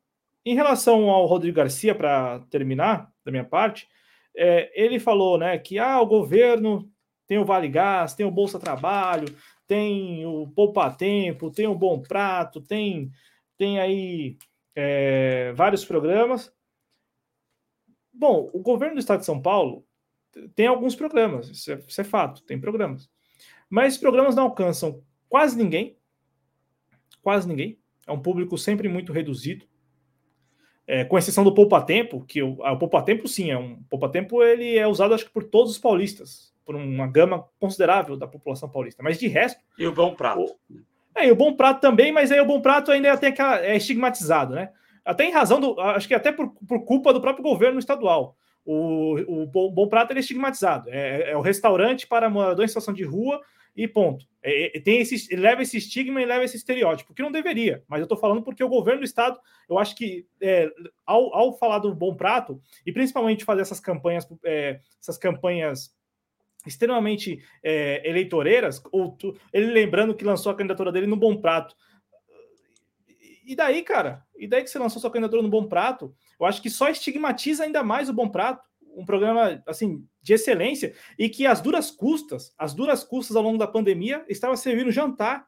em 0.44 0.54
relação 0.54 1.10
ao 1.10 1.26
Rodrigo 1.26 1.56
Garcia, 1.56 1.94
para 1.94 2.40
terminar 2.50 3.10
da 3.24 3.30
minha 3.32 3.44
parte, 3.44 3.88
é, 4.36 4.70
ele 4.80 5.00
falou 5.00 5.38
né, 5.38 5.58
que 5.58 5.78
ah, 5.78 6.00
o 6.00 6.06
governo 6.06 6.90
tem 7.26 7.38
o 7.38 7.44
Vale 7.44 7.68
Gás, 7.68 8.14
tem 8.14 8.24
o 8.24 8.30
Bolsa 8.30 8.58
Trabalho, 8.58 9.34
tem 9.66 10.24
o 10.26 10.46
Poupa 10.48 10.90
Tempo, 10.90 11.50
tem 11.50 11.66
o 11.66 11.74
Bom 11.74 12.00
Prato, 12.00 12.60
tem, 12.60 13.10
tem 13.56 13.80
aí 13.80 14.36
é, 14.74 15.52
vários 15.54 15.84
programas. 15.84 16.54
Bom, 18.12 18.48
o 18.52 18.60
governo 18.60 18.94
do 18.94 19.00
estado 19.00 19.20
de 19.20 19.26
São 19.26 19.40
Paulo 19.40 19.84
tem 20.54 20.66
alguns 20.66 20.94
programas, 20.94 21.48
isso 21.48 21.72
é, 21.72 21.78
isso 21.86 22.00
é 22.00 22.04
fato, 22.04 22.42
tem 22.42 22.60
programas. 22.60 23.10
Mas 23.68 23.98
programas 23.98 24.36
não 24.36 24.44
alcançam 24.44 25.02
quase 25.28 25.56
ninguém, 25.56 25.98
quase 27.20 27.48
ninguém. 27.48 27.78
É 28.06 28.12
um 28.12 28.20
público 28.20 28.56
sempre 28.56 28.88
muito 28.88 29.12
reduzido. 29.12 29.66
É, 30.86 31.04
com 31.04 31.18
exceção 31.18 31.42
do 31.42 31.52
Poupa 31.52 31.82
Tempo, 31.82 32.24
que 32.24 32.40
o, 32.42 32.60
o 32.60 32.78
Poupa 32.78 33.02
Tempo 33.02 33.26
sim, 33.26 33.50
é 33.50 33.58
um 33.58 33.82
Poupa 33.90 34.08
Tempo 34.08 34.42
ele 34.42 34.76
é 34.76 34.86
usado 34.86 35.14
acho 35.14 35.24
que 35.24 35.32
por 35.32 35.42
todos 35.42 35.72
os 35.72 35.78
paulistas 35.78 36.54
por 36.66 36.74
uma 36.74 37.06
gama 37.06 37.46
considerável 37.60 38.16
da 38.16 38.26
população 38.26 38.68
paulista. 38.68 39.02
Mas 39.02 39.18
de 39.18 39.28
resto. 39.28 39.62
E 39.78 39.86
o 39.86 39.92
bom 39.92 40.14
prato. 40.14 40.40
O, 40.40 40.56
é, 41.14 41.28
e 41.28 41.30
o 41.30 41.36
bom 41.36 41.54
prato 41.54 41.80
também, 41.80 42.10
mas 42.10 42.32
aí 42.32 42.40
o 42.40 42.44
bom 42.44 42.60
prato 42.60 42.90
ainda 42.90 43.16
tem 43.16 43.28
aquela, 43.28 43.64
é 43.64 43.76
estigmatizado, 43.76 44.54
né? 44.54 44.70
Até 45.04 45.24
em 45.24 45.32
razão 45.32 45.60
do. 45.60 45.80
Acho 45.80 46.08
que 46.08 46.14
até 46.14 46.32
por, 46.32 46.48
por 46.66 46.84
culpa 46.84 47.12
do 47.12 47.20
próprio 47.20 47.44
governo 47.44 47.78
estadual. 47.78 48.36
O, 48.64 49.14
o 49.28 49.46
bom, 49.46 49.70
bom 49.70 49.88
prato 49.88 50.12
é 50.12 50.18
estigmatizado. 50.18 50.90
É, 50.90 51.30
é, 51.30 51.36
o 51.36 51.40
restaurante 51.40 52.04
para 52.04 52.28
morador 52.28 52.64
em 52.64 52.68
situação 52.68 52.92
de 52.92 53.04
rua 53.04 53.40
e 53.76 53.86
ponto. 53.86 54.26
É, 54.42 54.76
é, 54.76 54.80
tem 54.80 55.00
esse, 55.00 55.34
leva 55.36 55.62
esse 55.62 55.76
estigma 55.76 56.22
e 56.22 56.24
leva 56.24 56.44
esse 56.44 56.56
estereótipo, 56.56 57.12
que 57.12 57.22
não 57.22 57.30
deveria, 57.30 57.84
mas 57.86 57.98
eu 57.98 58.04
estou 58.04 58.16
falando 58.16 58.42
porque 58.42 58.64
o 58.64 58.68
governo 58.68 59.00
do 59.00 59.04
estado, 59.04 59.38
eu 59.68 59.78
acho 59.78 59.94
que 59.94 60.26
é, 60.40 60.70
ao, 61.04 61.34
ao 61.34 61.58
falar 61.58 61.80
do 61.80 61.94
bom 61.94 62.14
prato, 62.14 62.60
e 62.86 62.92
principalmente 62.92 63.44
fazer 63.44 63.62
essas 63.62 63.80
campanhas, 63.80 64.26
é, 64.44 64.80
essas 65.00 65.18
campanhas 65.18 65.94
extremamente 66.66 67.44
é, 67.62 68.08
eleitoreiras, 68.08 68.82
ou 68.90 69.12
tu, 69.12 69.36
ele 69.52 69.66
lembrando 69.66 70.14
que 70.14 70.24
lançou 70.24 70.50
a 70.50 70.54
candidatura 70.54 70.90
dele 70.90 71.06
no 71.06 71.16
Bom 71.16 71.36
Prato. 71.36 71.76
E 73.44 73.54
daí, 73.54 73.82
cara? 73.82 74.24
E 74.36 74.48
daí 74.48 74.64
que 74.64 74.70
você 74.70 74.78
lançou 74.78 75.00
sua 75.00 75.10
candidatura 75.10 75.42
no 75.42 75.48
Bom 75.48 75.68
Prato? 75.68 76.12
Eu 76.40 76.46
acho 76.46 76.60
que 76.60 76.68
só 76.68 76.88
estigmatiza 76.88 77.62
ainda 77.62 77.84
mais 77.84 78.08
o 78.08 78.12
Bom 78.12 78.28
Prato, 78.28 78.64
um 78.96 79.04
programa 79.04 79.62
assim 79.66 80.04
de 80.26 80.32
excelência 80.32 80.92
e 81.16 81.28
que 81.28 81.46
as 81.46 81.60
duras 81.60 81.88
custas, 81.88 82.52
as 82.58 82.74
duras 82.74 83.04
custas 83.04 83.36
ao 83.36 83.44
longo 83.44 83.56
da 83.56 83.66
pandemia 83.66 84.24
estava 84.28 84.56
servindo 84.56 84.90
jantar, 84.90 85.46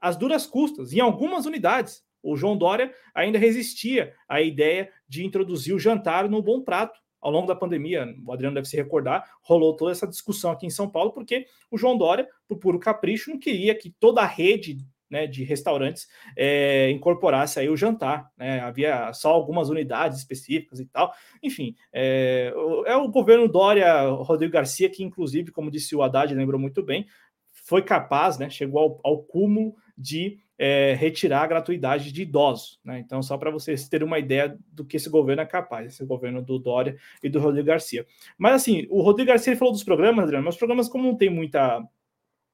as 0.00 0.16
duras 0.16 0.46
custas 0.46 0.92
em 0.92 1.00
algumas 1.00 1.44
unidades. 1.44 2.04
O 2.22 2.36
João 2.36 2.56
Dória 2.56 2.94
ainda 3.12 3.36
resistia 3.36 4.14
à 4.28 4.40
ideia 4.40 4.92
de 5.08 5.26
introduzir 5.26 5.74
o 5.74 5.78
jantar 5.78 6.28
no 6.28 6.40
Bom 6.40 6.62
Prato 6.62 7.00
ao 7.20 7.32
longo 7.32 7.48
da 7.48 7.56
pandemia, 7.56 8.14
o 8.24 8.32
Adriano 8.32 8.54
deve 8.54 8.68
se 8.68 8.76
recordar, 8.76 9.28
rolou 9.42 9.74
toda 9.74 9.90
essa 9.90 10.06
discussão 10.06 10.52
aqui 10.52 10.64
em 10.64 10.70
São 10.70 10.88
Paulo, 10.88 11.12
porque 11.12 11.46
o 11.68 11.76
João 11.76 11.98
Dória, 11.98 12.28
por 12.46 12.58
puro 12.58 12.78
capricho, 12.78 13.30
não 13.30 13.38
queria 13.40 13.74
que 13.74 13.90
toda 13.98 14.20
a 14.20 14.26
rede 14.26 14.78
né, 15.10 15.26
de 15.26 15.44
restaurantes 15.44 16.08
é, 16.36 16.90
incorporasse 16.90 17.58
aí 17.58 17.68
o 17.68 17.76
jantar. 17.76 18.30
Né? 18.36 18.60
Havia 18.60 19.12
só 19.12 19.30
algumas 19.30 19.68
unidades 19.68 20.18
específicas 20.18 20.80
e 20.80 20.86
tal. 20.86 21.12
Enfim, 21.42 21.74
é, 21.92 22.52
é 22.86 22.96
o 22.96 23.08
governo 23.08 23.48
Dória, 23.48 24.02
Rodrigo 24.08 24.52
Garcia, 24.52 24.90
que 24.90 25.02
inclusive, 25.02 25.50
como 25.50 25.70
disse 25.70 25.94
o 25.94 26.02
Haddad, 26.02 26.34
lembrou 26.34 26.60
muito 26.60 26.82
bem, 26.82 27.06
foi 27.52 27.82
capaz, 27.82 28.38
né, 28.38 28.48
chegou 28.48 28.80
ao, 28.80 29.00
ao 29.02 29.22
cúmulo 29.22 29.74
de 29.96 30.38
é, 30.58 30.94
retirar 30.94 31.42
a 31.42 31.46
gratuidade 31.46 32.12
de 32.12 32.22
idosos. 32.22 32.80
Né? 32.84 32.98
Então, 33.00 33.22
só 33.22 33.36
para 33.36 33.50
vocês 33.50 33.88
terem 33.88 34.06
uma 34.06 34.18
ideia 34.18 34.56
do 34.72 34.84
que 34.84 34.96
esse 34.96 35.10
governo 35.10 35.42
é 35.42 35.46
capaz, 35.46 35.86
esse 35.86 36.04
governo 36.04 36.42
do 36.42 36.58
Dória 36.58 36.96
e 37.22 37.28
do 37.28 37.40
Rodrigo 37.40 37.66
Garcia. 37.66 38.06
Mas, 38.38 38.54
assim, 38.54 38.86
o 38.88 39.02
Rodrigo 39.02 39.28
Garcia 39.28 39.56
falou 39.56 39.72
dos 39.72 39.84
programas, 39.84 40.24
Adriano, 40.24 40.44
mas 40.44 40.54
os 40.54 40.58
programas, 40.58 40.88
como 40.88 41.04
não 41.04 41.16
tem 41.16 41.30
muita 41.30 41.82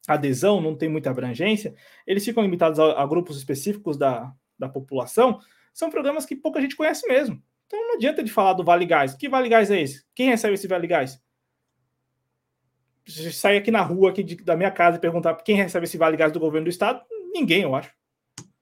adesão, 0.06 0.60
não 0.60 0.76
tem 0.76 0.88
muita 0.88 1.10
abrangência, 1.10 1.74
eles 2.06 2.24
ficam 2.24 2.42
limitados 2.42 2.78
a, 2.78 3.02
a 3.02 3.06
grupos 3.06 3.36
específicos 3.36 3.96
da, 3.96 4.32
da 4.58 4.68
população, 4.68 5.38
são 5.72 5.90
programas 5.90 6.26
que 6.26 6.36
pouca 6.36 6.60
gente 6.60 6.76
conhece 6.76 7.06
mesmo. 7.06 7.42
Então, 7.66 7.80
não 7.88 7.94
adianta 7.94 8.22
de 8.22 8.30
falar 8.30 8.52
do 8.52 8.64
Vale 8.64 8.84
Gás. 8.84 9.14
Que 9.14 9.28
Vale 9.28 9.48
Gás 9.48 9.70
é 9.70 9.80
esse? 9.80 10.04
Quem 10.14 10.28
recebe 10.28 10.54
esse 10.54 10.68
Vale 10.68 10.86
Gás? 10.86 11.20
sair 13.32 13.56
aqui 13.56 13.70
na 13.70 13.82
rua 13.82 14.10
aqui 14.10 14.22
de, 14.22 14.36
da 14.36 14.56
minha 14.56 14.70
casa 14.70 14.96
e 14.96 15.00
perguntar 15.00 15.34
quem 15.36 15.56
recebe 15.56 15.84
esse 15.84 15.98
Vale 15.98 16.16
Gás 16.16 16.30
do 16.32 16.38
governo 16.38 16.66
do 16.66 16.70
estado, 16.70 17.02
ninguém, 17.32 17.62
eu 17.62 17.74
acho. 17.74 17.92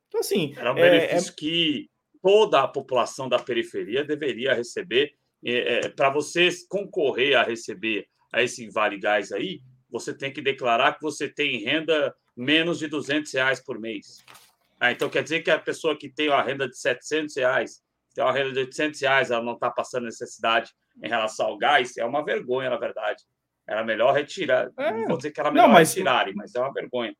Então, 0.08 0.20
assim. 0.20 0.54
Era 0.56 0.72
um 0.72 0.78
é, 0.78 0.90
benefício 0.90 1.32
é... 1.32 1.34
que 1.36 1.90
toda 2.22 2.62
a 2.62 2.68
população 2.68 3.28
da 3.28 3.38
periferia 3.38 4.04
deveria 4.04 4.54
receber. 4.54 5.12
É, 5.44 5.86
é, 5.86 5.88
Para 5.88 6.10
vocês 6.10 6.66
concorrer 6.66 7.36
a 7.36 7.42
receber 7.42 8.06
a 8.32 8.42
esse 8.42 8.68
Vale 8.70 8.98
Gás 8.98 9.32
aí, 9.32 9.60
você 9.90 10.14
tem 10.14 10.32
que 10.32 10.40
declarar 10.40 10.94
que 10.94 11.02
você 11.02 11.28
tem 11.28 11.64
renda 11.64 12.14
menos 12.36 12.78
de 12.78 12.86
200 12.86 13.32
reais 13.32 13.60
por 13.60 13.78
mês. 13.78 14.24
Ah, 14.78 14.92
então 14.92 15.10
quer 15.10 15.22
dizer 15.22 15.40
que 15.40 15.50
a 15.50 15.58
pessoa 15.58 15.96
que 15.96 16.08
tem 16.08 16.28
uma 16.28 16.42
renda 16.42 16.68
de 16.68 16.78
700 16.78 17.36
reais, 17.36 17.82
tem 18.14 18.24
uma 18.24 18.32
renda 18.32 18.52
de 18.52 18.58
800 18.60 19.00
reais, 19.00 19.30
ela 19.30 19.44
não 19.44 19.54
está 19.54 19.70
passando 19.70 20.04
necessidade 20.04 20.72
em 21.02 21.08
relação 21.08 21.46
ao 21.46 21.58
gás, 21.58 21.96
é 21.96 22.04
uma 22.04 22.24
vergonha, 22.24 22.70
na 22.70 22.76
verdade. 22.76 23.22
Era 23.68 23.84
melhor 23.84 24.14
retirar. 24.14 24.70
É. 24.76 24.92
Não 24.92 25.08
vou 25.08 25.16
dizer 25.16 25.30
que 25.30 25.40
era 25.40 25.50
melhor 25.50 25.68
não, 25.68 25.74
mas... 25.74 25.90
retirarem, 25.90 26.34
mas 26.34 26.54
é 26.54 26.60
uma 26.60 26.72
vergonha. 26.72 27.14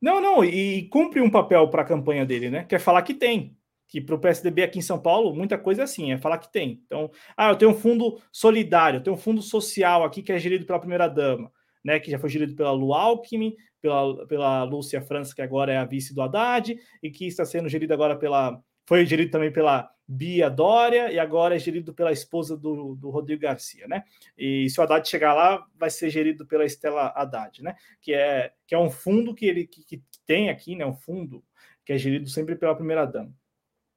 Não, 0.00 0.20
não, 0.20 0.44
e 0.44 0.86
cumpre 0.88 1.20
um 1.20 1.30
papel 1.30 1.66
para 1.68 1.80
a 1.80 1.86
campanha 1.86 2.26
dele, 2.26 2.50
né? 2.50 2.64
Que 2.64 2.74
é 2.74 2.78
falar 2.78 3.00
que 3.02 3.14
tem. 3.14 3.56
Que 3.88 4.00
para 4.00 4.14
o 4.14 4.18
PSDB 4.18 4.62
aqui 4.62 4.78
em 4.78 4.82
São 4.82 5.00
Paulo, 5.00 5.34
muita 5.34 5.56
coisa 5.56 5.82
é 5.82 5.84
assim, 5.84 6.12
é 6.12 6.18
falar 6.18 6.38
que 6.38 6.52
tem. 6.52 6.82
Então, 6.84 7.10
ah, 7.36 7.50
eu 7.50 7.56
tenho 7.56 7.70
um 7.70 7.74
fundo 7.74 8.20
solidário, 8.30 8.98
eu 8.98 9.02
tenho 9.02 9.16
um 9.16 9.18
fundo 9.18 9.40
social 9.40 10.04
aqui 10.04 10.22
que 10.22 10.32
é 10.32 10.38
gerido 10.38 10.66
pela 10.66 10.78
primeira-dama, 10.78 11.50
né? 11.84 12.00
Que 12.00 12.10
já 12.10 12.18
foi 12.18 12.30
gerido 12.30 12.54
pela 12.54 12.72
Lu 12.72 12.94
Alckmin, 12.94 13.54
pela, 13.80 14.26
pela 14.26 14.64
Lúcia 14.64 15.02
França, 15.02 15.34
que 15.34 15.42
agora 15.42 15.72
é 15.72 15.76
a 15.76 15.84
vice 15.84 16.14
do 16.14 16.22
Haddad, 16.22 16.76
e 17.02 17.10
que 17.10 17.26
está 17.26 17.44
sendo 17.44 17.68
gerido 17.68 17.92
agora 17.92 18.16
pela. 18.16 18.60
Foi 18.86 19.04
gerido 19.06 19.30
também 19.30 19.52
pela 19.52 19.90
Bia 20.06 20.50
Dória 20.50 21.10
e 21.10 21.18
agora 21.18 21.56
é 21.56 21.58
gerido 21.58 21.94
pela 21.94 22.12
esposa 22.12 22.56
do, 22.56 22.94
do 22.94 23.08
Rodrigo 23.08 23.42
Garcia, 23.42 23.88
né? 23.88 24.04
E 24.36 24.68
se 24.68 24.78
o 24.78 24.82
Haddad 24.82 25.08
chegar 25.08 25.32
lá, 25.32 25.66
vai 25.78 25.88
ser 25.88 26.10
gerido 26.10 26.46
pela 26.46 26.64
Estela 26.64 27.12
Haddad, 27.16 27.62
né? 27.62 27.74
Que 28.00 28.12
é, 28.12 28.52
que 28.66 28.74
é 28.74 28.78
um 28.78 28.90
fundo 28.90 29.34
que 29.34 29.46
ele 29.46 29.66
que, 29.66 29.82
que 29.84 30.02
tem 30.26 30.50
aqui, 30.50 30.76
né? 30.76 30.84
Um 30.84 30.94
fundo 30.94 31.42
que 31.84 31.92
é 31.92 31.98
gerido 31.98 32.28
sempre 32.28 32.54
pela 32.56 32.74
primeira 32.74 33.06
dama. 33.06 33.32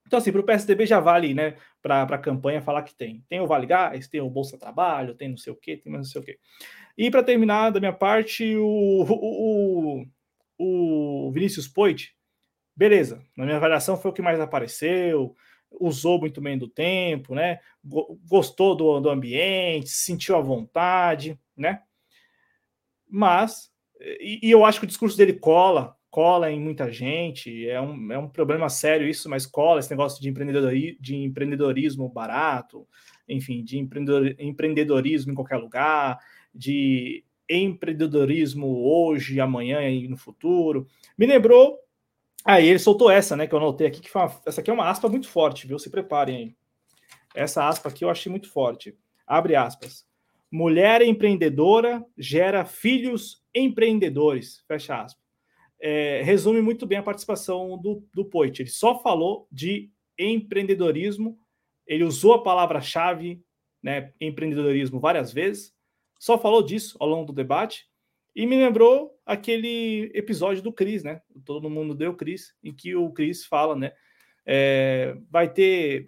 Então, 0.07 0.19
assim, 0.19 0.31
para 0.31 0.39
o 0.39 0.45
PSDB 0.45 0.85
já 0.85 1.01
vale, 1.01 1.34
né, 1.34 1.57
para 1.81 2.03
a 2.03 2.17
campanha 2.17 2.61
falar 2.61 2.84
que 2.84 2.95
tem. 2.95 3.23
Tem 3.27 3.41
o 3.41 3.47
Vale 3.47 3.65
Gás, 3.65 4.07
tem 4.07 4.21
o 4.21 4.29
Bolsa 4.29 4.57
Trabalho, 4.57 5.13
tem 5.13 5.27
não 5.27 5.38
sei 5.38 5.51
o 5.51 5.55
quê, 5.55 5.75
tem 5.75 5.91
mais 5.91 6.07
não 6.07 6.11
sei 6.11 6.21
o 6.21 6.23
quê. 6.23 6.39
E 6.97 7.11
para 7.11 7.21
terminar, 7.21 7.71
da 7.71 7.79
minha 7.79 7.91
parte, 7.91 8.55
o, 8.55 9.03
o, 9.03 10.05
o, 10.57 11.27
o 11.27 11.31
Vinícius 11.31 11.67
Poit, 11.67 12.15
beleza, 12.73 13.21
na 13.35 13.43
minha 13.43 13.57
avaliação 13.57 13.97
foi 13.97 14.11
o 14.11 14.13
que 14.13 14.21
mais 14.21 14.39
apareceu, 14.39 15.35
usou 15.69 16.19
muito 16.19 16.39
bem 16.39 16.57
do 16.57 16.69
tempo, 16.69 17.35
né? 17.35 17.59
Gostou 17.84 18.75
do, 18.75 19.01
do 19.01 19.09
ambiente, 19.09 19.89
sentiu 19.89 20.38
à 20.38 20.41
vontade, 20.41 21.38
né? 21.55 21.81
Mas, 23.09 23.69
e, 23.99 24.39
e, 24.43 24.51
eu 24.51 24.63
acho 24.63 24.79
que 24.79 24.85
o 24.85 24.88
discurso 24.88 25.17
dele 25.17 25.34
cola, 25.34 25.97
cola 26.18 26.52
em 26.52 26.60
muita 26.60 26.91
gente, 26.91 27.69
é 27.69 27.80
um, 27.80 28.11
é 28.11 28.18
um 28.18 28.27
problema 28.27 28.69
sério 28.69 29.07
isso, 29.07 29.30
mas 29.30 29.45
cola 29.45 29.80
esse 29.80 29.91
negócio 29.91 30.19
de, 30.19 30.31
de 30.99 31.15
empreendedorismo 31.15 32.10
barato, 32.10 32.88
enfim, 33.30 33.64
de 33.64 33.77
empreendedor, 33.77 34.35
empreendedorismo 34.39 35.31
em 35.31 35.35
qualquer 35.35 35.57
lugar, 35.57 36.18
de 36.52 37.23
empreendedorismo 37.48 38.65
hoje, 38.84 39.39
amanhã 39.39 39.88
e 39.88 40.07
no 40.07 40.18
futuro. 40.18 40.88
Me 41.15 41.27
lembrou 41.27 41.77
Aí 42.44 42.65
ele 42.65 42.80
soltou 42.80 43.11
essa, 43.11 43.35
né? 43.35 43.45
Que 43.45 43.53
eu 43.53 43.60
anotei 43.60 43.85
aqui, 43.85 44.02
que 44.02 44.10
uma, 44.18 44.34
essa 44.44 44.61
aqui 44.61 44.72
é 44.72 44.73
uma 44.73 44.89
aspa 44.89 45.07
muito 45.07 45.27
forte, 45.27 45.68
viu? 45.68 45.77
Se 45.77 45.91
preparem 45.91 46.35
aí. 46.35 46.56
Essa 47.35 47.68
aspa 47.68 47.89
aqui 47.89 48.03
eu 48.03 48.10
achei 48.10 48.31
muito 48.31 48.49
forte. 48.49 48.98
Abre 49.27 49.56
aspas. 49.56 50.03
Mulher 50.49 51.03
empreendedora 51.03 52.03
gera 52.18 52.65
filhos 52.65 53.44
empreendedores. 53.53 54.64
Fecha 54.68 55.02
aspas. 55.02 55.26
É, 55.79 56.21
resume 56.23 56.61
muito 56.61 56.85
bem 56.85 56.97
a 56.97 57.03
participação 57.03 57.77
do, 57.77 58.03
do 58.13 58.25
Poit. 58.25 58.61
Ele 58.61 58.69
só 58.69 58.99
falou 58.99 59.47
de 59.51 59.91
empreendedorismo, 60.17 61.39
ele 61.85 62.03
usou 62.03 62.33
a 62.33 62.43
palavra-chave, 62.43 63.41
né, 63.81 64.11
empreendedorismo, 64.19 64.99
várias 64.99 65.31
vezes, 65.31 65.73
só 66.19 66.37
falou 66.37 66.63
disso 66.63 66.97
ao 66.99 67.07
longo 67.07 67.27
do 67.27 67.33
debate, 67.33 67.87
e 68.35 68.45
me 68.45 68.55
lembrou 68.55 69.19
aquele 69.25 70.11
episódio 70.13 70.61
do 70.61 70.71
Cris, 70.71 71.03
né? 71.03 71.21
Todo 71.43 71.71
mundo 71.71 71.95
deu 71.95 72.15
Cris, 72.15 72.53
em 72.63 72.71
que 72.71 72.95
o 72.95 73.11
Cris 73.11 73.43
fala, 73.43 73.75
né? 73.75 73.91
É, 74.45 75.17
vai 75.29 75.51
ter. 75.51 76.07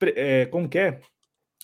É, 0.00 0.46
como 0.46 0.66
que 0.66 0.78
é? 0.78 1.00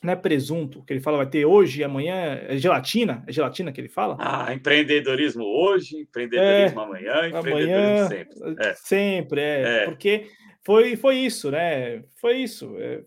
Não 0.03 0.13
é 0.13 0.17
presunto, 0.17 0.83
que 0.85 0.93
ele 0.93 1.01
fala, 1.01 1.17
vai 1.17 1.27
ter 1.27 1.47
hoje 1.47 1.81
e 1.81 1.85
amanhã. 1.85 2.39
É 2.47 2.57
gelatina? 2.59 3.25
É 3.27 3.33
gelatina 3.33 3.73
que 3.73 3.81
ele 3.81 3.89
fala? 3.89 4.17
Ah, 4.19 4.53
empreendedorismo 4.53 5.45
hoje, 5.45 6.01
empreendedorismo 6.01 6.81
é, 6.81 6.85
amanhã, 6.85 7.29
empreendedorismo 7.29 7.75
amanhã, 7.75 8.09
sempre. 8.09 8.37
É. 8.59 8.75
Sempre, 8.75 9.41
é, 9.41 9.63
é. 9.63 9.85
Porque 9.87 10.27
foi, 10.63 10.97
foi 10.97 11.17
isso, 11.19 11.51
né? 11.51 12.03
Foi 12.17 12.37
isso. 12.37 12.77
É, 12.79 13.03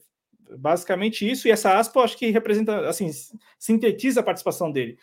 basicamente 0.58 1.30
isso, 1.30 1.48
e 1.48 1.52
essa 1.52 1.78
aspa 1.78 2.00
eu 2.00 2.04
acho 2.04 2.18
que 2.18 2.30
representa, 2.30 2.88
assim, 2.88 3.10
sintetiza 3.60 4.22
a 4.22 4.24
participação 4.24 4.72
dele. 4.72 4.98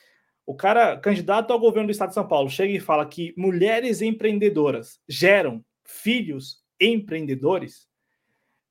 O 0.47 0.55
cara, 0.55 0.97
candidato 0.99 1.53
ao 1.53 1.59
governo 1.59 1.89
do 1.89 1.93
estado 1.93 2.09
de 2.09 2.15
São 2.15 2.27
Paulo, 2.27 2.51
chega 2.51 2.73
e 2.73 2.81
fala 2.81 3.07
que 3.07 3.35
mulheres 3.37 4.03
empreendedoras 4.03 5.01
geram 5.09 5.65
filhos 5.85 6.63
empreendedores. 6.81 7.89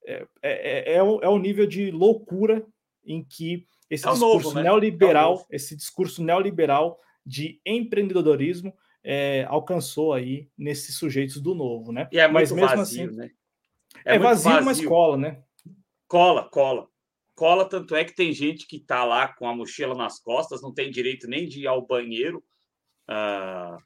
É, 0.06 0.26
é, 0.41 0.94
é, 0.94 0.95
é, 0.95 1.03
o, 1.03 1.19
é 1.22 1.30
o 1.30 1.40
nível 1.40 1.65
de 1.65 1.90
loucura 1.90 2.65
em 3.06 3.24
que 3.24 3.68
esse 3.90 4.08
é 4.08 4.12
discurso 4.12 4.46
novo, 4.46 4.56
né? 4.56 4.64
neoliberal, 4.64 5.46
é 5.52 5.56
esse 5.56 5.76
discurso 5.76 6.24
neoliberal 6.24 7.00
de 7.26 7.62
empreendedorismo 7.66 8.74
é, 9.04 9.46
alcançou 9.50 10.14
aí 10.14 10.50
nesses 10.58 10.98
sujeitos 10.98 11.42
do 11.42 11.54
novo, 11.54 11.92
né? 11.92 12.08
E 12.12 12.20
é 12.20 12.28
mas 12.28 12.52
mesmo 12.52 12.68
vazio, 12.68 13.06
assim, 13.06 13.16
né? 13.16 13.32
É, 14.06 14.18
vazio, 14.18 14.52
vazio, 14.52 14.66
mas 14.66 14.86
cola, 14.86 15.18
né? 15.18 15.44
Cola, 16.08 16.50
cola 16.50 16.88
cola, 17.36 17.68
tanto 17.68 17.96
é 17.96 18.04
que 18.04 18.16
tem 18.16 18.32
gente 18.32 18.68
que 18.68 18.78
está 18.78 19.04
lá 19.04 19.28
com 19.28 19.48
a 19.48 19.56
mochila 19.56 19.96
nas 19.96 20.20
costas, 20.20 20.62
não 20.62 20.74
tem 20.74 20.92
direito 20.92 21.28
nem 21.28 21.48
de 21.48 21.62
ir 21.62 21.68
ao 21.68 21.86
banheiro, 21.86 22.44
uh, 23.10 23.78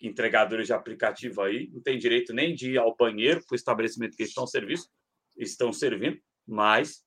entregadores 0.00 0.66
de 0.66 0.72
aplicativo 0.72 1.42
aí, 1.42 1.68
não 1.72 1.82
tem 1.82 1.98
direito 1.98 2.32
nem 2.32 2.54
de 2.54 2.72
ir 2.72 2.78
ao 2.78 2.96
banheiro 2.96 3.40
para 3.46 3.54
o 3.54 3.56
estabelecimento 3.56 4.16
que 4.16 4.22
estão 4.22 4.46
serviço, 4.46 4.88
estão 5.36 5.72
servindo, 5.72 6.18
mas 6.46 7.04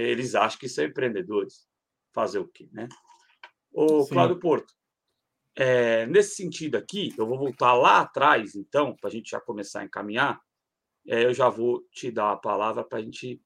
eles 0.00 0.34
acham 0.34 0.58
que 0.58 0.68
são 0.68 0.84
empreendedores. 0.84 1.66
Fazer 2.14 2.38
o 2.38 2.48
quê, 2.48 2.68
né? 2.72 2.88
O 3.72 4.06
Cláudio 4.06 4.38
Porto, 4.38 4.72
é, 5.56 6.06
nesse 6.06 6.36
sentido 6.36 6.76
aqui, 6.76 7.14
eu 7.16 7.26
vou 7.26 7.38
voltar 7.38 7.74
lá 7.74 8.00
atrás, 8.00 8.54
então, 8.54 8.96
para 8.96 9.08
a 9.08 9.12
gente 9.12 9.30
já 9.30 9.40
começar 9.40 9.80
a 9.80 9.84
encaminhar, 9.84 10.40
é, 11.06 11.24
eu 11.24 11.34
já 11.34 11.48
vou 11.48 11.82
te 11.90 12.10
dar 12.10 12.32
a 12.32 12.36
palavra 12.36 12.84
para 12.84 12.98
a 12.98 13.02
gente 13.02 13.40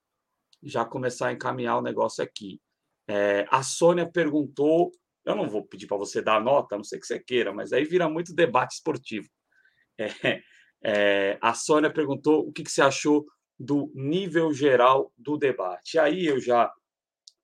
já 0.62 0.84
começar 0.84 1.28
a 1.28 1.32
encaminhar 1.32 1.78
o 1.78 1.82
negócio 1.82 2.22
aqui. 2.22 2.60
É, 3.08 3.46
a 3.50 3.62
Sônia 3.62 4.10
perguntou, 4.10 4.92
eu 5.24 5.34
não 5.34 5.48
vou 5.48 5.64
pedir 5.66 5.86
para 5.86 5.96
você 5.96 6.20
dar 6.22 6.40
nota, 6.40 6.74
a 6.74 6.78
não 6.78 6.84
sei 6.84 6.98
que 6.98 7.06
você 7.06 7.18
queira, 7.18 7.52
mas 7.52 7.72
aí 7.72 7.84
vira 7.84 8.08
muito 8.08 8.34
debate 8.34 8.74
esportivo. 8.74 9.28
É, 9.98 10.42
é, 10.84 11.38
a 11.40 11.54
Sônia 11.54 11.92
perguntou 11.92 12.46
o 12.46 12.52
que, 12.52 12.62
que, 12.62 12.70
você 12.70 12.82
achou 12.82 13.26
do 13.58 13.90
nível 13.94 14.52
geral 14.52 15.12
do 15.16 15.36
debate. 15.36 15.98
Aí 15.98 16.26
eu 16.26 16.40
já 16.40 16.72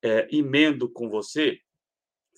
é, 0.03 0.29
emendo 0.31 0.91
com 0.91 1.09
você, 1.09 1.59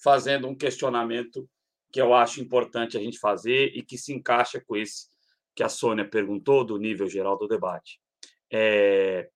fazendo 0.02 0.46
um 0.46 0.54
questionamento 0.54 1.48
que 1.92 2.00
eu 2.00 2.12
acho 2.12 2.40
importante 2.40 2.96
a 2.96 3.00
gente 3.00 3.18
fazer 3.18 3.72
e 3.74 3.82
que 3.82 3.96
se 3.96 4.12
encaixa 4.12 4.62
com 4.66 4.76
esse 4.76 5.08
que 5.54 5.62
a 5.62 5.68
Sônia 5.68 6.08
perguntou 6.08 6.64
do 6.64 6.76
nível 6.76 7.08
geral 7.08 7.38
do 7.38 7.46
debate. 7.46 8.00
É, 8.52 9.30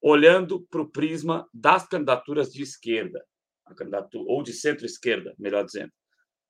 olhando 0.00 0.66
para 0.70 0.80
o 0.80 0.90
prisma 0.90 1.46
das 1.52 1.86
candidaturas 1.86 2.50
de 2.52 2.62
esquerda, 2.62 3.22
candidatura, 3.74 4.24
ou 4.26 4.42
de 4.42 4.52
centro-esquerda, 4.52 5.34
melhor 5.38 5.64
dizendo, 5.64 5.92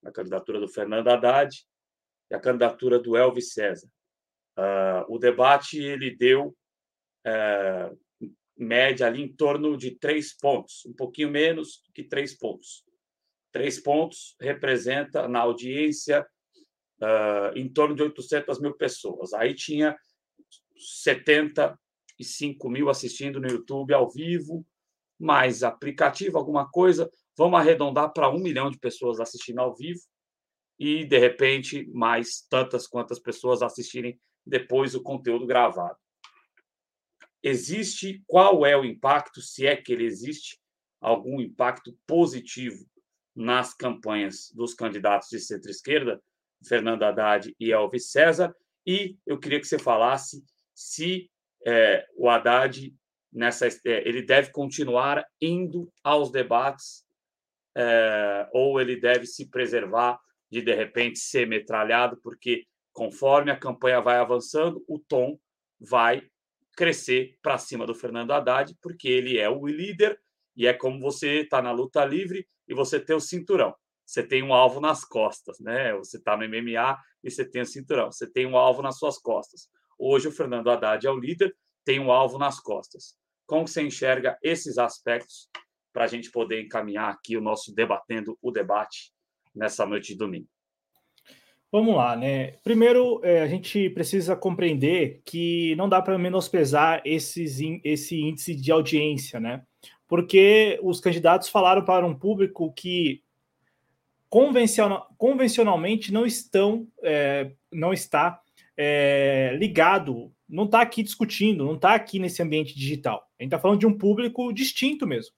a 0.05 0.11
candidatura 0.11 0.61
do 0.61 0.69
Fernando 0.69 1.09
Haddad 1.09 1.55
e 2.31 2.35
a 2.35 2.41
candidatura 2.41 2.99
do 2.99 3.17
Elvis 3.17 3.53
César. 3.53 3.89
Uh, 4.57 5.15
o 5.15 5.19
debate 5.19 5.79
ele 5.79 6.15
deu 6.15 6.57
uh, 7.27 7.99
média 8.57 9.07
ali 9.07 9.23
em 9.23 9.33
torno 9.35 9.77
de 9.77 9.93
três 9.93 10.37
pontos, 10.37 10.85
um 10.87 10.93
pouquinho 10.93 11.31
menos 11.31 11.83
que 11.95 12.05
três 12.05 12.37
pontos. 12.37 12.85
Três 13.53 13.81
pontos 13.81 14.37
representa 14.41 15.27
na 15.27 15.41
audiência 15.41 16.27
uh, 17.01 17.57
em 17.57 17.69
torno 17.69 17.95
de 17.95 18.03
800 18.03 18.61
mil 18.61 18.77
pessoas. 18.77 19.33
Aí 19.33 19.55
tinha 19.55 19.97
75 20.77 22.71
mil 22.71 22.89
assistindo 22.89 23.41
no 23.41 23.49
YouTube 23.49 23.93
ao 23.93 24.11
vivo, 24.11 24.65
mais 25.19 25.63
aplicativo, 25.63 26.39
alguma 26.39 26.69
coisa. 26.71 27.11
Vamos 27.37 27.59
arredondar 27.59 28.13
para 28.13 28.31
um 28.31 28.39
milhão 28.39 28.71
de 28.71 28.79
pessoas 28.79 29.21
assistindo 29.21 29.59
ao 29.59 29.75
vivo 29.75 30.01
e, 30.79 31.05
de 31.05 31.19
repente, 31.19 31.91
mais 31.93 32.47
tantas 32.49 32.87
quantas 32.87 33.19
pessoas 33.19 33.63
assistirem 33.63 34.19
depois 34.47 34.95
o 34.95 35.03
conteúdo 35.03 35.47
gravado. 35.47 35.97
Existe 37.43 38.23
qual 38.27 38.67
é 38.67 38.77
o 38.77 38.85
impacto, 38.85 39.41
se 39.41 39.67
é 39.67 39.77
que 39.77 39.93
ele 39.93 40.05
existe, 40.05 40.59
algum 41.01 41.41
impacto 41.41 41.97
positivo 42.07 42.85
nas 43.35 43.73
campanhas 43.73 44.51
dos 44.55 44.75
candidatos 44.75 45.29
de 45.31 45.39
centro-esquerda, 45.39 46.23
Fernando 46.67 47.03
Haddad 47.03 47.55
e 47.59 47.73
Elvis 47.73 48.11
César, 48.11 48.55
e 48.87 49.17
eu 49.27 49.39
queria 49.39 49.61
que 49.61 49.67
você 49.67 49.79
falasse 49.79 50.45
se 50.75 51.31
é, 51.67 52.07
o 52.17 52.29
Haddad 52.29 52.95
nessa 53.33 53.67
é, 53.67 54.09
ele 54.09 54.23
deve 54.23 54.51
continuar 54.51 55.25
indo 55.41 55.91
aos 56.03 56.31
debates 56.31 57.07
é, 57.77 58.49
ou 58.53 58.81
ele 58.81 58.97
deve 58.97 59.27
se 59.27 59.49
preservar 59.49 60.19
de 60.51 60.61
de 60.61 60.75
repente 60.75 61.19
ser 61.19 61.47
metralhado, 61.47 62.19
porque 62.23 62.67
conforme 62.93 63.51
a 63.51 63.57
campanha 63.57 64.01
vai 64.01 64.17
avançando, 64.17 64.85
o 64.89 64.99
tom 64.99 65.39
vai 65.79 66.29
crescer 66.77 67.39
para 67.43 67.59
cima 67.59 67.87
do 67.87 67.95
Fernando 67.95 68.33
Haddad, 68.33 68.77
porque 68.81 69.09
ele 69.09 69.39
é 69.39 69.49
o 69.49 69.67
líder 69.67 70.21
e 70.57 70.67
é 70.67 70.73
como 70.73 71.01
você 71.01 71.41
está 71.41 71.63
na 71.63 71.73
luta 71.73 72.05
livre 72.05 72.47
e 72.69 72.75
você 72.75 73.01
tem 73.01 73.17
o 73.17 73.21
cinturão. 73.21 73.75
Você 74.05 74.23
tem 74.23 74.43
um 74.43 74.53
alvo 74.53 74.81
nas 74.81 75.05
costas, 75.05 75.61
né? 75.61 75.95
Você 75.95 76.17
está 76.17 76.37
no 76.37 76.45
MMA 76.45 76.99
e 77.23 77.31
você 77.31 77.45
tem 77.45 77.63
o 77.63 77.67
cinturão. 77.67 78.11
Você 78.11 78.29
tem 78.29 78.45
um 78.45 78.57
alvo 78.57 78.83
nas 78.83 78.99
suas 78.99 79.19
costas. 79.19 79.69
Hoje 79.99 80.29
o 80.29 80.33
Fernando 80.33 80.71
Haddad 80.71 81.07
é 81.07 81.11
o 81.11 81.19
líder, 81.19 81.57
tem 81.85 82.01
um 82.01 82.11
alvo 82.11 82.39
nas 82.39 82.59
costas. 82.59 83.17
Como 83.47 83.69
você 83.69 83.83
enxerga 83.83 84.39
esses 84.43 84.79
aspectos 84.79 85.49
para 85.93 86.05
a 86.05 86.07
gente 86.07 86.31
poder 86.31 86.61
encaminhar 86.63 87.11
aqui 87.11 87.37
o 87.37 87.41
nosso 87.41 87.75
debatendo 87.75 88.39
o 88.43 88.51
debate 88.51 89.13
nessa 89.55 89.87
noite 89.87 90.09
de 90.09 90.19
domingo? 90.19 90.49
Vamos 91.73 91.95
lá, 91.95 92.17
né? 92.17 92.53
Primeiro, 92.65 93.21
é, 93.23 93.43
a 93.43 93.47
gente 93.47 93.89
precisa 93.91 94.35
compreender 94.35 95.23
que 95.25 95.77
não 95.77 95.89
dá 95.89 96.03
para 96.03 96.19
menosprezar 96.19 97.01
esses, 97.05 97.61
esse 97.85 98.21
índice 98.21 98.57
de 98.57 98.73
audiência, 98.73 99.39
né? 99.39 99.63
Porque 100.09 100.81
os 100.83 100.99
candidatos 100.99 101.49
falaram 101.49 101.85
para 101.85 102.05
um 102.05 102.15
público 102.15 102.73
que 102.73 103.23
convencional, 104.29 105.09
convencionalmente 105.17 106.13
não 106.13 106.27
estão, 106.27 106.89
é, 107.05 107.53
não 107.71 107.93
está 107.93 108.41
é, 108.77 109.55
ligado, 109.57 110.33
não 110.49 110.65
está 110.65 110.81
aqui 110.81 111.05
discutindo, 111.05 111.65
não 111.65 111.77
está 111.77 111.95
aqui 111.95 112.19
nesse 112.19 112.43
ambiente 112.43 112.75
digital. 112.75 113.29
A 113.39 113.45
gente 113.45 113.53
está 113.53 113.61
falando 113.61 113.79
de 113.79 113.87
um 113.87 113.97
público 113.97 114.53
distinto 114.53 115.07
mesmo. 115.07 115.33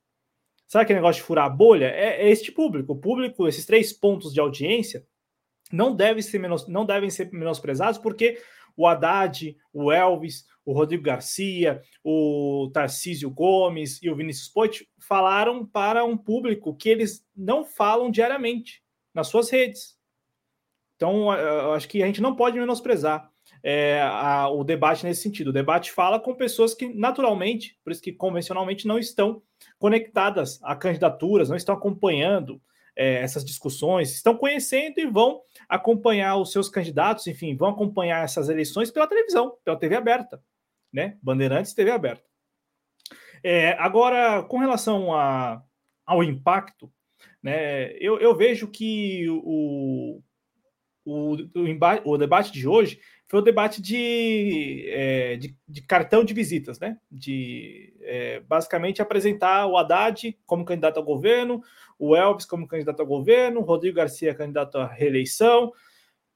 Sabe 0.67 0.85
aquele 0.85 1.01
negócio 1.01 1.21
de 1.21 1.27
furar 1.27 1.45
a 1.45 1.51
bolha? 1.51 1.87
É, 1.87 2.23
é 2.23 2.31
este 2.31 2.51
público. 2.51 2.95
O 2.95 2.97
público, 2.99 3.47
esses 3.47 3.67
três 3.67 3.93
pontos 3.93 4.33
de 4.33 4.41
audiência, 4.41 5.07
não, 5.73 5.95
deve 5.95 6.23
ser 6.23 6.39
menos, 6.39 6.69
não 6.69 6.85
devem 6.85 7.11
ser 7.11 7.33
menosprezados, 7.33 7.99
porque 7.99 8.41
o 8.77 8.87
Haddad, 8.87 9.57
o 9.73 9.91
Elvis, 9.91 10.47
o 10.65 10.73
Rodrigo 10.73 11.03
Garcia, 11.03 11.83
o 12.05 12.71
Tarcísio 12.73 13.31
Gomes 13.31 14.01
e 14.03 14.09
o 14.09 14.17
Vinícius 14.17 14.49
Poit 14.49 14.89
falaram 14.99 15.67
para 15.67 16.05
um 16.05 16.17
público 16.17 16.75
que 16.75 16.89
eles 16.89 17.25
não 17.37 17.65
falam 17.65 18.11
diariamente 18.11 18.83
nas 19.13 19.29
suas 19.29 19.51
redes. 19.51 19.99
Então, 20.97 21.31
acho 21.75 21.89
que 21.89 22.03
a 22.03 22.07
gente 22.07 22.23
não 22.23 22.37
pode 22.37 22.59
menosprezar 22.59 23.29
é, 23.63 24.01
a, 24.03 24.49
o 24.49 24.63
debate 24.63 25.05
nesse 25.05 25.23
sentido. 25.23 25.49
O 25.49 25.53
debate 25.53 25.91
fala 25.91 26.21
com 26.21 26.35
pessoas 26.35 26.75
que, 26.75 26.87
naturalmente, 26.95 27.77
por 27.83 27.93
isso 27.93 28.03
que 28.03 28.13
convencionalmente 28.13 28.87
não 28.87 28.99
estão 28.99 29.43
conectadas 29.79 30.61
a 30.63 30.77
candidaturas, 30.77 31.49
não 31.49 31.57
estão 31.57 31.75
acompanhando 31.75 32.61
é, 32.97 33.23
essas 33.23 33.45
discussões, 33.45 34.15
estão 34.15 34.37
conhecendo 34.37 34.99
e 34.99 35.07
vão 35.07 35.41
acompanhar 35.69 36.37
os 36.37 36.53
seus 36.53 36.69
candidatos, 36.69 37.27
enfim, 37.27 37.57
vão 37.57 37.71
acompanhar 37.71 38.25
essas 38.25 38.49
eleições 38.49 38.91
pela 38.91 39.07
televisão, 39.07 39.57
pela 39.65 39.79
TV 39.79 39.97
aberta, 39.97 40.43
né? 40.93 41.17
Bandeirantes 41.23 41.75
TV 41.75 41.91
aberta. 41.91 42.25
É, 43.43 43.73
agora, 43.73 44.43
com 44.45 44.59
relação 44.59 45.15
a, 45.15 45.63
ao 46.07 46.23
impacto, 46.23 46.93
né, 47.43 47.93
eu, 47.99 48.21
eu 48.21 48.37
vejo 48.37 48.69
que 48.69 49.29
o, 49.29 50.23
o, 51.05 51.35
o, 51.35 52.13
o 52.13 52.19
debate 52.19 52.53
de 52.53 52.69
hoje 52.69 53.01
foi 53.33 53.41
o 53.41 53.43
debate 53.43 53.81
de, 53.81 54.85
é, 54.91 55.37
de, 55.37 55.57
de, 55.67 55.81
cartão 55.81 56.23
de 56.23 56.35
visitas, 56.35 56.79
né? 56.79 56.99
De 57.11 57.95
é, 58.03 58.41
basicamente 58.41 59.01
apresentar 59.01 59.67
o 59.67 59.79
Haddad 59.79 60.39
como 60.45 60.67
candidato 60.67 60.99
ao 60.99 61.03
governo, 61.03 61.63
o 62.03 62.17
Elvis 62.17 62.45
como 62.45 62.67
candidato 62.67 62.99
ao 62.99 63.07
governo, 63.07 63.61
Rodrigo 63.61 63.97
Garcia 63.97 64.35
candidato 64.35 64.77
à 64.77 64.87
reeleição, 64.89 65.73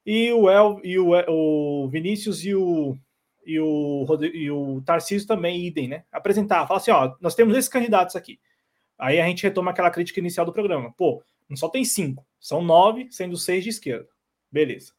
e 0.06 0.32
o, 0.32 0.48
El, 0.48 0.80
e 0.84 0.96
o, 0.96 1.10
o 1.28 1.88
Vinícius 1.88 2.44
e 2.44 2.54
o, 2.54 2.96
e 3.44 3.58
o, 3.58 4.06
e 4.32 4.48
o 4.48 4.80
Tarcísio 4.82 5.26
também, 5.26 5.66
idem, 5.66 5.88
né? 5.88 6.04
Apresentar, 6.12 6.64
falar 6.68 6.78
assim: 6.78 6.92
ó, 6.92 7.16
nós 7.20 7.34
temos 7.34 7.56
esses 7.56 7.68
candidatos 7.68 8.14
aqui. 8.14 8.38
Aí 8.96 9.20
a 9.20 9.26
gente 9.26 9.42
retoma 9.42 9.72
aquela 9.72 9.90
crítica 9.90 10.20
inicial 10.20 10.46
do 10.46 10.52
programa. 10.52 10.94
Pô, 10.96 11.20
não 11.48 11.56
só 11.56 11.68
tem 11.68 11.84
cinco, 11.84 12.24
são 12.38 12.62
nove, 12.62 13.08
sendo 13.10 13.36
seis 13.36 13.64
de 13.64 13.70
esquerda. 13.70 14.08
Beleza. 14.50 14.92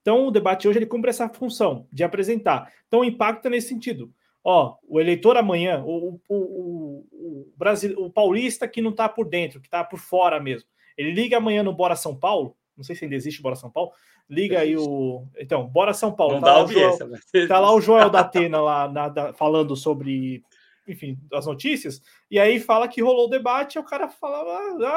Então, 0.00 0.28
o 0.28 0.30
debate 0.30 0.68
hoje 0.68 0.78
ele 0.78 0.86
cumpre 0.86 1.10
essa 1.10 1.28
função 1.28 1.88
de 1.92 2.04
apresentar. 2.04 2.72
Então, 2.86 3.00
o 3.00 3.04
impacto 3.04 3.46
é 3.46 3.50
nesse 3.50 3.70
sentido. 3.70 4.14
Ó, 4.44 4.76
o 4.88 5.00
eleitor 5.00 5.36
amanhã, 5.36 5.82
o, 5.84 6.20
o, 6.28 6.34
o, 6.34 7.06
o, 7.12 7.52
Brasil, 7.56 7.94
o 7.98 8.10
paulista 8.10 8.66
que 8.66 8.82
não 8.82 8.90
está 8.90 9.08
por 9.08 9.28
dentro, 9.28 9.60
que 9.60 9.68
está 9.68 9.84
por 9.84 9.98
fora 9.98 10.40
mesmo, 10.40 10.68
ele 10.96 11.12
liga 11.12 11.36
amanhã 11.36 11.62
no 11.62 11.72
Bora 11.72 11.94
São 11.94 12.16
Paulo, 12.16 12.56
não 12.76 12.82
sei 12.82 12.96
se 12.96 13.04
ainda 13.04 13.14
existe 13.14 13.40
Bora 13.40 13.54
São 13.54 13.70
Paulo, 13.70 13.92
liga 14.28 14.58
aí 14.58 14.76
o. 14.76 15.26
Então, 15.38 15.66
Bora 15.66 15.94
São 15.94 16.12
Paulo. 16.12 16.34
Não 16.34 16.40
tá, 16.40 16.58
lá, 16.58 16.66
Joel, 16.66 16.98
tá 17.46 17.60
lá 17.60 17.72
o 17.72 17.80
Joel 17.80 18.10
da 18.10 18.20
Atena 18.20 18.60
lá 18.60 18.88
na, 18.88 19.08
da, 19.08 19.32
falando 19.32 19.76
sobre, 19.76 20.42
enfim, 20.88 21.16
as 21.32 21.46
notícias, 21.46 22.02
e 22.28 22.38
aí 22.38 22.58
fala 22.58 22.88
que 22.88 23.00
rolou 23.00 23.26
o 23.26 23.30
debate, 23.30 23.78
o 23.78 23.84
cara 23.84 24.08
fala, 24.08 24.42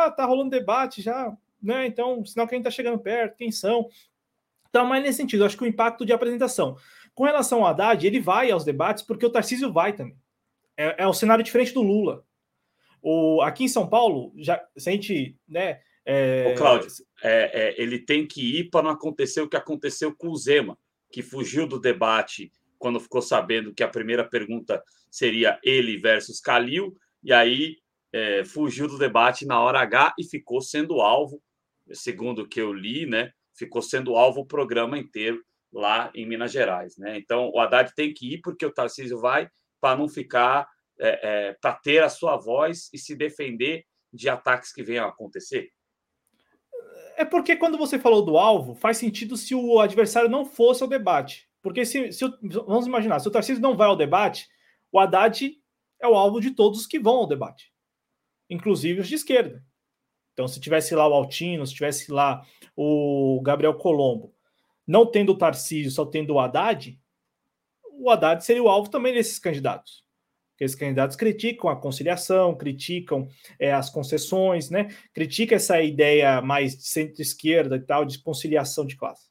ah, 0.05 0.11
tá 0.11 0.25
rolando 0.25 0.49
debate 0.49 1.03
já, 1.03 1.31
né? 1.61 1.85
Então, 1.85 2.25
sinal 2.25 2.47
que 2.47 2.55
a 2.55 2.57
gente 2.57 2.65
tá 2.65 2.71
chegando 2.71 2.97
perto, 2.97 3.37
quem 3.37 3.51
são? 3.51 3.87
Então, 4.69 4.85
mas 4.87 5.03
nesse 5.03 5.17
sentido, 5.17 5.45
acho 5.45 5.55
que 5.55 5.63
o 5.63 5.67
impacto 5.67 6.03
de 6.03 6.11
apresentação. 6.11 6.75
Com 7.15 7.23
relação 7.23 7.59
ao 7.59 7.67
Haddad, 7.67 8.05
ele 8.05 8.19
vai 8.19 8.51
aos 8.51 8.65
debates 8.65 9.01
porque 9.01 9.25
o 9.25 9.29
Tarcísio 9.29 9.71
vai 9.71 9.93
também. 9.93 10.17
É, 10.77 11.03
é 11.03 11.07
um 11.07 11.13
cenário 11.13 11.43
diferente 11.43 11.73
do 11.73 11.81
Lula. 11.81 12.25
O, 13.01 13.41
aqui 13.41 13.63
em 13.63 13.69
São 13.69 13.87
Paulo, 13.87 14.33
já, 14.37 14.61
se 14.77 14.89
a 14.89 14.91
gente. 14.91 15.37
Né, 15.47 15.79
é... 16.05 16.51
Ô, 16.51 16.57
Cláudio, 16.57 16.89
é, 17.23 17.69
é, 17.69 17.81
ele 17.81 17.99
tem 17.99 18.27
que 18.27 18.59
ir 18.59 18.69
para 18.69 18.83
não 18.83 18.91
acontecer 18.91 19.41
o 19.41 19.47
que 19.47 19.55
aconteceu 19.55 20.13
com 20.13 20.27
o 20.27 20.35
Zema, 20.35 20.77
que 21.11 21.21
fugiu 21.21 21.65
do 21.65 21.79
debate 21.79 22.51
quando 22.77 22.99
ficou 22.99 23.21
sabendo 23.21 23.73
que 23.73 23.83
a 23.83 23.87
primeira 23.87 24.23
pergunta 24.23 24.83
seria 25.09 25.57
ele 25.63 25.97
versus 25.97 26.41
Calil, 26.41 26.95
e 27.23 27.31
aí 27.31 27.77
é, 28.11 28.43
fugiu 28.43 28.87
do 28.87 28.97
debate 28.97 29.45
na 29.45 29.59
hora 29.61 29.79
H 29.79 30.13
e 30.19 30.23
ficou 30.25 30.61
sendo 30.61 30.99
alvo, 30.99 31.41
segundo 31.93 32.41
o 32.41 32.47
que 32.47 32.61
eu 32.61 32.73
li, 32.73 33.05
né? 33.05 33.31
ficou 33.55 33.81
sendo 33.81 34.15
alvo 34.15 34.41
o 34.41 34.45
programa 34.45 34.97
inteiro 34.97 35.41
lá 35.75 36.09
em 36.15 36.25
Minas 36.25 36.51
Gerais. 36.51 36.97
Né? 36.97 37.17
Então, 37.17 37.51
o 37.53 37.59
Haddad 37.59 37.93
tem 37.93 38.13
que 38.13 38.33
ir 38.33 38.41
porque 38.41 38.65
o 38.65 38.73
Tarcísio 38.73 39.19
vai 39.19 39.49
para 39.81 39.97
não 39.97 40.07
ficar, 40.07 40.67
é, 40.99 41.49
é, 41.49 41.53
para 41.61 41.73
ter 41.73 42.01
a 42.01 42.09
sua 42.09 42.37
voz 42.37 42.89
e 42.93 42.97
se 42.97 43.13
defender 43.15 43.85
de 44.11 44.29
ataques 44.29 44.71
que 44.71 44.81
venham 44.81 45.05
a 45.05 45.09
acontecer? 45.09 45.69
É 47.17 47.25
porque 47.25 47.57
quando 47.57 47.77
você 47.77 47.99
falou 47.99 48.23
do 48.23 48.37
alvo, 48.37 48.73
faz 48.73 48.97
sentido 48.97 49.35
se 49.35 49.53
o 49.53 49.79
adversário 49.79 50.29
não 50.29 50.45
fosse 50.45 50.81
ao 50.81 50.89
debate. 50.89 51.49
Porque 51.61 51.85
se, 51.85 52.11
se 52.11 52.25
vamos 52.41 52.87
imaginar, 52.87 53.19
se 53.19 53.27
o 53.27 53.31
Tarcísio 53.31 53.61
não 53.61 53.75
vai 53.75 53.87
ao 53.87 53.95
debate, 53.95 54.47
o 54.91 54.99
Haddad 54.99 55.57
é 56.01 56.07
o 56.07 56.15
alvo 56.15 56.39
de 56.39 56.51
todos 56.51 56.79
os 56.79 56.87
que 56.87 56.99
vão 56.99 57.17
ao 57.17 57.27
debate, 57.27 57.71
inclusive 58.49 59.01
os 59.01 59.07
de 59.07 59.15
esquerda. 59.15 59.63
Então, 60.33 60.47
se 60.47 60.59
tivesse 60.59 60.93
lá 60.93 61.07
o 61.07 61.13
Altino, 61.13 61.65
se 61.65 61.73
tivesse 61.73 62.11
lá 62.11 62.45
o 62.75 63.41
Gabriel 63.41 63.73
Colombo, 63.73 64.34
não 64.85 65.05
tendo 65.05 65.31
o 65.31 65.37
Tarcísio, 65.37 65.91
só 65.91 66.05
tendo 66.05 66.33
o 66.33 66.39
Haddad, 66.39 66.99
o 67.97 68.09
Haddad 68.09 68.43
seria 68.43 68.63
o 68.63 68.69
alvo 68.69 68.89
também 68.89 69.13
desses 69.13 69.39
candidatos. 69.39 70.03
Porque 70.51 70.63
esses 70.63 70.77
candidatos 70.77 71.17
criticam 71.17 71.69
a 71.69 71.75
conciliação, 71.75 72.55
criticam 72.55 73.27
é, 73.59 73.73
as 73.73 73.89
concessões, 73.89 74.69
né? 74.69 74.87
Critica 75.13 75.55
essa 75.55 75.81
ideia 75.81 76.41
mais 76.41 76.77
de 76.77 76.87
centro-esquerda 76.87 77.75
e 77.75 77.81
tal, 77.81 78.05
de 78.05 78.19
conciliação 78.19 78.85
de 78.85 78.95
classe. 78.95 79.29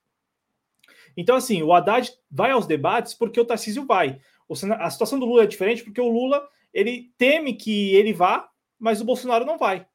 Então, 1.17 1.37
assim, 1.37 1.63
o 1.63 1.73
Haddad 1.73 2.13
vai 2.31 2.51
aos 2.51 2.67
debates 2.67 3.15
porque 3.15 3.41
o 3.41 3.45
Tarcísio 3.45 3.87
vai. 3.87 4.21
A 4.79 4.91
situação 4.91 5.19
do 5.19 5.25
Lula 5.25 5.45
é 5.45 5.47
diferente 5.47 5.83
porque 5.83 6.01
o 6.01 6.09
Lula 6.09 6.47
ele 6.75 7.13
teme 7.17 7.55
que 7.55 7.95
ele 7.95 8.13
vá, 8.13 8.49
mas 8.79 9.01
o 9.01 9.05
Bolsonaro 9.05 9.47
não 9.47 9.57
vai. 9.57 9.87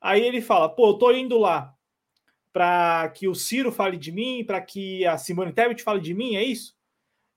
Aí 0.00 0.20
ele 0.20 0.42
fala: 0.42 0.68
pô, 0.68 0.88
eu 0.88 0.94
tô 0.94 1.12
indo 1.12 1.38
lá 1.38 1.74
para 2.52 3.08
que 3.10 3.26
o 3.26 3.34
Ciro 3.34 3.72
fale 3.72 3.96
de 3.96 4.12
mim, 4.12 4.44
para 4.44 4.60
que 4.60 5.06
a 5.06 5.16
Simone 5.16 5.52
Tebet 5.52 5.82
fale 5.82 6.00
de 6.00 6.14
mim, 6.14 6.36
é 6.36 6.42
isso? 6.42 6.76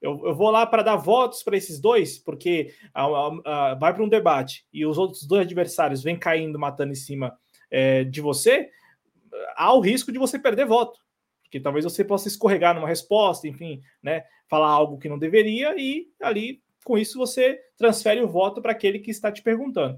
Eu, 0.02 0.22
eu 0.26 0.36
vou 0.36 0.52
lá 0.52 0.66
para 0.66 0.84
dar 0.84 0.98
votos 0.98 1.42
para 1.42 1.58
esses 1.58 1.80
dois, 1.80 2.20
porque 2.20 2.74
a, 2.94 3.06
a, 3.06 3.72
a, 3.72 3.76
vai 3.76 3.94
para 3.94 4.04
um 4.04 4.10
debate 4.10 4.66
e 4.72 4.86
os 4.86 4.98
outros 4.98 5.26
dois 5.26 5.46
adversários 5.46 6.04
vêm 6.04 6.18
caindo, 6.18 6.60
matando 6.60 6.92
em 6.92 6.96
cima 6.96 7.36
é, 7.72 8.04
de 8.04 8.22
você, 8.22 8.70
há 9.56 9.74
o 9.74 9.80
risco 9.80 10.12
de 10.12 10.20
você 10.20 10.38
perder 10.38 10.66
voto. 10.66 11.00
Porque 11.44 11.60
talvez 11.60 11.86
você 11.86 12.04
possa 12.04 12.28
escorregar 12.28 12.76
numa 12.76 12.88
resposta, 12.88 13.48
enfim, 13.48 13.82
né? 14.02 14.24
Falar 14.50 14.70
algo 14.70 14.98
que 14.98 15.10
não 15.10 15.18
deveria 15.18 15.76
e 15.78 16.08
ali, 16.22 16.62
com 16.84 16.98
isso, 16.98 17.18
você 17.18 17.60
transfere 17.78 18.22
o 18.22 18.28
voto 18.28 18.62
para 18.62 18.72
aquele 18.72 19.00
que 19.00 19.10
está 19.10 19.32
te 19.32 19.42
perguntando, 19.42 19.98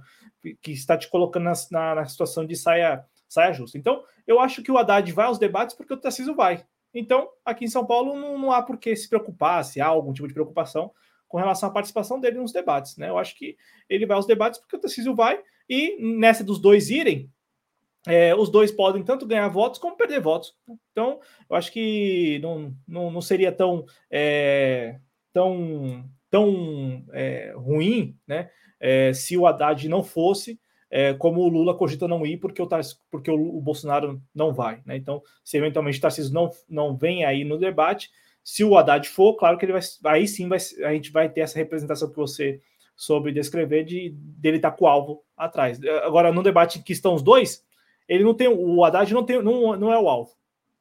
que 0.61 0.71
está 0.71 0.97
te 0.97 1.09
colocando 1.09 1.45
na, 1.45 1.53
na, 1.71 1.95
na 1.95 2.05
situação 2.05 2.45
de 2.45 2.55
saia, 2.55 3.03
saia 3.27 3.53
justa. 3.53 3.77
Então, 3.77 4.03
eu 4.25 4.39
acho 4.39 4.61
que 4.63 4.71
o 4.71 4.77
Haddad 4.77 5.11
vai 5.11 5.25
aos 5.25 5.39
debates 5.39 5.75
porque 5.75 5.93
o 5.93 5.97
Tarcísio 5.97 6.35
vai. 6.35 6.65
Então, 6.93 7.29
aqui 7.45 7.65
em 7.65 7.69
São 7.69 7.85
Paulo 7.85 8.15
não, 8.15 8.37
não 8.37 8.51
há 8.51 8.61
por 8.61 8.77
que 8.77 8.95
se 8.95 9.07
preocupar, 9.07 9.63
se 9.63 9.79
há 9.81 9.87
algum 9.87 10.13
tipo 10.13 10.27
de 10.27 10.33
preocupação 10.33 10.91
com 11.27 11.37
relação 11.37 11.69
à 11.69 11.71
participação 11.71 12.19
dele 12.19 12.39
nos 12.39 12.51
debates. 12.51 12.97
Né? 12.97 13.09
Eu 13.09 13.17
acho 13.17 13.35
que 13.35 13.57
ele 13.89 14.05
vai 14.05 14.15
aos 14.15 14.25
debates 14.25 14.59
porque 14.59 14.75
o 14.75 14.79
Tarcísio 14.79 15.13
vai, 15.13 15.39
e 15.69 15.97
nessa 16.01 16.43
dos 16.43 16.59
dois 16.59 16.89
irem, 16.89 17.29
é, 18.07 18.33
os 18.33 18.49
dois 18.49 18.71
podem 18.71 19.03
tanto 19.03 19.27
ganhar 19.27 19.47
votos 19.49 19.79
como 19.79 19.97
perder 19.97 20.21
votos. 20.21 20.55
Então, 20.91 21.19
eu 21.49 21.55
acho 21.55 21.71
que 21.71 22.39
não, 22.41 22.73
não, 22.87 23.11
não 23.11 23.21
seria 23.21 23.51
tão, 23.51 23.85
é, 24.09 24.97
tão, 25.33 26.09
tão 26.29 27.05
é, 27.11 27.53
ruim 27.55 28.17
né, 28.25 28.49
é, 28.79 29.11
se 29.13 29.37
o 29.37 29.45
Haddad 29.45 29.89
não 29.89 30.01
fosse 30.01 30.59
é, 30.89 31.13
como 31.13 31.41
o 31.41 31.47
Lula 31.47 31.75
cogita 31.75 32.07
não 32.07 32.25
ir 32.25 32.37
porque 32.37 32.61
o, 32.61 32.67
porque 33.11 33.29
o, 33.29 33.57
o 33.57 33.61
Bolsonaro 33.61 34.21
não 34.33 34.53
vai. 34.53 34.81
Né? 34.85 34.95
Então, 34.97 35.21
se 35.43 35.57
eventualmente 35.57 35.97
o 35.97 36.01
Tarcísio 36.01 36.33
não, 36.33 36.49
não 36.69 36.95
vem 36.95 37.25
aí 37.25 37.43
no 37.43 37.57
debate, 37.57 38.09
se 38.43 38.63
o 38.63 38.77
Haddad 38.77 39.07
for, 39.09 39.35
claro 39.35 39.57
que 39.57 39.65
ele 39.65 39.73
vai. 39.73 39.81
Aí 40.05 40.27
sim 40.27 40.47
vai, 40.47 40.57
a 40.85 40.93
gente 40.93 41.11
vai 41.11 41.27
ter 41.27 41.41
essa 41.41 41.57
representação 41.57 42.09
que 42.09 42.15
você 42.15 42.61
soube 42.95 43.31
descrever 43.31 43.83
de 43.83 44.11
dele 44.15 44.55
estar 44.57 44.71
tá 44.71 44.77
com 44.77 44.85
o 44.85 44.87
alvo 44.87 45.23
atrás. 45.35 45.79
Agora, 46.03 46.31
no 46.31 46.41
debate 46.41 46.79
em 46.79 46.81
que 46.81 46.93
estão 46.93 47.13
os 47.13 47.21
dois, 47.21 47.65
ele 48.07 48.23
não 48.23 48.33
tem. 48.33 48.47
O 48.47 48.83
Haddad 48.85 49.13
não, 49.13 49.23
tem, 49.23 49.41
não, 49.41 49.75
não 49.75 49.91
é 49.91 49.99
o 49.99 50.07
alvo. 50.07 50.31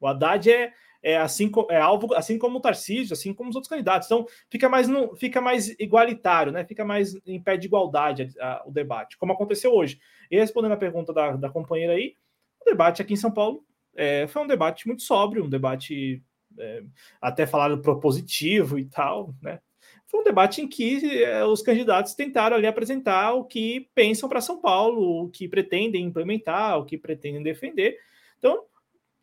O 0.00 0.06
Haddad 0.06 0.48
é, 0.48 0.72
é 1.02 1.16
assim 1.16 1.50
é 1.70 1.80
alvo, 1.80 2.14
assim 2.14 2.38
como 2.38 2.58
o 2.58 2.60
Tarcísio, 2.60 3.12
assim 3.12 3.32
como 3.32 3.50
os 3.50 3.56
outros 3.56 3.68
candidatos. 3.68 4.06
Então 4.06 4.26
fica 4.50 4.68
mais 4.68 4.88
fica 5.18 5.40
mais 5.40 5.68
igualitário, 5.78 6.52
né? 6.52 6.64
Fica 6.64 6.84
mais 6.84 7.16
em 7.26 7.40
pé 7.40 7.56
de 7.56 7.66
igualdade 7.66 8.34
a, 8.40 8.54
a, 8.54 8.66
o 8.66 8.70
debate, 8.70 9.16
como 9.16 9.32
aconteceu 9.32 9.72
hoje. 9.72 9.98
E 10.30 10.36
respondendo 10.36 10.72
a 10.72 10.76
pergunta 10.76 11.12
da, 11.12 11.36
da 11.36 11.50
companheira 11.50 11.94
aí, 11.94 12.14
o 12.60 12.64
debate 12.64 13.02
aqui 13.02 13.14
em 13.14 13.16
São 13.16 13.30
Paulo 13.30 13.64
é, 13.94 14.26
foi 14.26 14.42
um 14.42 14.46
debate 14.46 14.86
muito 14.86 15.02
sóbrio, 15.02 15.44
um 15.44 15.48
debate 15.48 16.22
é, 16.58 16.82
até 17.20 17.46
falado 17.46 17.80
propositivo 17.80 18.78
e 18.78 18.84
tal, 18.84 19.34
né? 19.42 19.58
Foi 20.06 20.20
um 20.20 20.24
debate 20.24 20.60
em 20.60 20.68
que 20.68 21.24
é, 21.24 21.44
os 21.44 21.62
candidatos 21.62 22.14
tentaram 22.14 22.56
ali 22.56 22.66
apresentar 22.66 23.32
o 23.32 23.44
que 23.44 23.88
pensam 23.94 24.28
para 24.28 24.40
São 24.40 24.60
Paulo, 24.60 25.24
o 25.24 25.28
que 25.28 25.48
pretendem 25.48 26.04
implementar, 26.04 26.78
o 26.78 26.84
que 26.84 26.96
pretendem 26.96 27.42
defender. 27.42 27.98
Então, 28.38 28.64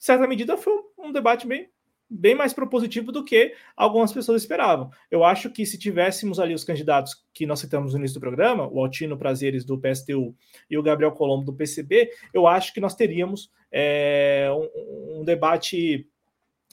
certa 0.03 0.27
medida, 0.27 0.57
foi 0.57 0.73
um, 0.73 1.07
um 1.07 1.11
debate 1.13 1.47
bem, 1.47 1.69
bem 2.09 2.35
mais 2.35 2.53
propositivo 2.53 3.09
do 3.09 3.23
que 3.23 3.53
algumas 3.73 4.11
pessoas 4.11 4.41
esperavam. 4.41 4.91
Eu 5.09 5.23
acho 5.23 5.49
que 5.49 5.65
se 5.65 5.80
tivéssemos 5.80 6.41
ali 6.41 6.53
os 6.53 6.65
candidatos 6.65 7.15
que 7.34 7.45
nós 7.45 7.61
citamos 7.61 7.93
no 7.93 7.99
início 7.99 8.15
do 8.15 8.19
programa, 8.19 8.67
o 8.67 8.81
Altino 8.81 9.17
Prazeres 9.17 9.63
do 9.63 9.80
PSTU 9.80 10.35
e 10.69 10.77
o 10.77 10.84
Gabriel 10.84 11.13
Colombo 11.13 11.45
do 11.45 11.53
PCB, 11.53 12.09
eu 12.34 12.45
acho 12.45 12.73
que 12.73 12.81
nós 12.81 12.95
teríamos 12.95 13.49
é, 13.71 14.49
um, 14.51 15.19
um, 15.19 15.23
debate. 15.23 16.05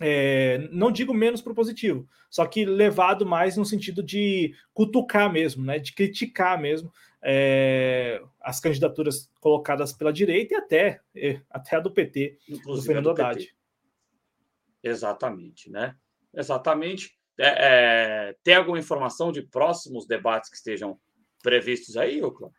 É, 0.00 0.68
não 0.72 0.90
digo 0.90 1.14
menos 1.14 1.40
propositivo, 1.40 2.08
só 2.28 2.44
que 2.46 2.64
levado 2.64 3.24
mais 3.24 3.56
no 3.56 3.64
sentido 3.64 4.02
de 4.02 4.54
cutucar 4.74 5.30
mesmo, 5.30 5.64
né, 5.64 5.78
de 5.78 5.92
criticar 5.92 6.60
mesmo 6.60 6.90
é, 7.22 8.22
as 8.40 8.60
candidaturas 8.60 9.30
colocadas 9.40 9.92
pela 9.92 10.12
direita 10.12 10.54
e 10.54 10.56
até, 10.56 11.00
até 11.50 11.76
a 11.76 11.80
do 11.80 11.90
PT, 11.90 12.38
Inclusive 12.48 12.80
do 12.80 12.82
Fernando 12.82 13.04
do 13.04 13.10
Haddad. 13.10 13.38
PT. 13.38 13.54
Exatamente, 14.82 15.70
né? 15.70 15.94
Exatamente. 16.34 17.18
É, 17.38 18.28
é, 18.28 18.36
tem 18.42 18.54
alguma 18.54 18.78
informação 18.78 19.32
de 19.32 19.42
próximos 19.42 20.06
debates 20.06 20.50
que 20.50 20.56
estejam 20.56 20.98
previstos 21.42 21.96
aí, 21.96 22.22
Ocla? 22.22 22.50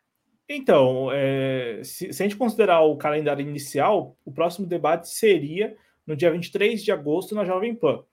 Então, 0.47 1.09
é, 1.11 1.81
se, 1.83 2.11
se, 2.11 2.21
a 2.21 2.27
gente 2.27 2.37
considerar 2.37 2.81
o 2.81 2.97
calendário 2.97 3.47
inicial, 3.47 4.17
o 4.25 4.31
próximo 4.31 4.67
debate 4.67 5.09
seria 5.09 5.75
no 6.05 6.15
dia 6.15 6.31
23 6.31 6.83
de 6.83 6.91
agosto 6.91 7.33
na 7.33 7.45
Jovem 7.45 7.75
Pan 7.75 8.03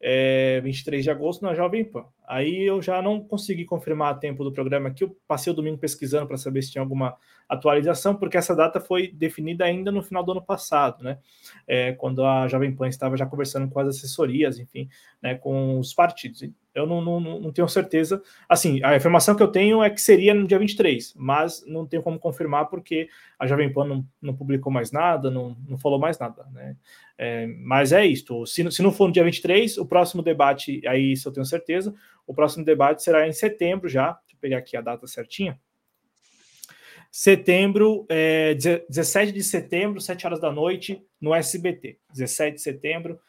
é, 0.00 0.60
23 0.60 1.02
de 1.02 1.10
agosto 1.10 1.42
na 1.42 1.54
Jovem 1.54 1.84
Pan. 1.84 2.04
Aí 2.26 2.62
eu 2.62 2.82
já 2.82 3.00
não 3.00 3.20
consegui 3.20 3.64
confirmar 3.64 4.12
a 4.12 4.16
tempo 4.16 4.44
do 4.44 4.52
programa 4.52 4.88
aqui, 4.88 5.04
eu 5.04 5.16
passei 5.26 5.52
o 5.52 5.56
domingo 5.56 5.78
pesquisando 5.78 6.26
para 6.26 6.36
saber 6.36 6.62
se 6.62 6.72
tinha 6.72 6.82
alguma 6.82 7.16
atualização, 7.48 8.14
porque 8.14 8.36
essa 8.36 8.54
data 8.54 8.80
foi 8.80 9.08
definida 9.08 9.64
ainda 9.64 9.92
no 9.92 10.02
final 10.02 10.24
do 10.24 10.32
ano 10.32 10.42
passado, 10.42 11.02
né? 11.02 11.18
É, 11.66 11.92
quando 11.92 12.24
a 12.24 12.48
Jovem 12.48 12.74
Pan 12.74 12.88
estava 12.88 13.16
já 13.16 13.26
conversando 13.26 13.68
com 13.68 13.80
as 13.80 13.88
assessorias, 13.88 14.58
enfim, 14.58 14.88
né, 15.22 15.34
com 15.34 15.78
os 15.78 15.92
partidos. 15.92 16.42
Eu 16.74 16.86
não, 16.86 17.00
não, 17.00 17.20
não 17.20 17.52
tenho 17.52 17.68
certeza. 17.68 18.20
Assim, 18.48 18.82
a 18.82 18.96
informação 18.96 19.36
que 19.36 19.42
eu 19.42 19.48
tenho 19.48 19.82
é 19.82 19.88
que 19.88 20.00
seria 20.00 20.34
no 20.34 20.46
dia 20.46 20.58
23, 20.58 21.14
mas 21.16 21.64
não 21.66 21.86
tenho 21.86 22.02
como 22.02 22.18
confirmar 22.18 22.66
porque 22.68 23.08
a 23.38 23.46
Jovem 23.46 23.72
Pan 23.72 23.86
não, 23.86 24.04
não 24.20 24.34
publicou 24.34 24.72
mais 24.72 24.90
nada, 24.90 25.30
não, 25.30 25.56
não 25.68 25.78
falou 25.78 25.98
mais 25.98 26.18
nada, 26.18 26.44
né? 26.52 26.76
É, 27.16 27.46
mas 27.46 27.92
é 27.92 28.04
isto. 28.04 28.44
Se, 28.44 28.68
se 28.72 28.82
não 28.82 28.90
for 28.90 29.06
no 29.06 29.12
dia 29.12 29.22
23, 29.22 29.78
o 29.78 29.86
próximo 29.86 30.22
debate, 30.22 30.82
aí 30.86 31.12
isso 31.12 31.28
eu 31.28 31.32
tenho 31.32 31.46
certeza, 31.46 31.94
o 32.26 32.34
próximo 32.34 32.64
debate 32.64 33.02
será 33.04 33.28
em 33.28 33.32
setembro 33.32 33.88
já. 33.88 34.12
Deixa 34.12 34.34
eu 34.34 34.38
pegar 34.40 34.58
aqui 34.58 34.76
a 34.76 34.80
data 34.80 35.06
certinha. 35.06 35.58
Setembro, 37.16 38.04
é, 38.08 38.54
17 38.54 39.30
de 39.30 39.44
setembro, 39.44 40.00
7 40.00 40.26
horas 40.26 40.40
da 40.40 40.50
noite, 40.50 41.00
no 41.20 41.32
SBT. 41.32 41.96
17 42.12 42.56
de 42.56 42.60
setembro, 42.60 43.20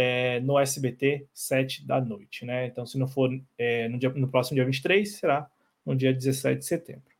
é, 0.00 0.38
no 0.38 0.56
SBT, 0.56 1.26
7 1.34 1.84
da 1.84 2.00
noite, 2.00 2.44
né? 2.44 2.66
Então, 2.66 2.86
se 2.86 2.96
não 2.96 3.08
for 3.08 3.28
é, 3.58 3.88
no, 3.88 3.98
dia, 3.98 4.08
no 4.10 4.30
próximo 4.30 4.54
dia 4.54 4.64
23, 4.64 5.16
será 5.16 5.50
no 5.84 5.96
dia 5.96 6.14
17 6.14 6.60
de 6.60 6.64
setembro. 6.64 7.12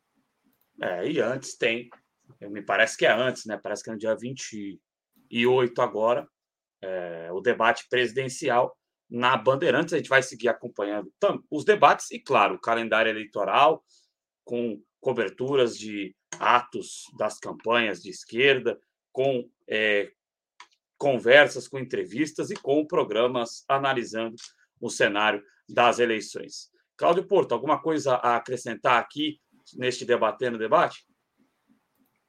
É, 0.81 1.05
e 1.11 1.19
antes 1.19 1.57
tem, 1.57 1.89
me 2.39 2.61
parece 2.61 2.97
que 2.97 3.05
é 3.05 3.11
antes, 3.11 3.45
né? 3.45 3.59
Parece 3.61 3.83
que 3.83 3.89
é 3.89 3.93
no 3.93 3.99
dia 3.99 4.15
28 4.15 5.81
agora, 5.81 6.25
é, 6.81 7.29
o 7.33 7.41
debate 7.41 7.85
presidencial 7.89 8.73
na 9.09 9.35
Bandeirantes. 9.35 9.93
A 9.93 9.97
gente 9.97 10.07
vai 10.07 10.23
seguir 10.23 10.47
acompanhando 10.47 11.11
os 11.51 11.65
debates 11.65 12.09
e, 12.11 12.17
claro, 12.17 12.55
o 12.55 12.61
calendário 12.61 13.09
eleitoral 13.09 13.83
com 14.45 14.81
coberturas 15.01 15.77
de 15.77 16.15
atos 16.39 17.03
das 17.17 17.37
campanhas 17.39 18.01
de 18.01 18.09
esquerda, 18.09 18.79
com 19.11 19.49
é, 19.67 20.09
conversas, 20.99 21.67
com 21.67 21.79
entrevistas 21.79 22.51
e 22.51 22.55
com 22.55 22.85
programas 22.85 23.63
analisando 23.67 24.35
o 24.79 24.89
cenário 24.89 25.41
das 25.67 25.97
eleições. 25.97 26.69
Cláudio 26.97 27.23
Porto, 27.23 27.53
alguma 27.53 27.81
coisa 27.81 28.15
a 28.15 28.35
acrescentar 28.35 28.99
aqui 28.99 29.39
neste 29.75 30.03
debatendo 30.03 30.57
debate? 30.57 31.05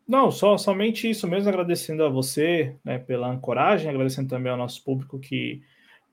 Não, 0.06 0.30
só 0.30 0.56
somente 0.56 1.10
isso 1.10 1.26
mesmo, 1.26 1.48
agradecendo 1.48 2.04
a 2.04 2.08
você 2.08 2.76
né, 2.84 2.98
pela 2.98 3.28
ancoragem, 3.28 3.90
agradecendo 3.90 4.28
também 4.28 4.50
ao 4.50 4.58
nosso 4.58 4.82
público 4.84 5.18
que 5.18 5.62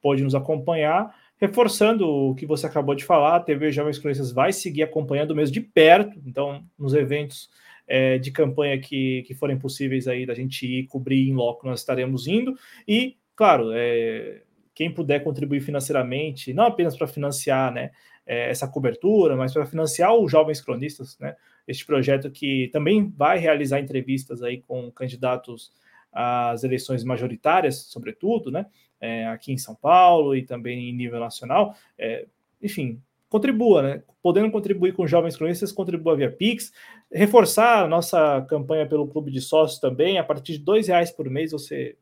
pôde 0.01 0.23
nos 0.23 0.35
acompanhar, 0.35 1.15
reforçando 1.39 2.07
o 2.07 2.35
que 2.35 2.45
você 2.45 2.65
acabou 2.65 2.95
de 2.95 3.05
falar, 3.05 3.35
a 3.35 3.39
TV 3.39 3.71
Jovens 3.71 3.99
Cronistas 3.99 4.31
vai 4.31 4.51
seguir 4.51 4.83
acompanhando 4.83 5.35
mesmo 5.35 5.53
de 5.53 5.61
perto, 5.61 6.19
então 6.25 6.63
nos 6.77 6.93
eventos 6.93 7.49
é, 7.87 8.17
de 8.17 8.31
campanha 8.31 8.79
que, 8.79 9.23
que 9.23 9.33
forem 9.33 9.57
possíveis 9.57 10.07
aí 10.07 10.25
da 10.25 10.33
gente 10.33 10.65
ir 10.65 10.87
cobrir 10.87 11.27
em 11.27 11.33
loco, 11.33 11.65
nós 11.65 11.79
estaremos 11.79 12.27
indo. 12.27 12.53
E, 12.87 13.17
claro, 13.35 13.71
é, 13.73 14.41
quem 14.75 14.93
puder 14.93 15.23
contribuir 15.23 15.61
financeiramente, 15.61 16.53
não 16.53 16.65
apenas 16.65 16.95
para 16.95 17.07
financiar 17.07 17.73
né, 17.73 17.91
é, 18.25 18.49
essa 18.49 18.67
cobertura, 18.67 19.35
mas 19.35 19.53
para 19.53 19.65
financiar 19.65 20.13
os 20.13 20.31
Jovens 20.31 20.61
Cronistas, 20.61 21.17
né, 21.17 21.35
este 21.67 21.85
projeto 21.85 22.29
que 22.29 22.69
também 22.71 23.09
vai 23.09 23.39
realizar 23.39 23.79
entrevistas 23.79 24.43
aí 24.43 24.61
com 24.61 24.91
candidatos 24.91 25.71
às 26.11 26.63
eleições 26.63 27.03
majoritárias, 27.03 27.87
sobretudo, 27.89 28.51
né, 28.51 28.65
é, 28.99 29.27
aqui 29.27 29.51
em 29.51 29.57
São 29.57 29.75
Paulo 29.75 30.35
e 30.35 30.43
também 30.43 30.89
em 30.89 30.93
nível 30.93 31.19
nacional. 31.19 31.75
É, 31.97 32.27
enfim, 32.61 33.01
contribua, 33.29 33.81
né? 33.81 34.03
Podendo 34.21 34.51
contribuir 34.51 34.93
com 34.93 35.07
jovens 35.07 35.35
cronistas, 35.35 35.71
contribua 35.71 36.15
via 36.15 36.31
Pix. 36.31 36.71
Reforçar 37.11 37.83
a 37.83 37.87
nossa 37.87 38.45
campanha 38.49 38.87
pelo 38.87 39.07
Clube 39.07 39.31
de 39.31 39.41
Sócios 39.41 39.79
também. 39.79 40.17
A 40.17 40.23
partir 40.23 40.53
de 40.53 40.59
dois 40.59 40.87
reais 40.87 41.11
por 41.11 41.29
mês 41.29 41.51
você 41.51 41.97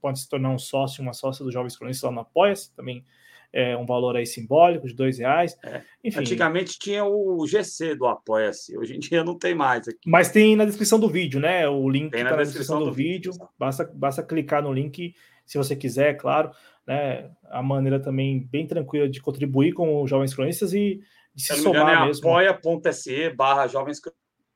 pode 0.00 0.20
se 0.20 0.28
tornar 0.28 0.50
um 0.50 0.58
sócio, 0.58 1.02
uma 1.02 1.12
sócia 1.12 1.44
dos 1.44 1.52
Jovens 1.52 1.76
Cronistas 1.76 2.08
lá 2.08 2.14
no 2.14 2.20
Apoia-se. 2.20 2.74
Também 2.74 3.04
é 3.52 3.76
um 3.76 3.86
valor 3.86 4.16
aí 4.16 4.26
simbólico 4.26 4.86
de 4.86 4.94
dois 4.94 5.18
reais. 5.18 5.56
É. 5.64 5.82
Enfim, 6.04 6.20
Antigamente 6.20 6.78
tinha 6.78 7.04
o 7.04 7.46
GC 7.46 7.94
do 7.94 8.06
Apoia-se, 8.06 8.76
hoje 8.76 8.96
em 8.96 8.98
dia 8.98 9.24
não 9.24 9.38
tem 9.38 9.54
mais 9.54 9.88
aqui. 9.88 10.00
Mas 10.06 10.30
tem 10.30 10.54
na 10.56 10.64
descrição 10.64 10.98
do 10.98 11.08
vídeo, 11.08 11.40
né? 11.40 11.68
O 11.68 11.88
link 11.88 12.10
tem 12.10 12.22
tá 12.22 12.30
na, 12.30 12.36
descrição, 12.42 12.78
descrição 12.78 12.78
do, 12.80 12.84
do 12.86 12.92
vídeo. 12.92 13.32
vídeo. 13.32 13.48
Basta, 13.58 13.90
basta 13.94 14.22
clicar 14.22 14.62
no 14.62 14.72
link 14.72 15.14
se 15.46 15.56
você 15.56 15.76
quiser, 15.76 16.10
é 16.10 16.14
claro, 16.14 16.50
né? 16.86 17.30
A 17.44 17.62
maneira 17.62 18.00
também 18.00 18.46
bem 18.46 18.66
tranquila 18.66 19.08
de 19.08 19.20
contribuir 19.20 19.72
com 19.72 20.02
os 20.02 20.08
jovens 20.08 20.34
cronistas 20.34 20.72
e 20.72 21.00
de 21.34 21.42
se, 21.42 21.54
se 21.54 21.62
somar 21.62 21.82
engano, 21.82 22.04
é 22.04 22.06
mesmo. 22.06 22.28
apoia.se 22.28 23.30
barra 23.30 23.66
jovens 23.66 24.00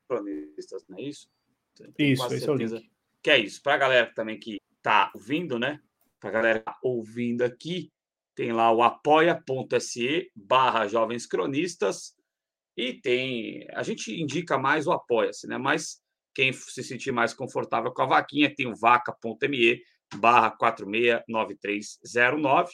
cronistas, 0.08 0.84
não 0.88 0.98
é 0.98 1.02
isso? 1.02 1.28
Isso, 1.98 2.34
esse 2.34 2.48
é 2.48 2.50
o 2.50 2.54
link. 2.54 2.90
Que 3.22 3.30
é 3.30 3.38
isso. 3.38 3.62
Para 3.62 3.74
a 3.74 3.78
galera 3.78 4.12
também 4.14 4.38
que 4.38 4.60
está 4.76 5.10
ouvindo, 5.14 5.58
né? 5.58 5.80
Para 6.18 6.30
a 6.30 6.32
galera 6.32 6.60
tá 6.60 6.78
ouvindo 6.82 7.42
aqui, 7.42 7.90
tem 8.34 8.52
lá 8.52 8.72
o 8.72 8.82
apoia.se 8.82 10.30
barra 10.34 10.86
jovens 10.86 11.26
cronistas 11.26 12.14
e 12.76 12.94
tem. 12.94 13.66
A 13.72 13.82
gente 13.82 14.20
indica 14.20 14.58
mais 14.58 14.86
o 14.86 14.92
apoia-se, 14.92 15.46
né? 15.46 15.58
Mas 15.58 16.00
quem 16.34 16.52
se 16.52 16.82
sentir 16.82 17.12
mais 17.12 17.34
confortável 17.34 17.92
com 17.92 18.02
a 18.02 18.06
vaquinha 18.06 18.54
tem 18.54 18.66
o 18.66 18.76
vaca.me 18.76 19.82
barra 20.16 20.50
469309 20.50 22.72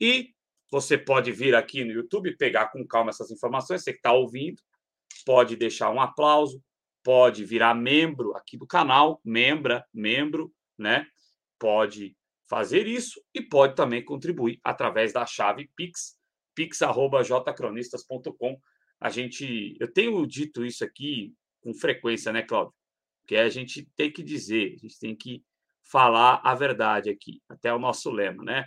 e 0.00 0.34
você 0.70 0.98
pode 0.98 1.32
vir 1.32 1.54
aqui 1.54 1.84
no 1.84 1.92
YouTube 1.92 2.36
pegar 2.36 2.68
com 2.68 2.86
calma 2.86 3.10
essas 3.10 3.30
informações, 3.30 3.82
você 3.82 3.92
que 3.92 3.98
está 3.98 4.12
ouvindo, 4.12 4.60
pode 5.24 5.56
deixar 5.56 5.90
um 5.90 6.00
aplauso, 6.00 6.62
pode 7.02 7.44
virar 7.44 7.74
membro 7.74 8.36
aqui 8.36 8.56
do 8.56 8.66
canal, 8.66 9.20
membra, 9.24 9.84
membro, 9.92 10.52
né? 10.76 11.06
Pode 11.58 12.16
fazer 12.48 12.86
isso 12.86 13.20
e 13.34 13.42
pode 13.42 13.74
também 13.74 14.04
contribuir 14.04 14.60
através 14.62 15.12
da 15.12 15.26
chave 15.26 15.70
Pix, 15.74 16.16
pix@jcronistas.com. 16.54 18.60
A 19.00 19.10
gente, 19.10 19.76
eu 19.80 19.92
tenho 19.92 20.26
dito 20.26 20.64
isso 20.64 20.84
aqui 20.84 21.34
com 21.60 21.72
frequência, 21.72 22.32
né, 22.32 22.42
Cláudio? 22.42 22.74
Que 23.26 23.36
a 23.36 23.48
gente 23.48 23.88
tem 23.96 24.10
que 24.10 24.22
dizer, 24.22 24.74
a 24.74 24.78
gente 24.78 24.98
tem 24.98 25.16
que 25.16 25.42
falar 25.90 26.40
a 26.44 26.54
verdade 26.54 27.10
aqui, 27.10 27.40
até 27.48 27.72
o 27.72 27.78
nosso 27.78 28.10
lema, 28.10 28.44
né? 28.44 28.66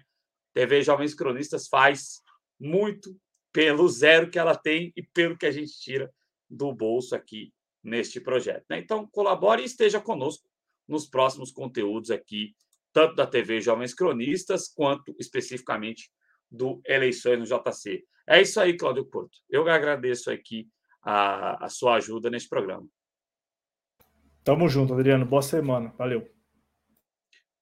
TV 0.54 0.82
Jovens 0.82 1.14
Cronistas 1.14 1.68
faz 1.68 2.20
muito 2.60 3.16
pelo 3.54 3.88
zero 3.88 4.30
que 4.30 4.40
ela 4.40 4.56
tem 4.56 4.92
e 4.96 5.04
pelo 5.04 5.38
que 5.38 5.46
a 5.46 5.52
gente 5.52 5.80
tira 5.80 6.12
do 6.50 6.74
bolso 6.74 7.16
aqui 7.16 7.54
neste 7.84 8.20
projeto. 8.20 8.66
Né? 8.70 8.80
Então, 8.80 9.08
colabore 9.08 9.62
e 9.62 9.66
esteja 9.66 10.00
conosco 10.00 10.48
nos 10.88 11.08
próximos 11.08 11.52
conteúdos 11.52 12.12
aqui, 12.12 12.54
tanto 12.92 13.16
da 13.16 13.26
TV 13.26 13.62
Jovens 13.62 13.94
Cronistas, 13.94 14.68
quanto 14.68 15.16
especificamente 15.18 16.12
do 16.50 16.82
Eleições 16.86 17.40
no 17.40 17.46
JC. 17.46 18.04
É 18.28 18.42
isso 18.42 18.60
aí, 18.60 18.76
Cláudio 18.76 19.06
Porto. 19.06 19.38
Eu 19.50 19.68
agradeço 19.70 20.30
aqui 20.30 20.68
a, 21.02 21.66
a 21.66 21.70
sua 21.70 21.96
ajuda 21.96 22.30
neste 22.30 22.50
programa. 22.50 22.88
Tamo 24.44 24.68
junto, 24.68 24.94
Adriano. 24.94 25.26
Boa 25.26 25.42
semana. 25.42 25.94
Valeu. 25.98 26.41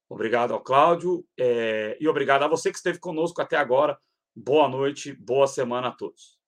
Obrigado 0.09 0.53
ao 0.53 0.61
Cláudio 0.61 1.23
é, 1.39 1.95
e 2.01 2.07
obrigado 2.07 2.43
a 2.43 2.47
você 2.47 2.71
que 2.71 2.77
esteve 2.77 2.97
conosco 2.99 3.41
até 3.41 3.55
agora. 3.55 3.97
Boa 4.35 4.67
noite, 4.67 5.13
boa 5.13 5.47
semana 5.47 5.89
a 5.89 5.91
todos. 5.91 6.38